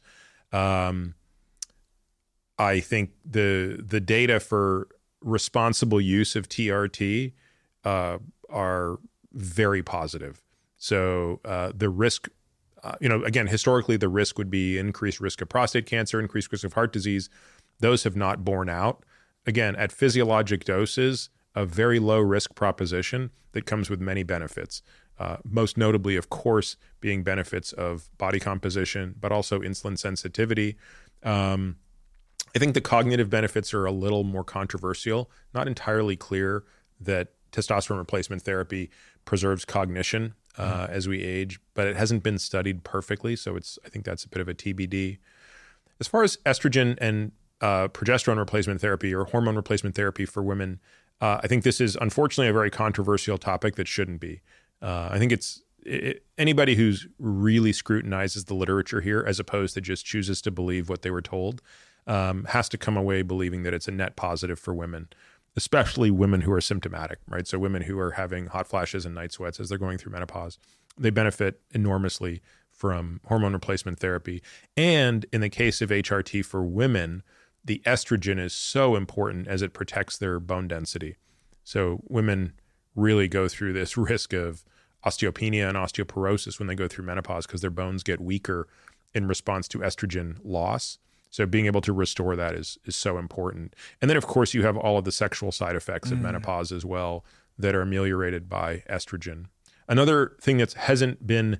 Um, 0.51 1.15
I 2.57 2.79
think 2.79 3.11
the 3.23 3.81
the 3.85 3.99
data 3.99 4.39
for 4.39 4.87
responsible 5.21 5.99
use 5.99 6.35
of 6.35 6.47
TRT 6.47 7.33
uh, 7.83 8.17
are 8.49 8.99
very 9.33 9.83
positive. 9.83 10.41
So 10.77 11.39
uh, 11.43 11.71
the 11.75 11.89
risk, 11.89 12.29
uh, 12.85 12.95
you 13.01 13.09
know, 13.09 13.23
again, 13.23 13.47
historically, 13.47 13.97
the 13.97 14.07
risk 14.07 14.37
would 14.37 14.51
be 14.51 14.77
increased 14.77 15.19
risk 15.19 15.41
of 15.41 15.49
prostate 15.49 15.87
cancer, 15.87 16.19
increased 16.19 16.51
risk 16.51 16.63
of 16.63 16.73
heart 16.73 16.93
disease. 16.93 17.29
Those 17.79 18.03
have 18.03 18.15
not 18.15 18.45
borne 18.45 18.69
out. 18.69 19.03
Again, 19.47 19.75
at 19.75 19.91
physiologic 19.91 20.65
doses, 20.65 21.29
a 21.55 21.65
very 21.65 21.97
low 21.97 22.19
risk 22.19 22.53
proposition 22.53 23.31
that 23.53 23.65
comes 23.65 23.89
with 23.89 23.99
many 23.99 24.21
benefits. 24.21 24.83
Uh, 25.17 25.37
most 25.43 25.77
notably, 25.77 26.15
of 26.15 26.29
course, 26.29 26.77
being 26.99 27.23
benefits 27.23 27.71
of 27.73 28.07
body 28.19 28.39
composition, 28.39 29.15
but 29.19 29.31
also 29.31 29.61
insulin 29.61 29.97
sensitivity. 29.97 30.77
Um, 31.23 31.77
I 32.55 32.59
think 32.59 32.75
the 32.75 32.81
cognitive 32.81 33.31
benefits 33.31 33.73
are 33.73 33.85
a 33.85 33.91
little 33.91 34.23
more 34.23 34.43
controversial, 34.43 35.31
not 35.55 35.67
entirely 35.67 36.15
clear 36.15 36.65
that 36.99 37.29
testosterone 37.51 37.97
replacement 37.97 38.43
therapy 38.43 38.91
preserves 39.23 39.65
cognition 39.65 40.35
uh, 40.57 40.87
as 40.89 41.07
we 41.07 41.21
age, 41.21 41.59
but 41.73 41.87
it 41.87 41.95
hasn't 41.95 42.23
been 42.23 42.37
studied 42.37 42.83
perfectly. 42.83 43.35
So 43.35 43.55
it's 43.55 43.77
I 43.85 43.89
think 43.89 44.05
that's 44.05 44.23
a 44.23 44.29
bit 44.29 44.41
of 44.41 44.47
a 44.47 44.53
TBD. 44.53 45.17
As 45.99 46.07
far 46.07 46.23
as 46.23 46.37
estrogen 46.45 46.97
and 46.99 47.31
uh, 47.61 47.87
progesterone 47.89 48.37
replacement 48.37 48.81
therapy 48.81 49.13
or 49.13 49.25
hormone 49.25 49.55
replacement 49.55 49.95
therapy 49.95 50.25
for 50.25 50.43
women, 50.43 50.79
uh, 51.21 51.39
I 51.43 51.47
think 51.47 51.63
this 51.63 51.79
is 51.79 51.95
unfortunately 51.99 52.49
a 52.49 52.53
very 52.53 52.69
controversial 52.69 53.37
topic 53.37 53.75
that 53.75 53.87
shouldn't 53.87 54.19
be. 54.19 54.41
Uh, 54.81 55.09
I 55.11 55.19
think 55.19 55.31
it's 55.31 55.61
it, 55.85 56.25
anybody 56.37 56.75
who's 56.75 57.07
really 57.19 57.71
scrutinizes 57.71 58.45
the 58.45 58.55
literature 58.55 59.01
here, 59.01 59.23
as 59.25 59.39
opposed 59.39 59.73
to 59.75 59.81
just 59.81 60.05
chooses 60.05 60.41
to 60.41 60.51
believe 60.51 60.89
what 60.89 61.01
they 61.01 61.11
were 61.11 61.21
told, 61.21 61.61
um, 62.07 62.45
has 62.45 62.67
to 62.69 62.77
come 62.77 62.97
away 62.97 63.21
believing 63.21 63.63
that 63.63 63.73
it's 63.73 63.87
a 63.87 63.91
net 63.91 64.15
positive 64.15 64.59
for 64.59 64.73
women 64.73 65.07
especially 65.55 66.11
women 66.11 66.41
who 66.41 66.51
are 66.51 66.61
symptomatic, 66.61 67.19
right? 67.27 67.47
So 67.47 67.57
women 67.57 67.83
who 67.83 67.97
are 67.99 68.11
having 68.11 68.47
hot 68.47 68.67
flashes 68.67 69.05
and 69.05 69.15
night 69.15 69.31
sweats 69.31 69.59
as 69.59 69.69
they're 69.69 69.77
going 69.77 69.97
through 69.97 70.11
menopause, 70.11 70.57
they 70.97 71.09
benefit 71.09 71.61
enormously 71.71 72.41
from 72.71 73.21
hormone 73.25 73.53
replacement 73.53 73.99
therapy. 73.99 74.41
And 74.75 75.25
in 75.31 75.41
the 75.41 75.49
case 75.49 75.81
of 75.81 75.89
HRT 75.89 76.43
for 76.45 76.63
women, 76.63 77.23
the 77.63 77.81
estrogen 77.85 78.39
is 78.39 78.53
so 78.53 78.95
important 78.95 79.47
as 79.47 79.61
it 79.61 79.73
protects 79.73 80.17
their 80.17 80.39
bone 80.39 80.67
density. 80.67 81.15
So 81.63 82.01
women 82.07 82.53
really 82.95 83.27
go 83.27 83.47
through 83.47 83.73
this 83.73 83.97
risk 83.97 84.33
of 84.33 84.65
osteopenia 85.05 85.69
and 85.69 85.77
osteoporosis 85.77 86.59
when 86.59 86.67
they 86.67 86.75
go 86.75 86.87
through 86.87 87.05
menopause 87.05 87.45
because 87.45 87.61
their 87.61 87.69
bones 87.69 88.03
get 88.03 88.19
weaker 88.19 88.67
in 89.13 89.27
response 89.27 89.67
to 89.69 89.79
estrogen 89.79 90.37
loss. 90.43 90.97
So 91.35 91.45
being 91.45 91.65
able 91.65 91.81
to 91.81 91.91
restore 91.91 92.37
that 92.37 92.55
is 92.55 92.77
is 92.85 92.95
so 92.95 93.17
important. 93.17 93.75
And 94.01 94.09
then 94.09 94.15
of 94.15 94.25
course 94.25 94.53
you 94.53 94.63
have 94.63 94.77
all 94.77 94.97
of 94.97 95.03
the 95.03 95.11
sexual 95.11 95.51
side 95.51 95.75
effects 95.75 96.09
of 96.09 96.19
mm. 96.19 96.21
menopause 96.21 96.71
as 96.71 96.85
well 96.85 97.25
that 97.57 97.75
are 97.75 97.81
ameliorated 97.81 98.47
by 98.47 98.83
estrogen. 98.89 99.47
Another 99.89 100.37
thing 100.39 100.59
that 100.59 100.71
hasn't 100.73 101.27
been 101.27 101.59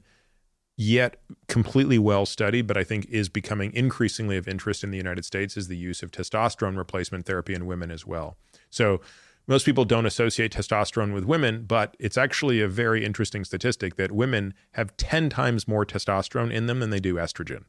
yet 0.78 1.18
completely 1.50 2.00
well 2.00 2.26
studied, 2.26 2.68
but 2.68 2.78
I 2.78 2.86
think 2.86 3.06
is 3.10 3.28
becoming 3.28 3.74
increasingly 3.74 4.38
of 4.38 4.48
interest 4.48 4.82
in 4.82 4.92
the 4.92 4.98
United 4.98 5.26
States 5.26 5.58
is 5.58 5.68
the 5.68 5.76
use 5.76 6.02
of 6.02 6.10
testosterone 6.10 6.78
replacement 6.78 7.26
therapy 7.26 7.54
in 7.54 7.66
women 7.66 7.92
as 7.92 8.06
well. 8.06 8.38
So 8.70 9.02
most 9.46 9.66
people 9.66 9.84
don't 9.84 10.06
associate 10.06 10.54
testosterone 10.54 11.14
with 11.14 11.26
women, 11.26 11.66
but 11.66 11.98
it's 12.00 12.18
actually 12.18 12.62
a 12.62 12.70
very 12.70 13.04
interesting 13.04 13.44
statistic 13.44 13.98
that 13.98 14.14
women 14.14 14.54
have 14.72 14.96
10 14.96 15.30
times 15.30 15.68
more 15.68 15.86
testosterone 15.86 16.52
in 16.52 16.68
them 16.68 16.80
than 16.80 16.92
they 16.92 17.02
do 17.02 17.16
estrogen. 17.16 17.66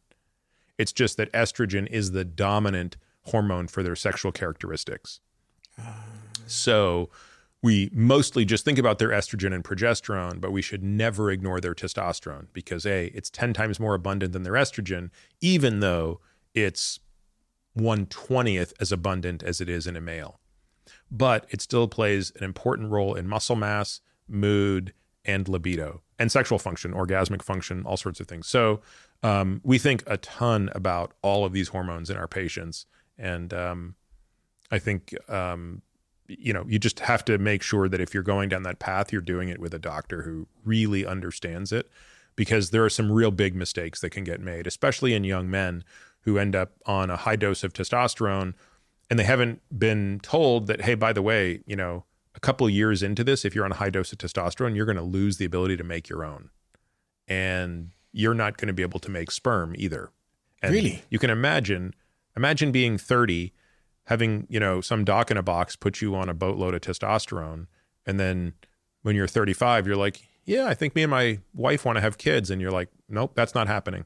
It's 0.78 0.93
just 0.93 1.16
that 1.16 1.32
estrogen 1.32 1.86
is 1.89 2.12
the 2.12 2.24
dominant 2.24 2.97
hormone 3.27 3.69
for 3.69 3.82
their 3.82 3.97
sexual 3.97 4.32
characteristics. 4.32 5.20
So 6.47 7.11
we 7.62 7.90
mostly 7.93 8.44
just 8.44 8.65
think 8.65 8.78
about 8.78 8.98
their 8.98 9.09
estrogen 9.09 9.53
and 9.53 9.65
progesterone, 9.65 10.40
but 10.40 10.53
we 10.53 10.62
should 10.62 10.82
never 10.85 11.31
ignore 11.31 11.61
their 11.61 11.74
testosterone 11.74 12.47
because 12.53 12.86
A, 12.86 13.07
it's 13.07 13.31
10 13.31 13.53
times 13.53 13.81
more 13.81 13.94
abundant 13.94 14.32
than 14.32 14.43
their 14.43 14.53
estrogen, 14.53 15.11
even 15.40 15.81
though 15.81 16.20
it's 16.55 17.01
120th 17.77 18.73
as 18.81 18.93
abundant 18.93 19.43
as 19.43 19.61
it 19.61 19.69
is 19.69 19.86
in 19.86 19.97
a 19.97 20.01
male. 20.01 20.40
But 21.11 21.47
it 21.51 21.61
still 21.61 21.89
plays 21.89 22.32
an 22.36 22.44
important 22.44 22.90
role 22.90 23.15
in 23.15 23.27
muscle 23.27 23.57
mass, 23.57 24.01
mood, 24.28 24.93
and 25.24 25.48
libido, 25.48 26.03
and 26.18 26.32
sexual 26.32 26.59
function, 26.59 26.93
orgasmic 26.93 27.43
function, 27.43 27.82
all 27.84 27.97
sorts 27.97 28.20
of 28.20 28.26
things. 28.26 28.47
So 28.47 28.80
um, 29.22 29.60
we 29.62 29.78
think 29.78 30.02
a 30.06 30.16
ton 30.16 30.70
about 30.74 31.12
all 31.22 31.44
of 31.44 31.52
these 31.52 31.68
hormones 31.68 32.10
in 32.10 32.16
our 32.16 32.28
patients. 32.28 32.86
And 33.18 33.52
um, 33.52 33.94
I 34.70 34.78
think 34.78 35.14
um, 35.30 35.82
you 36.28 36.52
know 36.52 36.64
you 36.68 36.78
just 36.78 37.01
have 37.01 37.24
to 37.24 37.38
make 37.38 37.62
sure 37.62 37.88
that 37.88 38.01
if 38.01 38.12
you're 38.12 38.22
going 38.22 38.48
down 38.48 38.62
that 38.64 38.78
path 38.78 39.12
you're 39.12 39.20
doing 39.20 39.48
it 39.48 39.59
with 39.59 39.74
a 39.74 39.78
doctor 39.78 40.22
who 40.22 40.47
really 40.64 41.06
understands 41.06 41.72
it 41.72 41.88
because 42.34 42.70
there 42.70 42.84
are 42.84 42.90
some 42.90 43.10
real 43.10 43.30
big 43.30 43.55
mistakes 43.55 44.01
that 44.01 44.10
can 44.10 44.24
get 44.24 44.40
made 44.40 44.66
especially 44.66 45.14
in 45.14 45.24
young 45.24 45.51
men 45.51 45.84
who 46.22 46.38
end 46.38 46.56
up 46.56 46.72
on 46.86 47.10
a 47.10 47.16
high 47.16 47.36
dose 47.36 47.62
of 47.62 47.72
testosterone 47.72 48.55
and 49.09 49.18
they 49.18 49.24
haven't 49.24 49.60
been 49.76 50.20
told 50.22 50.66
that 50.66 50.82
hey 50.82 50.94
by 50.94 51.12
the 51.12 51.22
way 51.22 51.62
you 51.66 51.76
know 51.76 52.05
a 52.37 52.41
couple 52.41 52.69
years 52.71 53.03
into 53.03 53.25
this 53.25 53.45
if 53.45 53.55
you're 53.55 53.65
on 53.65 53.73
a 53.73 53.77
high 53.77 53.91
dose 53.91 54.13
of 54.13 54.19
testosterone 54.19 54.77
you're 54.77 54.87
going 54.87 54.97
to 54.97 55.03
lose 55.03 55.39
the 55.39 55.45
ability 55.45 55.77
to 55.77 55.85
make 55.85 56.09
your 56.09 56.25
own. 56.25 56.51
And 57.27 57.91
you're 58.13 58.35
not 58.35 58.57
going 58.57 58.69
to 58.69 58.75
be 58.75 58.83
able 58.83 59.01
to 59.01 59.11
make 59.11 59.31
sperm 59.31 59.75
either. 59.77 60.11
And 60.63 60.73
Really? 60.73 61.03
you 61.11 61.19
can 61.19 61.31
imagine 61.31 61.95
imagine 62.37 62.71
being 62.71 62.99
30 62.99 63.53
having 64.05 64.47
you 64.49 64.61
know 64.61 64.81
some 64.81 65.05
doc 65.05 65.31
in 65.31 65.37
a 65.37 65.43
box 65.43 65.75
put 65.75 66.01
you 66.01 66.15
on 66.15 66.29
a 66.29 66.35
boatload 66.35 66.75
of 66.75 66.83
testosterone. 66.83 67.67
And 68.07 68.21
then 68.21 68.53
when 69.03 69.17
you're 69.17 69.27
35 69.27 69.87
you're 69.87 69.97
like 69.97 70.23
yeah 70.45 70.67
i 70.67 70.75
think 70.75 70.95
me 70.95 71.03
and 71.03 71.11
my 71.11 71.39
wife 71.55 71.85
want 71.85 71.97
to 71.97 72.03
have 72.03 72.19
kids. 72.19 72.51
And 72.51 72.61
you're 72.61 72.71
like 72.71 72.89
nope 73.09 73.33
that's 73.35 73.55
not 73.55 73.67
happening. 73.67 74.05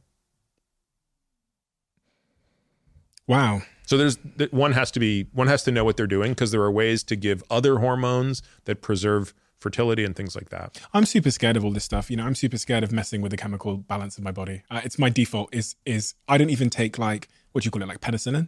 Wow. 3.26 3.62
So 3.90 3.96
there's 3.96 4.18
one 4.52 4.70
has 4.70 4.92
to 4.92 5.00
be 5.00 5.26
one 5.32 5.48
has 5.48 5.64
to 5.64 5.72
know 5.72 5.84
what 5.84 5.96
they're 5.96 6.06
doing 6.06 6.30
because 6.30 6.52
there 6.52 6.62
are 6.62 6.70
ways 6.70 7.02
to 7.02 7.16
give 7.16 7.42
other 7.50 7.78
hormones 7.78 8.40
that 8.64 8.82
preserve 8.82 9.34
fertility 9.58 10.04
and 10.04 10.14
things 10.14 10.36
like 10.36 10.48
that 10.50 10.80
I'm 10.94 11.04
super 11.04 11.32
scared 11.32 11.56
of 11.56 11.64
all 11.64 11.72
this 11.72 11.84
stuff. 11.84 12.08
You 12.08 12.16
know, 12.16 12.24
I'm 12.24 12.36
super 12.36 12.56
scared 12.56 12.84
of 12.84 12.92
messing 12.92 13.20
with 13.20 13.32
the 13.32 13.36
chemical 13.36 13.78
balance 13.78 14.16
of 14.16 14.22
my 14.22 14.30
body. 14.30 14.62
Uh, 14.70 14.80
it's 14.84 14.96
my 14.96 15.10
default 15.10 15.52
is 15.52 15.74
is 15.84 16.14
I 16.28 16.38
don't 16.38 16.50
even 16.50 16.70
take 16.70 16.98
like 16.98 17.28
what 17.50 17.64
do 17.64 17.66
you 17.66 17.72
call 17.72 17.82
it 17.82 17.88
like 17.88 18.00
penicillin. 18.00 18.46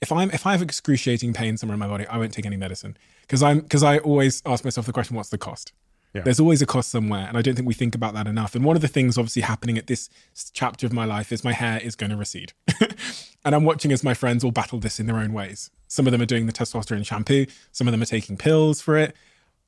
If 0.00 0.10
I'm 0.10 0.30
if 0.30 0.46
I 0.46 0.52
have 0.52 0.62
excruciating 0.62 1.34
pain 1.34 1.58
somewhere 1.58 1.74
in 1.74 1.80
my 1.80 1.88
body, 1.88 2.06
I 2.06 2.16
won't 2.16 2.32
take 2.32 2.46
any 2.46 2.56
medicine 2.56 2.96
because 3.20 3.42
I'm 3.42 3.60
because 3.60 3.82
I 3.82 3.98
always 3.98 4.42
ask 4.46 4.64
myself 4.64 4.86
the 4.86 4.92
question, 4.94 5.16
what's 5.16 5.28
the 5.28 5.36
cost? 5.36 5.72
Yeah. 6.14 6.22
There's 6.22 6.40
always 6.40 6.62
a 6.62 6.66
cost 6.66 6.88
somewhere, 6.90 7.26
and 7.28 7.36
I 7.36 7.42
don't 7.42 7.54
think 7.54 7.68
we 7.68 7.74
think 7.74 7.94
about 7.94 8.14
that 8.14 8.26
enough. 8.26 8.54
And 8.54 8.64
one 8.64 8.76
of 8.76 8.82
the 8.82 8.88
things, 8.88 9.18
obviously, 9.18 9.42
happening 9.42 9.76
at 9.76 9.88
this 9.88 10.08
chapter 10.52 10.86
of 10.86 10.92
my 10.92 11.04
life 11.04 11.32
is 11.32 11.44
my 11.44 11.52
hair 11.52 11.78
is 11.80 11.94
going 11.94 12.10
to 12.10 12.16
recede, 12.16 12.54
and 13.44 13.54
I'm 13.54 13.64
watching 13.64 13.92
as 13.92 14.04
my 14.04 14.14
friends 14.14 14.44
all 14.44 14.50
battle 14.50 14.78
this 14.78 14.98
in 15.00 15.06
their 15.06 15.18
own 15.18 15.32
ways. 15.32 15.70
Some 15.88 16.06
of 16.06 16.12
them 16.12 16.20
are 16.20 16.26
doing 16.26 16.46
the 16.46 16.52
testosterone 16.52 17.06
shampoo, 17.06 17.46
some 17.72 17.88
of 17.88 17.92
them 17.92 18.02
are 18.02 18.06
taking 18.06 18.36
pills 18.36 18.80
for 18.80 18.96
it. 18.96 19.14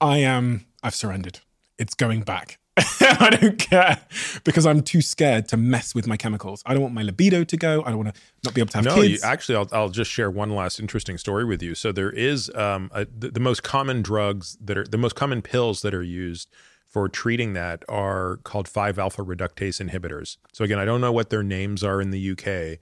I 0.01 0.19
am, 0.19 0.67
I've 0.83 0.95
surrendered. 0.95 1.41
It's 1.79 1.95
going 1.95 2.23
back. 2.23 2.59
I 2.77 3.31
don't 3.31 3.59
care 3.59 4.01
because 4.45 4.65
I'm 4.65 4.83
too 4.83 5.03
scared 5.03 5.49
to 5.49 5.57
mess 5.57 5.95
with 5.95 6.07
my 6.07 6.17
chemicals. 6.17 6.63
I 6.65 6.73
don't 6.73 6.83
want 6.83 6.95
my 6.95 7.03
libido 7.03 7.45
to 7.45 7.57
go. 7.57 7.83
I 7.83 7.91
don't 7.91 7.99
want 7.99 8.15
to 8.15 8.21
not 8.45 8.55
be 8.55 8.61
able 8.61 8.71
to 8.71 8.79
have 8.79 8.85
no 8.85 8.97
you, 8.97 9.11
kids. 9.11 9.25
actually 9.25 9.57
I'll, 9.57 9.69
I'll 9.73 9.89
just 9.89 10.11
share 10.11 10.31
one 10.31 10.51
last 10.55 10.81
interesting 10.81 11.19
story 11.19 11.45
with 11.45 11.63
you 11.63 11.75
so 11.75 11.93
there 11.93 12.11
is 12.11 12.51
um, 12.55 12.91
a, 12.95 13.05
the, 13.07 13.31
the 13.31 13.41
most 13.41 13.63
common 13.63 14.03
drugs 14.03 14.57
that 14.61 14.79
are 14.79 14.85
the 14.85 14.99
most 14.99 15.15
common 15.15 15.43
pills 15.43 15.83
that 15.83 15.95
are 15.95 16.03
used 16.03 16.49
for 16.87 17.09
treating 17.09 17.53
that 17.53 17.85
are 17.89 18.39
called 18.45 18.67
5 18.67 18.99
alpha 18.99 19.23
reductase 19.23 19.87
inhibitors 19.87 20.39
so 20.53 20.65
again 20.65 20.79
i 20.79 20.85
don't 20.85 21.01
know 21.01 21.13
what 21.13 21.31
their 21.31 21.43
names 21.43 21.85
are 21.85 22.01
in 22.01 22.11
the 22.11 22.31
uk 22.31 22.79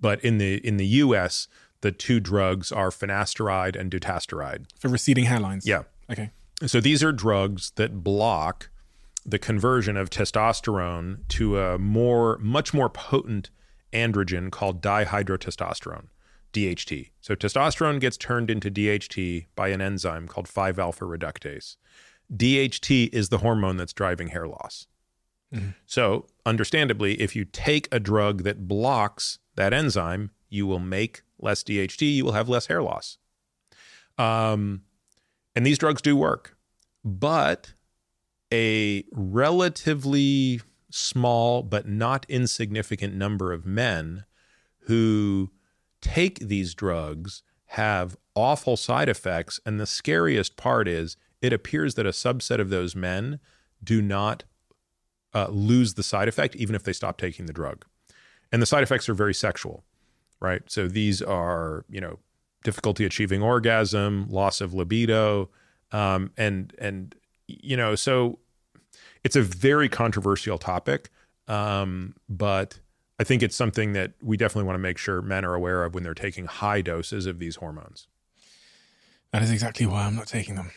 but 0.00 0.22
in 0.24 0.38
the 0.38 0.56
in 0.66 0.76
the 0.76 0.86
us 0.86 1.48
the 1.82 1.92
two 1.92 2.20
drugs 2.20 2.72
are 2.72 2.90
finasteride 2.90 3.76
and 3.76 3.90
dutasteride 3.90 4.66
for 4.78 4.88
receding 4.88 5.26
hairlines. 5.26 5.62
yeah 5.66 5.82
Okay. 6.10 6.30
so 6.64 6.80
these 6.80 7.02
are 7.02 7.12
drugs 7.12 7.72
that 7.76 8.04
block 8.04 8.70
the 9.26 9.38
conversion 9.38 9.96
of 9.96 10.08
testosterone 10.08 11.18
to 11.28 11.58
a 11.58 11.78
more, 11.78 12.38
much 12.38 12.72
more 12.72 12.88
potent 12.88 13.50
androgen 13.92 14.50
called 14.50 14.80
dihydrotestosterone, 14.80 16.06
DHT. 16.52 17.10
So 17.20 17.34
testosterone 17.34 18.00
gets 18.00 18.16
turned 18.16 18.50
into 18.50 18.70
DHT 18.70 19.46
by 19.56 19.68
an 19.68 19.80
enzyme 19.80 20.28
called 20.28 20.46
5 20.46 20.78
alpha 20.78 21.04
reductase. 21.04 21.76
DHT 22.32 23.12
is 23.12 23.28
the 23.28 23.38
hormone 23.38 23.76
that's 23.76 23.92
driving 23.92 24.28
hair 24.28 24.46
loss. 24.46 24.86
Mm-hmm. 25.52 25.70
So, 25.86 26.26
understandably, 26.44 27.20
if 27.20 27.36
you 27.36 27.44
take 27.44 27.88
a 27.92 28.00
drug 28.00 28.42
that 28.42 28.66
blocks 28.66 29.38
that 29.56 29.72
enzyme, 29.72 30.30
you 30.48 30.66
will 30.66 30.78
make 30.78 31.22
less 31.38 31.62
DHT, 31.62 32.14
you 32.14 32.24
will 32.24 32.32
have 32.32 32.48
less 32.48 32.66
hair 32.66 32.82
loss. 32.82 33.18
Um, 34.18 34.82
and 35.54 35.66
these 35.66 35.78
drugs 35.78 36.02
do 36.02 36.16
work, 36.16 36.56
but 37.04 37.74
a 38.52 39.04
relatively 39.12 40.60
small 40.90 41.62
but 41.62 41.88
not 41.88 42.24
insignificant 42.28 43.14
number 43.14 43.52
of 43.52 43.66
men 43.66 44.24
who 44.80 45.50
take 46.00 46.38
these 46.38 46.74
drugs 46.74 47.42
have 47.70 48.16
awful 48.34 48.76
side 48.76 49.08
effects. 49.08 49.58
And 49.66 49.80
the 49.80 49.86
scariest 49.86 50.56
part 50.56 50.86
is 50.86 51.16
it 51.42 51.52
appears 51.52 51.94
that 51.96 52.06
a 52.06 52.10
subset 52.10 52.60
of 52.60 52.70
those 52.70 52.94
men 52.94 53.40
do 53.82 54.00
not 54.00 54.44
uh, 55.34 55.48
lose 55.50 55.94
the 55.94 56.02
side 56.02 56.28
effect, 56.28 56.56
even 56.56 56.74
if 56.74 56.82
they 56.84 56.92
stop 56.92 57.18
taking 57.18 57.46
the 57.46 57.52
drug. 57.52 57.84
And 58.52 58.62
the 58.62 58.66
side 58.66 58.82
effects 58.82 59.08
are 59.08 59.14
very 59.14 59.34
sexual, 59.34 59.84
right? 60.40 60.62
So 60.66 60.88
these 60.88 61.22
are, 61.22 61.84
you 61.90 62.00
know, 62.00 62.18
difficulty 62.64 63.04
achieving 63.04 63.42
orgasm, 63.42 64.26
loss 64.28 64.60
of 64.60 64.74
libido, 64.74 65.48
um, 65.92 66.32
and 66.36 66.74
and 66.78 67.14
you 67.48 67.76
know, 67.76 67.94
so 67.94 68.38
it's 69.24 69.36
a 69.36 69.42
very 69.42 69.88
controversial 69.88 70.58
topic, 70.58 71.10
um, 71.48 72.14
but 72.28 72.80
I 73.18 73.24
think 73.24 73.42
it's 73.42 73.56
something 73.56 73.92
that 73.92 74.12
we 74.20 74.36
definitely 74.36 74.66
want 74.66 74.74
to 74.74 74.80
make 74.80 74.98
sure 74.98 75.22
men 75.22 75.44
are 75.44 75.54
aware 75.54 75.84
of 75.84 75.94
when 75.94 76.02
they're 76.02 76.14
taking 76.14 76.46
high 76.46 76.82
doses 76.82 77.26
of 77.26 77.38
these 77.38 77.56
hormones. 77.56 78.08
That 79.32 79.42
is 79.42 79.50
exactly 79.50 79.86
why 79.86 80.04
I'm 80.04 80.16
not 80.16 80.26
taking 80.26 80.54
them. 80.54 80.70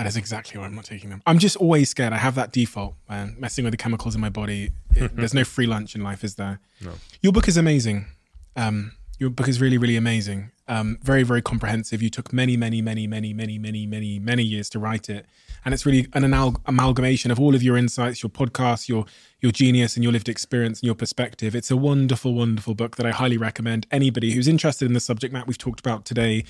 That 0.00 0.06
is 0.06 0.16
exactly 0.16 0.58
why 0.58 0.64
I'm 0.64 0.74
not 0.74 0.86
taking 0.86 1.10
them. 1.10 1.20
I'm 1.26 1.38
just 1.38 1.56
always 1.56 1.90
scared. 1.90 2.14
I 2.14 2.16
have 2.16 2.34
that 2.36 2.52
default, 2.52 2.94
man. 3.06 3.36
Messing 3.38 3.64
with 3.64 3.72
the 3.72 3.76
chemicals 3.76 4.14
in 4.14 4.20
my 4.22 4.30
body. 4.30 4.70
It- 4.96 5.14
there's 5.16 5.34
no 5.34 5.44
free 5.44 5.66
lunch 5.66 5.94
in 5.94 6.02
life, 6.02 6.24
is 6.24 6.36
there? 6.36 6.58
No. 6.80 6.92
Your 7.20 7.34
book 7.34 7.48
is 7.48 7.58
amazing. 7.58 8.06
Um, 8.56 8.92
your 9.18 9.28
book 9.28 9.46
is 9.46 9.60
really, 9.60 9.76
really 9.76 9.96
amazing. 9.96 10.52
Um, 10.68 10.96
very, 11.02 11.22
very 11.22 11.42
comprehensive. 11.42 12.00
You 12.00 12.08
took 12.08 12.32
many, 12.32 12.56
many, 12.56 12.80
many, 12.80 13.06
many, 13.06 13.34
many, 13.34 13.58
many, 13.58 13.86
many, 13.86 14.18
many 14.18 14.42
years 14.42 14.70
to 14.70 14.78
write 14.78 15.10
it, 15.10 15.26
and 15.66 15.74
it's 15.74 15.84
really 15.84 16.08
an 16.14 16.24
anal- 16.24 16.62
amalgamation 16.64 17.30
of 17.30 17.38
all 17.38 17.54
of 17.54 17.62
your 17.62 17.76
insights, 17.76 18.22
your 18.22 18.30
podcasts, 18.30 18.88
your 18.88 19.04
your 19.40 19.52
genius, 19.52 19.96
and 19.96 20.02
your 20.02 20.12
lived 20.14 20.30
experience 20.30 20.80
and 20.80 20.86
your 20.86 20.94
perspective. 20.94 21.54
It's 21.54 21.70
a 21.70 21.76
wonderful, 21.76 22.32
wonderful 22.32 22.74
book 22.74 22.96
that 22.96 23.04
I 23.04 23.10
highly 23.10 23.36
recommend 23.36 23.86
anybody 23.90 24.30
who's 24.32 24.48
interested 24.48 24.86
in 24.86 24.94
the 24.94 25.00
subject 25.00 25.34
matter 25.34 25.44
we've 25.46 25.58
talked 25.58 25.80
about 25.80 26.06
today 26.06 26.44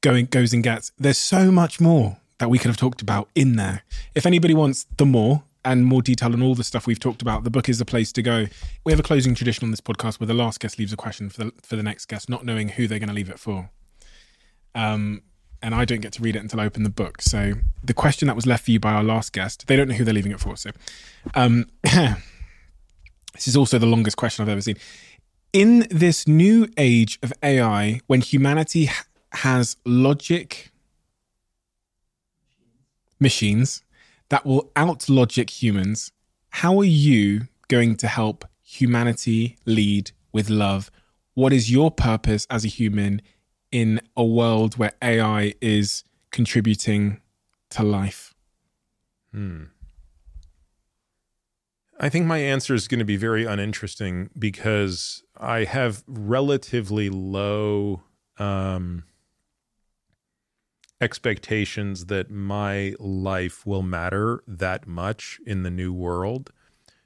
going 0.00 0.26
goes 0.26 0.52
and 0.52 0.64
gets. 0.64 0.90
There's 0.98 1.18
so 1.18 1.52
much 1.52 1.78
more 1.80 2.16
that 2.40 2.50
we 2.50 2.58
could 2.58 2.68
have 2.68 2.76
talked 2.76 3.00
about 3.00 3.28
in 3.34 3.54
there. 3.56 3.82
If 4.14 4.26
anybody 4.26 4.54
wants 4.54 4.86
the 4.96 5.06
more, 5.06 5.44
and 5.62 5.84
more 5.84 6.00
detail 6.00 6.32
on 6.32 6.42
all 6.42 6.54
the 6.54 6.64
stuff 6.64 6.86
we've 6.86 6.98
talked 6.98 7.20
about, 7.20 7.44
the 7.44 7.50
book 7.50 7.68
is 7.68 7.78
the 7.78 7.84
place 7.84 8.12
to 8.12 8.22
go. 8.22 8.46
We 8.84 8.92
have 8.92 8.98
a 8.98 9.02
closing 9.02 9.34
tradition 9.34 9.64
on 9.64 9.70
this 9.70 9.80
podcast 9.80 10.18
where 10.18 10.26
the 10.26 10.34
last 10.34 10.58
guest 10.58 10.78
leaves 10.78 10.92
a 10.92 10.96
question 10.96 11.28
for 11.28 11.44
the 11.44 11.52
for 11.62 11.76
the 11.76 11.82
next 11.82 12.06
guest, 12.06 12.30
not 12.30 12.44
knowing 12.44 12.70
who 12.70 12.88
they're 12.88 12.98
going 12.98 13.10
to 13.10 13.14
leave 13.14 13.28
it 13.28 13.38
for. 13.38 13.68
Um, 14.74 15.22
and 15.62 15.74
I 15.74 15.84
don't 15.84 16.00
get 16.00 16.14
to 16.14 16.22
read 16.22 16.36
it 16.36 16.38
until 16.38 16.60
I 16.60 16.64
open 16.64 16.82
the 16.82 16.88
book. 16.88 17.20
So 17.20 17.52
the 17.84 17.92
question 17.92 18.26
that 18.28 18.34
was 18.34 18.46
left 18.46 18.64
for 18.64 18.70
you 18.70 18.80
by 18.80 18.92
our 18.92 19.04
last 19.04 19.34
guest, 19.34 19.66
they 19.66 19.76
don't 19.76 19.88
know 19.88 19.94
who 19.94 20.04
they're 20.04 20.14
leaving 20.14 20.32
it 20.32 20.40
for. 20.40 20.56
So 20.56 20.70
um, 21.34 21.66
this 21.82 23.46
is 23.46 23.54
also 23.54 23.78
the 23.78 23.84
longest 23.84 24.16
question 24.16 24.42
I've 24.42 24.48
ever 24.48 24.62
seen. 24.62 24.76
In 25.52 25.86
this 25.90 26.26
new 26.26 26.68
age 26.78 27.18
of 27.22 27.34
AI, 27.42 28.00
when 28.06 28.22
humanity 28.22 28.88
has 29.32 29.76
logic 29.84 30.70
machines 33.20 33.82
that 34.30 34.44
will 34.46 34.70
outlogic 34.74 35.50
humans, 35.50 36.12
how 36.50 36.78
are 36.78 36.84
you 36.84 37.42
going 37.68 37.96
to 37.96 38.08
help 38.08 38.44
humanity 38.62 39.58
lead 39.66 40.12
with 40.32 40.50
love? 40.50 40.90
What 41.34 41.52
is 41.52 41.70
your 41.70 41.90
purpose 41.90 42.46
as 42.50 42.64
a 42.64 42.68
human 42.68 43.22
in 43.70 44.00
a 44.16 44.24
world 44.24 44.76
where 44.76 44.92
AI 45.02 45.54
is 45.60 46.04
contributing 46.30 47.20
to 47.70 47.82
life? 47.82 48.34
Hmm. 49.32 49.64
I 52.02 52.08
think 52.08 52.24
my 52.24 52.38
answer 52.38 52.74
is 52.74 52.88
going 52.88 53.00
to 53.00 53.04
be 53.04 53.16
very 53.16 53.44
uninteresting 53.44 54.30
because 54.38 55.22
I 55.36 55.64
have 55.64 56.02
relatively 56.06 57.10
low 57.10 58.02
um, 58.38 59.04
expectations 61.00 62.06
that 62.06 62.30
my 62.30 62.94
life 62.98 63.66
will 63.66 63.82
matter 63.82 64.42
that 64.46 64.86
much 64.86 65.40
in 65.46 65.62
the 65.62 65.70
new 65.70 65.92
world. 65.92 66.52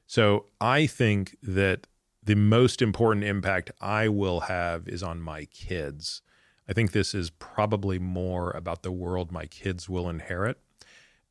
So 0.07 0.47
I 0.61 0.87
think 0.87 1.37
that 1.43 1.87
the 2.23 2.35
most 2.35 2.83
important 2.83 3.25
impact 3.25 3.71
I 3.81 4.09
will 4.09 4.41
have 4.41 4.89
is 4.89 5.03
on 5.03 5.21
my 5.21 5.45
kids. 5.47 6.23
I 6.69 6.73
think 6.73 6.93
this 6.93 7.15
is 7.15 7.31
probably 7.31 7.99
more 7.99 8.51
about 8.51 8.83
the 8.83 8.93
world 8.93 9.31
my 9.31 9.47
kids 9.47 9.89
will 9.89 10.09
inherit. 10.09 10.59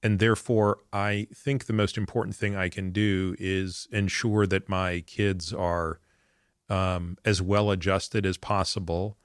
And 0.03 0.19
therefore, 0.19 0.79
I 0.91 1.27
think 1.33 1.65
the 1.65 1.73
most 1.73 1.97
important 1.97 2.35
thing 2.35 2.55
I 2.55 2.69
can 2.69 2.91
do 2.91 3.35
is 3.39 3.87
ensure 3.91 4.45
that 4.47 4.69
my 4.69 5.01
kids 5.07 5.53
are 5.53 5.99
um, 6.69 7.17
as 7.25 7.41
well 7.41 7.71
adjusted 7.71 8.25
as 8.25 8.37
possible 8.37 9.17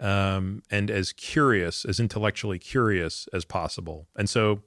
um, 0.00 0.62
and 0.70 0.90
as 0.90 1.12
curious, 1.12 1.84
as 1.84 2.00
intellectually 2.00 2.58
curious 2.58 3.28
as 3.32 3.44
possible. 3.44 4.08
And 4.16 4.28
so, 4.28 4.62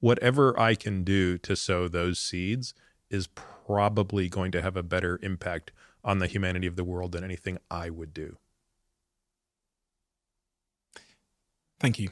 whatever 0.00 0.58
I 0.60 0.74
can 0.74 1.02
do 1.02 1.38
to 1.38 1.56
sow 1.56 1.88
those 1.88 2.18
seeds 2.18 2.74
is 3.10 3.26
probably 3.26 4.28
going 4.28 4.52
to 4.52 4.60
have 4.60 4.76
a 4.76 4.82
better 4.82 5.18
impact 5.22 5.72
on 6.04 6.18
the 6.18 6.26
humanity 6.26 6.66
of 6.66 6.76
the 6.76 6.84
world 6.84 7.12
than 7.12 7.24
anything 7.24 7.58
I 7.70 7.88
would 7.88 8.12
do. 8.12 8.36
Thank 11.80 11.98
you. 11.98 12.10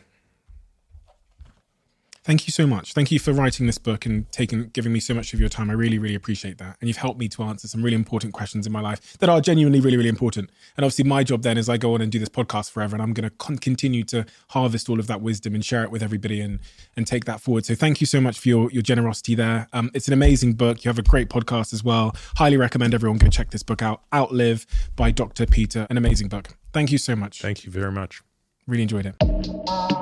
Thank 2.24 2.46
you 2.46 2.52
so 2.52 2.68
much. 2.68 2.92
Thank 2.92 3.10
you 3.10 3.18
for 3.18 3.32
writing 3.32 3.66
this 3.66 3.78
book 3.78 4.06
and 4.06 4.30
taking 4.30 4.68
giving 4.68 4.92
me 4.92 5.00
so 5.00 5.12
much 5.12 5.34
of 5.34 5.40
your 5.40 5.48
time. 5.48 5.70
I 5.70 5.72
really, 5.72 5.98
really 5.98 6.14
appreciate 6.14 6.58
that. 6.58 6.76
And 6.80 6.86
you've 6.86 6.98
helped 6.98 7.18
me 7.18 7.28
to 7.30 7.42
answer 7.42 7.66
some 7.66 7.82
really 7.82 7.96
important 7.96 8.32
questions 8.32 8.64
in 8.64 8.72
my 8.72 8.80
life 8.80 9.18
that 9.18 9.28
are 9.28 9.40
genuinely 9.40 9.80
really, 9.80 9.96
really 9.96 10.08
important. 10.08 10.48
And 10.76 10.84
obviously, 10.84 11.04
my 11.04 11.24
job 11.24 11.42
then 11.42 11.58
is 11.58 11.68
I 11.68 11.78
go 11.78 11.94
on 11.94 12.00
and 12.00 12.12
do 12.12 12.20
this 12.20 12.28
podcast 12.28 12.70
forever, 12.70 12.94
and 12.94 13.02
I'm 13.02 13.12
going 13.12 13.28
to 13.28 13.34
con- 13.36 13.58
continue 13.58 14.04
to 14.04 14.24
harvest 14.50 14.88
all 14.88 15.00
of 15.00 15.08
that 15.08 15.20
wisdom 15.20 15.56
and 15.56 15.64
share 15.64 15.82
it 15.82 15.90
with 15.90 16.00
everybody 16.00 16.40
and 16.40 16.60
and 16.96 17.08
take 17.08 17.24
that 17.24 17.40
forward. 17.40 17.66
So 17.66 17.74
thank 17.74 18.00
you 18.00 18.06
so 18.06 18.20
much 18.20 18.38
for 18.38 18.48
your 18.48 18.70
your 18.70 18.82
generosity 18.82 19.34
there. 19.34 19.66
Um, 19.72 19.90
it's 19.92 20.06
an 20.06 20.14
amazing 20.14 20.52
book. 20.52 20.84
You 20.84 20.90
have 20.90 21.00
a 21.00 21.02
great 21.02 21.28
podcast 21.28 21.72
as 21.72 21.82
well. 21.82 22.14
Highly 22.36 22.56
recommend 22.56 22.94
everyone 22.94 23.18
go 23.18 23.28
check 23.28 23.50
this 23.50 23.64
book 23.64 23.82
out. 23.82 24.02
Outlive 24.14 24.64
by 24.94 25.10
Dr. 25.10 25.44
Peter. 25.44 25.88
An 25.90 25.96
amazing 25.96 26.28
book. 26.28 26.50
Thank 26.72 26.92
you 26.92 26.98
so 26.98 27.16
much. 27.16 27.42
Thank 27.42 27.64
you 27.64 27.72
very 27.72 27.90
much. 27.90 28.22
Really 28.68 28.82
enjoyed 28.82 29.06
it. 29.06 30.01